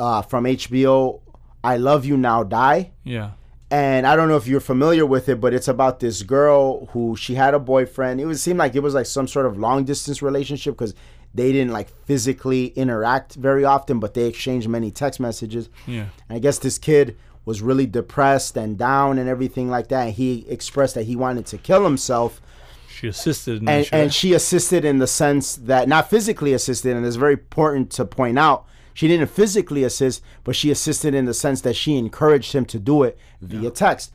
uh 0.00 0.22
from 0.22 0.44
hbo 0.44 1.20
i 1.62 1.76
love 1.76 2.04
you 2.04 2.16
now 2.16 2.42
die 2.42 2.90
Yeah. 3.04 3.30
and 3.70 4.04
I 4.06 4.16
don't 4.16 4.28
know 4.28 4.36
if 4.36 4.48
you're 4.48 4.66
familiar 4.74 5.06
with 5.14 5.28
it, 5.28 5.38
but 5.40 5.54
it's 5.54 5.68
about 5.68 6.00
this 6.00 6.22
girl 6.24 6.86
who 6.92 7.14
she 7.16 7.34
had 7.36 7.52
a 7.54 7.60
boyfriend. 7.60 8.20
It 8.20 8.26
would 8.26 8.38
seem 8.40 8.56
like 8.56 8.74
it 8.74 8.82
was 8.82 8.94
like 8.94 9.06
some 9.06 9.28
sort 9.28 9.46
of 9.46 9.56
long 9.66 9.84
distance 9.84 10.18
relationship 10.30 10.72
because 10.74 10.94
they 11.38 11.52
didn't 11.52 11.72
like 11.78 11.88
physically 12.06 12.62
interact 12.82 13.34
very 13.36 13.64
often, 13.64 14.00
but 14.00 14.14
they 14.14 14.24
exchanged 14.26 14.68
many 14.68 14.90
text 14.90 15.20
messages. 15.20 15.68
Yeah. 15.86 16.06
And 16.28 16.36
I 16.36 16.40
guess 16.40 16.58
this 16.58 16.78
kid 16.78 17.16
was 17.44 17.62
really 17.62 17.86
depressed 17.86 18.56
and 18.56 18.76
down 18.76 19.18
and 19.20 19.28
everything 19.28 19.70
like 19.70 19.86
that. 19.92 20.02
And 20.06 20.14
he 20.14 20.44
expressed 20.48 20.94
that 20.96 21.04
he 21.04 21.14
wanted 21.14 21.46
to 21.52 21.56
kill 21.58 21.84
himself 21.84 22.40
She 22.88 23.06
assisted 23.06 23.62
in 23.62 23.68
and, 23.68 23.88
and 23.92 24.12
she 24.12 24.34
assisted 24.34 24.84
in 24.84 24.98
the 24.98 25.06
sense 25.06 25.54
that 25.70 25.86
not 25.88 26.10
physically 26.10 26.52
assisted 26.54 26.96
and 26.96 27.06
it's 27.06 27.16
very 27.26 27.34
important 27.34 27.92
to 27.98 28.04
point 28.04 28.36
out 28.38 28.64
she 28.94 29.08
didn't 29.08 29.28
physically 29.28 29.84
assist 29.84 30.22
but 30.44 30.56
she 30.56 30.70
assisted 30.70 31.14
in 31.14 31.24
the 31.24 31.34
sense 31.34 31.60
that 31.60 31.74
she 31.74 31.96
encouraged 31.96 32.52
him 32.52 32.64
to 32.64 32.78
do 32.78 33.02
it 33.02 33.18
via 33.40 33.70
text 33.70 34.12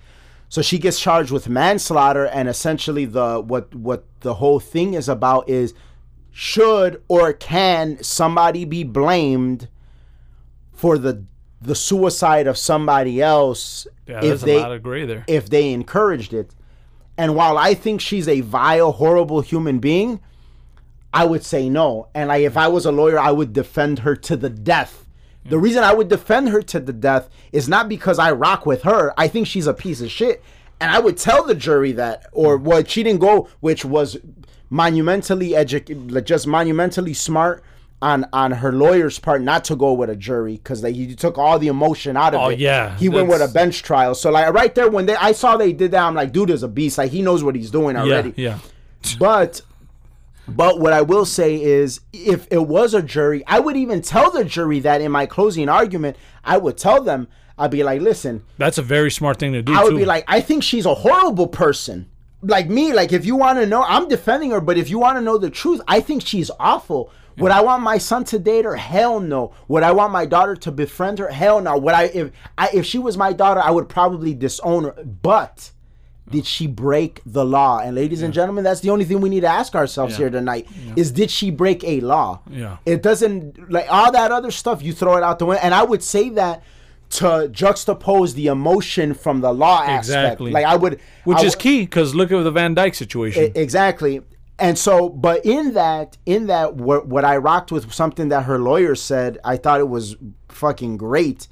so 0.50 0.62
she 0.62 0.78
gets 0.78 1.00
charged 1.00 1.32
with 1.32 1.50
manslaughter 1.50 2.26
and 2.26 2.48
essentially 2.48 3.06
the 3.06 3.42
what 3.42 3.74
what 3.76 4.06
the 4.22 4.36
whole 4.36 4.60
thing 4.60 4.94
is 4.94 5.10
about 5.10 5.48
is 5.50 5.74
should 6.32 7.02
or 7.08 7.32
can 7.34 8.02
somebody 8.04 8.66
be 8.66 8.84
blamed 8.84 9.68
for 10.74 10.98
the 10.98 11.24
the 11.62 11.76
suicide 11.76 12.48
of 12.48 12.58
somebody 12.58 13.22
else 13.22 13.88
yeah, 14.08 14.24
if 14.24 14.42
they 14.42 14.58
a 14.58 14.62
lot 14.62 14.72
of 14.72 14.84
gray 14.84 15.06
there. 15.06 15.24
if 15.28 15.50
they 15.50 15.72
encouraged 15.72 16.34
it. 16.34 16.54
And 17.18 17.36
while 17.36 17.58
I 17.58 17.74
think 17.74 18.02
she's 18.02 18.28
a 18.28 18.42
vile, 18.42 18.92
horrible 18.92 19.40
human 19.40 19.80
being, 19.80 20.20
I 21.16 21.26
would 21.26 21.44
say 21.44 21.70
no. 21.70 22.10
And 22.14 22.28
like 22.28 22.44
if 22.44 22.58
I 22.58 22.68
was 22.68 22.86
a 22.86 22.92
lawyer, 22.92 23.18
I 23.18 23.32
would 23.32 23.54
defend 23.54 24.00
her 24.00 24.16
to 24.18 24.36
the 24.38 24.50
death. 24.50 25.06
The 25.48 25.58
reason 25.60 25.84
I 25.84 25.94
would 25.94 26.10
defend 26.10 26.50
her 26.50 26.62
to 26.64 26.80
the 26.80 26.92
death 26.94 27.30
is 27.52 27.70
not 27.70 27.88
because 27.88 28.20
I 28.20 28.32
rock 28.32 28.66
with 28.66 28.82
her. 28.84 29.14
I 29.18 29.28
think 29.28 29.48
she's 29.48 29.68
a 29.68 29.74
piece 29.74 30.02
of 30.02 30.12
shit. 30.12 30.44
And 30.82 30.92
I 30.92 31.00
would 31.00 31.18
tell 31.18 31.44
the 31.46 31.56
jury 31.56 31.92
that, 31.94 32.26
or 32.34 32.58
what 32.58 32.90
she 32.90 33.02
didn't 33.04 33.22
go, 33.22 33.48
which 33.62 33.86
was 33.86 34.18
monumentally 34.70 35.50
edu- 35.52 36.12
like 36.12 36.26
just 36.26 36.48
monumentally 36.48 37.14
smart 37.14 37.64
on 38.02 38.26
on 38.34 38.52
her 38.52 38.72
lawyer's 38.74 39.20
part 39.20 39.42
not 39.42 39.64
to 39.66 39.76
go 39.76 39.94
with 39.94 40.10
a 40.10 40.16
jury 40.16 40.54
because 40.56 40.84
like 40.84 40.96
he 40.96 41.16
took 41.16 41.38
all 41.38 41.58
the 41.58 41.68
emotion 41.68 42.18
out 42.18 42.36
of 42.36 42.42
Oh, 42.42 42.50
it. 42.50 42.60
yeah, 42.60 42.98
he 42.98 43.08
went 43.08 43.30
with 43.30 43.42
a 43.42 43.48
bench 43.48 43.84
trial. 43.84 44.14
So 44.16 44.32
like 44.32 44.54
right 44.54 44.74
there 44.76 44.90
when 44.90 45.06
they 45.06 45.16
I 45.16 45.32
saw 45.32 45.56
they 45.56 45.72
did 45.72 45.92
that, 45.92 46.04
I'm 46.04 46.14
like, 46.16 46.34
dude 46.34 46.50
is 46.50 46.64
a 46.64 46.68
beast. 46.68 46.98
Like 46.98 47.12
he 47.12 47.22
knows 47.22 47.44
what 47.44 47.56
he's 47.56 47.72
doing 47.72 47.96
already. 47.96 48.34
Yeah. 48.36 48.50
already. 48.50 48.64
Yeah. 49.04 49.18
But 49.20 49.62
but 50.48 50.80
what 50.80 50.94
I 50.94 51.02
will 51.02 51.26
say 51.26 51.62
is 51.62 52.02
if 52.14 52.48
it 52.52 52.68
was 52.68 52.94
a 52.94 53.02
jury, 53.02 53.44
I 53.48 53.60
would 53.60 53.78
even 53.78 54.02
tell 54.02 54.32
the 54.32 54.46
jury 54.46 54.80
that 54.82 55.02
in 55.02 55.12
my 55.12 55.26
closing 55.26 55.70
argument, 55.70 56.18
I 56.44 56.58
would 56.58 56.78
tell 56.78 57.04
them, 57.04 57.28
I'd 57.58 57.72
be 57.72 57.84
like, 57.84 58.02
listen, 58.02 58.44
That's 58.58 58.78
a 58.78 58.82
very 58.84 59.12
smart 59.12 59.38
thing 59.38 59.54
to 59.54 59.62
do. 59.62 59.74
I 59.74 59.84
would 59.84 59.92
too. 59.92 59.98
be 59.98 60.06
like, 60.06 60.26
I 60.28 60.42
think 60.42 60.64
she's 60.64 60.86
a 60.86 60.94
horrible 60.94 61.48
person. 61.48 62.10
Like 62.42 62.70
me, 62.70 62.94
like 62.94 63.12
if 63.12 63.26
you 63.26 63.36
want 63.36 63.60
to 63.60 63.66
know, 63.66 63.84
I'm 63.84 64.08
defending 64.08 64.52
her, 64.52 64.62
but 64.62 64.78
if 64.78 64.90
you 64.90 65.00
want 65.00 65.18
to 65.18 65.22
know 65.22 65.38
the 65.38 65.50
truth, 65.50 65.82
I 65.88 66.00
think 66.02 66.26
she's 66.26 66.52
awful. 66.60 67.12
Would 67.38 67.52
I 67.52 67.62
want 67.62 67.84
my 67.84 67.98
son 67.98 68.24
to 68.26 68.40
date 68.40 68.66
her? 68.66 68.76
Hell 68.76 69.20
no. 69.20 69.54
Would 69.68 69.84
I 69.84 69.92
want 69.92 70.14
my 70.14 70.26
daughter 70.26 70.56
to 70.56 70.72
befriend 70.72 71.20
her? 71.20 71.28
Hell 71.30 71.60
no. 71.62 71.78
Would 71.78 71.94
I 71.94 72.04
if 72.04 72.32
I 72.58 72.70
if 72.74 72.86
she 72.86 72.98
was 72.98 73.18
my 73.18 73.34
daughter, 73.34 73.60
I 73.60 73.72
would 73.72 73.90
probably 73.90 74.34
disown 74.34 74.86
her. 74.86 75.04
But 75.04 75.72
did 76.30 76.46
she 76.46 76.66
break 76.68 77.22
the 77.26 77.46
law? 77.46 77.80
And 77.80 77.96
ladies 77.96 78.22
and 78.22 78.34
gentlemen, 78.34 78.64
that's 78.64 78.80
the 78.82 78.90
only 78.90 79.06
thing 79.06 79.22
we 79.22 79.30
need 79.30 79.42
to 79.42 79.48
ask 79.48 79.76
ourselves 79.76 80.14
Yeah. 80.14 80.18
here 80.18 80.30
tonight: 80.32 80.68
is 80.96 81.12
did 81.12 81.30
she 81.30 81.52
break 81.52 81.84
a 81.84 82.00
law? 82.02 82.40
Yeah. 82.50 82.78
It 82.86 83.04
doesn't 83.04 83.72
like 83.72 83.88
all 83.90 84.12
that 84.12 84.32
other 84.32 84.52
stuff. 84.52 84.82
You 84.82 84.94
throw 84.94 85.18
it 85.18 85.24
out 85.24 85.40
the 85.40 85.46
window, 85.46 85.62
and 85.64 85.74
I 85.74 85.84
would 85.84 86.02
say 86.04 86.30
that 86.30 86.64
to 87.12 87.48
juxtapose 87.52 88.34
the 88.34 88.48
emotion 88.48 89.14
from 89.14 89.42
the 89.42 89.54
law 89.54 89.84
aspect. 89.84 90.42
Like 90.42 90.66
I 90.66 90.76
would, 90.76 91.00
which 91.24 91.38
I 91.38 91.44
is 91.44 91.54
would- 91.56 91.60
key 91.60 91.82
because 91.82 92.16
look 92.16 92.32
at 92.32 92.44
the 92.44 92.52
Van 92.52 92.74
Dyke 92.74 92.96
situation. 92.96 93.52
Exactly. 93.56 94.22
and 94.58 94.78
so, 94.78 95.10
but 95.10 95.46
in 95.46 95.74
that, 95.74 96.18
in 96.26 96.48
that, 96.48 96.76
what, 96.76 97.08
what 97.08 97.24
I 97.26 97.38
rocked 97.38 97.72
with 97.72 97.94
something 97.94 98.30
that 98.30 98.44
her 98.46 98.58
lawyer 98.58 98.96
said, 98.96 99.38
I 99.44 99.58
thought 99.58 99.80
it 99.82 99.90
was 99.90 100.16
fucking 100.50 100.96
great. 100.98 101.48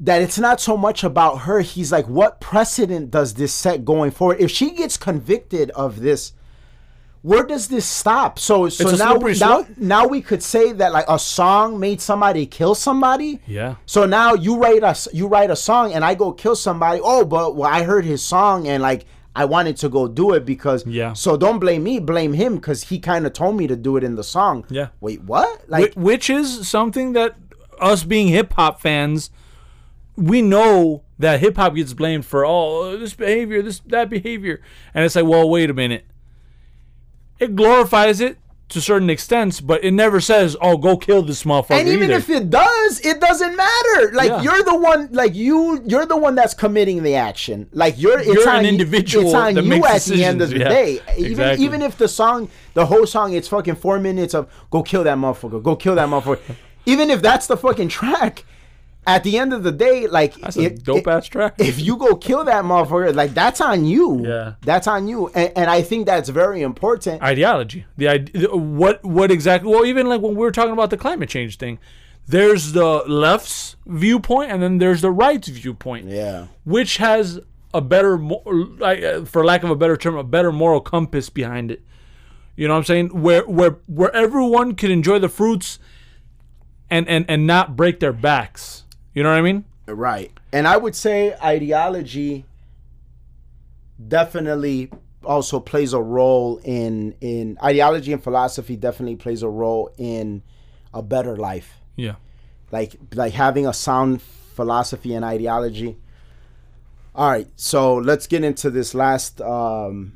That 0.00 0.22
it's 0.22 0.38
not 0.38 0.60
so 0.60 0.76
much 0.76 1.02
about 1.02 1.38
her. 1.38 1.60
He's 1.60 1.90
like, 1.90 2.06
what 2.06 2.40
precedent 2.40 3.10
does 3.10 3.34
this 3.34 3.52
set 3.52 3.84
going 3.84 4.12
forward? 4.12 4.38
If 4.40 4.50
she 4.50 4.70
gets 4.70 4.96
convicted 4.96 5.70
of 5.70 6.00
this, 6.00 6.32
where 7.22 7.42
does 7.42 7.68
this 7.68 7.84
stop? 7.84 8.38
So, 8.38 8.68
so 8.68 8.94
now, 8.94 9.14
now, 9.16 9.66
now 9.76 10.06
we 10.06 10.22
could 10.22 10.42
say 10.42 10.72
that 10.72 10.92
like 10.92 11.06
a 11.08 11.18
song 11.18 11.80
made 11.80 12.00
somebody 12.00 12.46
kill 12.46 12.74
somebody. 12.74 13.40
Yeah. 13.46 13.74
So 13.86 14.06
now 14.06 14.34
you 14.34 14.56
write 14.56 14.84
a 14.84 14.96
you 15.12 15.26
write 15.26 15.50
a 15.50 15.56
song 15.56 15.92
and 15.92 16.04
I 16.04 16.14
go 16.14 16.32
kill 16.32 16.54
somebody. 16.54 17.00
Oh, 17.02 17.24
but 17.24 17.56
well, 17.56 17.68
I 17.68 17.82
heard 17.82 18.04
his 18.04 18.22
song 18.22 18.68
and 18.68 18.82
like 18.82 19.04
I 19.34 19.44
wanted 19.44 19.76
to 19.78 19.88
go 19.88 20.08
do 20.08 20.32
it 20.34 20.44
because 20.44 20.86
Yeah. 20.86 21.12
So 21.12 21.36
don't 21.36 21.58
blame 21.58 21.82
me, 21.82 21.98
blame 21.98 22.32
him 22.32 22.56
because 22.56 22.84
he 22.84 22.98
kind 22.98 23.26
of 23.26 23.32
told 23.32 23.56
me 23.56 23.66
to 23.66 23.76
do 23.76 23.96
it 23.96 24.04
in 24.04 24.14
the 24.14 24.24
song. 24.24 24.64
Yeah. 24.70 24.88
Wait, 25.00 25.22
what? 25.22 25.68
Like, 25.68 25.94
which 25.94 26.30
is 26.30 26.68
something 26.68 27.12
that 27.12 27.36
us 27.80 28.04
being 28.04 28.28
hip 28.28 28.52
hop 28.54 28.80
fans, 28.80 29.30
we 30.18 30.42
know 30.42 31.04
that 31.18 31.40
hip 31.40 31.56
hop 31.56 31.74
gets 31.76 31.92
blamed 31.94 32.26
for 32.26 32.44
oh 32.44 32.96
this 32.96 33.14
behavior, 33.14 33.62
this 33.62 33.80
that 33.86 34.10
behavior, 34.10 34.60
and 34.92 35.04
it's 35.04 35.14
like, 35.16 35.24
well, 35.26 35.48
wait 35.48 35.70
a 35.70 35.74
minute. 35.74 36.04
It 37.38 37.54
glorifies 37.54 38.20
it 38.20 38.38
to 38.70 38.80
certain 38.82 39.08
extents, 39.08 39.60
but 39.62 39.82
it 39.84 39.92
never 39.92 40.20
says, 40.20 40.56
"Oh, 40.60 40.76
go 40.76 40.96
kill 40.96 41.22
this 41.22 41.44
motherfucker." 41.44 41.78
and 41.78 41.88
even 41.88 42.10
either. 42.10 42.14
if 42.18 42.28
it 42.28 42.50
does, 42.50 43.00
it 43.00 43.20
doesn't 43.20 43.56
matter. 43.56 44.12
Like 44.12 44.28
Yeah. 44.28 44.42
you're 44.42 44.62
the 44.64 44.76
one, 44.76 45.08
like 45.12 45.34
you, 45.34 45.80
you're 45.86 46.04
the 46.04 46.16
one 46.16 46.34
that's 46.34 46.52
committing 46.52 47.02
the 47.04 47.14
action. 47.14 47.68
Like 47.72 47.94
you're, 47.96 48.18
it's 48.18 48.26
You're 48.28 48.48
on 48.50 48.56
an 48.56 48.66
individual 48.66 49.26
It's 49.26 49.34
on 49.34 49.54
that 49.54 49.62
you 49.64 49.70
makes 49.70 50.10
at 50.10 50.14
the 50.14 50.24
end 50.24 50.42
of 50.42 50.50
decisions. 50.50 50.68
the 50.68 50.74
Yeah, 50.74 50.96
day. 51.06 51.12
Even 51.16 51.30
exactly. 51.30 51.64
even 51.64 51.82
if 51.82 51.96
the 51.96 52.08
song, 52.08 52.50
the 52.74 52.86
whole 52.86 53.06
song, 53.06 53.32
it's 53.32 53.48
fucking 53.48 53.76
four 53.76 53.98
minutes 54.00 54.34
of 54.34 54.48
go 54.70 54.82
kill 54.82 55.04
that 55.04 55.16
motherfucker, 55.16 55.62
go 55.62 55.76
kill 55.76 55.94
that 55.94 56.08
motherfucker. 56.08 56.56
even 56.86 57.08
if 57.08 57.22
that's 57.22 57.46
the 57.46 57.56
fucking 57.56 57.88
track, 57.88 58.44
at 59.08 59.24
the 59.24 59.38
end 59.38 59.54
of 59.54 59.62
the 59.62 59.72
day, 59.72 60.06
like 60.06 60.34
that's 60.34 60.56
a 60.58 60.68
dope 60.68 61.08
ass 61.08 61.26
track. 61.26 61.54
if 61.58 61.80
you 61.80 61.96
go 61.96 62.14
kill 62.14 62.44
that 62.44 62.62
motherfucker, 62.62 63.14
like 63.14 63.32
that's 63.32 63.60
on 63.60 63.86
you. 63.86 64.24
Yeah. 64.24 64.54
that's 64.60 64.86
on 64.86 65.08
you, 65.08 65.28
and, 65.28 65.50
and 65.56 65.70
I 65.70 65.80
think 65.82 66.06
that's 66.06 66.28
very 66.28 66.60
important. 66.60 67.22
ideology. 67.22 67.86
The 67.96 68.08
idea, 68.08 68.54
what 68.54 69.02
what 69.02 69.30
exactly? 69.30 69.70
Well, 69.70 69.86
even 69.86 70.06
like 70.08 70.20
when 70.20 70.32
we 70.32 70.40
were 70.40 70.52
talking 70.52 70.72
about 70.74 70.90
the 70.90 70.98
climate 70.98 71.30
change 71.30 71.56
thing, 71.56 71.78
there's 72.26 72.72
the 72.72 73.02
left's 73.08 73.76
viewpoint 73.86 74.52
and 74.52 74.62
then 74.62 74.76
there's 74.76 75.00
the 75.00 75.10
right's 75.10 75.48
viewpoint. 75.48 76.06
yeah, 76.08 76.48
which 76.64 76.98
has 76.98 77.40
a 77.72 77.80
better, 77.80 78.18
like, 78.18 79.02
uh, 79.02 79.24
for 79.24 79.44
lack 79.44 79.62
of 79.62 79.70
a 79.70 79.76
better 79.76 79.96
term, 79.96 80.16
a 80.16 80.24
better 80.24 80.52
moral 80.52 80.80
compass 80.80 81.30
behind 81.30 81.70
it. 81.70 81.82
You 82.56 82.66
know 82.68 82.74
what 82.74 82.78
I'm 82.78 82.84
saying? 82.84 83.08
Where 83.22 83.44
where 83.46 83.78
where 83.86 84.14
everyone 84.14 84.74
can 84.74 84.90
enjoy 84.90 85.18
the 85.18 85.28
fruits, 85.30 85.78
and 86.90 87.08
and 87.08 87.24
and 87.28 87.46
not 87.46 87.74
break 87.74 88.00
their 88.00 88.12
backs. 88.12 88.84
You 89.18 89.24
know 89.24 89.30
what 89.30 89.38
I 89.38 89.42
mean? 89.42 89.64
right. 89.88 90.30
And 90.52 90.68
I 90.68 90.76
would 90.76 90.94
say 90.94 91.34
ideology 91.42 92.44
definitely 94.06 94.92
also 95.24 95.58
plays 95.58 95.92
a 95.92 96.00
role 96.00 96.60
in 96.62 97.16
in 97.20 97.58
ideology 97.60 98.12
and 98.12 98.22
philosophy 98.22 98.76
definitely 98.76 99.16
plays 99.16 99.42
a 99.42 99.48
role 99.48 99.90
in 99.98 100.44
a 100.94 101.02
better 101.02 101.36
life. 101.36 101.80
Yeah. 101.96 102.14
like 102.70 102.94
like 103.12 103.32
having 103.32 103.66
a 103.66 103.72
sound 103.72 104.22
philosophy 104.22 105.14
and 105.14 105.24
ideology. 105.24 105.96
All 107.12 107.28
right, 107.28 107.48
so 107.56 107.96
let's 107.96 108.28
get 108.28 108.44
into 108.44 108.70
this 108.70 108.94
last 108.94 109.40
um, 109.40 110.12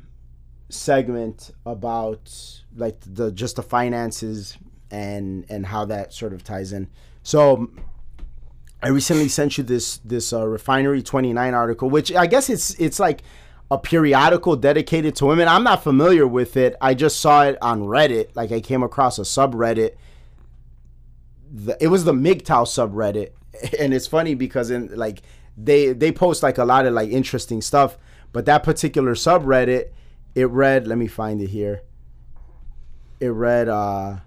segment 0.69 1.51
about 1.65 2.31
like 2.73 3.01
the 3.05 3.33
just 3.33 3.57
the 3.57 3.63
finances 3.63 4.57
and 4.89 5.45
and 5.49 5.65
how 5.65 5.83
that 5.83 6.13
sort 6.13 6.31
of 6.31 6.41
ties 6.45 6.71
in. 6.71 6.87
So 7.21 7.69
I 8.83 8.89
recently 8.89 9.29
sent 9.29 9.57
you 9.57 9.63
this 9.63 9.97
this 9.99 10.33
uh, 10.33 10.41
Refinery29 10.41 11.53
article, 11.53 11.89
which 11.89 12.13
I 12.13 12.27
guess 12.27 12.49
it's 12.49 12.75
it's 12.75 12.99
like 12.99 13.23
a 13.71 13.77
periodical 13.77 14.55
dedicated 14.55 15.15
to 15.15 15.25
women. 15.25 15.47
I'm 15.47 15.63
not 15.63 15.83
familiar 15.83 16.27
with 16.27 16.57
it. 16.57 16.75
I 16.81 16.93
just 16.93 17.19
saw 17.19 17.43
it 17.43 17.57
on 17.61 17.81
Reddit. 17.81 18.35
Like 18.35 18.51
I 18.51 18.59
came 18.59 18.83
across 18.83 19.17
a 19.17 19.23
subreddit 19.23 19.95
the, 21.53 21.81
it 21.81 21.87
was 21.87 22.03
the 22.03 22.13
MGTOW 22.13 22.65
subreddit, 22.65 23.29
and 23.79 23.93
it's 23.93 24.07
funny 24.07 24.33
because 24.33 24.71
in 24.71 24.89
like 24.95 25.21
they 25.55 25.93
they 25.93 26.11
post 26.11 26.41
like 26.41 26.57
a 26.57 26.65
lot 26.65 26.85
of 26.85 26.93
like 26.93 27.09
interesting 27.09 27.61
stuff, 27.61 27.97
but 28.31 28.45
that 28.45 28.63
particular 28.63 29.13
subreddit, 29.13 29.89
it 30.35 30.49
read. 30.49 30.87
Let 30.87 30.97
me 30.97 31.07
find 31.07 31.39
it 31.41 31.49
here. 31.49 31.83
It 33.19 33.29
read, 33.29 33.69
uh, 33.69 34.17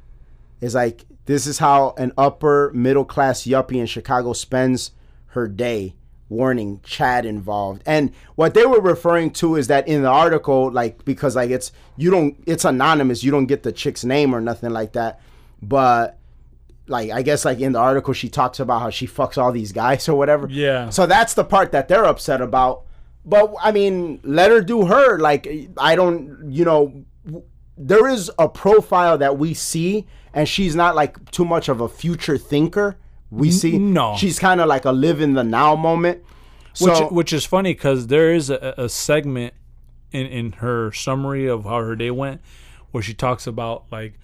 it's 0.61 0.74
like 0.74 1.05
this 1.27 1.47
is 1.47 1.59
how 1.59 1.94
an 1.98 2.12
upper 2.16 2.73
middle 2.74 3.05
class 3.05 3.43
yuppie 3.44 3.77
in 3.77 3.86
Chicago 3.86 4.32
spends 4.32 4.93
her 5.28 5.47
day. 5.47 5.94
Warning, 6.28 6.81
Chad 6.82 7.24
involved. 7.24 7.82
And 7.86 8.12
what 8.35 8.55
they 8.55 8.66
were 8.66 8.81
referring 8.81 9.31
to 9.35 9.55
is 9.55 9.69
that 9.69 9.86
in 9.86 10.03
the 10.03 10.09
article, 10.09 10.73
like 10.73 11.05
because 11.05 11.36
like 11.36 11.51
it's 11.51 11.70
you 11.97 12.11
don't 12.11 12.43
it's 12.47 12.65
anonymous, 12.65 13.23
you 13.23 13.31
don't 13.31 13.47
get 13.47 13.62
the 13.62 13.70
chick's 13.70 14.05
name 14.05 14.35
or 14.35 14.40
nothing 14.40 14.70
like 14.70 14.94
that. 14.94 15.20
But 15.62 16.19
like 16.89 17.12
I 17.12 17.23
guess 17.23 17.44
like 17.44 17.61
in 17.61 17.73
the 17.73 17.78
article 17.78 18.12
she 18.12 18.28
talks 18.28 18.59
about 18.59 18.81
how 18.81 18.90
she 18.90 19.07
fucks 19.07 19.39
all 19.39 19.53
these 19.53 19.70
guys 19.70 20.09
or 20.09 20.16
whatever. 20.16 20.48
Yeah. 20.51 20.90
So 20.90 21.07
that's 21.07 21.35
the 21.35 21.44
part 21.44 21.70
that 21.73 21.86
they're 21.86 22.05
upset 22.05 22.40
about. 22.40 22.82
But 23.24 23.55
I 23.62 23.70
mean, 23.70 24.20
let 24.24 24.51
her 24.51 24.61
do 24.61 24.86
her. 24.86 25.19
Like 25.19 25.48
I 25.78 25.94
don't, 25.94 26.51
you 26.51 26.65
know, 26.65 27.05
there 27.77 28.09
is 28.09 28.31
a 28.39 28.48
profile 28.48 29.19
that 29.19 29.39
we 29.39 29.55
see, 29.55 30.07
and 30.37 30.47
she's 30.47 30.77
not 30.77 30.95
like 30.95 31.31
too 31.31 31.47
much 31.47 31.69
of 31.69 31.81
a 31.81 31.89
future 31.89 32.37
thinker. 32.37 32.99
We 33.31 33.51
see, 33.51 33.79
no. 33.79 34.15
she's 34.17 34.39
kind 34.39 34.61
of 34.61 34.69
like 34.69 34.85
a 34.85 34.93
live 34.93 35.21
in 35.21 35.33
the 35.33 35.43
now 35.43 35.75
moment. 35.75 36.23
Which 36.79 36.95
So 36.95 37.09
which 37.09 37.33
is 37.33 37.47
funny 37.47 37.73
because 37.73 38.09
there 38.09 38.33
is 38.33 38.51
a, 38.51 38.75
a 38.77 38.89
segment 38.91 39.55
in 40.13 40.27
in 40.27 40.53
her 40.53 40.93
summary 40.93 41.47
of 41.49 41.65
how 41.65 41.81
her 41.81 41.97
day 41.97 42.11
went 42.11 42.43
where 42.91 43.03
she 43.03 43.15
talks 43.15 43.47
about 43.47 43.87
like, 43.91 44.21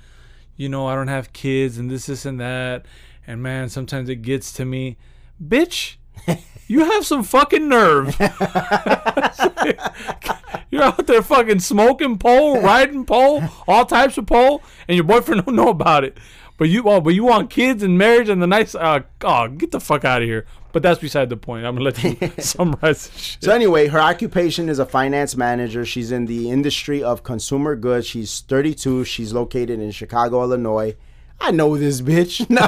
you 0.55 0.69
know, 0.69 0.87
I 0.87 0.95
don't 0.95 1.09
have 1.09 1.33
kids 1.33 1.79
and 1.79 1.91
this 1.91 2.07
this 2.07 2.27
and 2.27 2.39
that, 2.41 2.85
and 3.27 3.43
man, 3.43 3.71
sometimes 3.71 4.11
it 4.11 4.17
gets 4.17 4.53
to 4.53 4.67
me, 4.67 4.99
bitch. 5.43 5.97
You 6.69 6.85
have 6.85 7.07
some 7.07 7.23
fucking 7.23 7.69
nerve. 7.69 8.17
You're 10.71 10.83
out 10.83 11.07
there 11.07 11.23
fucking 11.23 11.61
smoking 11.61 12.19
pole, 12.19 12.61
riding 12.61 13.05
pole, 13.05 13.43
all 13.69 13.85
types 13.85 14.17
of 14.17 14.27
pole, 14.27 14.63
and 14.89 14.97
your 14.97 15.05
boyfriend 15.05 15.43
don't 15.47 15.55
know 15.55 15.69
about 15.69 16.05
it. 16.05 16.17
But 16.57 16.69
you, 16.69 16.85
oh, 16.85 17.01
but 17.01 17.11
you 17.11 17.25
want 17.25 17.51
kids 17.51 17.83
and 17.83 17.99
marriage 17.99 18.29
and 18.29 18.41
the 18.41 18.47
nice. 18.47 18.75
Uh, 18.75 19.01
oh, 19.23 19.49
get 19.49 19.71
the 19.71 19.81
fuck 19.81 20.05
out 20.05 20.23
of 20.23 20.29
here. 20.29 20.47
But 20.73 20.83
that's 20.83 21.01
beside 21.01 21.29
the 21.29 21.37
point. 21.37 21.67
I'm 21.67 21.75
gonna 21.75 21.85
let 21.85 22.03
you 22.03 22.17
summarize. 22.39 23.37
So 23.41 23.53
anyway, 23.53 23.89
her 23.89 24.01
occupation 24.01 24.69
is 24.69 24.79
a 24.79 24.87
finance 24.87 25.37
manager. 25.37 25.85
She's 25.85 26.13
in 26.13 26.27
the 26.27 26.51
industry 26.51 27.03
of 27.03 27.23
consumer 27.23 27.77
goods. 27.77 28.07
She's 28.07 28.41
32. 28.41 29.05
She's 29.05 29.35
located 29.35 29.81
in 29.81 29.91
Chicago, 29.91 30.43
Illinois. 30.43 30.97
I 31.45 31.51
know 31.51 31.77
this 31.77 32.01
bitch. 32.01 32.49
No, 32.49 32.61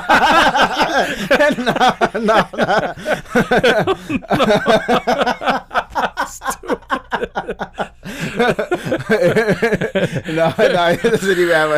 no, 10.35 10.53
no, 10.59 10.89
it 10.91 11.03
doesn't 11.03 11.39
even 11.39 11.55
have 11.55 11.71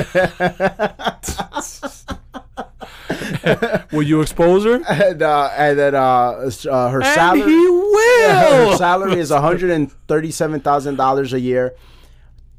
Will 3.93 4.03
you 4.03 4.21
expose 4.21 4.65
her? 4.65 4.83
And, 4.89 5.23
uh, 5.23 5.51
and 5.57 5.79
then 5.79 5.95
uh, 5.95 6.51
uh, 6.71 6.89
her 6.91 7.01
And 7.03 7.15
salary. 7.15 7.51
he 7.53 7.69
will. 7.69 8.71
her 8.71 8.77
salary 8.77 9.21
is 9.21 9.31
one 9.31 9.43
hundred 9.43 9.71
and 9.71 9.91
thirty-seven 10.09 10.61
thousand 10.61 10.97
dollars 10.97 11.33
a 11.33 11.41
year, 11.41 11.75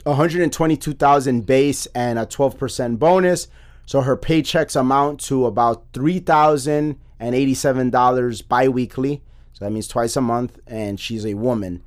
one 0.03 0.15
hundred 0.15 0.41
and 0.43 0.53
twenty-two 0.53 0.93
thousand 0.93 1.45
base, 1.45 1.85
and 1.87 2.17
a 2.19 2.25
twelve 2.25 2.57
percent 2.57 2.99
bonus. 2.99 3.47
So 3.87 4.01
her 4.01 4.15
paychecks 4.15 4.79
amount 4.79 5.21
to 5.21 5.47
about 5.47 5.85
three 5.93 6.19
thousand 6.19 6.99
and 7.19 7.33
eighty-seven 7.33 7.89
dollars 7.89 8.43
biweekly. 8.43 9.23
So 9.53 9.65
that 9.65 9.71
means 9.71 9.87
twice 9.87 10.15
a 10.15 10.21
month, 10.21 10.59
and 10.67 10.99
she's 10.99 11.25
a 11.25 11.33
woman, 11.33 11.81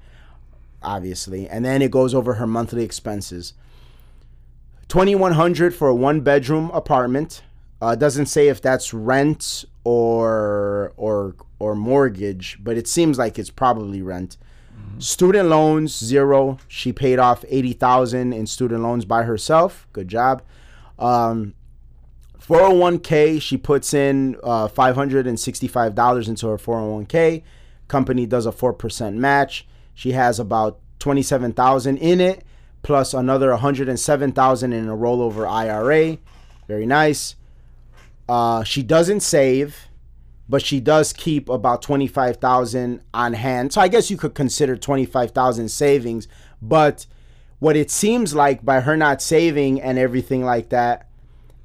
obviously. 0.82 1.48
And 1.48 1.64
then 1.64 1.82
it 1.82 1.93
goes 1.93 2.12
over 2.14 2.35
her 2.35 2.47
monthly 2.47 2.82
expenses. 2.82 3.52
Twenty-one 4.89 5.32
hundred 5.32 5.72
for 5.72 5.86
a 5.86 5.94
one-bedroom 5.94 6.70
apartment. 6.72 7.43
Uh, 7.81 7.94
doesn't 7.94 8.27
say 8.27 8.48
if 8.48 8.60
that's 8.60 8.93
rent 8.93 9.64
or 9.85 10.93
or 10.97 11.36
or 11.59 11.74
mortgage, 11.74 12.59
but 12.64 12.77
it 12.77 12.89
seems 12.89 13.18
like 13.18 13.39
it's 13.39 13.51
probably 13.51 14.02
rent. 14.02 14.36
Student 14.98 15.51
loans 15.51 15.97
zero. 15.97 16.59
She 16.66 16.93
paid 16.93 17.18
off 17.18 17.44
eighty 17.48 17.74
thousand 17.74 18.32
in 18.32 18.47
student 18.47 18.82
loans 18.82 19.05
by 19.05 19.22
herself. 19.24 19.86
Good 19.93 20.09
job. 20.09 20.43
Um, 20.98 21.55
401k. 22.51 23.40
She 23.40 23.56
puts 23.56 23.94
in 23.94 24.36
uh, 24.43 24.66
five 24.66 24.97
hundred 24.97 25.28
and 25.28 25.39
sixty-five 25.39 25.94
dollars 25.94 26.28
into 26.28 26.48
her 26.48 26.56
401k. 26.59 27.44
Company 27.86 28.27
does 28.27 28.44
a 28.44 28.51
four 28.51 28.72
percent 28.72 29.16
match. 29.16 29.66
She 29.94 30.12
has 30.12 30.40
about 30.40 30.81
twenty-seven 30.98 31.52
thousand 31.52 31.98
in 31.98 32.20
it, 32.20 32.43
plus 32.82 33.14
another 33.14 33.51
107,000 33.51 34.72
in 34.72 34.89
a 34.89 34.97
rollover 34.97 35.48
IRA. 35.48 36.18
Very 36.66 36.86
nice. 36.86 37.36
Uh, 38.28 38.64
she 38.64 38.82
doesn't 38.82 39.20
save, 39.20 39.89
but 40.48 40.62
she 40.62 40.81
does 40.81 41.12
keep 41.12 41.48
about 41.48 41.82
25,000 41.82 43.01
on 43.12 43.32
hand. 43.32 43.72
So 43.72 43.81
I 43.81 43.89
guess 43.89 44.10
you 44.10 44.16
could 44.16 44.35
consider 44.35 44.77
25,000 44.77 45.68
savings, 45.68 46.28
but 46.62 47.06
what 47.59 47.77
it 47.77 47.90
seems 47.90 48.35
like 48.35 48.64
by 48.64 48.81
her 48.81 48.97
not 48.97 49.20
saving 49.20 49.81
and 49.81 49.98
everything 49.98 50.44
like 50.44 50.68
that 50.68 51.10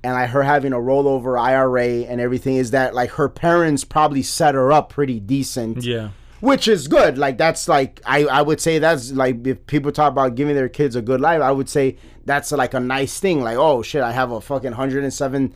and 0.06 0.14
like 0.14 0.30
her 0.30 0.44
having 0.44 0.72
a 0.72 0.77
rollover 0.77 1.34
IRA 1.40 2.06
and 2.10 2.22
everything 2.22 2.56
is 2.57 2.72
that 2.72 2.94
like 2.94 3.10
her 3.11 3.27
parents 3.27 3.84
probably 3.84 4.22
set 4.22 4.53
her 4.56 4.72
up 4.72 4.90
pretty 4.90 5.19
decent 5.19 5.84
Yeah. 5.84 6.10
which 6.40 6.68
is 6.68 6.88
good. 6.88 7.18
Like 7.18 7.38
that's 7.38 7.68
like 7.68 7.99
I 8.06 8.26
I 8.26 8.41
would 8.41 8.61
say 8.61 8.80
that's 8.80 9.11
like 9.11 9.45
if 9.48 9.65
people 9.68 9.91
talk 9.91 10.11
about 10.11 10.36
giving 10.36 10.56
their 10.56 10.69
kids 10.69 10.95
a 10.95 11.02
good 11.02 11.19
life, 11.22 11.41
I 11.41 11.52
would 11.52 11.68
say 11.69 11.98
that's 12.26 12.52
like 12.52 12.73
a 12.76 12.80
nice 12.80 13.19
thing. 13.19 13.41
Like 13.44 13.57
oh 13.57 13.82
shit, 13.82 14.03
I 14.03 14.11
have 14.11 14.32
a 14.32 14.40
fucking 14.41 14.73
hundred 14.73 15.03
and 15.03 15.14
seven 15.14 15.53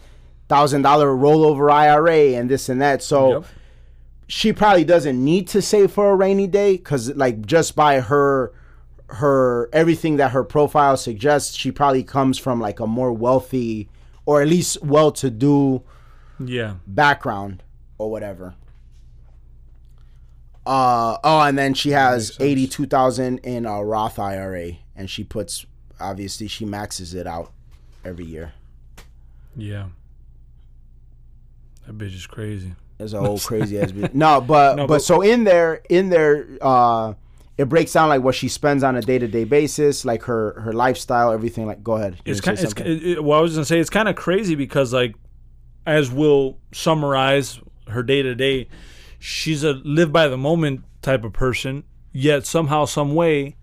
thousand 0.48 0.82
dollar 0.82 1.08
rollover 1.16 1.72
IRA 1.72 2.34
and 2.38 2.50
this 2.50 2.70
and 2.70 2.82
that. 2.82 3.04
So 3.04 3.20
Yep. 3.32 3.46
she 4.28 4.52
probably 4.54 4.84
doesn't 4.84 5.24
need 5.24 5.48
to 5.50 5.62
save 5.62 5.92
for 5.92 6.12
a 6.12 6.16
rainy 6.16 6.48
day 6.48 6.78
because 6.78 7.16
like 7.16 7.46
just 7.46 7.76
by 7.76 8.00
her 8.00 8.52
her 9.08 9.70
everything 9.74 10.18
that 10.18 10.32
her 10.32 10.44
profile 10.44 10.96
suggests, 10.98 11.56
she 11.56 11.72
probably 11.72 12.04
comes 12.04 12.38
from 12.38 12.60
like 12.62 12.80
a 12.80 12.88
more 12.88 13.12
wealthy 13.12 13.90
or 14.30 14.44
at 14.44 14.48
least 14.48 14.84
well-to-do 14.84 15.82
Yeah. 16.40 16.76
background 16.86 17.64
or 17.98 18.12
whatever. 18.12 18.54
Uh 20.66 21.18
oh, 21.24 21.42
and 21.42 21.58
then 21.58 21.74
she 21.74 21.90
has 21.92 22.28
sense. 22.28 22.40
eighty 22.42 22.68
two 22.68 22.86
thousand 22.86 23.40
in 23.40 23.66
a 23.66 23.84
Roth 23.84 24.20
IRA, 24.20 24.74
and 24.96 25.10
she 25.10 25.24
puts 25.24 25.66
obviously 26.00 26.48
she 26.48 26.64
maxes 26.64 27.16
it 27.16 27.26
out 27.26 27.52
every 28.06 28.26
year. 28.26 28.54
Yeah. 29.56 29.88
That 31.88 31.98
bitch 31.98 32.14
is 32.14 32.28
crazy. 32.28 32.74
It's 33.00 33.14
a 33.14 33.20
whole 33.20 33.40
crazy 33.50 33.80
ass. 33.80 33.92
bit. 33.92 34.14
No, 34.14 34.42
but, 34.42 34.76
No, 34.76 34.84
but 34.86 34.96
but- 34.96 35.02
so 35.02 35.22
in 35.22 35.44
there 35.44 35.82
in 35.90 36.10
there, 36.10 36.46
uh, 36.62 37.14
it 37.60 37.68
breaks 37.68 37.92
down 37.92 38.08
like 38.08 38.24
what 38.24 38.36
she 38.36 38.48
spends 38.48 38.84
on 38.84 38.96
a 38.96 39.02
day 39.02 39.20
to 39.20 39.28
day 39.28 39.44
basis, 39.44 40.06
like 40.06 40.24
her 40.24 40.62
her 40.62 40.72
lifestyle, 40.72 41.34
everything. 41.34 41.68
Like, 41.68 41.84
go 41.84 41.98
ahead. 41.98 42.16
It's 42.24 42.40
kind. 42.40 42.58
It's 42.58 42.72
it, 42.74 43.04
it- 43.18 43.24
well, 43.24 43.40
I 43.40 43.42
was 43.42 43.54
gonna 43.54 43.66
say 43.66 43.80
it's 43.80 43.90
kind 43.90 44.08
of 44.08 44.16
crazy 44.16 44.56
because 44.56 44.94
like, 44.94 45.14
as 45.86 46.10
we'll 46.10 46.58
summarize 46.72 47.60
her 47.90 48.02
day 48.02 48.22
to 48.22 48.34
day, 48.34 48.70
she's 49.20 49.66
a 49.66 49.74
live 49.84 50.14
by 50.14 50.30
the 50.30 50.38
moment 50.38 50.86
type 51.02 51.26
of 51.26 51.34
person. 51.34 51.84
Yet 52.14 52.46
somehow, 52.46 52.86
some 52.86 53.14
way, 53.14 53.58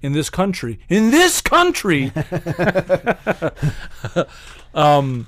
in 0.00 0.12
this 0.12 0.30
country, 0.30 0.78
in 0.88 1.10
this 1.10 1.40
country, 1.40 2.12
um, 4.74 5.26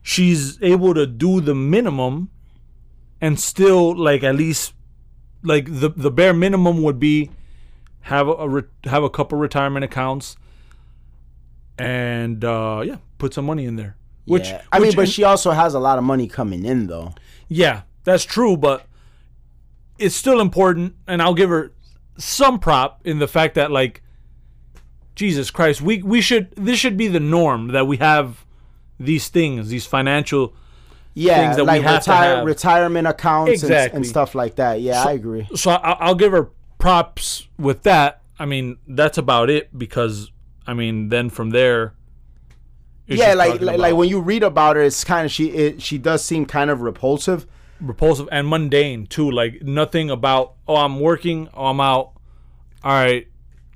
she's 0.00 0.62
able 0.62 0.94
to 0.94 1.06
do 1.06 1.40
the 1.40 1.56
minimum, 1.56 2.30
and 3.20 3.40
still 3.40 3.96
like 3.96 4.22
at 4.22 4.36
least 4.36 4.74
like 5.42 5.66
the 5.66 5.88
the 5.90 6.10
bare 6.10 6.32
minimum 6.32 6.82
would 6.82 6.98
be 6.98 7.30
have 8.02 8.28
a, 8.28 8.48
re- 8.48 8.62
have 8.84 9.02
a 9.02 9.10
couple 9.10 9.38
retirement 9.38 9.84
accounts 9.84 10.36
and 11.78 12.44
uh 12.44 12.82
yeah 12.84 12.96
put 13.18 13.32
some 13.34 13.44
money 13.46 13.64
in 13.64 13.76
there 13.76 13.96
which 14.24 14.46
Yeah. 14.48 14.62
I 14.70 14.78
mean, 14.78 14.88
which- 14.88 14.96
but 14.96 15.08
she 15.08 15.24
also 15.24 15.50
has 15.50 15.74
a 15.74 15.78
lot 15.80 15.98
of 15.98 16.04
money 16.04 16.28
coming 16.28 16.64
in 16.64 16.86
though. 16.86 17.14
yeah 17.48 17.82
that's 18.04 18.24
true 18.24 18.56
but 18.56 18.86
it's 19.98 20.14
still 20.14 20.40
important 20.40 20.94
and 21.06 21.22
i'll 21.22 21.34
give 21.34 21.50
her 21.50 21.72
some 22.18 22.58
prop 22.58 23.00
in 23.04 23.18
the 23.18 23.28
fact 23.28 23.54
that 23.54 23.70
like 23.70 24.02
jesus 25.14 25.50
christ 25.50 25.80
we 25.80 26.02
we 26.02 26.20
should 26.20 26.50
this 26.56 26.78
should 26.78 26.96
be 26.96 27.08
the 27.08 27.20
norm 27.20 27.68
that 27.68 27.86
we 27.86 27.96
have 27.98 28.44
these 29.00 29.28
things 29.28 29.68
these 29.68 29.86
financial 29.86 30.54
Yeah, 31.14 31.54
that 31.54 31.62
we 31.62 31.66
like 31.66 31.82
have 31.82 32.04
to 32.04 32.12
have. 32.12 32.46
retirement 32.46 33.06
accounts 33.06 33.62
and- 33.62 33.72
and, 33.72 34.06
stuff 34.06 34.34
like 34.34 34.56
that. 34.56 34.80
Yeah, 34.80 35.04
I 35.04 35.12
agree. 35.12 35.46
so 35.54 35.70
I, 35.72 35.92
I'll 36.00 36.14
give 36.14 36.32
her 36.32 36.50
props 36.78 37.48
with 37.58 37.82
that. 37.82 38.22
I 38.38 38.46
mean, 38.46 38.78
that's 38.88 39.18
about 39.18 39.50
it 39.50 39.76
because 39.76 40.30
I 40.66 40.74
mean, 40.74 41.08
then 41.10 41.28
from 41.30 41.50
there, 41.50 41.94
yeah, 43.06 43.34
like 43.34 43.60
like, 43.60 43.78
like 43.78 43.94
when 43.94 44.08
you 44.08 44.20
read 44.20 44.42
about 44.42 44.76
her, 44.76 44.82
it's 44.82 45.04
kind 45.04 45.26
of 45.26 45.32
she 45.32 45.50
it, 45.50 45.82
she 45.82 45.98
does 45.98 46.24
seem 46.24 46.46
kind 46.46 46.70
of 46.70 46.80
repulsive. 46.80 47.46
repulsive 47.80 48.28
and 48.32 48.48
mundane 48.48 49.06
too. 49.06 49.30
Like 49.30 49.62
nothing 49.62 50.10
about 50.10 50.54
oh, 50.66 50.76
I'm 50.76 51.00
working, 51.00 51.48
oh, 51.54 51.66
I'm 51.66 51.80
out. 51.80 52.12
All 52.82 52.92
right, 52.92 53.28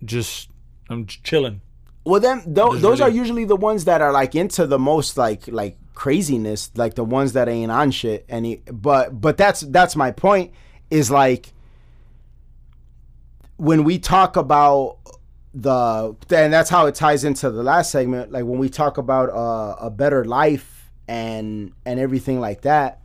just 0.04 0.48
I'm 0.88 1.06
chilling. 1.06 1.60
Well, 2.04 2.20
then 2.20 2.42
There's 2.46 2.80
those 2.80 3.00
are 3.00 3.10
usually 3.10 3.44
the 3.44 3.56
ones 3.56 3.84
that 3.84 4.00
are 4.00 4.12
like 4.12 4.34
into 4.34 4.66
the 4.66 4.78
most 4.78 5.16
like 5.16 5.48
like 5.48 5.76
craziness, 5.96 6.70
like 6.76 6.94
the 6.94 7.02
ones 7.02 7.32
that 7.32 7.48
ain't 7.48 7.72
on 7.72 7.90
shit. 7.90 8.24
He, 8.30 8.62
but 8.70 9.20
but 9.20 9.36
that's 9.36 9.62
that's 9.62 9.96
my 9.96 10.12
point. 10.12 10.52
Is 10.88 11.10
like 11.10 11.52
when 13.56 13.82
we 13.82 13.98
talk 13.98 14.36
about 14.36 14.98
the 15.52 16.14
and 16.30 16.52
that's 16.52 16.70
how 16.70 16.86
it 16.86 16.94
ties 16.94 17.24
into 17.24 17.50
the 17.50 17.64
last 17.64 17.90
segment. 17.90 18.30
Like 18.30 18.44
when 18.44 18.60
we 18.60 18.68
talk 18.68 18.98
about 18.98 19.30
uh, 19.30 19.76
a 19.80 19.90
better 19.90 20.24
life 20.24 20.92
and 21.08 21.72
and 21.84 21.98
everything 21.98 22.38
like 22.38 22.60
that. 22.62 23.00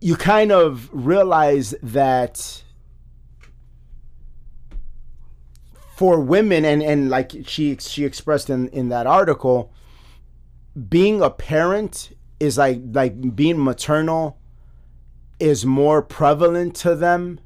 You 0.00 0.14
kind 0.14 0.52
of 0.52 0.88
realize 0.92 1.74
that 1.82 2.62
for 5.98 6.20
women 6.20 6.64
and 6.64 6.80
and 6.80 7.10
like 7.10 7.32
she 7.44 7.76
she 7.80 8.04
expressed 8.04 8.48
in 8.48 8.68
in 8.68 8.88
that 8.88 9.04
article 9.04 9.72
being 10.88 11.20
a 11.20 11.28
parent 11.28 12.10
is 12.38 12.56
like 12.56 12.78
like 12.92 13.34
being 13.34 13.62
maternal 13.64 14.38
is 15.40 15.66
more 15.66 16.00
prevalent 16.00 16.76
to 16.76 16.94
them 16.94 17.40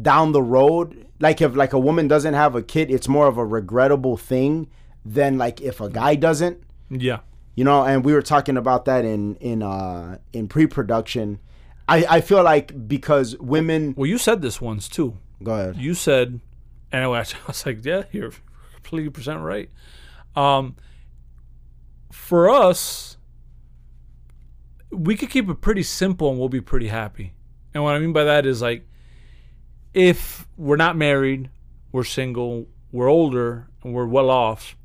down 0.00 0.30
the 0.30 0.40
road. 0.40 1.08
Like 1.18 1.40
if 1.40 1.56
like 1.56 1.72
a 1.72 1.80
woman 1.80 2.06
doesn't 2.06 2.34
have 2.34 2.54
a 2.54 2.62
kid 2.62 2.92
it's 2.92 3.08
more 3.08 3.26
of 3.26 3.38
a 3.38 3.44
regrettable 3.44 4.16
thing 4.16 4.70
than 5.04 5.36
like 5.36 5.60
if 5.60 5.80
a 5.80 5.90
guy 5.90 6.14
doesn't. 6.14 6.62
Yeah, 6.88 7.18
you 7.56 7.64
know 7.64 7.82
and 7.82 8.04
we 8.04 8.12
were 8.12 8.22
talking 8.22 8.56
about 8.56 8.84
that 8.84 9.04
in 9.04 9.34
in 9.36 9.64
uh 9.64 10.18
in 10.32 10.46
pre-production. 10.46 11.40
I 11.88 12.06
i 12.08 12.20
feel 12.20 12.44
like 12.44 12.86
because 12.86 13.36
women 13.38 13.94
well, 13.96 14.06
you 14.06 14.18
said 14.18 14.42
this 14.42 14.60
once 14.60 14.88
too. 14.88 15.18
go 15.42 15.54
ahead. 15.54 15.76
You 15.76 15.94
said, 15.94 16.40
and 16.96 17.04
I 17.04 17.08
was, 17.08 17.34
I 17.44 17.46
was 17.46 17.66
like, 17.66 17.84
yeah, 17.84 18.04
you're 18.10 18.32
completely 18.74 19.10
percent 19.10 19.40
right. 19.40 19.70
Um, 20.34 20.76
for 22.10 22.48
us, 22.48 23.18
we 24.90 25.14
could 25.14 25.28
keep 25.28 25.48
it 25.48 25.60
pretty 25.60 25.82
simple 25.82 26.30
and 26.30 26.38
we'll 26.38 26.48
be 26.48 26.62
pretty 26.62 26.88
happy. 26.88 27.34
And 27.74 27.84
what 27.84 27.94
I 27.94 27.98
mean 27.98 28.14
by 28.14 28.24
that 28.24 28.46
is 28.46 28.62
like, 28.62 28.86
if 29.92 30.46
we're 30.56 30.76
not 30.76 30.96
married, 30.96 31.50
we're 31.92 32.04
single, 32.04 32.66
we're 32.92 33.08
older, 33.08 33.68
and 33.82 33.92
we're 33.92 34.06
well 34.06 34.30
off. 34.30 34.76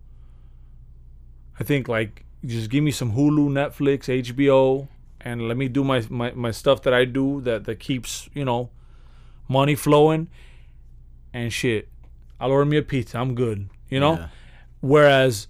I 1.59 1.63
think 1.63 1.87
like 1.87 2.25
just 2.45 2.69
give 2.69 2.83
me 2.83 2.91
some 2.91 3.13
Hulu, 3.13 3.49
Netflix, 3.49 4.23
HBO, 4.23 4.89
and 5.21 5.47
let 5.47 5.55
me 5.55 5.69
do 5.69 5.83
my, 5.83 6.03
my, 6.09 6.31
my 6.31 6.51
stuff 6.51 6.81
that 6.81 6.93
I 6.93 7.05
do 7.05 7.39
that, 7.41 7.65
that 7.65 7.79
keeps, 7.79 8.29
you 8.33 8.43
know, 8.43 8.69
money 9.47 9.75
flowing 9.75 10.27
and 11.33 11.53
shit. 11.53 11.87
I'll 12.41 12.51
order 12.51 12.65
me 12.65 12.77
a 12.77 12.81
pizza. 12.81 13.17
I'm 13.19 13.35
good. 13.35 13.69
You 13.89 13.99
know? 13.99 14.13
Yeah. 14.13 14.27
Whereas 14.81 15.47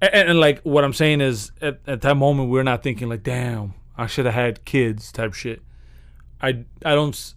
and, 0.00 0.30
and 0.30 0.40
like 0.40 0.60
what 0.62 0.82
I'm 0.84 0.92
saying 0.92 1.20
is 1.20 1.52
at, 1.60 1.80
at 1.86 2.00
that 2.00 2.16
moment 2.16 2.48
we're 2.50 2.62
not 2.62 2.82
thinking 2.82 3.08
like, 3.08 3.22
damn, 3.22 3.74
I 3.96 4.06
should 4.06 4.24
have 4.24 4.34
had 4.34 4.64
kids 4.64 5.12
type 5.12 5.34
shit. 5.34 5.62
I 6.40 6.64
I 6.84 6.94
don't 6.94 7.14
s- 7.14 7.34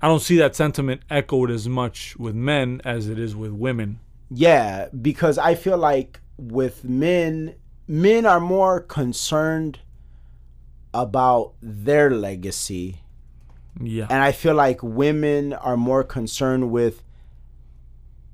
I 0.00 0.08
don't 0.08 0.20
see 0.20 0.36
that 0.38 0.56
sentiment 0.56 1.02
echoed 1.10 1.50
as 1.50 1.68
much 1.68 2.16
with 2.16 2.34
men 2.34 2.80
as 2.84 3.08
it 3.08 3.18
is 3.18 3.36
with 3.36 3.52
women. 3.52 4.00
Yeah, 4.30 4.88
because 5.00 5.38
I 5.38 5.54
feel 5.54 5.76
like 5.78 6.20
with 6.38 6.84
men, 6.84 7.54
men 7.86 8.26
are 8.26 8.40
more 8.40 8.80
concerned 8.80 9.78
about 10.94 11.52
their 11.62 12.10
legacy. 12.10 13.02
Yeah. 13.80 14.06
And 14.10 14.22
I 14.22 14.32
feel 14.32 14.54
like 14.54 14.82
women 14.82 15.52
are 15.52 15.76
more 15.76 16.04
concerned 16.04 16.70
with, 16.70 17.02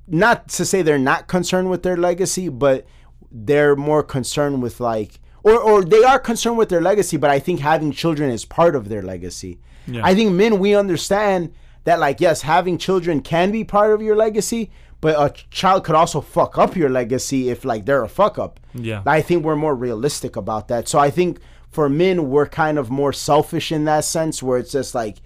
not 0.09 0.48
to 0.48 0.64
say 0.64 0.82
they're 0.82 0.98
not 0.98 1.28
concerned 1.28 1.70
with 1.70 1.82
their 1.82 1.97
legacy, 1.97 2.48
but 2.48 2.86
they're 3.30 3.76
more 3.76 4.02
concerned 4.02 4.62
with 4.62 4.80
like, 4.80 5.20
or, 5.43 5.59
or 5.59 5.85
they 5.85 6.02
are 6.02 6.18
concerned 6.18 6.59
with 6.59 6.68
their 6.68 6.80
legacy, 6.80 7.16
but 7.16 7.30
I 7.30 7.39
think 7.39 7.60
having 7.60 7.93
children 7.93 8.30
is 8.30 8.44
part 8.44 8.74
of 8.74 8.89
their 8.89 9.02
legacy. 9.02 9.60
Yeah. 9.86 10.05
I 10.05 10.14
think 10.14 10.32
men, 10.32 10.59
we 10.59 10.74
understand 10.74 11.55
that, 11.85 12.01
like, 12.01 12.20
yes, 12.20 12.43
having 12.43 12.76
children 12.76 13.20
can 13.20 13.51
be 13.51 13.64
part 13.64 13.93
of 13.93 14.02
your 14.02 14.16
legacy, 14.16 14.70
but 15.01 15.14
a 15.16 15.32
child 15.51 15.85
could 15.85 15.94
also 15.94 16.20
fuck 16.20 16.59
up 16.59 16.76
your 16.76 16.90
legacy 16.90 17.48
if, 17.48 17.64
like, 17.64 17.86
they're 17.86 18.02
a 18.02 18.09
fuck 18.09 18.39
up. 18.39 18.60
Yeah. 18.74 19.02
I 19.06 19.22
think 19.22 19.44
we're 19.44 19.56
more 19.56 19.74
realistic 19.74 20.36
about 20.36 20.68
that. 20.68 20.89
So 20.89 20.98
I 20.98 21.09
think 21.09 21.39
for 21.70 21.89
men, 21.89 22.28
we're 22.28 22.48
kind 22.48 22.78
of 22.78 22.90
more 22.90 23.12
selfish 23.12 23.72
in 23.72 23.85
that 23.85 24.05
sense, 24.05 24.43
where 24.43 24.59
it's 24.59 24.72
just 24.72 24.94
like, 24.94 25.18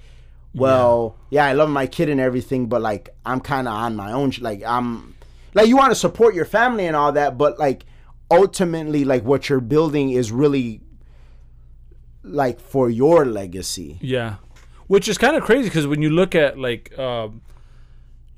well, 0.55 1.17
yeah. 1.31 1.47
I 1.47 1.53
love 1.53 1.71
my 1.71 1.87
kid 1.87 2.09
and 2.09 2.21
everything, 2.21 2.67
but 2.67 2.83
like 2.83 3.11
I'm 3.25 3.41
kind 3.41 3.69
of 3.69 3.75
on 3.75 3.97
my 3.97 4.13
own. 4.13 4.33
Like 4.41 4.63
I'm, 4.65 5.15
like 5.55 5.69
you 5.69 5.77
want 5.77 5.91
to 5.91 5.95
support 5.97 6.35
your 6.35 6.45
family 6.45 6.87
and 6.87 6.97
all 6.97 7.13
that, 7.13 7.39
but 7.39 7.59
like 7.59 7.85
ultimately, 8.31 9.05
like 9.05 9.25
what 9.25 9.49
you're 9.49 9.61
building 9.61 10.11
is 10.11 10.33
really 10.33 10.81
like 12.23 12.61
for 12.61 12.91
your 12.91 13.25
legacy. 13.25 13.99
Yeah, 14.01 14.37
which 14.87 15.09
is 15.09 15.19
kind 15.19 15.37
of 15.37 15.43
crazy 15.43 15.69
because 15.69 15.87
when 15.87 16.03
you 16.03 16.11
look 16.11 16.35
at 16.35 16.59
like, 16.59 16.99
um, 16.99 17.43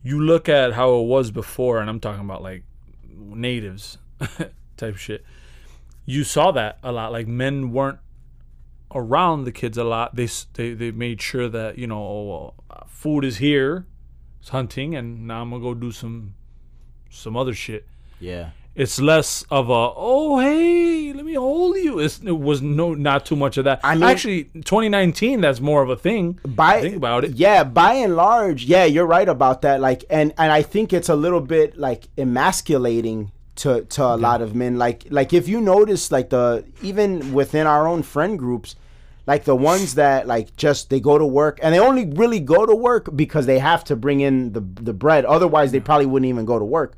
you 0.03 0.21
look 0.21 0.49
at 0.49 0.75
how 0.75 0.97
it 1.01 1.05
was 1.07 1.31
before, 1.31 1.81
and 1.81 1.89
I'm 1.89 2.01
talking 2.01 2.25
about 2.25 2.43
like 2.43 2.65
natives 3.13 3.99
type 4.77 4.97
shit. 4.97 5.25
You 6.07 6.25
saw 6.25 6.51
that 6.53 6.79
a 6.83 6.93
lot. 6.93 7.13
Like 7.13 7.27
men 7.27 7.73
weren't 7.73 7.99
around 8.95 9.45
the 9.45 9.53
kids 9.53 9.77
a 9.79 9.85
lot. 9.85 10.15
They 10.15 10.29
they 10.55 10.75
they 10.75 10.91
made 10.91 11.21
sure 11.21 11.49
that 11.49 11.79
you 11.79 11.87
know, 11.87 11.99
oh, 11.99 12.25
well, 12.69 12.87
food 12.89 13.25
is 13.25 13.39
here, 13.39 13.87
it's 14.41 14.51
hunting, 14.51 14.95
and 14.95 15.27
now 15.27 15.43
I'm 15.43 15.51
gonna 15.51 15.63
go 15.63 15.75
do 15.75 15.93
some 15.93 16.35
some 17.11 17.37
other 17.37 17.55
shit. 17.55 17.87
Yeah. 18.21 18.51
It's 18.75 19.01
less 19.01 19.45
of 19.51 19.71
a 19.71 19.93
oh 19.95 20.41
hey 20.41 21.13
let 21.13 21.25
me 21.25 21.35
hold 21.35 21.77
you. 21.77 22.01
It's, 22.01 22.19
it 22.19 22.33
was 22.33 22.61
no 22.61 22.95
not 22.95 23.25
too 23.25 23.37
much 23.37 23.57
of 23.57 23.65
that. 23.65 23.81
I 23.85 23.95
mean- 23.95 24.03
actually 24.03 24.45
2019 24.45 25.41
that's 25.41 25.61
more 25.61 25.83
of 25.83 25.91
a 25.91 25.97
thing. 25.97 26.41
by 26.45 26.81
think 26.81 26.97
about 26.97 27.25
it. 27.25 27.33
Yeah, 27.33 27.63
by 27.63 27.95
and 27.95 28.17
large, 28.17 28.65
yeah, 28.65 28.85
you're 28.85 29.07
right 29.07 29.29
about 29.29 29.63
that. 29.63 29.81
Like, 29.81 30.05
and 30.11 30.35
and 30.39 30.51
I 30.51 30.63
think 30.63 30.93
it's 30.93 31.09
a 31.09 31.15
little 31.15 31.41
bit 31.41 31.79
like 31.79 32.09
emasculating 32.19 33.31
to 33.57 33.83
to 33.83 34.03
a 34.03 34.17
lot 34.17 34.43
of 34.43 34.55
men. 34.55 34.77
Like, 34.77 35.07
like 35.11 35.33
if 35.33 35.49
you 35.49 35.61
notice, 35.61 36.11
like 36.11 36.31
the 36.31 36.65
even 36.83 37.33
within 37.33 37.67
our 37.67 37.87
own 37.87 38.03
friend 38.03 38.39
groups, 38.39 38.75
like 39.27 39.45
the 39.45 39.57
ones 39.57 39.95
that 39.95 40.27
like 40.27 40.55
just 40.57 40.91
they 40.91 41.01
go 41.01 41.17
to 41.19 41.25
work 41.27 41.59
and 41.63 41.75
they 41.75 41.79
only 41.79 42.07
really 42.07 42.41
go 42.41 42.67
to 42.67 42.75
work 42.75 43.09
because 43.17 43.47
they 43.47 43.59
have 43.59 43.83
to 43.85 43.97
bring 43.97 44.21
in 44.21 44.53
the 44.53 44.61
the 44.61 44.93
bread. 44.93 45.25
Otherwise, 45.25 45.73
they 45.73 45.81
probably 45.81 46.07
wouldn't 46.07 46.29
even 46.29 46.45
go 46.45 46.59
to 46.59 46.65
work. 46.65 46.95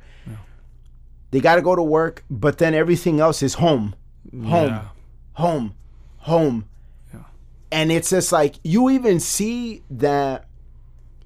They 1.31 1.39
got 1.41 1.55
to 1.55 1.61
go 1.61 1.75
to 1.75 1.83
work, 1.83 2.23
but 2.29 2.57
then 2.57 2.73
everything 2.73 3.19
else 3.19 3.43
is 3.43 3.55
home, 3.55 3.95
home, 4.31 4.69
Yeah. 4.69 4.83
home, 5.33 5.75
home. 6.19 6.65
And 7.69 7.91
it's 7.91 8.11
just 8.11 8.31
like 8.31 8.55
you 8.63 8.89
even 8.89 9.19
see 9.19 9.83
that 9.89 10.45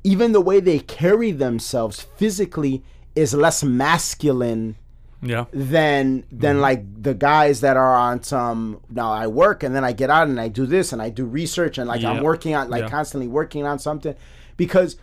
even 0.03 0.31
the 0.31 0.41
way 0.41 0.59
they 0.59 0.79
carry 0.79 1.31
themselves 1.31 2.01
physically 2.17 2.83
is 3.15 3.35
less 3.35 3.63
masculine 3.63 4.75
Yeah. 5.23 5.45
than 5.51 6.25
than 6.31 6.55
mm-hmm. 6.55 6.61
like 6.61 7.03
the 7.03 7.13
guys 7.13 7.61
that 7.61 7.77
are 7.77 7.95
on 7.95 8.23
some 8.23 8.81
now 8.89 9.11
I 9.11 9.27
work 9.27 9.61
and 9.61 9.75
then 9.75 9.83
I 9.83 9.91
get 9.91 10.09
out 10.09 10.27
and 10.27 10.39
I 10.39 10.47
do 10.47 10.65
this 10.65 10.93
and 10.93 11.01
I 11.01 11.09
do 11.09 11.25
research 11.25 11.77
and 11.77 11.87
like 11.87 12.03
I'm 12.03 12.23
working 12.23 12.55
on 12.55 12.69
like 12.69 12.83
Yeah. 12.83 12.89
constantly 12.89 13.27
working 13.27 13.65
on 13.65 13.77
something 13.77 14.15
because 14.57 14.95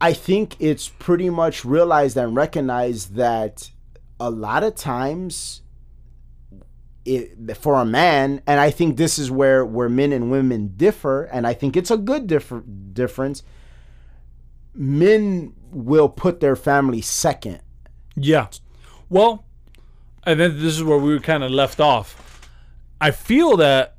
I 0.00 0.12
think 0.14 0.56
it's 0.60 0.88
pretty 0.88 1.28
much 1.28 1.64
realized 1.64 2.16
and 2.16 2.34
recognized 2.34 3.16
that 3.16 3.70
a 4.18 4.30
lot 4.30 4.64
of 4.64 4.74
times 4.76 5.60
it, 7.04 7.56
for 7.58 7.74
a 7.74 7.84
man 7.84 8.40
and 8.46 8.58
I 8.60 8.70
think 8.70 8.96
this 8.96 9.18
is 9.18 9.30
where 9.30 9.64
where 9.64 9.88
men 9.90 10.12
and 10.12 10.30
women 10.30 10.72
differ 10.76 11.24
and 11.24 11.46
I 11.46 11.52
think 11.52 11.76
it's 11.76 11.90
a 11.90 11.96
good 11.98 12.26
differ, 12.26 12.60
difference 12.92 13.42
men 14.74 15.52
will 15.70 16.08
put 16.08 16.40
their 16.40 16.56
family 16.56 17.02
second 17.02 17.60
Yeah. 18.16 18.48
Well, 19.10 19.44
and 20.24 20.38
then 20.38 20.56
this 20.56 20.76
is 20.76 20.84
where 20.84 20.98
we 20.98 21.12
were 21.12 21.20
kind 21.20 21.42
of 21.42 21.50
left 21.50 21.80
off. 21.80 22.48
I 23.00 23.10
feel 23.10 23.56
that 23.58 23.94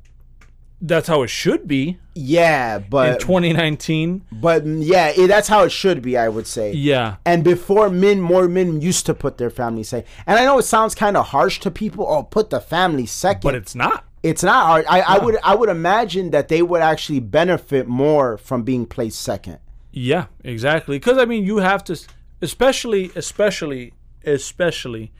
that's 0.82 1.08
how 1.08 1.22
it 1.22 1.28
should 1.28 1.68
be 1.68 1.98
yeah 2.14 2.78
but 2.78 3.14
in 3.14 3.18
2019. 3.18 4.24
But 4.32 4.64
mm, 4.64 4.80
yeah, 4.84 5.08
it, 5.08 5.26
that's 5.28 5.48
how 5.48 5.64
it 5.64 5.70
should 5.70 6.02
be, 6.02 6.16
I 6.16 6.28
would 6.28 6.46
say. 6.46 6.72
Yeah. 6.72 7.16
And 7.24 7.42
before 7.42 7.90
men, 7.90 8.20
more 8.20 8.48
men 8.48 8.80
used 8.80 9.06
to 9.06 9.14
put 9.14 9.38
their 9.38 9.50
family 9.50 9.82
second. 9.82 10.08
And 10.26 10.38
I 10.38 10.44
know 10.44 10.58
it 10.58 10.64
sounds 10.64 10.94
kind 10.94 11.16
of 11.16 11.28
harsh 11.28 11.60
to 11.60 11.70
people. 11.70 12.06
Oh, 12.06 12.22
put 12.22 12.50
the 12.50 12.60
family 12.60 13.06
second. 13.06 13.42
But 13.42 13.54
it's 13.54 13.74
not. 13.74 14.04
it's 14.22 14.42
not 14.42 14.66
hard. 14.66 14.84
I, 14.88 15.00
I 15.00 15.18
would 15.18 15.38
I 15.42 15.54
would 15.54 15.68
imagine 15.68 16.30
that 16.30 16.48
they 16.48 16.62
would 16.62 16.82
actually 16.82 17.20
benefit 17.20 17.86
more 17.86 18.36
from 18.38 18.62
being 18.62 18.86
placed 18.86 19.20
second. 19.20 19.58
Yeah, 19.92 20.26
exactly. 20.44 20.98
Because 20.98 21.18
I 21.18 21.24
mean, 21.24 21.44
you 21.44 21.58
have 21.58 21.82
to, 21.84 21.98
especially, 22.40 23.10
especially, 23.16 23.92
especially 24.24 25.12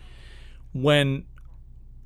when 0.72 1.24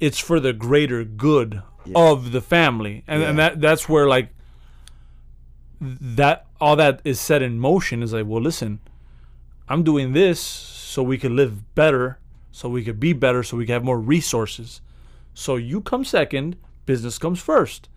it's 0.01 0.19
for 0.19 0.41
the 0.41 0.53
greater 0.53 1.05
good 1.05 1.63
of 1.95 2.33
the 2.33 2.41
family, 2.41 3.05
and, 3.07 3.23
and 3.23 3.39
that 3.39 3.61
that's 3.61 3.89
where 3.89 4.07
like 4.07 4.31
that 5.81 6.47
all 6.61 6.77
that 6.77 7.01
is 7.05 7.21
set 7.21 7.43
in 7.43 7.59
motion 7.59 8.03
is 8.03 8.13
like, 8.13 8.27
well, 8.27 8.41
listen, 8.41 8.81
I'm 9.69 9.83
doing 9.83 10.13
this 10.13 10.41
so 10.41 11.03
we 11.03 11.19
can 11.19 11.37
live 11.37 11.75
better, 11.75 12.19
so 12.53 12.69
we 12.69 12.85
could 12.85 13.01
be 13.01 13.13
better, 13.13 13.43
so 13.43 13.57
we 13.57 13.67
can 13.67 13.75
have 13.75 13.85
more 13.85 14.01
resources. 14.01 14.81
So 15.35 15.57
you 15.57 15.81
come 15.81 16.05
second, 16.05 16.57
business 16.87 17.19
comes 17.19 17.41
first. 17.41 17.89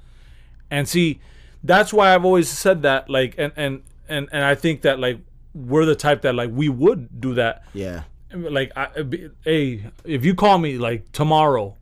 And 0.69 0.87
see, 0.87 1.19
that's 1.63 1.93
why 1.93 2.13
I've 2.13 2.25
always 2.25 2.49
said 2.49 2.81
that, 2.81 3.09
like, 3.09 3.35
and 3.37 3.53
and 3.55 3.83
and 4.09 4.27
and 4.31 4.43
I 4.43 4.55
think 4.55 4.81
that 4.81 4.99
like 4.99 5.19
we're 5.53 5.85
the 5.85 5.95
type 5.95 6.21
that 6.23 6.35
like 6.35 6.49
we 6.51 6.69
would 6.69 7.21
do 7.21 7.33
that. 7.35 7.63
Yeah. 7.73 8.03
Like, 8.33 8.71
I, 8.75 8.85
uh, 8.97 9.03
be- 9.03 9.29
hey, 9.43 9.83
if 10.03 10.25
you 10.25 10.35
call 10.35 10.57
me 10.57 10.77
like 10.77 11.11
tomorrow, 11.11 11.75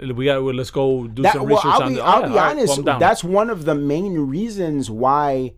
we 0.00 0.24
got 0.24 0.42
well, 0.42 0.54
let's 0.54 0.70
go 0.70 1.06
do 1.06 1.22
That, 1.22 1.34
some 1.34 1.42
well, 1.42 1.56
research 1.56 1.72
I'll 1.72 1.82
on 1.82 1.88
be, 1.90 1.94
the. 1.96 2.02
I'll 2.02 2.20
yeah, 2.22 2.28
be 2.28 2.32
all 2.32 2.36
right, 2.36 2.56
well, 2.56 2.78
honest. 2.78 3.00
That's 3.00 3.24
one 3.24 3.50
of 3.50 3.64
the 3.64 3.74
main 3.74 4.18
reasons 4.18 4.90
why 4.90 5.52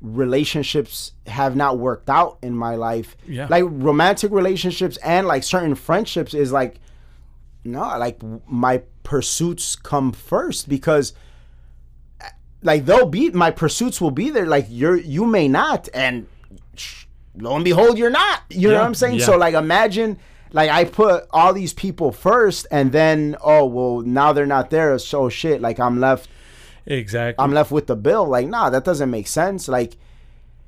relationships 0.00 1.12
have 1.26 1.56
not 1.56 1.78
worked 1.78 2.08
out 2.08 2.38
in 2.42 2.54
my 2.56 2.74
life. 2.76 3.16
Yeah. 3.26 3.48
Like 3.50 3.64
romantic 3.66 4.32
relationships 4.32 4.96
and 4.98 5.26
like 5.26 5.42
certain 5.42 5.74
friendships 5.74 6.34
is 6.34 6.52
like, 6.52 6.76
no, 7.64 7.80
like 7.98 8.20
my 8.46 8.82
pursuits 9.02 9.76
come 9.76 10.12
first 10.12 10.68
because 10.68 11.12
like 12.62 12.84
they'll 12.86 13.06
be 13.06 13.30
my 13.30 13.50
pursuits 13.50 14.00
will 14.00 14.10
be 14.10 14.30
there 14.30 14.46
like 14.46 14.66
you're 14.68 14.96
you 14.96 15.24
may 15.24 15.48
not 15.48 15.88
and 15.94 16.26
sh- 16.74 17.04
lo 17.36 17.54
and 17.56 17.64
behold 17.64 17.98
you're 17.98 18.10
not. 18.10 18.42
You 18.50 18.68
know 18.68 18.74
what 18.76 18.84
i'm 18.84 18.94
saying? 18.94 19.18
Yeah. 19.18 19.26
so 19.26 19.36
like 19.36 19.54
imagine 19.54 20.18
like 20.52 20.70
i 20.70 20.84
put 20.84 21.26
all 21.30 21.52
these 21.52 21.72
people 21.74 22.10
first 22.12 22.66
and 22.70 22.90
then 22.92 23.36
oh 23.42 23.66
well 23.66 24.00
now 24.00 24.32
they're 24.32 24.46
not 24.46 24.70
there 24.70 24.98
so 24.98 25.28
shit 25.28 25.60
like 25.60 25.78
i'm 25.78 26.00
left 26.00 26.28
exactly. 26.86 27.42
i'm 27.42 27.52
left 27.52 27.70
with 27.70 27.86
the 27.86 27.96
bill. 27.96 28.26
Like 28.26 28.46
nah 28.48 28.70
that 28.70 28.84
doesn't 28.84 29.10
make 29.10 29.26
sense. 29.28 29.68
Like 29.68 29.96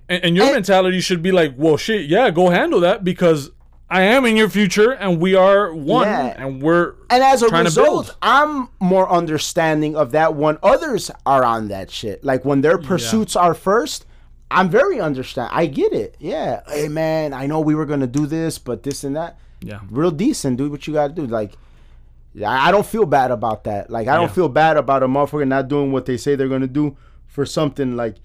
and, 0.08 0.24
and 0.24 0.36
your 0.36 0.46
and- 0.46 0.54
mentality 0.54 1.00
should 1.00 1.22
be 1.22 1.30
like, 1.30 1.54
well, 1.56 1.76
shit, 1.76 2.06
yeah, 2.10 2.30
go 2.30 2.50
handle 2.50 2.80
that 2.80 3.04
because 3.04 3.50
I 3.88 4.02
am 4.02 4.24
in 4.24 4.36
your 4.36 4.48
future 4.48 4.90
and 4.92 5.20
we 5.20 5.34
are 5.36 5.72
one 5.72 6.06
Yeah. 6.06 6.34
and 6.36 6.60
we're 6.62 6.94
and 7.08 7.22
as 7.24 7.42
a 7.42 7.48
result 7.48 8.16
i'm 8.22 8.68
more 8.80 9.08
understanding 9.10 9.96
of 9.96 10.12
that 10.12 10.34
when 10.36 10.58
others 10.62 11.10
are 11.24 11.44
on 11.44 11.68
that 11.68 11.90
shit. 11.90 12.22
Like 12.24 12.44
when 12.44 12.60
their 12.60 12.76
pursuits 12.78 13.34
are 13.34 13.54
first 13.54 14.04
i'm 14.50 14.68
very 14.68 15.00
understand 15.00 15.48
i 15.52 15.66
get 15.66 15.92
it 15.92 16.16
yeah 16.18 16.60
hey 16.68 16.88
man 16.88 17.32
i 17.32 17.46
know 17.46 17.60
we 17.60 17.74
were 17.74 17.86
gonna 17.86 18.06
do 18.06 18.26
this 18.26 18.58
but 18.58 18.82
this 18.82 19.04
and 19.04 19.14
that 19.16 19.38
Yeah. 19.62 19.80
real 19.90 20.10
decent 20.10 20.56
do 20.58 20.70
what 20.70 20.86
you 20.86 20.94
gotta 20.94 21.12
do 21.14 21.26
like 21.26 21.52
I 22.46 22.70
don't 22.70 22.86
feel 22.86 23.06
bad 23.06 23.32
about 23.32 23.64
that. 23.64 23.90
Like 23.90 24.06
I 24.06 24.14
don't 24.14 24.28
Yeah. 24.28 24.34
feel 24.34 24.48
bad 24.48 24.76
about 24.76 25.02
a 25.02 25.08
motherfucker 25.08 25.48
not 25.48 25.66
doing 25.66 25.90
what 25.90 26.06
they 26.06 26.16
say 26.16 26.36
they're 26.36 26.48
gonna 26.48 26.68
do 26.68 26.96
for 27.26 27.44
something 27.44 27.96
like 27.96 28.16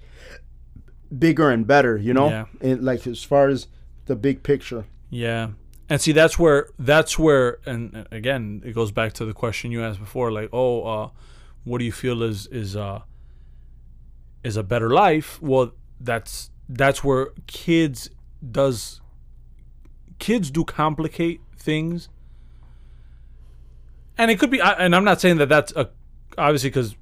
bigger 1.17 1.49
and 1.49 1.65
better. 1.65 1.97
You 1.97 2.13
know, 2.13 2.29
Yeah. 2.29 2.45
And, 2.61 2.83
like 2.83 3.07
as 3.07 3.23
far 3.23 3.47
as 3.49 3.65
the 4.05 4.15
big 4.15 4.43
picture. 4.43 4.85
Yeah. 5.09 5.49
And 5.89 5.99
see 5.99 6.11
that's 6.11 6.37
where 6.37 6.67
that's 6.77 7.17
where 7.17 7.57
and 7.65 7.95
uh, 7.97 8.03
again 8.11 8.61
it 8.63 8.73
goes 8.73 8.91
back 8.91 9.13
to 9.13 9.25
the 9.25 9.33
question 9.33 9.71
you 9.71 9.83
asked 9.83 9.99
before 9.99 10.31
like 10.31 10.49
oh 10.53 10.83
uh 10.83 11.09
what 11.63 11.79
do 11.79 11.85
you 11.85 11.91
feel 11.91 12.21
is 12.21 12.45
is 12.47 12.75
uh 12.75 12.99
is 14.43 14.55
a 14.55 14.63
better 14.63 14.89
life 14.91 15.41
well 15.41 15.71
that's 15.99 16.49
that's 16.69 17.03
where 17.03 17.29
kids 17.47 18.09
does 18.51 19.01
kids 20.19 20.49
do 20.51 20.63
complicate 20.63 21.41
things 21.57 22.09
and 24.17 24.31
it 24.31 24.39
could 24.39 24.49
be 24.49 24.59
and 24.61 24.95
I'm 24.95 25.03
not 25.03 25.19
saying 25.21 25.37
that 25.37 25.49
that's 25.49 25.71
a 25.75 25.89
obviously 26.37 26.71
cuz 26.71 26.95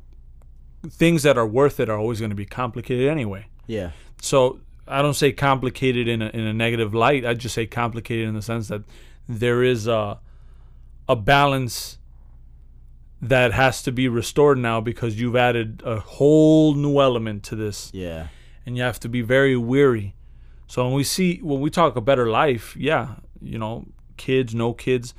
things 0.89 1.23
that 1.23 1.37
are 1.37 1.47
worth 1.47 1.79
it 1.79 1.89
are 1.89 1.97
always 1.97 2.19
going 2.19 2.29
to 2.31 2.35
be 2.35 2.45
complicated 2.45 3.07
anyway 3.07 3.45
Yeah. 3.67 3.91
so 4.21 4.59
I 4.87 5.01
don't 5.01 5.13
say 5.13 5.31
complicated 5.31 6.07
in 6.09 6.21
a, 6.21 6.27
in 6.27 6.41
a 6.41 6.51
negative 6.53 6.93
light. 6.93 7.25
I 7.25 7.35
just 7.35 7.55
say 7.55 7.65
complicated 7.65 8.27
in 8.27 8.33
the 8.33 8.41
sense 8.41 8.67
that 8.67 8.81
there 9.29 9.63
is 9.63 9.87
a 9.87 10.19
a 11.07 11.15
balance 11.15 11.97
that 13.21 13.53
has 13.53 13.81
to 13.83 13.93
be 13.93 14.09
restored 14.09 14.57
now 14.57 14.81
because 14.81 15.17
you've 15.21 15.37
added 15.37 15.81
a 15.85 16.01
whole 16.01 16.73
new 16.75 16.99
element 16.99 17.43
to 17.43 17.55
this, 17.55 17.91
Yeah. 17.93 18.27
And 18.65 18.77
you 18.77 18.83
have 18.83 18.99
to 19.01 19.09
be 19.09 19.21
very 19.21 19.55
weary. 19.57 20.15
So 20.67 20.85
when 20.85 20.93
we 20.93 21.03
see 21.03 21.39
when 21.39 21.59
we 21.59 21.69
talk 21.69 21.95
a 21.95 22.01
better 22.01 22.29
life, 22.29 22.75
yeah, 22.77 23.15
you 23.41 23.57
know, 23.57 23.85
kids, 24.17 24.55
no 24.55 24.73
kids, 24.73 25.13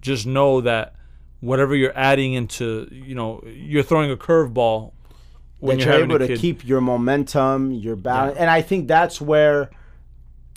just 0.00 0.26
know 0.26 0.60
that 0.60 0.94
whatever 1.40 1.74
you're 1.74 1.96
adding 1.96 2.34
into, 2.34 2.88
you 2.90 3.14
know, 3.14 3.42
you're 3.46 3.82
throwing 3.82 4.10
a 4.10 4.16
curveball 4.16 4.92
when 5.58 5.78
that 5.78 5.84
you're, 5.84 5.94
you're 5.94 6.04
able 6.04 6.18
to 6.18 6.36
keep 6.36 6.66
your 6.66 6.80
momentum, 6.80 7.72
your 7.72 7.96
balance, 7.96 8.38
and 8.38 8.50
I 8.50 8.62
think 8.62 8.88
that's 8.88 9.20
where 9.20 9.70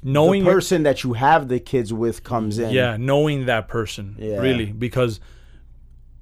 knowing 0.04 0.44
the 0.44 0.52
person 0.52 0.84
that 0.84 1.04
you 1.04 1.14
have 1.14 1.48
the 1.48 1.60
kids 1.60 1.94
with 1.94 2.24
comes 2.24 2.60
in. 2.60 2.72
Yeah, 2.72 2.98
knowing 2.98 3.46
that 3.46 3.68
person 3.68 4.16
Yeah. 4.20 4.40
really 4.40 4.66
because, 4.72 5.20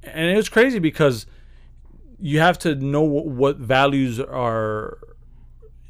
and 0.03 0.29
it 0.29 0.35
was 0.35 0.49
crazy 0.49 0.79
because 0.79 1.25
you 2.19 2.39
have 2.39 2.59
to 2.59 2.75
know 2.75 3.01
what, 3.01 3.25
what 3.25 3.57
values 3.57 4.19
are. 4.19 4.99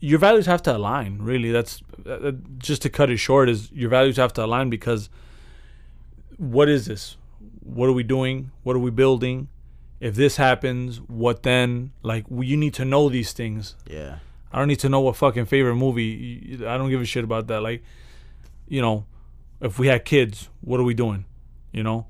Your 0.02 0.20
values 0.20 0.46
have 0.48 0.62
to 0.64 0.76
align. 0.76 1.20
Really, 1.22 1.52
that's 1.52 1.82
uh, 2.06 2.32
just 2.58 2.82
to 2.82 2.90
cut 2.90 3.10
it 3.10 3.18
short. 3.18 3.48
Is 3.50 3.72
your 3.72 3.90
values 3.90 4.18
have 4.18 4.34
to 4.34 4.44
align 4.44 4.70
because 4.70 5.10
what 6.38 6.68
is 6.68 6.86
this? 6.88 7.18
What 7.64 7.88
are 7.88 7.94
we 7.94 8.04
doing? 8.04 8.52
What 8.64 8.76
are 8.76 8.80
we 8.80 8.92
building? 8.92 9.48
If 10.00 10.16
this 10.16 10.38
happens, 10.38 10.98
what 11.08 11.44
then? 11.44 11.92
Like 12.02 12.26
you 12.30 12.58
need 12.58 12.74
to 12.76 12.86
know 12.86 13.08
these 13.10 13.32
things. 13.34 13.76
yeah, 13.88 14.18
I 14.52 14.58
don't 14.60 14.68
need 14.68 14.80
to 14.80 14.90
know 14.90 15.00
what 15.00 15.16
fucking 15.16 15.46
favorite 15.46 15.76
movie. 15.76 16.58
I 16.68 16.78
don't 16.78 16.90
give 16.90 17.00
a 17.02 17.06
shit 17.06 17.24
about 17.24 17.48
that. 17.48 17.62
Like, 17.62 17.84
you 18.68 18.82
know, 18.82 19.06
if 19.62 19.78
we 19.80 19.88
had 19.88 20.04
kids, 20.04 20.50
what 20.62 20.80
are 20.80 20.84
we 20.84 20.96
doing? 20.96 21.26
You 21.72 21.84
know, 21.84 22.08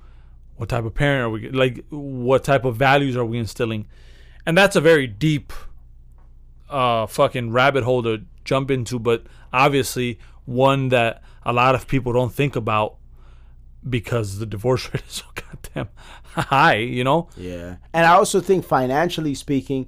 what 0.56 0.70
type 0.70 0.86
of 0.86 0.96
parent 0.96 1.24
are 1.26 1.30
we? 1.30 1.50
Like, 1.50 1.84
what 1.90 2.44
type 2.46 2.64
of 2.64 2.78
values 2.78 3.16
are 3.18 3.26
we 3.26 3.38
instilling? 3.38 3.88
And 4.46 4.58
that's 4.58 4.76
a 4.76 4.82
very 4.82 5.06
deep, 5.06 5.52
uh, 6.72 7.06
fucking 7.08 7.52
rabbit 7.52 7.84
hole 7.84 8.04
to 8.04 8.24
jump 8.44 8.72
into, 8.72 8.98
but 8.98 9.24
obviously 9.54 10.20
one 10.46 10.90
that 10.90 11.22
a 11.44 11.54
lot 11.54 11.76
of 11.76 11.88
people 11.88 12.14
don't 12.14 12.34
think 12.34 12.56
about 12.56 12.98
because 13.88 14.40
the 14.40 14.46
divorce 14.46 14.88
rate 14.94 15.04
is 15.08 15.14
so 15.14 15.26
goddamn 15.36 15.90
high. 16.24 16.78
You 16.78 17.04
know? 17.04 17.30
yeah. 17.38 17.78
And 17.94 18.06
I 18.06 18.14
also 18.14 18.40
think 18.40 18.66
financially 18.66 19.36
speaking, 19.36 19.88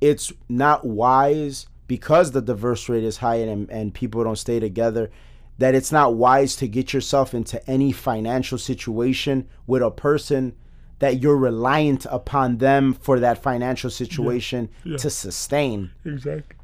it's 0.00 0.32
not 0.48 0.84
wise 0.84 1.66
because 1.86 2.32
the 2.32 2.42
divorce 2.42 2.88
rate 2.88 3.04
is 3.04 3.18
high 3.18 3.36
and 3.36 3.70
and 3.70 3.94
people 3.94 4.24
don't 4.24 4.36
stay 4.36 4.60
together. 4.60 5.10
That 5.58 5.74
it's 5.74 5.92
not 5.92 6.14
wise 6.14 6.56
to 6.56 6.66
get 6.66 6.92
yourself 6.92 7.34
into 7.34 7.64
any 7.70 7.92
financial 7.92 8.58
situation 8.58 9.48
with 9.66 9.82
a 9.82 9.90
person 9.90 10.56
that 11.02 11.20
you're 11.20 11.36
reliant 11.36 12.06
upon 12.10 12.58
them 12.58 12.92
for 12.94 13.18
that 13.18 13.42
financial 13.42 13.90
situation 13.90 14.68
to 14.84 15.10
sustain. 15.10 15.90
Exactly. 16.04 16.56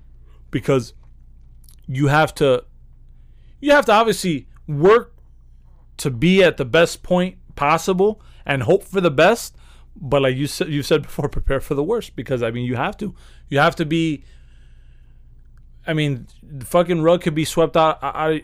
Because 0.52 0.94
you 1.88 2.06
have 2.06 2.32
to 2.36 2.64
you 3.58 3.72
have 3.72 3.84
to 3.86 3.92
obviously 3.92 4.46
work 4.68 5.12
to 5.96 6.08
be 6.08 6.44
at 6.44 6.56
the 6.56 6.64
best 6.64 7.02
point 7.02 7.36
possible 7.56 8.22
and 8.46 8.62
hope 8.62 8.84
for 8.84 9.00
the 9.00 9.10
best. 9.10 9.56
But 9.96 10.22
like 10.22 10.36
you 10.36 10.46
said 10.46 10.68
you 10.68 10.84
said 10.84 11.02
before, 11.02 11.28
prepare 11.38 11.58
for 11.58 11.74
the 11.74 11.82
worst 11.82 12.14
because 12.14 12.40
I 12.40 12.52
mean 12.52 12.64
you 12.64 12.76
have 12.76 12.96
to. 12.98 13.16
You 13.48 13.58
have 13.58 13.74
to 13.74 13.84
be 13.84 14.22
I 15.84 15.94
mean, 15.94 16.28
the 16.44 16.64
fucking 16.64 17.02
rug 17.02 17.22
could 17.22 17.34
be 17.34 17.44
swept 17.44 17.76
out. 17.76 17.98
I, 18.02 18.42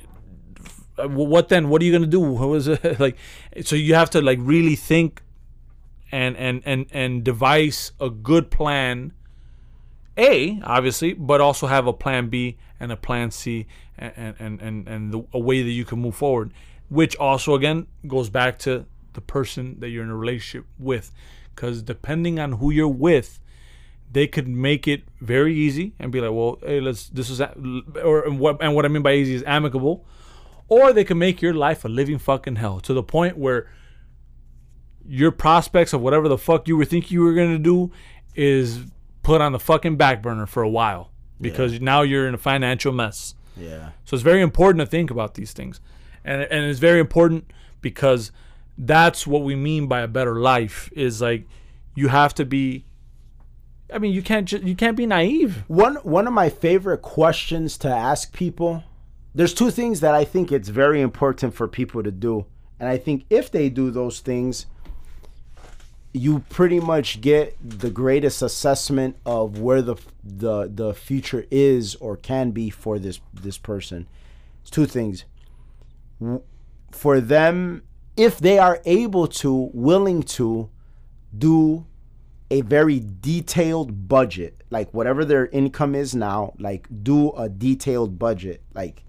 I, 0.98 1.02
uh, 1.04 1.08
what 1.08 1.50
then? 1.50 1.68
What 1.68 1.82
are 1.82 1.84
you 1.84 1.92
gonna 1.92 2.08
do? 2.08 2.18
What 2.18 2.48
was 2.48 2.66
it 2.66 2.98
like? 2.98 3.16
So 3.62 3.76
you 3.76 3.94
have 3.94 4.10
to 4.10 4.20
like 4.20 4.40
really 4.42 4.74
think 4.74 5.22
and 6.14 6.36
and 6.36 6.62
and 6.64 6.86
and 6.92 7.24
devise 7.24 7.92
a 8.00 8.08
good 8.08 8.50
plan 8.50 9.12
a 10.16 10.60
obviously 10.62 11.12
but 11.12 11.40
also 11.40 11.66
have 11.66 11.86
a 11.86 11.92
plan 11.92 12.28
b 12.28 12.56
and 12.78 12.92
a 12.92 12.96
plan 12.96 13.30
c 13.30 13.66
and 13.98 14.34
and 14.38 14.60
and, 14.60 14.88
and 14.88 15.12
the, 15.12 15.24
a 15.32 15.38
way 15.38 15.62
that 15.62 15.70
you 15.70 15.84
can 15.84 15.98
move 15.98 16.14
forward 16.14 16.52
which 16.88 17.16
also 17.16 17.54
again 17.54 17.86
goes 18.06 18.30
back 18.30 18.58
to 18.58 18.86
the 19.14 19.20
person 19.20 19.80
that 19.80 19.88
you're 19.88 20.04
in 20.04 20.10
a 20.10 20.16
relationship 20.16 20.66
with. 20.78 21.10
Because 21.54 21.82
depending 21.82 22.38
on 22.38 22.52
who 22.52 22.70
you're 22.70 22.88
with 22.88 23.40
they 24.12 24.28
could 24.28 24.46
make 24.46 24.86
it 24.86 25.02
very 25.20 25.54
easy 25.56 25.92
and 25.98 26.12
be 26.12 26.20
like 26.20 26.30
well 26.30 26.58
hey 26.64 26.80
let's 26.80 27.08
this 27.08 27.28
is 27.28 27.40
or 27.40 28.24
and 28.24 28.38
what 28.38 28.62
and 28.62 28.72
what 28.72 28.84
i 28.84 28.88
mean 28.88 29.02
by 29.02 29.12
easy 29.12 29.34
is 29.34 29.42
amicable 29.44 30.04
or 30.68 30.92
they 30.92 31.02
can 31.02 31.18
make 31.18 31.42
your 31.42 31.52
life 31.52 31.84
a 31.84 31.88
living 31.88 32.18
fucking 32.18 32.54
hell 32.56 32.78
to 32.78 32.94
the 32.94 33.02
point 33.02 33.36
where 33.36 33.68
your 35.06 35.30
prospects 35.30 35.92
of 35.92 36.00
whatever 36.00 36.28
the 36.28 36.38
fuck 36.38 36.66
you 36.68 36.76
were 36.76 36.84
thinking 36.84 37.14
you 37.14 37.22
were 37.22 37.34
gonna 37.34 37.58
do 37.58 37.90
is 38.34 38.80
put 39.22 39.40
on 39.40 39.52
the 39.52 39.58
fucking 39.58 39.96
back 39.96 40.22
burner 40.22 40.46
for 40.46 40.62
a 40.62 40.68
while 40.68 41.10
because 41.40 41.80
now 41.80 42.02
you're 42.02 42.26
in 42.26 42.34
a 42.34 42.38
financial 42.38 42.92
mess. 42.92 43.34
Yeah. 43.56 43.90
So 44.04 44.14
it's 44.14 44.22
very 44.22 44.40
important 44.40 44.80
to 44.80 44.86
think 44.86 45.10
about 45.10 45.34
these 45.34 45.52
things, 45.52 45.80
and 46.24 46.42
and 46.42 46.64
it's 46.64 46.78
very 46.78 47.00
important 47.00 47.50
because 47.80 48.32
that's 48.78 49.26
what 49.26 49.42
we 49.42 49.54
mean 49.54 49.86
by 49.86 50.00
a 50.00 50.08
better 50.08 50.36
life 50.36 50.90
is 50.92 51.20
like 51.20 51.46
you 51.94 52.08
have 52.08 52.34
to 52.34 52.44
be. 52.44 52.84
I 53.92 53.98
mean, 53.98 54.12
you 54.12 54.22
can't 54.22 54.48
ju- 54.48 54.62
you 54.64 54.74
can't 54.74 54.96
be 54.96 55.06
naive. 55.06 55.64
One 55.68 55.96
one 55.96 56.26
of 56.26 56.32
my 56.32 56.48
favorite 56.48 57.02
questions 57.02 57.76
to 57.78 57.88
ask 57.88 58.32
people. 58.32 58.82
There's 59.34 59.54
two 59.54 59.70
things 59.70 60.00
that 60.00 60.14
I 60.14 60.24
think 60.24 60.52
it's 60.52 60.68
very 60.68 61.00
important 61.00 61.54
for 61.54 61.66
people 61.68 62.02
to 62.02 62.10
do, 62.10 62.46
and 62.78 62.88
I 62.88 62.96
think 62.96 63.24
if 63.30 63.50
they 63.50 63.68
do 63.68 63.90
those 63.90 64.20
things, 64.20 64.66
you 66.14 66.38
pretty 66.48 66.80
much 66.80 67.20
get 67.20 67.56
the 67.62 67.90
greatest 67.90 68.40
assessment 68.40 69.16
of 69.26 69.58
where 69.58 69.82
the 69.82 69.96
the 70.22 70.70
the 70.72 70.94
future 70.94 71.44
is 71.50 71.96
or 71.96 72.16
can 72.16 72.52
be 72.52 72.70
for 72.70 72.98
this 72.98 73.20
this 73.34 73.58
person. 73.58 74.06
It's 74.62 74.70
two 74.70 74.86
things. 74.86 75.24
For 76.92 77.20
them, 77.20 77.82
if 78.16 78.38
they 78.38 78.58
are 78.58 78.80
able 78.84 79.26
to, 79.26 79.70
willing 79.74 80.22
to, 80.22 80.70
do 81.36 81.84
a 82.50 82.60
very 82.60 83.02
detailed 83.20 84.08
budget 84.08 84.62
like 84.70 84.92
whatever 84.92 85.24
their 85.24 85.46
income 85.46 85.94
is 85.94 86.14
now 86.14 86.52
like 86.58 86.86
do 87.02 87.32
a 87.32 87.48
detailed 87.48 88.18
budget 88.18 88.62
like 88.74 89.02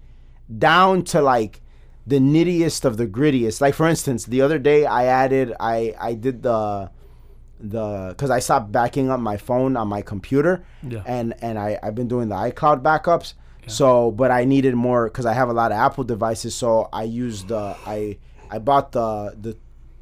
down 0.58 1.02
to 1.02 1.20
like 1.20 1.60
the 2.06 2.18
nittiest 2.18 2.84
of 2.84 2.96
the 2.96 3.06
grittiest 3.06 3.60
like 3.60 3.74
for 3.74 3.86
instance 3.86 4.24
the 4.24 4.40
other 4.40 4.58
day 4.58 4.86
i 4.86 5.04
added 5.04 5.52
i 5.60 5.94
i 6.00 6.14
did 6.14 6.42
the 6.42 6.90
the 7.60 8.08
because 8.10 8.30
i 8.30 8.38
stopped 8.38 8.70
backing 8.70 9.10
up 9.10 9.18
my 9.20 9.36
phone 9.36 9.76
on 9.76 9.88
my 9.88 10.02
computer 10.02 10.64
Yeah. 10.82 11.02
and 11.06 11.34
and 11.40 11.58
i 11.58 11.78
i've 11.82 11.94
been 11.94 12.08
doing 12.08 12.28
the 12.28 12.34
icloud 12.36 12.82
backups 12.82 13.34
so 13.66 14.10
but 14.10 14.30
i 14.30 14.44
needed 14.44 14.74
more 14.74 15.06
because 15.08 15.26
i 15.26 15.32
have 15.32 15.48
a 15.48 15.52
lot 15.52 15.72
of 15.72 15.78
apple 15.78 16.04
devices 16.04 16.54
so 16.54 16.88
i 16.92 17.02
used 17.04 17.48
the 17.48 17.76
i 17.86 18.18
i 18.50 18.58
bought 18.58 18.92
the 18.92 19.34
the 19.40 19.56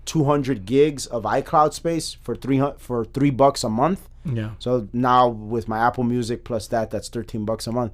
200 0.06 0.66
gigs 0.66 1.06
of 1.06 1.22
iCloud 1.22 1.72
space 1.72 2.12
for 2.12 2.35
300 2.36 2.78
for 2.78 3.06
3 3.06 3.31
bucks 3.31 3.64
a 3.64 3.70
month. 3.70 4.06
Yeah. 4.26 4.51
So 4.59 4.86
now 4.93 5.28
with 5.28 5.66
my 5.66 5.78
Apple 5.78 6.05
Music 6.05 6.44
plus 6.44 6.66
that 6.68 6.90
that's 6.90 7.09
13 7.09 7.47
bucks 7.47 7.66
a 7.66 7.72
month. 7.72 7.93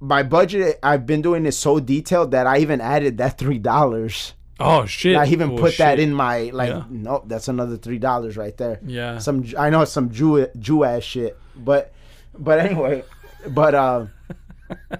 My 0.00 0.22
budget 0.22 0.78
I've 0.82 1.04
been 1.04 1.20
doing 1.20 1.42
this 1.42 1.58
so 1.58 1.78
detailed 1.78 2.30
that 2.30 2.46
I 2.46 2.58
even 2.60 2.80
added 2.80 3.18
that 3.18 3.36
$3. 3.38 4.32
Oh 4.58 4.86
shit. 4.86 5.16
I 5.16 5.26
even 5.26 5.52
Oh, 5.52 5.56
put 5.58 5.76
that 5.78 5.98
in 5.98 6.14
my 6.14 6.50
like 6.52 6.70
Yeah. 6.70 6.84
nope, 6.88 7.24
that's 7.26 7.48
another 7.48 7.76
$3 7.76 8.36
right 8.36 8.56
there. 8.56 8.80
Yeah. 8.86 9.18
Some 9.18 9.44
I 9.58 9.68
know 9.70 9.82
it's 9.82 9.92
some 9.92 10.10
Jew 10.10 10.46
Jew 10.58 10.84
ass 10.84 11.02
shit, 11.02 11.36
but 11.54 11.92
but 12.38 12.58
anyway, 12.58 13.04
but 13.48 13.74
uh 13.74 14.06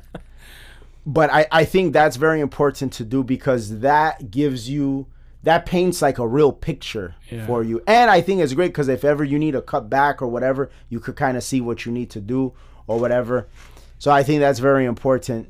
but 1.07 1.31
I, 1.33 1.47
I 1.53 1.65
think 1.65 1.93
that's 1.93 2.17
very 2.17 2.41
important 2.41 2.93
to 2.95 3.05
do 3.05 3.23
because 3.23 3.81
that 3.81 4.31
gives 4.31 4.69
you 4.69 5.07
that 5.43 5.65
paints 5.65 6.03
like 6.03 6.19
a 6.19 6.27
real 6.27 6.53
picture 6.53 7.15
Yeah. 7.31 7.47
for 7.47 7.63
you 7.63 7.81
and 7.87 8.11
i 8.11 8.21
think 8.21 8.41
it's 8.41 8.53
great 8.53 8.69
because 8.69 8.89
if 8.89 9.05
ever 9.05 9.23
you 9.23 9.39
need 9.39 9.55
a 9.55 9.63
cut 9.63 9.89
back 9.89 10.21
or 10.21 10.27
whatever 10.27 10.71
you 10.89 10.99
could 10.99 11.15
kind 11.17 11.37
of 11.37 11.45
see 11.45 11.61
what 11.61 11.87
you 11.87 11.93
need 11.93 12.11
to 12.11 12.21
do 12.21 12.53
or 12.89 12.99
whatever 12.99 13.47
so 13.99 14.11
i 14.11 14.23
think 14.25 14.41
that's 14.41 14.59
very 14.59 14.85
important 14.87 15.49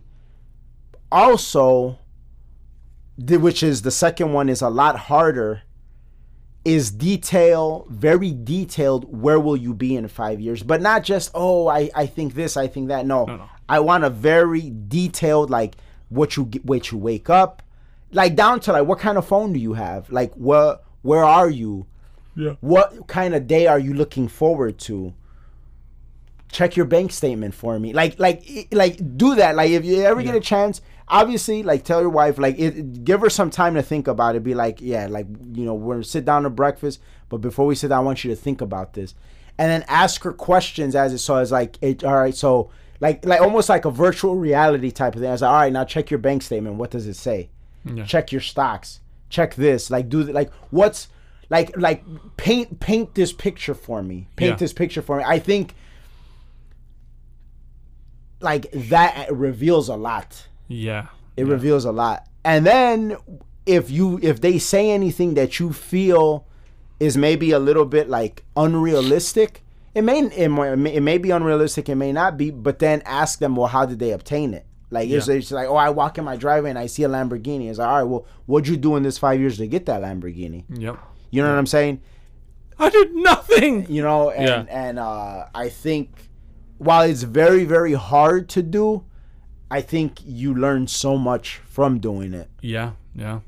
also 1.11 1.99
which 3.19 3.63
is 3.63 3.83
the 3.83 3.91
second 3.91 4.33
one 4.33 4.49
is 4.49 4.63
a 4.63 4.69
lot 4.69 4.97
harder 4.99 5.63
is 6.65 6.91
detail 6.91 7.87
very 7.89 8.33
detailed 8.33 9.05
where 9.23 9.39
will 9.39 9.57
you 9.57 9.73
be 9.73 9.95
in 9.97 10.09
five 10.09 10.41
years? 10.41 10.63
But 10.63 10.83
not 10.83 11.05
just 11.05 11.31
oh 11.35 11.69
i, 11.69 11.91
I 11.95 12.07
think 12.07 12.35
this 12.35 12.57
i 12.57 12.67
think 12.67 12.89
that. 12.89 13.07
No, 13.07 13.25
no. 13.25 13.49
i 13.69 13.81
want 13.81 14.05
a 14.05 14.11
very 14.11 14.73
detailed 14.89 15.51
like 15.51 15.77
what 16.09 16.37
you 16.37 16.45
get 16.47 16.65
what 16.65 16.91
you 16.91 16.99
wake 16.99 17.31
up 17.31 17.63
like 18.13 18.37
down 18.37 18.61
to 18.61 18.73
like 18.73 18.87
what 18.87 18.99
kind 18.99 19.19
of 19.19 19.27
phone 19.27 19.53
do 19.53 19.61
you 19.61 19.75
have? 19.75 20.11
Like 20.11 20.35
what 20.35 20.85
where 21.03 21.25
are 21.25 21.51
you? 21.51 21.87
Yeah. 22.35 22.57
what 22.61 23.07
kind 23.07 23.35
of 23.35 23.47
day 23.47 23.67
are 23.67 23.79
you 23.79 23.95
looking 23.95 24.29
forward 24.29 24.79
to? 24.81 25.15
Check 26.53 26.77
your 26.77 26.87
bank 26.87 27.13
statement 27.13 27.55
for 27.55 27.79
me. 27.79 27.93
Like 27.93 28.19
like 28.19 28.69
like 28.73 29.17
do 29.17 29.35
that. 29.37 29.57
Like 29.57 29.71
if 29.71 29.85
you 29.85 30.03
ever 30.03 30.23
get 30.23 30.35
a 30.35 30.41
chance 30.41 30.81
obviously 31.09 31.63
like 31.63 31.85
tell 31.85 32.01
your 32.01 32.11
wife 32.11 32.37
like 32.39 32.59
it, 32.59 33.05
give 33.05 33.21
her 33.21 33.31
some 33.31 33.51
time 33.51 33.75
to 33.75 33.83
think 33.83 34.09
about 34.09 34.35
it. 34.37 34.43
Be 34.43 34.55
like 34.55 34.81
yeah 34.81 35.07
like 35.07 35.27
you 35.53 35.65
know 35.65 35.75
we're 35.75 35.95
gonna 35.95 36.05
sit 36.05 36.25
down 36.25 36.43
to 36.43 36.51
breakfast 36.51 37.01
but 37.29 37.39
before 37.39 37.67
we 37.67 37.75
sit 37.75 37.89
down 37.89 37.99
i 37.99 38.03
want 38.03 38.25
you 38.25 38.31
to 38.31 38.37
think 38.37 38.61
about 38.61 38.95
this. 38.95 39.15
And 39.59 39.71
then 39.71 39.85
ask 39.89 40.23
her 40.25 40.33
questions 40.33 40.95
as 40.95 41.13
it 41.13 41.19
so 41.19 41.37
it's 41.39 41.51
like 41.51 41.79
it, 41.81 42.05
all 42.05 42.15
right 42.17 42.35
so 42.35 42.71
like 43.01 43.25
like 43.25 43.41
almost 43.41 43.69
like 43.69 43.85
a 43.85 43.91
virtual 43.91 44.37
reality 44.37 44.91
type 44.91 45.15
of 45.15 45.21
thing. 45.21 45.29
I 45.29 45.33
was 45.33 45.43
like 45.43 45.51
all 45.51 45.57
right 45.57 45.73
now 45.73 45.85
check 45.85 46.11
your 46.11 46.19
bank 46.19 46.43
statement. 46.43 46.77
What 46.77 46.91
does 46.91 47.07
it 47.07 47.15
say? 47.15 47.51
Check 48.05 48.33
your 48.33 48.41
stocks. 48.41 49.01
Check 49.29 49.55
this. 49.55 49.91
Like 49.91 50.09
do 50.09 50.25
th- 50.25 50.35
like 50.35 50.53
what's 50.71 51.09
like 51.51 51.77
like 51.77 52.05
paint 52.37 52.81
paint 52.81 53.15
this 53.15 53.33
picture 53.33 53.75
for 53.75 54.03
me. 54.03 54.27
Paint 54.35 54.51
Yeah. 54.51 54.57
this 54.57 54.73
picture 54.73 55.03
for 55.03 55.19
me. 55.19 55.25
I 55.25 55.39
think 55.39 55.75
like 58.41 58.71
that 58.73 59.33
reveals 59.33 59.89
a 59.89 59.97
lot. 59.97 60.47
Yeah. 60.69 61.07
It 61.37 61.47
reveals 61.47 61.85
a 61.85 61.93
lot. 61.93 62.27
And 62.45 62.65
then 62.67 63.17
if 63.67 63.91
you 63.91 64.19
if 64.23 64.41
they 64.41 64.59
say 64.59 64.91
anything 64.91 65.35
that 65.35 65.59
you 65.61 65.73
feel 65.73 66.47
is 67.01 67.17
maybe 67.17 67.51
a 67.51 67.59
little 67.59 67.85
bit 67.85 68.09
like 68.09 68.45
unrealistic, 68.57 69.63
it 69.95 70.03
may 70.03 70.21
it 70.21 70.49
may, 70.49 70.95
it 70.95 71.01
may 71.03 71.19
be 71.19 71.31
unrealistic, 71.31 71.89
it 71.89 71.95
may 71.97 72.13
not 72.13 72.37
be, 72.37 72.51
but 72.51 72.79
then 72.79 73.03
ask 73.05 73.39
them, 73.39 73.57
well, 73.57 73.67
how 73.69 73.85
did 73.87 73.99
they 73.99 74.13
obtain 74.13 74.55
it? 74.55 74.65
Like 74.91 75.09
it's, 75.11 75.27
Yeah. 75.29 75.35
it's 75.35 75.51
like, 75.51 75.67
oh, 75.69 75.75
I 75.77 75.91
walk 75.91 76.17
in 76.19 76.25
my 76.25 76.37
driveway 76.37 76.71
and 76.71 76.79
I 76.79 76.87
see 76.87 77.03
a 77.03 77.09
Lamborghini. 77.09 77.69
It's 77.69 77.79
like, 77.79 77.89
all 77.89 77.97
right, 77.97 78.03
well, 78.05 78.27
what'd 78.47 78.69
you 78.69 78.77
do 78.77 78.95
in 78.97 79.03
this 79.03 79.19
five 79.19 79.41
years 79.41 79.57
to 79.59 79.67
get 79.67 79.87
that 79.87 80.01
Lamborghini? 80.03 80.65
Yep. 80.71 80.97
You 81.31 81.43
know 81.43 81.49
what 81.51 81.59
I'm 81.59 81.67
saying? 81.67 82.01
I 82.79 82.91
did 82.91 83.15
nothing. 83.15 83.87
you 83.91 84.03
know 84.03 84.31
and 84.31 84.49
Yeah. 84.49 84.65
and 84.69 84.99
uh 84.99 85.47
i 85.55 85.69
think 85.71 86.29
while 86.79 87.09
it's 87.09 87.23
very 87.23 87.65
very 87.65 87.95
hard 87.95 88.51
to 88.51 88.63
do 88.63 89.03
i 89.71 89.81
think 89.81 90.21
you 90.25 90.55
learn 90.55 90.87
so 90.87 91.17
much 91.17 91.61
from 91.67 91.99
doing 91.99 92.33
it 92.35 92.49
Yeah, 92.61 92.93
yeah, 93.15 93.41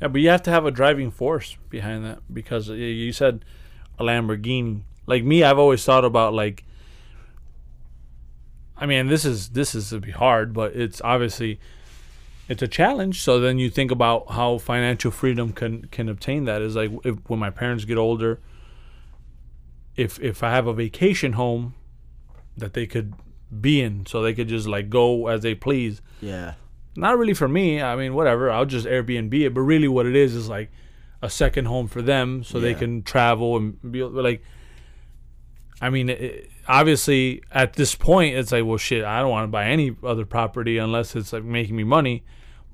yeah. 0.00 0.08
But 0.08 0.20
you 0.20 0.28
have 0.28 0.42
to 0.42 0.50
have 0.50 0.66
a 0.66 0.70
driving 0.70 1.10
force 1.10 1.56
behind 1.70 2.04
that 2.04 2.18
because 2.32 2.68
you 2.68 3.12
said 3.12 3.44
a 3.98 4.04
Lamborghini. 4.04 4.82
Like 5.06 5.24
me, 5.24 5.42
I've 5.42 5.58
always 5.58 5.84
thought 5.84 6.04
about 6.04 6.34
like. 6.34 6.64
I 8.76 8.84
mean, 8.84 9.06
this 9.06 9.24
is 9.24 9.50
this 9.50 9.74
is 9.74 9.90
to 9.90 10.00
be 10.00 10.10
hard, 10.10 10.52
but 10.52 10.76
it's 10.76 11.00
obviously 11.02 11.58
it's 12.48 12.62
a 12.62 12.68
challenge. 12.68 13.22
So 13.22 13.40
then 13.40 13.58
you 13.58 13.70
think 13.70 13.90
about 13.90 14.32
how 14.32 14.58
financial 14.58 15.10
freedom 15.10 15.52
can 15.52 15.86
can 15.86 16.08
obtain 16.08 16.44
that. 16.44 16.60
Is 16.62 16.76
like 16.76 16.90
if, 17.04 17.16
when 17.28 17.38
my 17.38 17.50
parents 17.50 17.84
get 17.84 17.96
older. 17.96 18.40
If 19.96 20.20
if 20.20 20.42
I 20.42 20.50
have 20.50 20.66
a 20.66 20.74
vacation 20.74 21.32
home 21.34 21.74
that 22.56 22.74
they 22.74 22.86
could 22.86 23.14
be 23.60 23.80
in, 23.80 24.06
so 24.06 24.22
they 24.22 24.34
could 24.34 24.48
just 24.48 24.66
like 24.66 24.90
go 24.90 25.28
as 25.28 25.42
they 25.42 25.54
please 25.54 26.02
yeah 26.20 26.54
not 26.98 27.18
really 27.18 27.34
for 27.34 27.46
me. 27.46 27.82
I 27.82 27.94
mean, 27.94 28.14
whatever. 28.14 28.50
I'll 28.50 28.64
just 28.64 28.86
Airbnb 28.86 29.34
it. 29.34 29.52
But 29.52 29.60
really, 29.60 29.86
what 29.86 30.06
it 30.06 30.16
is 30.16 30.34
is 30.34 30.48
like 30.48 30.70
a 31.20 31.28
second 31.28 31.66
home 31.66 31.88
for 31.88 32.00
them, 32.00 32.42
so 32.42 32.58
they 32.58 32.72
can 32.74 33.02
travel 33.02 33.56
and 33.56 33.92
be 33.92 34.02
like. 34.02 34.42
I 35.78 35.90
mean, 35.90 36.08
it, 36.08 36.48
obviously, 36.66 37.42
at 37.52 37.74
this 37.74 37.94
point, 37.94 38.34
it's 38.34 38.50
like, 38.50 38.64
well, 38.64 38.78
shit. 38.78 39.04
I 39.04 39.20
don't 39.20 39.28
want 39.28 39.44
to 39.44 39.48
buy 39.48 39.66
any 39.66 39.94
other 40.02 40.24
property 40.24 40.78
unless 40.78 41.14
it's 41.14 41.34
like 41.34 41.44
making 41.44 41.76
me 41.76 41.84
money. 41.84 42.24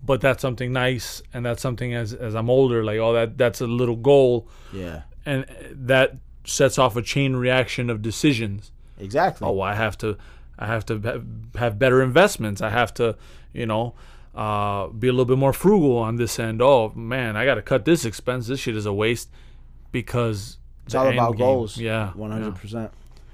But 0.05 0.21
that's 0.21 0.41
something 0.41 0.73
nice, 0.73 1.21
and 1.35 1.45
that's 1.45 1.61
something 1.61 1.93
as 1.93 2.15
as 2.15 2.37
I'm 2.37 2.49
older, 2.49 2.85
like, 2.85 2.99
oh, 2.99 3.13
that 3.13 3.37
that's 3.37 3.61
a 3.61 3.67
little 3.67 3.97
goal, 3.97 4.49
yeah 4.73 5.03
and 5.25 5.47
that 5.73 6.17
sets 6.45 6.79
off 6.79 6.97
a 6.97 7.03
chain 7.03 7.37
reaction 7.37 7.89
of 7.91 8.03
decisions 8.03 8.73
exactly 8.99 9.47
oh 9.47 9.61
i 9.61 9.75
have 9.75 9.97
to 9.97 10.17
i 10.59 10.67
have 10.67 10.85
to 10.87 11.23
have, 11.57 11.79
better 11.79 12.03
investments 12.03 12.61
i 12.61 12.71
have 12.71 12.93
to 12.93 13.17
you 13.53 13.67
know 13.67 13.95
uh, 14.35 14.87
be 14.87 15.09
a 15.09 15.13
little 15.13 15.27
bit 15.27 15.37
more 15.37 15.53
frugal 15.53 15.99
on 15.99 16.17
this 16.17 16.39
end 16.39 16.63
oh 16.63 16.91
man 16.95 17.37
i 17.37 17.45
gotta 17.45 17.63
cut 17.63 17.85
this 17.85 18.05
expense 18.05 18.47
this 18.47 18.61
shit 18.61 18.77
is 18.77 18.87
a 18.87 18.93
waste 18.93 19.31
because 19.91 20.59
it's 20.87 20.95
all 20.95 21.09
about 21.09 21.37
goals 21.37 21.77
yeah 21.77 22.13
100% 22.17 22.91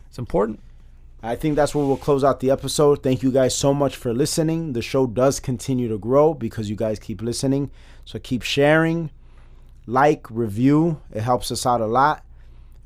it's 0.09 0.19
important 0.19 0.61
I 1.23 1.35
think 1.35 1.57
that's 1.57 1.75
where 1.75 1.85
we'll 1.85 1.97
close 1.97 2.23
out 2.23 2.39
the 2.39 2.53
episode. 2.53 3.03
Thank 3.03 3.25
you 3.25 3.33
guys 3.33 3.55
so 3.55 3.75
much 3.75 3.97
for 3.97 4.15
listening. 4.15 4.73
The 4.73 4.83
show 4.83 5.07
does 5.07 5.41
continue 5.41 5.89
to 5.89 5.99
grow 5.99 6.33
because 6.33 6.71
you 6.71 6.77
guys 6.77 7.01
keep 7.01 7.23
listening. 7.23 7.73
So 8.05 8.21
keep 8.21 8.43
sharing, 8.43 9.11
like, 9.85 10.31
review. 10.31 11.01
It 11.13 11.23
helps 11.23 11.51
us 11.51 11.67
out 11.67 11.81
a 11.81 11.87
lot. 11.87 12.25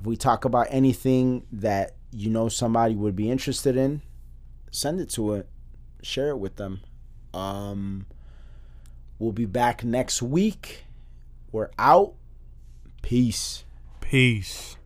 If 0.01 0.07
we 0.07 0.17
talk 0.17 0.47
about 0.47 0.69
anything 0.71 1.45
that 1.53 1.95
you 2.11 2.31
know 2.31 2.49
somebody 2.49 2.95
would 2.95 3.15
be 3.15 3.31
interested 3.31 3.77
in, 3.77 4.01
send 4.73 4.99
it 4.99 5.09
to 5.11 5.35
it. 5.35 5.49
Share 6.03 6.31
it 6.31 6.39
with 6.39 6.57
them. 6.57 6.81
Um 7.33 8.07
we'll 9.21 9.31
be 9.31 9.47
back 9.47 9.85
next 9.85 10.21
week. 10.21 10.85
We're 11.53 11.71
out. 11.79 12.15
Peace. 13.03 13.65
peace 14.01 14.77